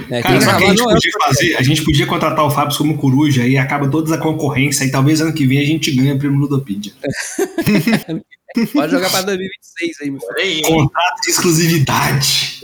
É, 0.10 0.22
Cara, 0.22 0.42
só 0.42 0.58
que 0.58 0.64
a 0.66 0.68
gente 0.68 0.82
é 0.82 0.84
podia 0.84 1.12
fazer, 1.22 1.56
a 1.56 1.62
gente 1.62 1.84
podia 1.84 2.06
contratar 2.06 2.46
o 2.46 2.52
Fábio 2.52 2.78
como 2.78 2.98
coruja 2.98 3.48
e 3.48 3.58
acaba 3.58 3.90
toda 3.90 4.14
a 4.14 4.18
concorrência 4.18 4.84
e 4.84 4.92
talvez 4.92 5.22
ano 5.22 5.34
que 5.34 5.48
vem 5.48 5.60
a 5.60 5.66
gente 5.66 5.90
ganhe 5.92 6.12
o 6.12 6.20
prêmio 6.20 6.38
Ludopedia. 6.38 6.92
Pode 8.74 8.92
jogar 8.92 9.10
para 9.10 9.22
2026 9.22 10.02
aí, 10.02 10.12
meu 10.12 10.20
filho. 10.22 10.68
Contrato 10.68 11.22
de 11.22 11.30
exclusividade. 11.30 12.62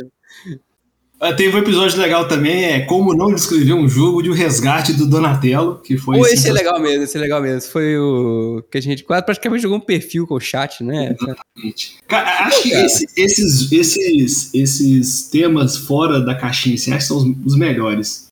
Ah, 1.23 1.31
teve 1.31 1.55
um 1.55 1.59
episódio 1.59 1.99
legal 1.99 2.27
também, 2.27 2.65
é 2.65 2.79
como 2.79 3.13
não 3.13 3.31
descrever 3.31 3.73
um 3.73 3.87
jogo 3.87 4.23
de 4.23 4.31
um 4.31 4.33
resgate 4.33 4.91
do 4.91 5.05
Donatello, 5.05 5.79
que 5.79 5.95
foi... 5.95 6.17
Pô, 6.17 6.25
esse 6.25 6.49
é 6.49 6.51
legal 6.51 6.79
mesmo, 6.79 7.03
esse 7.03 7.15
é 7.15 7.21
legal 7.21 7.39
mesmo. 7.39 7.71
Foi 7.71 7.95
o 7.95 8.63
que 8.71 8.79
a 8.79 8.81
gente 8.81 9.03
quase 9.03 9.23
praticamente 9.23 9.61
jogou 9.61 9.77
um 9.77 9.81
perfil 9.81 10.25
com 10.25 10.33
o 10.33 10.39
chat, 10.39 10.83
né? 10.83 11.15
Exatamente. 11.15 11.99
Cara, 12.07 12.47
acho 12.47 12.63
que 12.63 12.69
esse, 12.73 13.05
esses, 13.15 13.71
esses, 13.71 14.51
esses 14.51 15.29
temas 15.29 15.77
fora 15.77 16.19
da 16.19 16.33
caixinha, 16.33 16.73
assim, 16.73 16.91
acho 16.91 17.01
que 17.01 17.13
são 17.13 17.17
os, 17.17 17.53
os 17.53 17.55
melhores. 17.55 18.31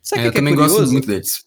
Sabe 0.00 0.20
é, 0.20 0.22
que 0.22 0.28
eu 0.28 0.32
que 0.32 0.38
é 0.38 0.40
também 0.40 0.54
curioso? 0.54 0.78
gosto 0.78 0.92
muito 0.92 1.06
deles. 1.06 1.44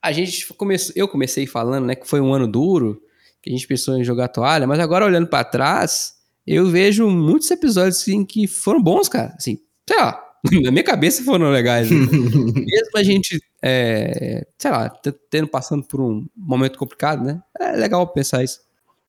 A 0.00 0.12
gente 0.12 0.46
começou, 0.54 0.92
eu 0.94 1.08
comecei 1.08 1.44
falando, 1.44 1.86
né, 1.86 1.96
que 1.96 2.06
foi 2.06 2.20
um 2.20 2.32
ano 2.32 2.46
duro, 2.46 3.02
que 3.42 3.50
a 3.50 3.52
gente 3.52 3.66
pensou 3.66 3.98
em 3.98 4.04
jogar 4.04 4.28
toalha, 4.28 4.64
mas 4.64 4.78
agora 4.78 5.04
olhando 5.04 5.26
para 5.26 5.42
trás, 5.42 6.12
eu 6.46 6.68
vejo 6.68 7.10
muitos 7.10 7.50
episódios 7.50 7.96
assim, 7.96 8.24
que 8.24 8.46
foram 8.46 8.80
bons, 8.80 9.08
cara. 9.08 9.34
Assim, 9.36 9.58
sei 9.90 9.96
lá, 9.98 10.22
na 10.62 10.70
minha 10.70 10.84
cabeça 10.84 11.24
foram 11.24 11.50
legais. 11.50 11.90
Né? 11.90 11.96
Mesmo 12.06 12.96
a 12.96 13.02
gente, 13.02 13.40
é, 13.62 14.46
sei 14.56 14.70
lá, 14.70 14.88
tendo 15.28 15.48
passando 15.48 15.82
por 15.82 16.00
um 16.00 16.26
momento 16.36 16.78
complicado, 16.78 17.24
né? 17.24 17.40
É 17.58 17.72
legal 17.72 18.06
pensar 18.06 18.44
isso. 18.44 18.60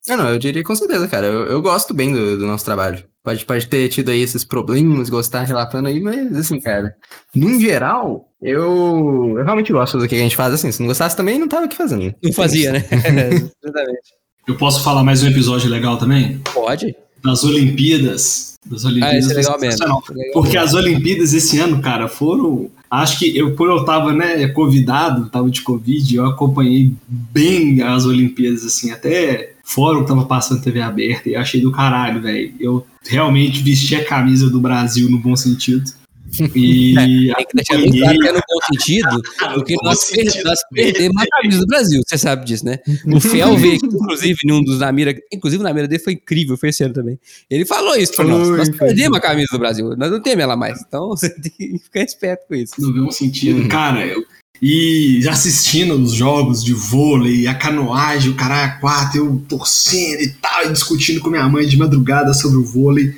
Não, 0.07 0.17
não, 0.17 0.29
eu 0.29 0.39
diria 0.39 0.63
com 0.63 0.75
certeza, 0.75 1.07
cara. 1.07 1.27
Eu, 1.27 1.45
eu 1.45 1.61
gosto 1.61 1.93
bem 1.93 2.11
do, 2.11 2.37
do, 2.37 2.47
nosso 2.47 2.65
trabalho. 2.65 3.03
Pode, 3.23 3.45
pode 3.45 3.67
ter 3.67 3.87
tido 3.87 4.09
aí 4.09 4.19
esses 4.19 4.43
problemas, 4.43 5.11
gostar 5.11 5.43
relatando 5.43 5.87
aí, 5.87 5.99
mas 5.99 6.35
assim, 6.35 6.59
cara, 6.59 6.95
num 7.35 7.59
geral, 7.59 8.27
eu, 8.41 9.35
eu 9.37 9.43
realmente 9.43 9.71
gosto 9.71 9.99
do 9.99 10.07
que 10.07 10.15
a 10.15 10.17
gente 10.17 10.35
faz 10.35 10.55
assim. 10.55 10.71
Se 10.71 10.79
não 10.79 10.87
gostasse 10.87 11.15
também, 11.15 11.37
não 11.37 11.47
tava 11.47 11.65
aqui 11.65 11.77
fazendo. 11.77 12.15
Não 12.23 12.33
fazia, 12.33 12.71
né? 12.71 12.79
Exatamente. 13.63 14.21
Eu 14.47 14.57
posso 14.57 14.83
falar 14.83 15.03
mais 15.03 15.21
um 15.21 15.27
episódio 15.27 15.69
legal 15.69 15.99
também? 15.99 16.39
Pode. 16.51 16.95
Das 17.23 17.43
Olimpíadas 17.43 18.51
das 18.65 18.85
Olimpíadas. 18.85 19.15
Ah, 19.15 19.19
isso 19.19 19.31
é 19.31 19.35
legal 19.35 19.59
mesmo. 19.59 20.03
Porque 20.33 20.57
as 20.57 20.73
Olimpíadas 20.73 21.33
esse 21.33 21.59
ano, 21.59 21.81
cara, 21.81 22.07
foram. 22.07 22.69
Acho 22.89 23.19
que 23.19 23.37
eu, 23.37 23.55
por 23.55 23.69
eu 23.69 23.85
tava, 23.85 24.11
né, 24.11 24.47
convidado, 24.49 25.29
tava 25.29 25.49
de 25.49 25.61
Covid, 25.61 26.15
eu 26.15 26.25
acompanhei 26.25 26.93
bem 27.07 27.81
as 27.81 28.05
Olimpíadas, 28.05 28.65
assim, 28.65 28.91
até 28.91 29.53
fórum 29.63 30.01
que 30.01 30.09
tava 30.09 30.25
passando 30.25 30.61
TV 30.61 30.81
aberta 30.81 31.29
e 31.29 31.35
achei 31.35 31.61
do 31.61 31.71
caralho, 31.71 32.21
velho. 32.21 32.53
Eu 32.59 32.85
realmente 33.07 33.63
vesti 33.63 33.95
a 33.95 34.03
camisa 34.03 34.49
do 34.49 34.59
Brasil 34.59 35.09
no 35.09 35.17
bom 35.17 35.35
sentido. 35.35 35.89
E 36.55 36.97
é, 36.97 37.35
tem 37.35 37.45
que 37.47 37.55
deixar 37.55 37.77
bem 37.77 37.91
claro 37.99 38.19
que 38.19 38.27
é 38.27 38.31
no 38.31 38.39
bom 38.39 38.59
sentido, 38.73 39.21
porque 39.53 39.75
nós, 39.83 39.99
sentido. 39.99 40.43
nós 40.45 40.59
perdemos 40.71 41.21
a 41.21 41.25
camisa 41.27 41.59
do 41.59 41.67
Brasil, 41.67 42.01
você 42.07 42.17
sabe 42.17 42.45
disso, 42.45 42.65
né? 42.65 42.79
O 43.07 43.19
Fel 43.19 43.57
veio 43.57 43.75
aqui, 43.75 43.85
inclusive, 43.85 44.37
num 44.45 44.63
dos 44.63 44.79
Namira, 44.79 45.15
inclusive 45.31 45.61
o 45.61 45.63
Namira 45.63 45.87
dele 45.87 46.01
foi 46.01 46.13
incrível, 46.13 46.57
foi 46.57 46.69
esse 46.69 46.83
ano 46.83 46.93
também. 46.93 47.19
Ele 47.49 47.65
falou 47.65 47.95
isso 47.95 48.13
pra 48.15 48.25
nós, 48.25 48.47
nós 48.49 48.69
perdemos 48.69 49.17
a 49.17 49.21
camisa 49.21 49.47
do 49.51 49.59
Brasil, 49.59 49.95
nós 49.97 50.11
não 50.11 50.21
temos 50.21 50.43
ela 50.43 50.55
mais, 50.55 50.81
então 50.87 51.09
você 51.09 51.29
tem 51.41 51.51
que 51.51 51.79
ficar 51.79 52.01
esperto 52.01 52.47
com 52.47 52.55
isso. 52.55 52.73
No 52.79 53.05
bom 53.05 53.11
sentido, 53.11 53.61
uhum. 53.61 53.67
cara, 53.67 54.05
eu, 54.05 54.23
e 54.61 55.27
assistindo 55.27 55.95
os 55.95 56.13
jogos 56.13 56.63
de 56.63 56.71
vôlei, 56.71 57.47
a 57.47 57.55
canoagem, 57.55 58.31
o 58.31 58.35
caralho 58.35 58.79
quatro, 58.79 59.17
eu 59.17 59.43
torcendo 59.49 60.21
e 60.21 60.29
tal, 60.29 60.65
e 60.67 60.71
discutindo 60.71 61.19
com 61.19 61.31
minha 61.31 61.49
mãe 61.49 61.65
de 61.65 61.75
madrugada 61.77 62.31
sobre 62.33 62.59
o 62.59 62.63
vôlei. 62.63 63.15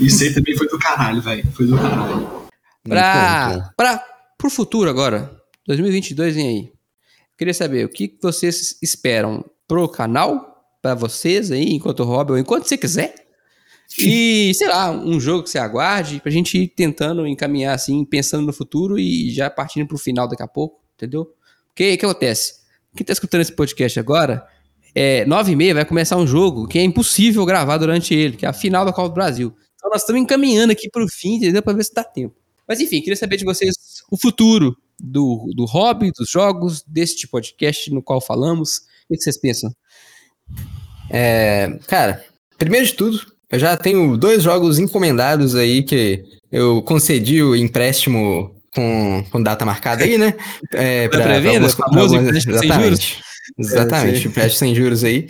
Isso 0.00 0.22
aí 0.22 0.32
também 0.32 0.56
foi 0.56 0.66
do 0.68 0.78
caralho, 0.78 1.20
velho. 1.20 1.44
Foi 1.52 1.66
do 1.66 1.76
caralho. 1.76 2.45
Pra, 2.88 3.72
pra, 3.76 4.04
pro 4.38 4.50
futuro 4.50 4.88
agora, 4.88 5.30
2022 5.66 6.34
vem 6.34 6.48
aí. 6.48 6.72
Queria 7.36 7.54
saber 7.54 7.84
o 7.84 7.88
que 7.88 8.16
vocês 8.22 8.78
esperam 8.82 9.44
pro 9.68 9.88
canal, 9.88 10.64
para 10.80 10.94
vocês 10.94 11.50
aí, 11.50 11.74
enquanto 11.74 12.04
hobby, 12.04 12.32
ou 12.32 12.38
enquanto 12.38 12.64
você 12.64 12.76
quiser. 12.76 13.14
E, 13.98 14.52
sei 14.56 14.68
lá, 14.68 14.90
um 14.90 15.20
jogo 15.20 15.42
que 15.42 15.50
você 15.50 15.58
aguarde, 15.58 16.20
pra 16.20 16.30
gente 16.30 16.56
ir 16.56 16.68
tentando 16.68 17.26
encaminhar 17.26 17.74
assim, 17.74 18.04
pensando 18.04 18.46
no 18.46 18.52
futuro 18.52 18.98
e 18.98 19.30
já 19.30 19.50
partindo 19.50 19.86
pro 19.86 19.98
final 19.98 20.28
daqui 20.28 20.42
a 20.42 20.48
pouco, 20.48 20.80
entendeu? 20.94 21.26
Porque 21.68 21.94
o 21.94 21.98
que 21.98 22.06
acontece? 22.06 22.54
Quem 22.96 23.04
tá 23.04 23.12
escutando 23.12 23.42
esse 23.42 23.52
podcast 23.52 24.00
agora, 24.00 24.46
é, 24.94 25.26
9 25.26 25.52
e 25.52 25.56
meia 25.56 25.74
vai 25.74 25.84
começar 25.84 26.16
um 26.16 26.26
jogo 26.26 26.66
que 26.66 26.78
é 26.78 26.82
impossível 26.82 27.44
gravar 27.44 27.76
durante 27.76 28.14
ele, 28.14 28.36
que 28.36 28.46
é 28.46 28.48
a 28.48 28.52
final 28.54 28.82
da 28.82 28.92
Copa 28.92 29.10
do 29.10 29.14
Brasil. 29.14 29.54
Então 29.74 29.90
nós 29.90 30.00
estamos 30.00 30.22
encaminhando 30.22 30.72
aqui 30.72 30.88
pro 30.88 31.06
fim, 31.06 31.34
entendeu? 31.34 31.62
Pra 31.62 31.74
ver 31.74 31.84
se 31.84 31.92
dá 31.92 32.02
tempo. 32.02 32.34
Mas 32.68 32.80
enfim, 32.80 33.00
queria 33.00 33.16
saber 33.16 33.36
de 33.36 33.44
vocês 33.44 33.74
o 34.10 34.16
futuro 34.16 34.76
do, 34.98 35.50
do 35.54 35.64
hobby, 35.64 36.10
dos 36.12 36.30
jogos, 36.30 36.82
deste 36.86 37.28
podcast 37.28 37.90
no 37.92 38.02
qual 38.02 38.20
falamos. 38.20 38.78
O 39.08 39.14
que 39.14 39.20
vocês 39.20 39.38
pensam? 39.38 39.70
É, 41.10 41.78
cara, 41.86 42.24
primeiro 42.58 42.86
de 42.86 42.94
tudo, 42.94 43.20
eu 43.50 43.58
já 43.58 43.76
tenho 43.76 44.16
dois 44.16 44.42
jogos 44.42 44.78
encomendados 44.78 45.54
aí 45.54 45.82
que 45.82 46.24
eu 46.50 46.82
concedi 46.82 47.42
o 47.42 47.54
empréstimo 47.54 48.54
com, 48.74 49.24
com 49.30 49.42
data 49.42 49.64
marcada 49.64 50.04
aí, 50.04 50.18
né? 50.18 50.34
É, 50.72 51.08
pra, 51.08 51.22
pra, 51.22 51.40
pra 51.40 51.68
famoso 51.70 52.16
algumas, 52.16 52.46
exatamente. 52.46 53.22
Exatamente, 53.58 54.26
é, 54.26 54.28
empréstimo 54.28 54.58
sem 54.58 54.74
juros 54.74 55.04
aí. 55.04 55.28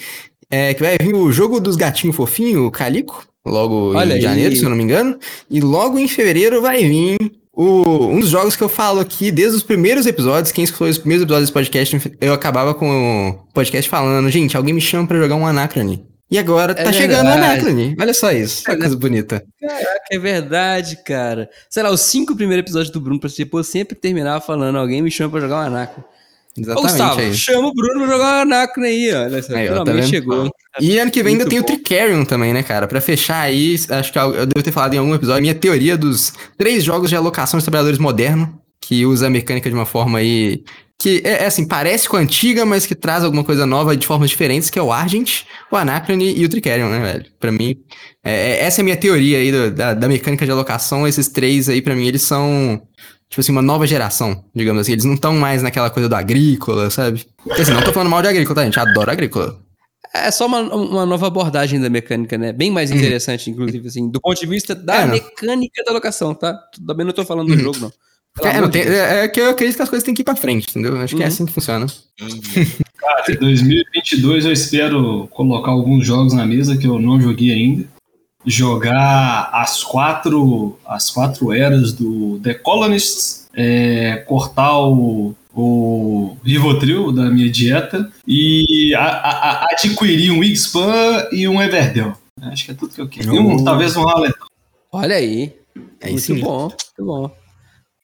É, 0.51 0.73
que 0.75 0.83
vai 0.83 0.97
vir 0.99 1.15
o 1.15 1.31
jogo 1.31 1.61
dos 1.61 1.77
gatinhos 1.77 2.17
fofinhos, 2.17 2.67
o 2.67 2.71
Calico 2.71 3.27
logo 3.47 3.95
Olha 3.95 4.19
em 4.19 4.21
janeiro, 4.21 4.55
se 4.57 4.63
eu 4.63 4.71
não 4.71 4.77
me 4.77 4.83
engano. 4.83 5.19
E 5.51 5.61
logo 5.61 5.99
em 5.99 6.09
fevereiro 6.09 6.61
vai 6.61 6.85
vir 6.85 7.17
o, 7.53 8.09
um 8.09 8.21
dos 8.21 8.29
jogos 8.29 8.55
que 8.55 8.63
eu 8.63 8.69
falo 8.69 9.01
aqui 9.01 9.31
desde 9.31 9.57
os 9.57 9.63
primeiros 9.63 10.07
episódios. 10.07 10.53
Quem 10.53 10.65
escutou 10.65 10.89
os 10.89 10.99
primeiros 10.99 11.23
episódios 11.23 11.49
desse 11.49 11.53
podcast, 11.55 12.13
eu 12.21 12.33
acabava 12.33 12.75
com 12.75 13.31
o 13.31 13.53
podcast 13.55 13.89
falando: 13.89 14.31
gente, 14.31 14.57
alguém 14.57 14.75
me 14.75 14.81
chama 14.81 15.07
para 15.07 15.19
jogar 15.19 15.37
um 15.37 15.47
Anacrone. 15.47 16.05
E 16.29 16.39
agora 16.39 16.75
tá 16.75 16.83
é 16.83 16.93
chegando 16.93 17.29
o 17.29 17.33
Anacrone. 17.33 17.97
Olha 18.01 18.13
só 18.13 18.33
isso. 18.33 18.65
Olha 18.67 18.77
que 18.77 18.83
coisa 18.83 18.97
bonita. 18.97 19.45
Caraca, 19.61 20.07
é 20.11 20.19
verdade, 20.19 20.99
cara. 21.05 21.49
Sei 21.71 21.83
lá, 21.83 21.91
os 21.91 22.01
cinco 22.01 22.35
primeiros 22.35 22.65
episódios 22.65 22.91
do 22.91 23.01
Bruno 23.01 23.21
pra 23.21 23.31
depois 23.37 23.67
sempre 23.69 23.95
terminava 23.95 24.41
falando: 24.41 24.77
alguém 24.77 25.01
me 25.01 25.11
chama 25.11 25.31
pra 25.31 25.41
jogar 25.41 25.57
um 25.57 25.67
Anacrone. 25.67 26.05
Ô, 26.57 26.61
Exatamente. 26.61 26.91
Gustavo, 26.91 27.21
aí. 27.21 27.35
chama 27.35 27.69
o 27.69 27.75
Bruno 27.75 28.01
pra 28.01 28.13
jogar 28.13 28.39
o 28.39 28.43
Anacron 28.43 28.85
aí, 28.85 29.15
ó. 29.15 29.25
Olha 29.25 29.43
só, 29.43 29.55
Aí, 29.55 29.69
ó, 29.69 29.75
tá 29.75 29.81
finalmente 29.81 29.95
vendo? 30.03 30.11
chegou. 30.11 30.51
E 30.81 30.99
ano 30.99 31.11
que 31.11 31.23
vem 31.23 31.33
ainda 31.35 31.47
tem 31.49 31.59
o. 31.61 31.63
Tricarion 31.65 32.25
também, 32.25 32.53
né, 32.53 32.63
cara? 32.63 32.87
Pra 32.87 33.01
fechar 33.01 33.41
aí, 33.41 33.77
acho 33.91 34.13
que 34.13 34.19
eu 34.19 34.47
devo 34.47 34.63
ter 34.63 34.73
falado 34.73 34.95
em 34.95 34.99
algum 34.99 35.15
episódio, 35.15 35.39
a 35.39 35.43
minha 35.43 35.55
teoria 35.55 35.97
dos 35.97 36.33
três 36.59 36.85
jogos 36.85 37.09
de 37.11 37.17
alocação 37.17 37.59
de 37.59 37.65
trabalhadores 37.65 37.99
moderno, 37.99 38.61
que 38.81 39.05
usa 39.07 39.27
a 39.27 39.31
mecânica 39.31 39.69
de 39.69 39.75
uma 39.75 39.87
forma 39.87 40.19
aí. 40.19 40.63
Que 40.99 41.21
é, 41.25 41.43
é 41.43 41.47
assim, 41.47 41.67
parece 41.69 42.09
com 42.09 42.17
a 42.17 42.21
antiga, 42.21 42.65
mas 42.65 42.87
que 42.87 42.95
traz 42.95 43.23
alguma 43.23 43.45
coisa 43.45 43.67
nova 43.67 43.95
de 43.95 44.07
formas 44.07 44.31
diferentes, 44.31 44.71
que 44.71 44.79
é 44.79 44.83
o 44.83 44.91
Argent, 44.91 45.43
o 45.71 45.77
Anacrone 45.77 46.35
e 46.39 46.43
o 46.45 46.49
Tricarion, 46.49 46.89
né, 46.89 47.01
velho? 47.01 47.27
Pra 47.39 47.53
mim, 47.53 47.77
é- 48.25 48.53
é- 48.53 48.65
essa 48.65 48.81
é 48.81 48.83
a 48.83 48.85
minha 48.85 48.97
teoria 48.97 49.37
aí 49.39 49.53
do- 49.53 49.71
da, 49.73 49.93
da 49.93 50.09
mecânica 50.09 50.47
de 50.47 50.51
alocação. 50.51 51.07
Esses 51.07 51.29
três 51.29 51.69
aí, 51.69 51.83
pra 51.83 51.95
mim, 51.95 52.07
eles 52.07 52.23
são, 52.23 52.81
tipo 53.29 53.41
assim, 53.43 53.53
uma 53.53 53.61
nova 53.61 53.87
geração, 53.87 54.43
digamos 54.55 54.81
assim. 54.81 54.93
Eles 54.93 55.05
não 55.05 55.15
estão 55.15 55.35
mais 55.35 55.63
naquela 55.63 55.91
coisa 55.91 56.09
do 56.09 56.15
agrícola, 56.15 56.89
sabe? 56.91 57.27
Porque 57.45 57.61
assim, 57.61 57.73
não 57.73 57.83
tô 57.83 57.93
falando 57.93 58.09
mal 58.11 58.23
de 58.23 58.29
agrícola, 58.29 58.55
tá, 58.55 58.65
gente? 58.65 58.81
Adoro 58.81 59.11
agrícola. 59.11 59.59
É 60.25 60.31
só 60.31 60.47
uma, 60.47 60.61
uma 60.61 61.07
nova 61.07 61.27
abordagem 61.27 61.81
da 61.81 61.91
mecânica, 61.91 62.39
né? 62.39 62.53
Bem 62.53 62.71
mais 62.71 62.91
interessante, 62.91 63.51
inclusive, 63.51 63.87
assim, 63.89 64.09
do 64.09 64.21
ponto 64.21 64.39
de 64.41 64.47
vista 64.47 64.75
da 64.75 65.03
É, 65.03 65.07
mecânica 65.07 65.83
da 65.85 65.93
locação, 65.93 66.35
tá? 66.35 66.59
Também 66.87 67.05
não 67.05 67.13
tô 67.13 67.25
falando 67.25 67.49
do 67.49 67.59
jogo, 67.59 67.79
não. 67.81 67.93
É, 68.45 68.61
não, 68.61 68.69
tem- 68.71 68.83
é, 68.83 69.25
é 69.25 69.29
que 69.29 69.41
eu 69.41 69.49
acredito 69.51 69.77
que 69.77 69.83
as 69.83 69.89
coisas 69.89 70.05
têm 70.05 70.15
que 70.15 70.21
ir 70.21 70.25
pra 70.25 70.37
frente, 70.37 70.69
entendeu? 70.71 70.99
Acho 71.01 71.17
que 71.17 71.23
é 71.23 71.27
Uhum. 71.27 71.33
assim 71.33 71.47
que 71.47 71.53
funciona. 71.53 71.87
Cara, 72.99 73.25
em 73.33 73.37
2022 73.37 74.45
eu 74.45 74.53
espero 74.53 75.27
colocar 75.33 75.71
alguns 75.71 76.05
jogos 76.07 76.33
na 76.35 76.45
mesa 76.45 76.77
que 76.77 76.87
eu 76.87 76.99
não 76.99 77.21
joguei 77.21 77.53
ainda. 77.53 77.85
Jogar 78.45 79.51
as 79.53 79.83
quatro, 79.83 80.79
as 80.87 81.11
quatro 81.11 81.53
eras 81.53 81.93
do 81.93 82.39
The 82.43 82.55
Colonists, 82.55 83.49
é, 83.55 84.19
cortar 84.27 84.79
o, 84.87 85.35
o 85.57 86.37
Rivotril 86.45 87.11
da 87.13 87.31
minha 87.31 87.51
dieta 87.51 88.13
e 88.27 88.95
a- 88.95 89.01
a- 89.05 89.31
a- 89.51 89.67
adquirir 89.73 90.31
um 90.31 90.45
X-Pan 90.45 91.29
e 91.33 91.49
um 91.49 91.61
Everdell. 91.63 92.13
Acho 92.43 92.67
que 92.67 92.71
é 92.73 92.75
tudo 92.75 92.95
que 92.95 93.01
eu 93.01 93.09
quero. 93.09 93.35
E 93.35 93.39
um, 93.39 93.65
talvez 93.65 93.97
um 93.97 94.05
Raleton. 94.05 94.47
Olha 94.93 95.17
aí. 95.17 95.57
É 96.01 96.11
muito 96.11 96.19
isso 96.19 96.35
bom, 96.37 96.63
muito 96.69 97.05
bom. 97.05 97.37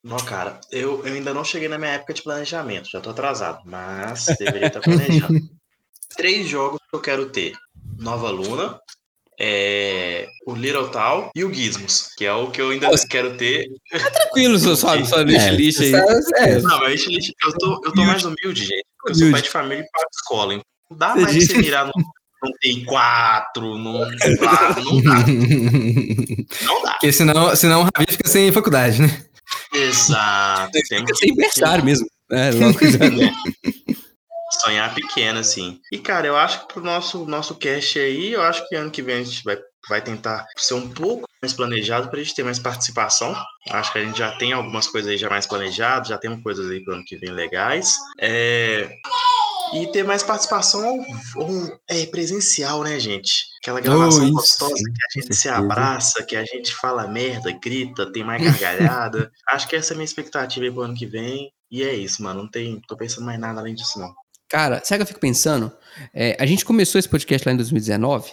Não, 0.03 0.17
cara, 0.17 0.59
eu, 0.71 1.07
eu 1.07 1.13
ainda 1.15 1.33
não 1.33 1.45
cheguei 1.45 1.69
na 1.69 1.79
minha 1.79 1.93
época 1.93 2.13
de 2.15 2.23
planejamento, 2.23 2.89
já 2.91 3.01
tô 3.01 3.11
atrasado, 3.11 3.61
mas 3.65 4.27
deveria 4.39 4.67
estar 4.69 4.81
planejando. 4.81 5.39
Três 6.17 6.49
jogos 6.49 6.81
que 6.91 6.97
eu 6.97 7.01
quero 7.01 7.27
ter: 7.27 7.53
Nova 7.99 8.31
Luna, 8.31 8.81
é, 9.45 10.29
o 10.47 10.55
Little 10.55 10.87
Tal 10.89 11.31
e 11.35 11.45
o 11.45 11.53
Gizmos, 11.53 12.11
que 12.17 12.25
é 12.25 12.33
o 12.33 12.49
que 12.49 12.61
eu 12.63 12.71
ainda 12.71 12.89
Nossa. 12.89 13.09
quero 13.09 13.37
ter. 13.37 13.67
Tranquilo, 13.91 14.57
sua, 14.57 14.77
sua, 14.77 15.03
sua 15.05 15.25
wishlist 15.25 15.81
aí. 15.81 15.93
É, 16.37 16.61
Não, 16.61 16.79
mas 16.79 17.05
eu 17.05 17.53
tô, 17.59 17.83
eu 17.85 17.93
tô 17.93 18.05
mais 18.05 18.25
humilde, 18.25 18.65
gente. 18.65 18.85
Eu 19.07 19.15
sou 19.17 19.31
pai 19.33 19.43
de 19.43 19.51
família 19.51 19.83
e 19.83 19.91
pago 19.91 20.07
escola. 20.15 20.55
Então 20.55 20.65
não 20.91 20.97
dá 20.97 21.17
mais 21.17 21.27
pra 21.37 21.41
você 21.47 21.59
mirar 21.59 21.87
no, 21.87 21.93
no 21.97 22.53
TI 22.61 22.85
4, 22.85 23.79
no. 23.79 23.99
Lá, 23.99 24.77
não 24.85 25.03
dá. 25.03 25.25
Não 26.65 26.83
dá. 26.85 26.93
Porque 26.93 27.13
senão, 27.13 27.57
senão 27.57 27.81
o 27.81 27.85
Ravi 27.85 28.07
fica 28.13 28.29
sem 28.29 28.53
faculdade, 28.53 29.03
né? 29.03 29.25
Exato. 29.75 30.71
Fica 30.73 30.89
Temos 30.89 31.19
sem 31.19 31.35
berçário 31.35 31.85
mesmo. 31.85 32.07
É, 32.35 32.51
logo 32.51 32.79
já- 32.81 32.99
sonhar 34.63 34.95
pequeno, 34.95 35.39
assim. 35.39 35.81
E, 35.91 35.99
cara, 35.99 36.27
eu 36.27 36.37
acho 36.37 36.61
que 36.61 36.75
pro 36.75 36.83
nosso, 36.83 37.25
nosso 37.27 37.55
cast 37.55 37.99
aí, 37.99 38.33
eu 38.33 38.43
acho 38.43 38.67
que 38.69 38.75
ano 38.75 38.91
que 38.91 39.03
vem 39.03 39.17
a 39.17 39.23
gente 39.23 39.43
vai, 39.45 39.59
vai 39.89 40.03
tentar 40.03 40.47
ser 40.57 40.75
um 40.75 40.89
pouco 40.89 41.29
mais 41.43 41.53
planejado 41.53 42.09
pra 42.09 42.21
gente 42.21 42.35
ter 42.35 42.45
mais 42.45 42.59
participação. 42.59 43.35
Acho 43.71 43.93
que 43.93 43.99
a 43.99 44.05
gente 44.05 44.19
já 44.19 44.31
tem 44.39 44.53
algumas 44.53 44.87
coisas 44.87 45.11
aí 45.11 45.19
já 45.19 45.29
mais 45.29 45.47
planejadas, 45.47 46.09
já 46.09 46.19
temos 46.19 46.43
coisas 46.43 46.71
aí 46.71 46.83
pro 46.83 46.95
ano 46.95 47.05
que 47.05 47.17
vem 47.17 47.31
legais. 47.31 47.97
É... 48.21 48.89
E 49.75 49.91
ter 49.91 50.05
mais 50.05 50.23
participação 50.23 51.01
um, 51.37 51.79
é, 51.89 52.05
presencial, 52.07 52.83
né, 52.85 53.01
gente? 53.01 53.47
Aquela 53.63 53.81
gravação 53.81 54.29
Oh, 54.29 54.33
gostosa 54.33 54.75
que 54.75 55.19
a 55.19 55.21
gente 55.21 55.35
se 55.35 55.49
abraça, 55.49 56.23
que 56.25 56.37
a 56.37 56.45
gente 56.45 56.75
fala 56.75 57.09
merda, 57.09 57.51
grita, 57.53 58.13
tem 58.13 58.23
mais 58.23 58.43
gargalhada. 58.43 59.33
Acho 59.49 59.67
que 59.67 59.75
essa 59.75 59.93
é 59.93 59.95
a 59.95 59.97
minha 59.97 60.05
expectativa 60.05 60.67
aí 60.67 60.71
pro 60.71 60.83
ano 60.83 60.95
que 60.95 61.07
vem. 61.07 61.51
E 61.71 61.83
é 61.83 61.95
isso, 61.95 62.23
mano. 62.23 62.43
Não 62.43 62.51
tem, 62.51 62.83
tô 62.87 62.95
pensando 62.95 63.25
mais 63.25 63.41
nada 63.41 63.61
além 63.61 63.75
disso, 63.75 63.99
não. 63.99 64.13
Cara, 64.53 64.83
sabe 64.85 64.97
o 64.97 64.99
que 64.99 65.03
eu 65.05 65.07
fico 65.15 65.21
pensando? 65.21 65.73
É, 66.13 66.37
a 66.39 66.45
gente 66.45 66.63
começou 66.63 66.99
esse 66.99 67.09
podcast 67.09 67.49
lá 67.49 67.55
em 67.55 67.57
2019. 67.57 68.31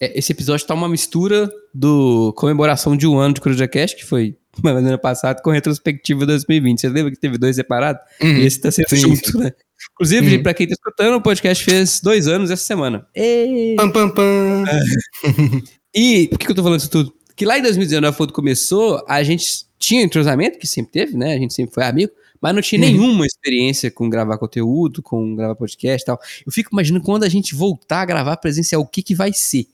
É, 0.00 0.16
esse 0.16 0.30
episódio 0.30 0.64
tá 0.64 0.74
uma 0.74 0.88
mistura 0.88 1.50
do 1.74 2.32
comemoração 2.36 2.96
de 2.96 3.04
um 3.04 3.18
ano 3.18 3.34
de 3.34 3.40
CruzaCast, 3.40 3.96
que 3.96 4.04
foi 4.04 4.36
no 4.62 4.70
ano 4.70 4.96
passado, 4.96 5.42
com 5.42 5.50
retrospectiva 5.50 6.24
2020. 6.24 6.80
Você 6.80 6.88
lembra 6.88 7.10
que 7.10 7.18
teve 7.18 7.36
dois 7.36 7.56
separados? 7.56 8.00
Uhum. 8.22 8.28
E 8.36 8.46
esse 8.46 8.60
tá 8.60 8.70
sendo 8.70 8.94
junto, 8.94 9.38
né? 9.38 9.50
Inclusive, 9.94 10.36
Uhum. 10.36 10.42
pra 10.44 10.54
quem 10.54 10.68
tá 10.68 10.74
escutando, 10.74 11.16
o 11.16 11.20
podcast 11.20 11.64
fez 11.64 12.00
dois 12.00 12.28
anos 12.28 12.48
essa 12.52 12.62
semana. 12.64 13.04
Ê! 13.12 13.74
Pam, 13.76 13.90
pam, 13.90 14.08
pam. 14.10 14.64
E 15.92 16.28
por 16.28 16.38
que, 16.38 16.44
que 16.46 16.52
eu 16.52 16.56
tô 16.56 16.62
falando 16.62 16.78
isso 16.78 16.90
tudo? 16.90 17.12
Que 17.34 17.44
lá 17.44 17.58
em 17.58 17.62
2019, 17.62 18.16
quando 18.16 18.32
começou, 18.32 19.04
a 19.08 19.20
gente 19.24 19.64
tinha 19.80 20.02
entrosamento, 20.02 20.58
que 20.58 20.66
sempre 20.66 20.92
teve, 20.92 21.16
né? 21.16 21.34
A 21.34 21.38
gente 21.38 21.54
sempre 21.54 21.74
foi 21.74 21.84
amigo, 21.84 22.12
mas 22.40 22.54
não 22.54 22.62
tinha 22.62 22.80
Uhum. 22.80 22.86
nenhuma 22.86 23.26
experiência 23.26 23.90
com 23.90 24.08
gravar 24.08 24.38
conteúdo, 24.38 25.02
com 25.02 25.34
gravar 25.34 25.54
podcast 25.54 26.02
e 26.02 26.06
tal. 26.06 26.20
Eu 26.46 26.52
fico 26.52 26.70
imaginando 26.72 27.04
quando 27.04 27.24
a 27.24 27.28
gente 27.28 27.54
voltar 27.54 28.02
a 28.02 28.04
gravar 28.04 28.36
presencial, 28.36 28.80
o 28.82 28.86
que, 28.86 29.02
que 29.02 29.14
vai 29.14 29.32
ser. 29.32 29.66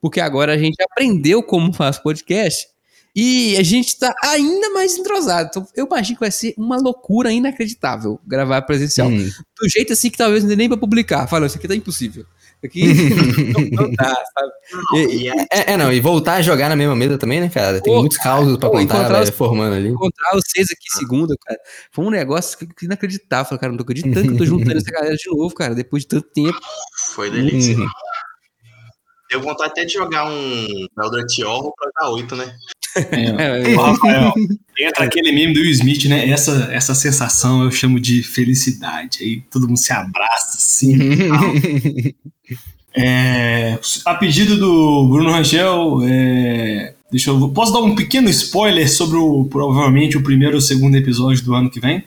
Porque 0.00 0.20
agora 0.20 0.54
a 0.54 0.58
gente 0.58 0.76
aprendeu 0.82 1.42
como 1.42 1.72
faz 1.74 1.98
podcast 1.98 2.66
e 3.14 3.56
a 3.56 3.62
gente 3.62 3.98
tá 3.98 4.14
ainda 4.24 4.70
mais 4.70 4.96
entrosado. 4.96 5.48
Então, 5.50 5.66
eu 5.76 5.86
imagino 5.86 6.16
que 6.16 6.20
vai 6.20 6.30
ser 6.30 6.54
uma 6.56 6.76
loucura 6.76 7.32
inacreditável 7.32 8.20
gravar 8.26 8.62
presencial. 8.62 9.08
Hum. 9.08 9.28
Do 9.60 9.68
jeito 9.68 9.92
assim 9.92 10.08
que 10.10 10.16
talvez 10.16 10.42
não 10.42 10.48
dê 10.48 10.56
nem 10.56 10.68
pra 10.68 10.78
publicar. 10.78 11.26
Fala, 11.26 11.46
isso 11.46 11.58
aqui 11.58 11.66
tá 11.68 11.74
impossível. 11.74 12.24
Não, 12.62 13.64
não 13.86 13.90
dá, 13.92 14.14
sabe? 14.14 14.52
E- 14.94 15.16
E 15.22 15.28
é 15.28 15.34
É, 15.52 15.72
é, 15.72 15.76
não, 15.76 15.92
e 15.92 16.00
voltar 16.00 16.34
a 16.34 16.42
jogar 16.42 16.68
na 16.68 16.76
mesma 16.76 16.94
mesa 16.94 17.16
também, 17.18 17.40
né, 17.40 17.48
cara? 17.48 17.80
Tem 17.80 17.92
Pô, 17.92 18.00
muitos 18.00 18.18
causos 18.18 18.56
pra 18.58 18.68
pô, 18.68 18.76
contar, 18.76 19.08
velho, 19.08 19.22
os- 19.24 19.30
formando 19.30 19.74
ali. 19.74 19.88
encontrar 19.88 20.30
vocês 20.34 20.66
aqui 20.70 20.90
segunda, 20.98 21.34
cara, 21.44 21.58
foi 21.92 22.04
um 22.04 22.10
negócio 22.10 22.58
que- 22.58 22.84
inacreditável. 22.84 23.46
Falei, 23.46 23.60
cara, 23.60 23.70
não 23.72 23.78
tô 23.78 23.84
acreditando 23.84 24.22
que 24.28 24.34
eu 24.34 24.38
tô 24.38 24.44
juntando 24.46 24.76
essa 24.76 24.90
galera 24.90 25.16
de 25.16 25.30
novo, 25.30 25.54
cara, 25.54 25.74
depois 25.74 26.02
de 26.02 26.08
tanto 26.08 26.28
tempo. 26.34 26.58
Foi 27.14 27.30
delícia. 27.30 27.76
Uhum. 27.78 27.86
Deu 29.30 29.40
vontade 29.40 29.70
até 29.70 29.84
de 29.84 29.92
jogar 29.92 30.24
um 30.26 30.66
Eldritch 31.02 31.38
Horror 31.44 31.72
pra 31.76 31.90
dar 32.00 32.10
8, 32.10 32.34
né? 32.34 32.52
É, 32.96 33.70
É, 33.70 33.76
Ô, 33.76 33.80
Rafael, 33.80 34.32
entra 34.76 35.04
aquele 35.04 35.30
meme 35.30 35.54
do 35.54 35.60
Will 35.60 35.70
Smith, 35.70 36.06
né? 36.06 36.28
Essa, 36.28 36.68
essa 36.72 36.92
sensação 36.96 37.62
eu 37.62 37.70
chamo 37.70 38.00
de 38.00 38.24
felicidade. 38.24 39.18
Aí 39.22 39.40
todo 39.42 39.68
mundo 39.68 39.76
se 39.78 39.92
abraça 39.92 40.56
assim. 40.58 40.98
É, 42.94 43.78
a 44.04 44.14
pedido 44.14 44.56
do 44.56 45.08
Bruno 45.08 45.30
Rangel, 45.30 45.98
é, 46.04 46.94
deixa 47.10 47.30
eu, 47.30 47.48
posso 47.50 47.72
dar 47.72 47.80
um 47.80 47.94
pequeno 47.94 48.28
spoiler 48.30 48.90
sobre 48.90 49.16
o 49.16 49.44
provavelmente 49.44 50.16
o 50.18 50.22
primeiro 50.22 50.56
ou 50.56 50.60
segundo 50.60 50.96
episódio 50.96 51.44
do 51.44 51.54
ano 51.54 51.70
que 51.70 51.80
vem? 51.80 52.04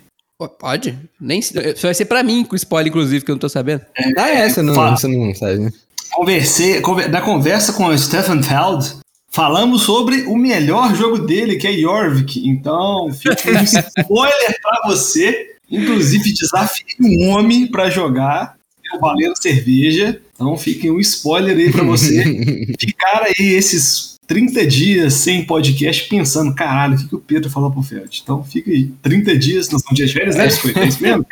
Pode? 0.60 0.98
Nem 1.22 1.40
vai 1.82 1.94
ser 1.94 2.06
pra 2.06 2.22
mim, 2.22 2.44
com 2.44 2.56
spoiler, 2.56 2.90
inclusive, 2.90 3.24
que 3.24 3.32
eu 3.32 3.36
não 3.36 3.40
tô 3.40 3.48
sabendo. 3.48 3.82
ah, 4.18 4.30
é, 4.30 4.50
você 4.50 4.62
não, 4.62 4.76
Fala. 4.76 4.98
você 4.98 5.08
não 5.08 5.34
sabe, 5.34 5.60
né? 5.60 5.72
Conversei, 6.12 6.82
conver- 6.82 7.10
na 7.10 7.22
conversa 7.22 7.72
com 7.74 7.86
o 7.86 7.98
Stefan 7.98 8.44
Feld, 8.44 8.98
falamos 9.32 9.84
sobre 9.84 10.24
o 10.24 10.36
melhor 10.36 10.94
jogo 10.96 11.20
dele, 11.20 11.56
que 11.56 11.66
é 11.68 11.74
Jorvik. 11.74 12.46
Então, 12.48 13.10
fica 13.14 13.36
um 13.52 13.64
spoiler 13.64 14.60
pra 14.62 14.82
você. 14.86 15.56
Inclusive, 15.72 16.34
desafiei 16.34 16.88
um 17.02 17.30
homem 17.30 17.66
pra 17.68 17.90
jogar. 17.90 18.56
Eu 18.94 19.00
valendo 19.00 19.42
cerveja. 19.42 20.22
Então, 20.36 20.56
fique 20.58 20.90
um 20.90 21.00
spoiler 21.00 21.58
aí 21.58 21.72
pra 21.72 21.84
você. 21.84 22.24
Ficar 22.80 23.24
aí 23.24 23.54
esses 23.54 24.18
30 24.28 24.66
dias 24.68 25.14
sem 25.14 25.46
podcast 25.46 26.08
pensando, 26.08 26.54
caralho, 26.56 26.96
o 26.96 26.98
que, 26.98 27.08
que 27.08 27.16
o 27.16 27.20
Pedro 27.20 27.50
falou 27.50 27.72
pro 27.72 27.82
Feld? 27.82 28.22
Então, 28.24 28.44
fica 28.44 28.72
aí. 28.72 28.92
30 29.02 29.38
dias, 29.38 29.70
não 29.70 29.80
são 29.80 29.94
dias 29.94 30.10
de 30.10 30.16
férias, 30.18 30.36
né? 30.36 30.46
Biscoito? 30.46 30.80
É 30.80 30.86
isso 30.88 31.02
mesmo? 31.02 31.26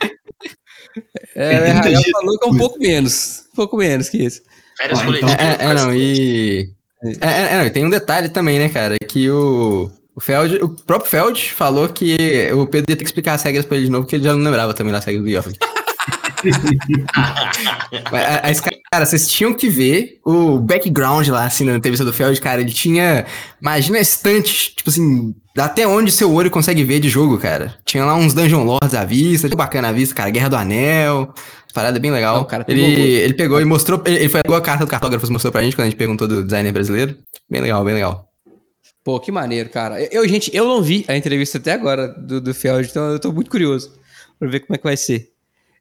É, 1.36 1.54
É, 1.54 1.58
o 1.58 1.64
30 1.64 1.70
RH 1.70 1.90
dias 1.90 2.12
falou 2.12 2.38
que 2.40 2.46
é 2.48 2.52
um 2.52 2.58
pouco 2.58 2.80
menos. 2.80 3.44
Um 3.52 3.56
pouco 3.56 3.78
menos 3.78 4.10
que 4.10 4.18
isso. 4.18 4.42
Férias 4.78 5.00
Ah, 5.00 5.06
coletivas. 5.06 5.36
É, 5.36 5.44
é, 5.44 5.58
férias 5.58 5.82
não, 5.84 5.94
e. 5.96 6.70
É, 7.04 7.28
é, 7.28 7.54
é, 7.54 7.58
não, 7.58 7.66
e 7.66 7.70
tem 7.72 7.86
um 7.86 7.90
detalhe 7.90 8.30
também, 8.30 8.60
né, 8.60 8.70
cara? 8.70 8.98
Que 9.08 9.30
o. 9.30 9.90
O 10.14 10.20
Feld, 10.20 10.56
o 10.62 10.68
próprio 10.68 11.10
Feld 11.10 11.54
falou 11.54 11.88
que 11.88 12.18
o 12.54 12.68
Pedro 12.68 12.92
ia 12.92 12.98
ter 12.98 13.06
que 13.06 13.10
explicar 13.10 13.36
as 13.36 13.44
regras 13.44 13.66
pra 13.66 13.78
ele 13.78 13.86
de 13.86 13.92
novo, 13.92 14.04
porque 14.04 14.18
ele 14.18 14.26
já 14.26 14.34
não 14.34 14.44
lembrava 14.44 14.74
também 14.74 14.92
das 14.92 15.06
regras 15.06 15.24
do 15.24 15.30
York. 15.30 15.58
Mas, 18.12 18.60
a- 18.60 18.70
cara, 18.92 19.06
vocês 19.06 19.28
tinham 19.28 19.54
que 19.54 19.70
ver 19.70 20.20
o 20.26 20.60
background 20.60 21.28
lá, 21.30 21.46
assim, 21.46 21.66
na 21.66 21.76
entrevista 21.76 22.06
do 22.06 22.14
Feld, 22.14 22.40
cara. 22.42 22.62
Ele 22.62 22.72
tinha. 22.72 23.26
Imagina 23.62 23.98
a 23.98 24.02
estante, 24.02 24.76
tipo 24.76 24.90
assim, 24.90 25.34
até 25.58 25.88
onde 25.88 26.12
seu 26.12 26.32
olho 26.34 26.50
consegue 26.52 26.84
ver 26.84 27.00
de 27.00 27.10
jogo, 27.10 27.38
cara. 27.38 27.76
Tinha 27.86 28.06
lá 28.06 28.16
uns 28.16 28.34
Dungeon 28.34 28.64
Lords 28.64 28.94
à 28.94 29.06
vista, 29.06 29.48
bacana 29.56 29.90
à 29.90 29.92
vista, 29.92 30.16
cara. 30.16 30.30
Guerra 30.30 30.50
do 30.50 30.56
Anel. 30.56 31.34
Parada 31.74 32.00
bem 32.00 32.12
legal. 32.12 32.38
Não, 32.38 32.44
cara, 32.46 32.66
ele, 32.68 32.82
logo. 32.82 33.02
ele 33.02 33.34
pegou 33.34 33.62
e 33.62 33.66
mostrou. 33.66 34.02
Ele 34.06 34.18
ele 34.18 34.30
foi 34.30 34.42
igual 34.44 34.60
a 34.60 34.62
carta 34.62 34.86
do 34.86 34.90
cartógrafo 34.90 35.26
e 35.26 35.32
mostrou 35.32 35.52
pra 35.54 35.64
gente 35.64 35.76
quando 35.76 35.88
a 35.88 35.90
gente 35.90 35.98
perguntou 35.98 36.28
do 36.28 36.44
designer 36.44 36.74
brasileiro. 36.74 37.18
Bem 37.50 37.62
legal, 37.62 37.84
bem 37.86 37.94
legal. 37.94 38.28
Pô, 39.04 39.20
que 39.20 39.32
maneiro, 39.32 39.70
cara. 39.70 40.00
Eu, 40.14 40.28
gente, 40.28 40.56
eu 40.56 40.66
não 40.66 40.82
vi 40.82 41.06
a 41.08 41.16
entrevista 41.16 41.58
até 41.58 41.72
agora 41.72 42.08
do, 42.10 42.40
do 42.42 42.54
Feld, 42.54 42.88
então 42.90 43.12
eu 43.12 43.20
tô 43.20 43.32
muito 43.32 43.50
curioso 43.50 43.94
pra 44.38 44.50
ver 44.50 44.60
como 44.60 44.76
é 44.76 44.78
que 44.78 44.84
vai 44.84 44.98
ser. 44.98 45.30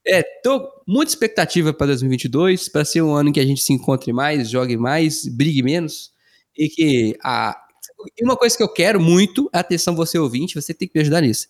É, 0.06 0.22
tô 0.42 0.66
muita 0.86 1.12
expectativa 1.12 1.72
para 1.72 1.88
2022, 1.88 2.68
para 2.68 2.84
ser 2.84 3.02
um 3.02 3.14
ano 3.14 3.28
em 3.28 3.32
que 3.32 3.40
a 3.40 3.44
gente 3.44 3.62
se 3.62 3.72
encontre 3.72 4.12
mais, 4.12 4.48
jogue 4.48 4.76
mais, 4.76 5.26
brigue 5.26 5.62
menos 5.62 6.12
e 6.56 6.68
que 6.68 7.16
a 7.22 7.56
e 8.18 8.24
uma 8.24 8.36
coisa 8.36 8.56
que 8.56 8.62
eu 8.62 8.72
quero 8.72 8.98
muito, 8.98 9.50
atenção 9.52 9.94
você 9.94 10.18
ouvinte, 10.18 10.54
você 10.54 10.72
tem 10.72 10.88
que 10.88 10.94
me 10.94 11.02
ajudar 11.02 11.20
nisso. 11.20 11.48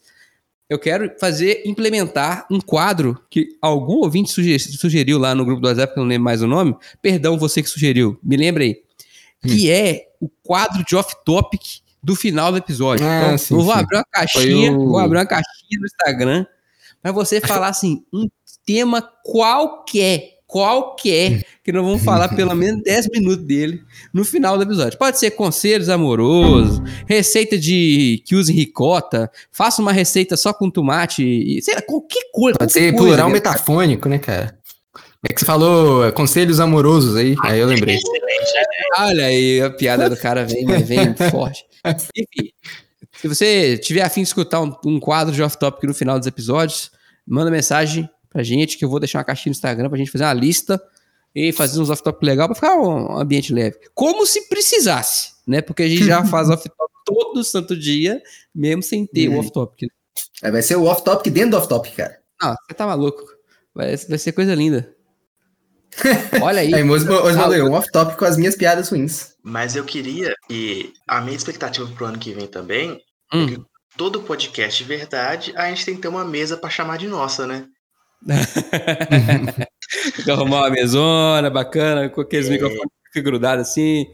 Eu 0.69 0.79
quero 0.79 1.13
fazer, 1.19 1.63
implementar 1.65 2.47
um 2.51 2.61
quadro 2.61 3.21
que 3.31 3.57
algum 3.61 3.99
ouvinte 3.99 4.31
sugeriu 4.31 5.19
lá 5.19 5.35
no 5.35 5.45
grupo 5.45 5.61
do 5.61 5.69
WhatsApp, 5.69 5.93
que 5.93 5.99
eu 5.99 6.03
não 6.03 6.09
lembro 6.09 6.25
mais 6.25 6.43
o 6.43 6.47
nome. 6.47 6.77
Perdão, 7.01 7.39
você 7.39 7.63
que 7.63 7.69
sugeriu, 7.69 8.19
me 8.23 8.37
lembra 8.37 8.65
aí. 8.65 8.83
Que 9.43 9.69
hum. 9.69 9.73
é 9.73 10.07
o 10.21 10.29
quadro 10.29 10.85
de 10.85 10.95
off-topic 10.95 11.81
do 12.03 12.15
final 12.15 12.53
do 12.53 12.59
episódio. 12.59 13.07
Ah, 13.07 13.19
então, 13.25 13.39
sim, 13.39 13.55
eu 13.55 13.63
vou 13.63 13.75
sim. 13.75 13.81
abrir 13.81 13.97
uma 13.97 14.05
caixinha, 14.11 14.73
vou 14.73 14.99
abrir 14.99 15.19
uma 15.19 15.27
caixinha 15.27 15.81
no 15.81 15.87
Instagram 15.87 16.47
para 17.03 17.13
você 17.13 17.41
falar 17.41 17.69
assim, 17.69 18.05
um 18.13 18.29
tema 18.65 19.03
qualquer, 19.25 20.39
qualquer, 20.47 21.45
que 21.63 21.73
nós 21.73 21.85
vamos 21.85 22.03
falar 22.03 22.29
pelo 22.29 22.55
menos 22.55 22.83
10 22.85 23.09
minutos 23.11 23.45
dele 23.47 23.83
no 24.13 24.25
final 24.25 24.57
do 24.57 24.65
episódio. 24.65 24.99
Pode 24.99 25.19
ser 25.19 25.31
conselhos 25.33 25.89
amorosos, 25.89 26.81
receita 27.07 27.57
de 27.57 28.23
que 28.27 28.35
use 28.35 28.53
ricota, 28.53 29.31
faça 29.53 29.81
uma 29.81 29.93
receita 29.93 30.37
só 30.37 30.53
com 30.53 30.71
tomate, 30.71 31.61
sei 31.63 31.75
lá, 31.75 31.83
qualquer 31.83 32.31
coisa. 32.33 32.59
Pode 32.59 32.73
ser 32.73 32.93
coisa, 32.93 33.07
plural 33.07 33.31
metafônico, 33.31 34.09
né, 34.09 34.19
cara? 34.19 34.59
É 35.23 35.35
que 35.35 35.41
você 35.41 35.45
falou 35.45 36.11
conselhos 36.13 36.61
amorosos 36.61 37.15
aí, 37.15 37.37
aí 37.43 37.61
eu 37.61 37.67
lembrei. 37.67 37.99
Olha 38.99 39.27
aí, 39.27 39.61
a 39.61 39.71
piada 39.71 40.09
do 40.09 40.17
cara 40.17 40.47
vem, 40.47 40.65
vem 40.83 41.15
forte. 41.31 41.65
Enfim, 42.17 42.51
se 43.13 43.29
você 43.29 43.77
tiver 43.77 44.01
afim 44.01 44.23
de 44.23 44.29
escutar 44.29 44.63
um, 44.63 44.75
um 44.87 44.99
quadro 44.99 45.35
de 45.35 45.43
off-topic 45.43 45.85
no 45.85 45.93
final 45.93 46.19
dos 46.19 46.27
episódios, 46.27 46.91
manda 47.27 47.51
mensagem 47.51 48.09
pra 48.31 48.43
gente, 48.43 48.79
que 48.79 48.85
eu 48.85 48.89
vou 48.89 49.01
deixar 49.01 49.19
uma 49.19 49.25
caixinha 49.25 49.51
no 49.51 49.57
Instagram 49.57 49.89
pra 49.89 49.99
gente 49.99 50.11
fazer 50.11 50.25
uma 50.25 50.33
lista 50.33 50.81
e 51.35 51.53
fazer 51.53 51.81
uns 51.81 51.91
off-topic 51.91 52.23
legal 52.23 52.49
pra 52.49 52.55
ficar 52.55 52.77
um 52.77 53.19
ambiente 53.19 53.53
leve. 53.53 53.77
Como 53.95 54.27
se 54.27 54.49
precisasse, 54.49 55.33
né? 55.47 55.61
Porque 55.61 55.83
a 55.83 55.89
gente 55.89 56.05
já 56.05 56.25
faz 56.25 56.49
off-topic 56.51 56.95
todo 57.05 57.45
santo 57.45 57.77
dia, 57.77 58.23
mesmo 58.55 58.83
sem 58.83 59.07
ter 59.07 59.29
o 59.29 59.39
off-topic. 59.39 59.91
É, 60.43 60.51
vai 60.51 60.63
ser 60.63 60.77
o 60.77 60.85
off-topic 60.85 61.33
dentro 61.33 61.51
do 61.51 61.57
off-topic, 61.59 61.97
cara. 61.97 62.19
Não, 62.41 62.55
você 62.55 62.75
tá 62.75 62.87
maluco. 62.87 63.23
Vai, 63.75 63.97
vai 63.97 64.19
ser 64.19 64.33
coisa 64.33 64.55
linda. 64.55 64.95
Olha 66.43 66.61
aí. 66.61 66.73
aí 66.73 66.89
hoje 66.89 67.05
mandou 67.05 67.69
um 67.69 67.73
off-topic 67.73 68.17
com 68.17 68.25
as 68.25 68.37
minhas 68.37 68.57
piadas 68.57 68.89
ruins. 68.89 69.35
Mas 69.43 69.75
eu 69.75 69.85
queria 69.85 70.35
que 70.49 70.93
a 71.07 71.21
minha 71.21 71.37
expectativa 71.37 71.87
pro 71.89 72.07
ano 72.07 72.19
que 72.19 72.33
vem 72.33 72.47
também 72.47 73.01
hum. 73.33 73.45
é 73.45 73.47
que 73.47 73.61
todo 73.97 74.23
podcast 74.23 74.83
de 74.83 74.89
verdade, 74.89 75.53
a 75.57 75.69
gente 75.69 75.85
tem 75.85 75.95
que 75.95 76.01
ter 76.01 76.09
uma 76.09 76.25
mesa 76.25 76.57
para 76.57 76.71
chamar 76.71 76.99
de 76.99 77.09
nossa, 77.09 77.47
né? 77.47 77.67
arrumar 80.31 80.61
uma 80.61 80.71
mesona 80.71 81.51
bacana, 81.51 82.09
com 82.09 82.21
aqueles 82.21 82.49
é. 82.49 82.51
microfones 82.51 82.91
grudados 83.17 83.69
assim. 83.69 84.07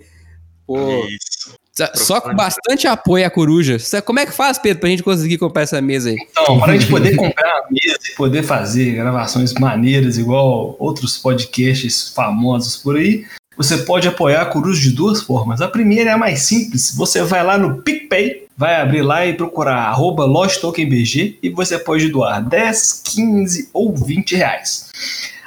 Pô. 0.67 1.07
Isso. 1.07 1.55
Só 1.95 2.23
com 2.23 2.35
bastante 2.35 2.87
apoio 2.87 3.27
à 3.27 3.31
coruja. 3.31 3.77
Como 4.03 4.19
é 4.19 4.25
que 4.25 4.33
faz, 4.33 4.59
Pedro, 4.59 4.81
pra 4.81 4.89
gente 4.89 5.03
conseguir 5.03 5.37
comprar 5.37 5.63
essa 5.63 5.81
mesa 5.83 6.09
aí? 6.09 6.17
Então, 6.31 6.59
para 6.59 6.73
a 6.73 6.79
gente 6.79 6.91
poder 6.91 7.15
comprar 7.15 7.51
a 7.51 7.67
mesa 7.71 7.99
e 8.11 8.15
poder 8.17 8.43
fazer 8.43 8.95
gravações 8.95 9.53
maneiras, 9.55 10.17
igual 10.17 10.75
outros 10.79 11.19
podcasts 11.19 12.11
famosos 12.15 12.79
por 12.79 12.97
aí, 12.97 13.27
você 13.59 13.79
pode 13.79 14.09
apoiar 14.09 14.43
a 14.43 14.47
coruja 14.47 14.81
de 14.81 14.93
duas 14.93 15.23
formas. 15.23 15.61
A 15.61 15.69
primeira 15.69 16.11
é 16.11 16.13
a 16.15 16.19
mais 16.19 16.43
simples. 16.43 16.95
Você 16.97 17.23
vai 17.23 17.45
lá 17.45 17.59
no 17.59 17.83
PicPay, 17.83 18.46
vai 18.57 18.81
abrir 18.81 19.03
lá 19.03 19.27
e 19.27 19.35
procurar 19.35 19.83
arroba 19.83 20.25
LostTokenBG 20.25 21.39
e 21.43 21.51
você 21.51 21.79
pode 21.79 22.09
doar 22.09 22.43
10, 22.43 23.03
15 23.05 23.71
ou 23.73 23.95
20 23.95 24.35
reais. 24.35 24.91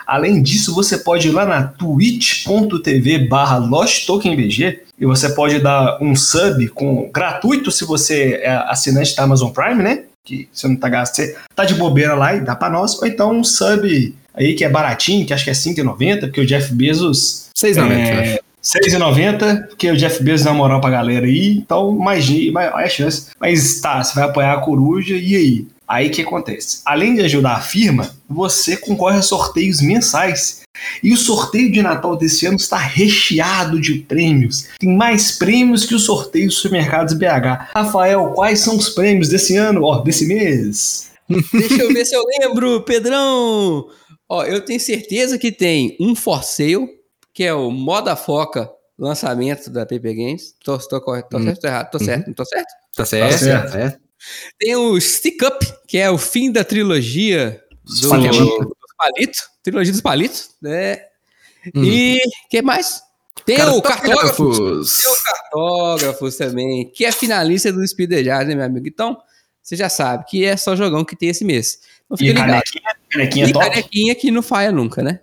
Além 0.05 0.41
disso, 0.41 0.73
você 0.73 0.97
pode 0.97 1.27
ir 1.27 1.31
lá 1.31 1.45
na 1.45 1.63
twitch.tv 1.63 3.27
barra 3.27 3.57
LostTokenBG 3.57 4.81
e 4.99 5.05
você 5.05 5.29
pode 5.29 5.59
dar 5.59 6.01
um 6.01 6.15
sub 6.15 6.67
com 6.69 7.09
gratuito 7.11 7.71
se 7.71 7.85
você 7.85 8.39
é 8.43 8.51
assinante 8.67 9.15
da 9.15 9.23
Amazon 9.23 9.51
Prime, 9.51 9.83
né? 9.83 10.03
Que 10.23 10.49
você 10.51 10.67
não 10.67 10.75
tá 10.75 10.89
gastando, 10.89 11.27
você 11.27 11.35
tá 11.55 11.63
de 11.63 11.75
bobeira 11.75 12.15
lá 12.15 12.35
e 12.35 12.41
dá 12.41 12.55
para 12.55 12.71
nós, 12.71 12.99
ou 12.99 13.07
então 13.07 13.31
um 13.31 13.43
sub 13.43 14.15
aí 14.33 14.53
que 14.55 14.65
é 14.65 14.69
baratinho, 14.69 15.25
que 15.25 15.33
acho 15.33 15.43
que 15.43 15.49
é 15.49 15.53
5,90, 15.53 16.21
porque 16.21 16.41
o 16.41 16.45
Jeff 16.45 16.73
Bezos 16.73 17.49
6,90, 17.55 17.91
é, 17.91 18.41
6,90, 18.63 19.67
porque 19.67 19.89
o 19.89 19.97
Jeff 19.97 20.23
Bezos 20.23 20.45
dá 20.45 20.53
moral 20.53 20.81
pra 20.81 20.89
galera 20.89 21.25
aí, 21.25 21.57
então 21.57 21.91
mais, 21.97 22.29
mais, 22.51 22.91
chance. 22.91 23.27
Mas 23.39 23.79
tá, 23.79 24.03
você 24.03 24.13
vai 24.15 24.25
apoiar 24.25 24.53
a 24.53 24.61
coruja 24.61 25.15
e 25.15 25.35
aí? 25.35 25.67
Aí 25.87 26.09
que 26.09 26.21
acontece? 26.21 26.81
Além 26.85 27.15
de 27.15 27.21
ajudar 27.21 27.53
a 27.53 27.61
firma, 27.61 28.15
você 28.29 28.77
concorre 28.77 29.17
a 29.17 29.23
sorteios 29.23 29.81
mensais. 29.81 30.61
E 31.01 31.11
o 31.11 31.17
sorteio 31.17 31.71
de 31.71 31.81
Natal 31.81 32.15
desse 32.15 32.45
ano 32.45 32.57
está 32.57 32.77
recheado 32.77 33.81
de 33.81 33.95
prêmios. 33.95 34.67
Tem 34.77 34.95
mais 34.95 35.31
prêmios 35.31 35.85
que 35.85 35.95
o 35.95 35.99
sorteio 35.99 36.45
dos 36.45 36.57
supermercados 36.57 37.15
BH. 37.15 37.71
Rafael, 37.73 38.33
quais 38.35 38.59
são 38.59 38.77
os 38.77 38.89
prêmios 38.89 39.29
desse 39.29 39.57
ano, 39.57 39.83
ó, 39.83 40.01
desse 40.01 40.27
mês? 40.27 41.09
Deixa 41.27 41.81
eu 41.81 41.91
ver 41.91 42.05
se 42.05 42.15
eu 42.15 42.23
lembro, 42.39 42.81
Pedrão. 42.81 43.87
Ó, 44.29 44.43
eu 44.43 44.61
tenho 44.61 44.79
certeza 44.79 45.39
que 45.39 45.51
tem 45.51 45.97
um 45.99 46.13
for 46.13 46.43
sale, 46.43 46.87
que 47.39 47.45
é 47.45 47.53
o 47.53 47.71
Moda 47.71 48.17
Foca 48.17 48.69
lançamento 48.97 49.69
da 49.69 49.85
PP 49.85 50.13
Games. 50.13 50.55
Tô, 50.61 50.77
tô, 50.77 50.99
tô, 50.99 51.23
tô 51.23 51.37
hum. 51.37 51.43
certo 51.45 51.63
ou 51.63 51.69
errado? 51.69 51.89
Tô 51.89 51.97
certo, 51.97 52.27
não 52.27 52.33
tô 52.33 52.43
certo? 52.43 52.67
Tá 52.93 53.05
certo, 53.05 53.31
tá 53.31 53.37
certo. 53.37 53.71
certo. 53.71 53.99
Tem 54.59 54.75
o 54.75 54.99
Stick 54.99 55.41
Up, 55.43 55.65
que 55.87 55.97
é 55.97 56.11
o 56.11 56.17
fim 56.17 56.51
da 56.51 56.65
trilogia 56.65 57.63
do, 57.85 58.09
do 58.09 58.75
Palito, 58.97 59.39
trilogia 59.63 59.93
dos 59.93 60.01
Palitos, 60.01 60.49
né? 60.61 60.97
Hum. 61.73 61.81
E 61.81 62.19
que 62.49 62.61
mais? 62.61 63.01
Tem 63.45 63.63
o 63.69 63.81
Cartógrafos. 63.81 64.97
Tem 64.97 65.09
o 65.09 65.23
Cartógrafos 65.23 66.35
também, 66.35 66.91
que 66.93 67.05
é 67.05 67.11
finalista 67.13 67.71
do 67.71 67.87
Speed 67.87 68.11
Jazz, 68.21 68.49
né, 68.49 68.53
meu 68.53 68.65
amigo? 68.65 68.85
Então, 68.85 69.17
você 69.63 69.77
já 69.77 69.87
sabe 69.87 70.25
que 70.25 70.43
é 70.43 70.57
só 70.57 70.75
jogão 70.75 71.05
que 71.05 71.15
tem 71.15 71.29
esse 71.29 71.45
mês. 71.45 71.79
Então, 72.03 72.17
fica 72.17 72.31
e 72.31 72.33
ligado. 72.33 72.49
canequinha, 72.49 72.95
canequinha 73.09 73.45
e 73.47 73.53
top. 73.53 73.65
canequinha 73.65 74.15
que 74.15 74.29
não 74.29 74.41
falha 74.41 74.73
nunca, 74.73 75.01
né? 75.01 75.21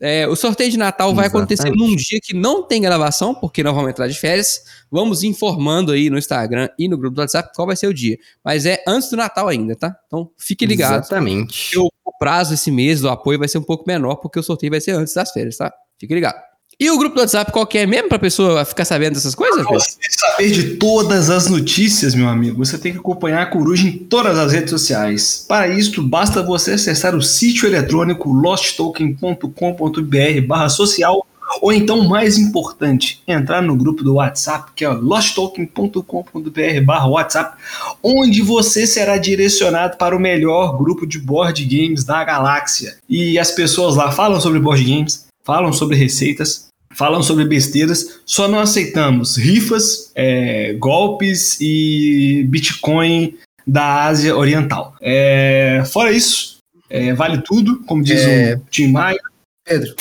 É, 0.00 0.28
o 0.28 0.36
sorteio 0.36 0.70
de 0.70 0.78
Natal 0.78 1.12
vai 1.12 1.26
acontecer 1.26 1.70
num 1.70 1.94
dia 1.96 2.20
que 2.22 2.34
não 2.34 2.62
tem 2.62 2.80
gravação, 2.80 3.34
porque 3.34 3.62
nós 3.62 3.74
vamos 3.74 3.90
entrar 3.90 4.06
de 4.06 4.18
férias. 4.18 4.60
Vamos 4.90 5.22
informando 5.22 5.92
aí 5.92 6.08
no 6.08 6.16
Instagram 6.16 6.68
e 6.78 6.88
no 6.88 6.96
grupo 6.96 7.16
do 7.16 7.20
WhatsApp 7.20 7.50
qual 7.54 7.66
vai 7.66 7.76
ser 7.76 7.88
o 7.88 7.94
dia. 7.94 8.16
Mas 8.44 8.64
é 8.64 8.82
antes 8.86 9.10
do 9.10 9.16
Natal 9.16 9.48
ainda, 9.48 9.74
tá? 9.74 9.96
Então 10.06 10.30
fique 10.36 10.64
ligado. 10.64 11.00
Exatamente. 11.00 11.76
O, 11.76 11.90
o 12.04 12.18
prazo 12.18 12.54
esse 12.54 12.70
mês 12.70 13.00
do 13.00 13.08
apoio 13.08 13.38
vai 13.38 13.48
ser 13.48 13.58
um 13.58 13.62
pouco 13.62 13.84
menor, 13.86 14.16
porque 14.16 14.38
o 14.38 14.42
sorteio 14.42 14.70
vai 14.70 14.80
ser 14.80 14.92
antes 14.92 15.14
das 15.14 15.32
férias, 15.32 15.56
tá? 15.56 15.72
Fique 15.98 16.14
ligado. 16.14 16.47
E 16.80 16.88
o 16.92 16.96
grupo 16.96 17.16
do 17.16 17.22
WhatsApp 17.22 17.50
qual 17.50 17.66
que 17.66 17.76
é 17.76 17.86
mesmo 17.86 18.08
pra 18.08 18.20
pessoa 18.20 18.64
ficar 18.64 18.84
sabendo 18.84 19.14
dessas 19.14 19.34
coisas? 19.34 19.66
Pra 19.66 19.78
você 19.78 19.98
saber 20.10 20.50
de 20.52 20.76
todas 20.76 21.28
as 21.28 21.48
notícias, 21.48 22.14
meu 22.14 22.28
amigo, 22.28 22.64
você 22.64 22.78
tem 22.78 22.92
que 22.92 22.98
acompanhar 22.98 23.42
a 23.42 23.46
Coruja 23.46 23.88
em 23.88 23.98
todas 23.98 24.38
as 24.38 24.52
redes 24.52 24.70
sociais. 24.70 25.44
Para 25.48 25.66
isso, 25.66 26.00
basta 26.00 26.40
você 26.40 26.72
acessar 26.72 27.16
o 27.16 27.22
sítio 27.22 27.66
eletrônico 27.66 28.32
losttoken.com.br 28.32 30.46
barra 30.46 30.68
social 30.68 31.26
ou 31.60 31.72
então, 31.72 32.06
mais 32.06 32.38
importante, 32.38 33.22
entrar 33.26 33.62
no 33.62 33.74
grupo 33.74 34.04
do 34.04 34.14
WhatsApp, 34.14 34.70
que 34.76 34.84
é 34.84 34.88
losttoken.com.br 34.88 36.80
barra 36.84 37.06
WhatsApp, 37.06 37.56
onde 38.02 38.42
você 38.42 38.86
será 38.86 39.16
direcionado 39.16 39.96
para 39.96 40.16
o 40.16 40.20
melhor 40.20 40.76
grupo 40.76 41.06
de 41.06 41.18
board 41.18 41.64
games 41.64 42.04
da 42.04 42.22
galáxia. 42.22 42.98
E 43.08 43.38
as 43.38 43.50
pessoas 43.50 43.96
lá 43.96 44.12
falam 44.12 44.40
sobre 44.40 44.60
board 44.60 44.84
games, 44.84 45.26
falam 45.42 45.72
sobre 45.72 45.96
receitas, 45.96 46.67
falam 46.90 47.22
sobre 47.22 47.44
besteiras, 47.44 48.20
só 48.24 48.48
não 48.48 48.58
aceitamos 48.58 49.36
rifas, 49.36 50.10
é, 50.14 50.74
golpes 50.74 51.60
e 51.60 52.44
Bitcoin 52.48 53.36
da 53.66 54.04
Ásia 54.04 54.36
Oriental. 54.36 54.94
É, 55.00 55.82
fora 55.92 56.12
isso, 56.12 56.58
é, 56.88 57.12
vale 57.12 57.42
tudo, 57.42 57.80
como 57.84 58.02
diz 58.02 58.20
é, 58.20 58.54
o 58.54 58.60
Tim 58.70 58.88
Maia. 58.88 59.20
Pedro, 59.64 59.94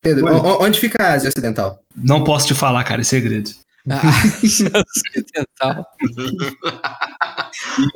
Pedro 0.00 0.26
onde 0.62 0.78
fica 0.78 1.02
a 1.02 1.12
Ásia 1.14 1.28
Ocidental? 1.28 1.80
Não 1.96 2.22
posso 2.22 2.46
te 2.46 2.54
falar, 2.54 2.84
cara, 2.84 3.00
é 3.00 3.04
segredo. 3.04 3.50
Ocidental. 4.44 5.86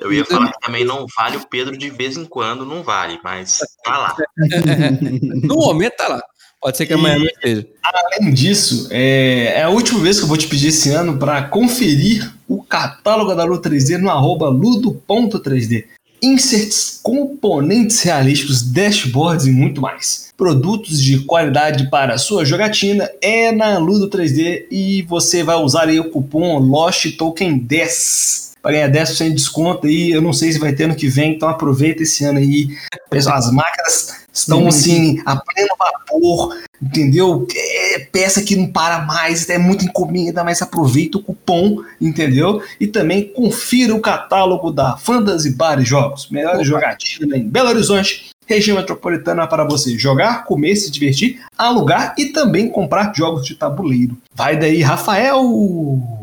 Eu 0.01 0.13
ia 0.13 0.25
falar 0.25 0.53
que 0.53 0.61
também 0.61 0.85
não 0.85 1.07
vale 1.17 1.37
o 1.37 1.47
Pedro 1.49 1.77
de 1.77 1.91
vez 1.91 2.17
em 2.17 2.25
quando, 2.25 2.65
não 2.65 2.83
vale, 2.83 3.21
mas 3.23 3.61
tá 3.85 3.99
lá. 3.99 4.17
no 5.45 5.57
momento 5.57 5.97
tá 5.97 6.09
lá. 6.09 6.23
Pode 6.63 6.77
ser 6.77 6.87
que 6.87 6.93
amanhã 6.93 7.19
não 7.19 7.27
esteja. 7.27 7.67
Além 7.83 8.33
disso, 8.33 8.87
é, 8.93 9.55
é, 9.57 9.63
a 9.65 9.69
última 9.69 9.99
vez 9.99 10.19
que 10.19 10.23
eu 10.23 10.29
vou 10.29 10.37
te 10.37 10.47
pedir 10.47 10.69
esse 10.69 10.91
ano 10.91 11.19
para 11.19 11.43
conferir 11.43 12.33
o 12.49 12.63
catálogo 12.63 13.35
da 13.35 13.43
Ludo 13.43 13.69
3D 13.69 13.99
no 13.99 14.09
arroba 14.09 14.49
ludo.3D. 14.49 15.87
Inserts, 16.23 17.01
componentes 17.03 18.01
realísticos, 18.03 18.63
dashboards 18.63 19.45
e 19.47 19.51
muito 19.51 19.81
mais. 19.81 20.33
Produtos 20.37 21.03
de 21.03 21.19
qualidade 21.25 21.91
para 21.91 22.15
a 22.15 22.19
sua 22.19 22.45
jogatina 22.45 23.11
é 23.21 23.51
na 23.51 23.77
Ludo 23.79 24.09
3D 24.09 24.67
e 24.71 25.03
você 25.03 25.43
vai 25.43 25.57
usar 25.57 25.89
aí 25.89 25.99
o 25.99 26.11
cupom 26.11 26.61
LOST 26.61 27.17
Token 27.17 27.59
10 27.59 28.52
para 28.63 28.73
ganhar 28.73 28.89
10% 28.91 29.29
de 29.29 29.35
desconto 29.35 29.87
aí. 29.87 30.13
Eu 30.13 30.23
não 30.23 30.33
sei 30.33 30.53
se 30.53 30.59
vai 30.59 30.73
ter 30.73 30.85
ano 30.85 30.95
que 30.95 31.09
vem, 31.09 31.35
então 31.35 31.49
aproveita 31.49 32.05
esse 32.05 32.25
ano 32.25 32.39
aí. 32.39 32.69
As 33.11 33.53
máquinas 33.53 34.23
estão 34.33 34.67
assim, 34.67 35.21
a 35.27 35.37
pleno 35.37 35.75
vapor, 35.79 36.57
entendeu? 36.81 37.47
É 37.55 37.99
peça 37.99 38.43
que 38.43 38.57
não 38.57 38.67
para 38.67 39.01
mais, 39.01 39.49
é 39.51 39.59
muita 39.59 39.85
encomenda, 39.85 40.43
mas 40.43 40.63
aproveita 40.63 41.19
o 41.19 41.23
cupom, 41.23 41.83
entendeu? 42.01 42.63
E 42.81 42.87
também 42.87 43.31
confira 43.35 43.95
o 43.95 44.01
catálogo 44.01 44.71
da 44.71 44.97
Fantasy 44.97 45.51
Bar 45.51 45.81
e 45.81 45.85
Jogos. 45.85 46.29
Melhor 46.31 46.65
jogatina 46.65 47.37
em 47.37 47.47
Belo 47.47 47.69
Horizonte 47.69 48.32
região 48.55 48.77
metropolitana 48.77 49.47
para 49.47 49.65
você 49.65 49.99
jogar, 49.99 50.45
comer, 50.45 50.77
se 50.77 50.91
divertir, 50.91 51.41
alugar 51.57 52.15
e 52.19 52.27
também 52.27 52.69
comprar 52.69 53.13
jogos 53.15 53.45
de 53.47 53.55
tabuleiro. 53.55 54.17
Vai 54.35 54.57
daí, 54.57 54.83
Rafael! 54.83 55.43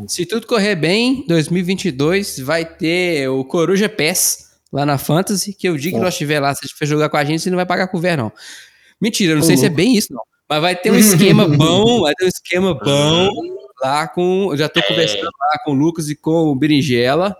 Se 0.07 0.25
tudo 0.25 0.47
correr 0.47 0.75
bem, 0.75 1.23
2022 1.27 2.39
vai 2.39 2.65
ter 2.65 3.27
o 3.29 3.43
Coruja 3.43 3.89
PES 3.89 4.49
lá 4.71 4.85
na 4.85 4.97
Fantasy, 4.97 5.53
que 5.53 5.67
eu 5.67 5.77
digo 5.77 5.97
que 5.97 6.03
nós 6.03 6.13
estiver 6.13 6.39
lá, 6.39 6.53
se 6.53 6.67
for 6.67 6.85
jogar 6.85 7.09
com 7.09 7.17
a 7.17 7.23
gente, 7.25 7.41
você 7.41 7.49
não 7.49 7.57
vai 7.57 7.65
pagar 7.65 7.87
couvert, 7.87 8.17
não. 8.17 8.31
Mentira, 9.01 9.33
eu 9.33 9.37
não 9.37 9.43
sei 9.43 9.57
se 9.57 9.65
é 9.65 9.69
bem 9.69 9.95
isso, 9.95 10.13
não. 10.13 10.21
Mas 10.47 10.61
vai 10.61 10.75
ter 10.75 10.91
um 10.91 10.97
esquema 10.97 11.47
bom, 11.49 12.01
vai 12.01 12.13
ter 12.15 12.25
um 12.25 12.27
esquema 12.27 12.73
bom 12.73 13.29
lá 13.81 14.07
com. 14.07 14.49
Eu 14.51 14.57
já 14.57 14.67
tô 14.67 14.81
conversando 14.83 15.23
lá 15.23 15.59
com 15.63 15.71
o 15.71 15.75
Lucas 15.75 16.09
e 16.09 16.15
com 16.15 16.49
o 16.49 16.55
Berinjela. 16.55 17.35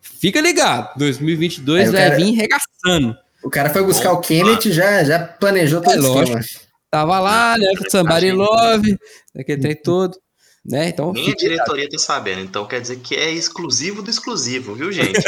Fica 0.00 0.40
ligado, 0.40 0.96
2022 0.96 1.92
vai 1.92 2.16
vir 2.16 2.32
regaçando. 2.32 3.16
O 3.42 3.50
cara 3.50 3.70
foi 3.70 3.82
buscar 3.84 4.12
Opa. 4.12 4.18
o 4.18 4.22
Kenneth 4.22 4.66
e 4.66 4.72
já, 4.72 5.04
já 5.04 5.18
planejou 5.18 5.80
todo 5.80 5.94
é, 5.94 6.10
o 6.10 6.22
esquema. 6.22 6.40
Tava 6.90 7.20
lá, 7.20 7.56
né, 7.58 7.66
Somebody 7.90 8.32
Love, 8.32 8.98
aquele 9.36 9.60
trem 9.60 9.76
todo. 9.76 10.16
Né? 10.64 10.88
Então, 10.88 11.12
Nem 11.12 11.30
a 11.30 11.34
diretoria 11.34 11.88
tá 11.88 11.98
sabendo, 11.98 12.42
então 12.42 12.66
quer 12.66 12.80
dizer 12.80 12.98
que 12.98 13.14
é 13.14 13.30
exclusivo 13.30 14.02
do 14.02 14.10
exclusivo, 14.10 14.74
viu, 14.74 14.92
gente? 14.92 15.18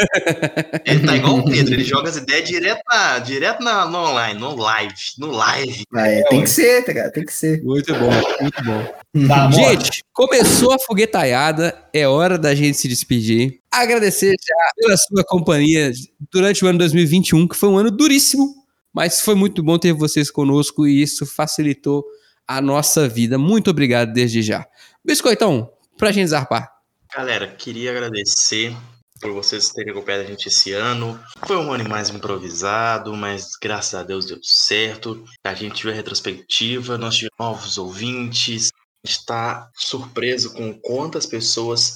ele 0.85 1.07
tá 1.07 1.17
igual 1.17 1.39
o 1.39 1.45
Pedro, 1.45 1.75
ele 1.75 1.85
joga 1.85 2.11
as 2.11 2.17
ideias 2.17 2.49
direto, 2.49 2.83
na, 2.87 3.19
direto 3.21 3.63
na, 3.63 3.87
no 3.87 3.99
online, 3.99 4.39
no 4.39 4.55
live, 4.55 4.95
no 5.19 5.31
live. 5.31 5.85
Ah, 5.95 6.09
é, 6.09 6.23
tem 6.25 6.43
que 6.43 6.51
ser, 6.51 6.85
tá, 6.85 6.93
cara, 6.93 7.11
tem 7.11 7.25
que 7.25 7.33
ser. 7.33 7.63
Muito 7.63 7.93
bom, 7.95 8.11
muito 8.41 8.65
bom. 8.65 9.27
Tá, 9.27 9.51
gente, 9.51 10.03
começou 10.13 10.73
a 10.73 10.79
foguetaiada, 10.79 11.77
é 11.93 12.07
hora 12.07 12.37
da 12.37 12.55
gente 12.55 12.77
se 12.77 12.87
despedir. 12.87 13.61
Agradecer 13.73 14.31
já 14.33 14.73
pela 14.77 14.97
sua 14.97 15.25
companhia 15.25 15.91
durante 16.31 16.65
o 16.65 16.69
ano 16.69 16.79
2021, 16.79 17.49
que 17.49 17.57
foi 17.57 17.69
um 17.69 17.79
ano 17.79 17.91
duríssimo, 17.91 18.55
mas 18.93 19.21
foi 19.21 19.35
muito 19.35 19.63
bom 19.63 19.79
ter 19.79 19.93
vocês 19.93 20.31
conosco 20.31 20.87
e 20.87 21.01
isso 21.01 21.25
facilitou 21.25 22.05
a 22.47 22.61
nossa 22.61 23.09
vida. 23.09 23.39
Muito 23.39 23.71
obrigado 23.71 24.13
desde 24.13 24.43
já. 24.43 24.67
Biscoitão, 25.05 25.73
pra 25.97 26.13
gente 26.13 26.29
zarpar. 26.29 26.71
Galera, 27.15 27.49
queria 27.49 27.91
agradecer 27.91 28.77
por 29.21 29.33
vocês 29.33 29.71
terem 29.71 29.93
acompanhado 29.93 30.25
a 30.25 30.27
gente 30.27 30.49
esse 30.49 30.73
ano. 30.73 31.19
Foi 31.47 31.57
um 31.57 31.73
ano 31.73 31.89
mais 31.89 32.11
improvisado, 32.11 33.15
mas 33.17 33.57
graças 33.61 33.95
a 33.95 34.03
Deus 34.03 34.27
deu 34.27 34.39
certo. 34.43 35.25
A 35.45 35.55
gente 35.55 35.83
viu 35.83 35.93
a 35.93 35.95
retrospectiva, 35.95 36.99
nós 36.99 37.17
tivemos 37.17 37.37
novos 37.39 37.79
ouvintes. 37.79 38.71
A 39.03 39.07
gente 39.09 39.19
está 39.19 39.71
surpreso 39.75 40.53
com 40.53 40.79
quantas 40.79 41.27
pessoas 41.27 41.95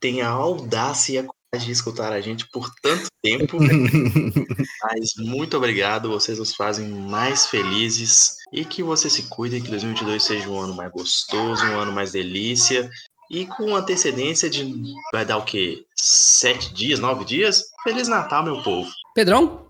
têm 0.00 0.22
a 0.22 0.28
audácia 0.28 1.14
e 1.14 1.18
a 1.18 1.24
de 1.56 1.72
escutar 1.72 2.12
a 2.12 2.20
gente 2.20 2.46
por 2.50 2.70
tanto 2.82 3.06
tempo. 3.22 3.56
mas 4.82 5.12
muito 5.16 5.56
obrigado, 5.56 6.10
vocês 6.10 6.38
nos 6.38 6.54
fazem 6.54 6.86
mais 6.88 7.46
felizes. 7.46 8.36
E 8.52 8.64
que 8.64 8.82
você 8.82 9.08
se 9.08 9.24
cuide, 9.24 9.60
que 9.60 9.70
2022 9.70 10.22
seja 10.22 10.48
um 10.48 10.58
ano 10.58 10.74
mais 10.74 10.90
gostoso, 10.90 11.64
um 11.64 11.78
ano 11.78 11.92
mais 11.92 12.12
delícia. 12.12 12.90
E 13.30 13.46
com 13.46 13.74
antecedência 13.74 14.48
de. 14.48 14.74
Vai 15.12 15.24
dar 15.24 15.38
o 15.38 15.44
quê? 15.44 15.84
Sete 15.94 16.72
dias, 16.72 16.98
nove 16.98 17.24
dias? 17.24 17.64
Feliz 17.82 18.08
Natal, 18.08 18.42
meu 18.42 18.62
povo. 18.62 18.90
Pedrão? 19.14 19.66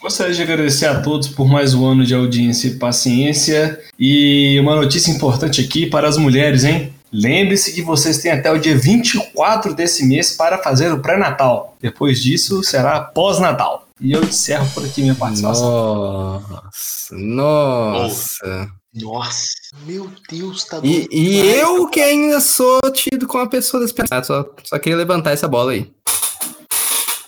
Gostaria 0.00 0.34
de 0.34 0.42
agradecer 0.42 0.86
a 0.86 1.00
todos 1.00 1.28
por 1.28 1.48
mais 1.48 1.74
um 1.74 1.86
ano 1.86 2.04
de 2.04 2.14
audiência 2.14 2.68
e 2.68 2.78
paciência. 2.78 3.80
E 3.98 4.58
uma 4.60 4.76
notícia 4.76 5.10
importante 5.10 5.60
aqui 5.60 5.86
para 5.86 6.08
as 6.08 6.16
mulheres, 6.16 6.64
hein? 6.64 6.92
Lembre-se 7.18 7.72
que 7.72 7.80
vocês 7.80 8.18
têm 8.18 8.30
até 8.30 8.52
o 8.52 8.58
dia 8.58 8.76
24 8.76 9.72
desse 9.72 10.04
mês 10.04 10.32
para 10.32 10.58
fazer 10.58 10.92
o 10.92 11.00
pré-natal. 11.00 11.74
Depois 11.80 12.22
disso, 12.22 12.62
será 12.62 13.00
pós-natal. 13.00 13.88
E 13.98 14.12
eu 14.12 14.22
encerro 14.22 14.68
por 14.74 14.84
aqui 14.84 15.00
minha 15.00 15.14
participação. 15.14 16.42
Nossa, 16.50 17.14
nossa. 17.16 18.70
Nossa, 18.92 19.54
meu 19.86 20.10
Deus, 20.28 20.64
tá 20.64 20.78
E, 20.82 21.08
e 21.10 21.38
eu 21.38 21.88
que 21.88 22.00
ainda 22.00 22.38
sou 22.40 22.80
tido 22.92 23.26
como 23.26 23.44
a 23.44 23.48
pessoa 23.48 23.82
despensada, 23.82 24.24
só, 24.24 24.44
só 24.64 24.78
queria 24.78 24.96
levantar 24.96 25.32
essa 25.32 25.48
bola 25.48 25.72
aí. 25.72 25.90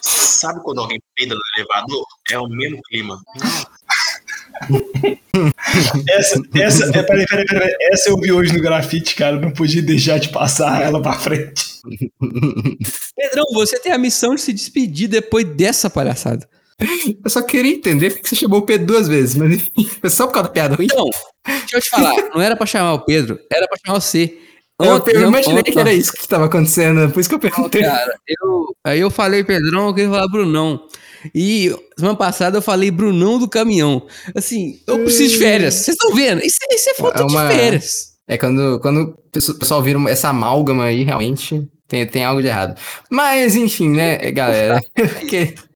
Sabe 0.03 0.61
quando 0.63 0.81
alguém 0.81 1.01
peida 1.17 1.35
no 1.35 1.41
elevador? 1.57 2.05
É 2.31 2.39
o 2.39 2.47
mesmo 2.47 2.81
clima. 2.89 3.19
Essa, 6.09 6.43
essa, 6.55 6.99
é, 6.99 7.03
peraí, 7.03 7.27
peraí, 7.27 7.47
peraí, 7.47 7.73
essa 7.93 8.11
eu 8.11 8.19
vi 8.19 8.33
hoje 8.33 8.53
no 8.53 8.61
grafite, 8.61 9.15
cara. 9.15 9.39
Não 9.39 9.51
podia 9.51 9.83
deixar 9.83 10.19
de 10.19 10.29
passar 10.31 10.83
ela 10.83 11.01
pra 11.01 11.13
frente. 11.15 11.81
Pedrão, 13.17 13.45
você 13.55 13.79
tem 13.79 13.93
a 13.93 13.99
missão 13.99 14.35
de 14.35 14.41
se 14.41 14.53
despedir 14.53 15.09
depois 15.09 15.45
dessa 15.45 15.89
palhaçada. 15.89 16.49
Eu 17.25 17.29
só 17.29 17.43
queria 17.43 17.75
entender 17.75 18.11
porque 18.11 18.29
você 18.29 18.37
chamou 18.37 18.61
o 18.61 18.63
Pedro 18.63 18.87
duas 18.87 19.09
vezes, 19.09 19.35
mas 19.35 19.53
enfim, 19.53 19.85
foi 20.01 20.11
só 20.11 20.27
por 20.27 20.35
causa 20.35 20.49
da 20.49 20.55
piada 20.55 20.77
ruim. 20.77 20.87
Então, 20.87 21.11
deixa 21.45 21.77
eu 21.77 21.81
te 21.81 21.91
falar, 21.91 22.15
não 22.33 22.41
era 22.41 22.55
pra 22.55 22.67
chamar 22.67 22.93
o 22.95 23.01
Pedro, 23.01 23.39
era 23.53 23.67
pra 23.67 23.79
chamar 23.85 24.01
você. 24.01 24.39
Ontem, 24.81 25.17
eu, 25.17 25.23
eu 25.23 25.29
imaginei 25.29 25.59
ontem, 25.59 25.73
que 25.73 25.79
era 25.79 25.93
isso 25.93 26.13
que 26.13 26.21
estava 26.21 26.45
acontecendo, 26.45 27.11
por 27.11 27.19
isso 27.19 27.29
que 27.29 27.35
eu 27.35 27.41
perguntei. 27.41 27.83
Cara, 27.83 28.15
eu, 28.29 28.67
aí 28.85 29.01
eu 29.01 29.11
falei 29.11 29.43
Pedrão, 29.43 29.89
eu 29.89 29.95
queria 29.95 30.11
falar 30.11 30.29
Brunão. 30.29 30.87
E 31.35 31.75
semana 31.97 32.17
passada 32.17 32.59
eu 32.59 32.63
falei 32.63 32.91
Brunão 32.91 33.39
do 33.39 33.49
caminhão. 33.49 34.07
Assim, 34.35 34.81
eu 34.87 35.01
preciso 35.01 35.35
de 35.35 35.39
férias. 35.39 35.75
Vocês 35.75 35.97
estão 35.97 36.15
vendo? 36.15 36.45
Isso, 36.45 36.59
isso 36.71 36.91
é 36.91 36.95
falta 36.95 37.23
é 37.23 37.25
uma... 37.25 37.49
de 37.49 37.55
férias. 37.55 38.09
É 38.27 38.37
quando, 38.37 38.79
quando 38.81 39.03
o 39.03 39.55
pessoal 39.55 39.83
vira 39.83 39.99
essa 40.11 40.29
amálgama 40.29 40.85
aí, 40.85 41.03
realmente 41.03 41.67
tem, 41.87 42.07
tem 42.07 42.25
algo 42.25 42.43
de 42.43 42.49
errado. 42.49 42.79
Mas, 43.11 43.57
enfim, 43.57 43.89
né, 43.89 44.31
galera? 44.31 44.81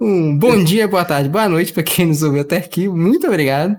Um 0.00 0.36
bom 0.36 0.62
dia, 0.62 0.88
boa 0.88 1.04
tarde, 1.04 1.28
boa 1.28 1.48
noite 1.48 1.72
para 1.72 1.82
quem 1.82 2.06
nos 2.06 2.22
ouviu 2.22 2.42
até 2.42 2.56
aqui. 2.56 2.88
Muito 2.88 3.26
obrigado. 3.26 3.76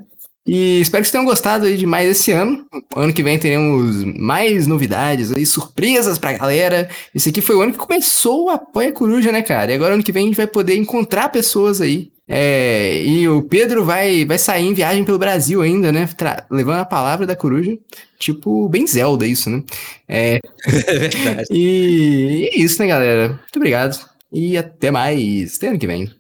E 0.48 0.80
espero 0.80 1.02
que 1.02 1.08
vocês 1.08 1.12
tenham 1.12 1.26
gostado 1.26 1.66
aí 1.66 1.76
de 1.76 1.88
mais 1.88 2.08
esse 2.08 2.32
ano. 2.32 2.66
Ano 2.96 3.12
que 3.12 3.24
vem 3.24 3.40
teremos 3.40 4.04
mais 4.04 4.68
novidades 4.68 5.32
aí, 5.32 5.46
surpresas 5.46 6.20
pra 6.20 6.34
galera. 6.34 6.88
Esse 7.16 7.30
aqui 7.30 7.42
foi 7.42 7.56
o 7.56 7.62
ano 7.62 7.72
que 7.72 7.80
começou 7.80 8.46
o 8.46 8.50
Apoia 8.50 8.92
Coruja, 8.92 9.32
né, 9.32 9.42
cara? 9.42 9.72
E 9.72 9.76
agora 9.76 9.96
ano 9.96 10.04
que 10.04 10.12
vem 10.12 10.26
a 10.26 10.28
gente 10.28 10.38
vai 10.38 10.46
poder 10.46 10.76
encontrar 10.76 11.30
pessoas 11.30 11.82
aí. 11.82 12.12
É, 12.28 13.04
e 13.04 13.28
o 13.28 13.44
Pedro 13.44 13.86
vai, 13.86 14.26
vai 14.26 14.38
sair 14.38 14.66
em 14.66 14.74
viagem 14.74 15.04
pelo 15.04 15.20
Brasil 15.20 15.62
ainda, 15.62 15.92
né? 15.92 16.10
levando 16.50 16.80
a 16.80 16.86
palavra 16.86 17.26
da 17.26 17.36
coruja. 17.36 17.76
Tipo, 18.20 18.70
bem 18.70 18.86
Zelda 18.86 19.26
isso, 19.26 19.50
né? 19.50 19.64
É, 20.08 20.40
é 20.66 20.98
verdade. 20.98 21.48
E, 21.52 21.58
e 21.58 22.46
é 22.48 22.60
isso, 22.60 22.82
né, 22.82 22.88
galera? 22.88 23.30
Muito 23.30 23.56
obrigado. 23.56 24.00
E 24.32 24.58
até 24.58 24.92
mais. 24.92 25.58
Até 25.58 25.70
ano 25.70 25.80
que 25.80 25.88
vem. 25.88 26.12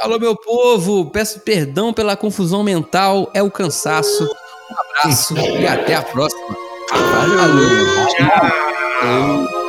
Alô, 0.00 0.18
meu 0.18 0.36
povo. 0.36 1.06
Peço 1.10 1.40
perdão 1.40 1.92
pela 1.92 2.16
confusão 2.16 2.62
mental. 2.62 3.30
É 3.32 3.42
o 3.42 3.50
cansaço. 3.50 4.24
Um 4.24 4.80
abraço 4.80 5.34
e 5.36 5.66
até 5.66 5.94
a 5.94 6.02
próxima. 6.02 6.56
Valeu. 6.90 8.06
Tchau. 8.08 9.63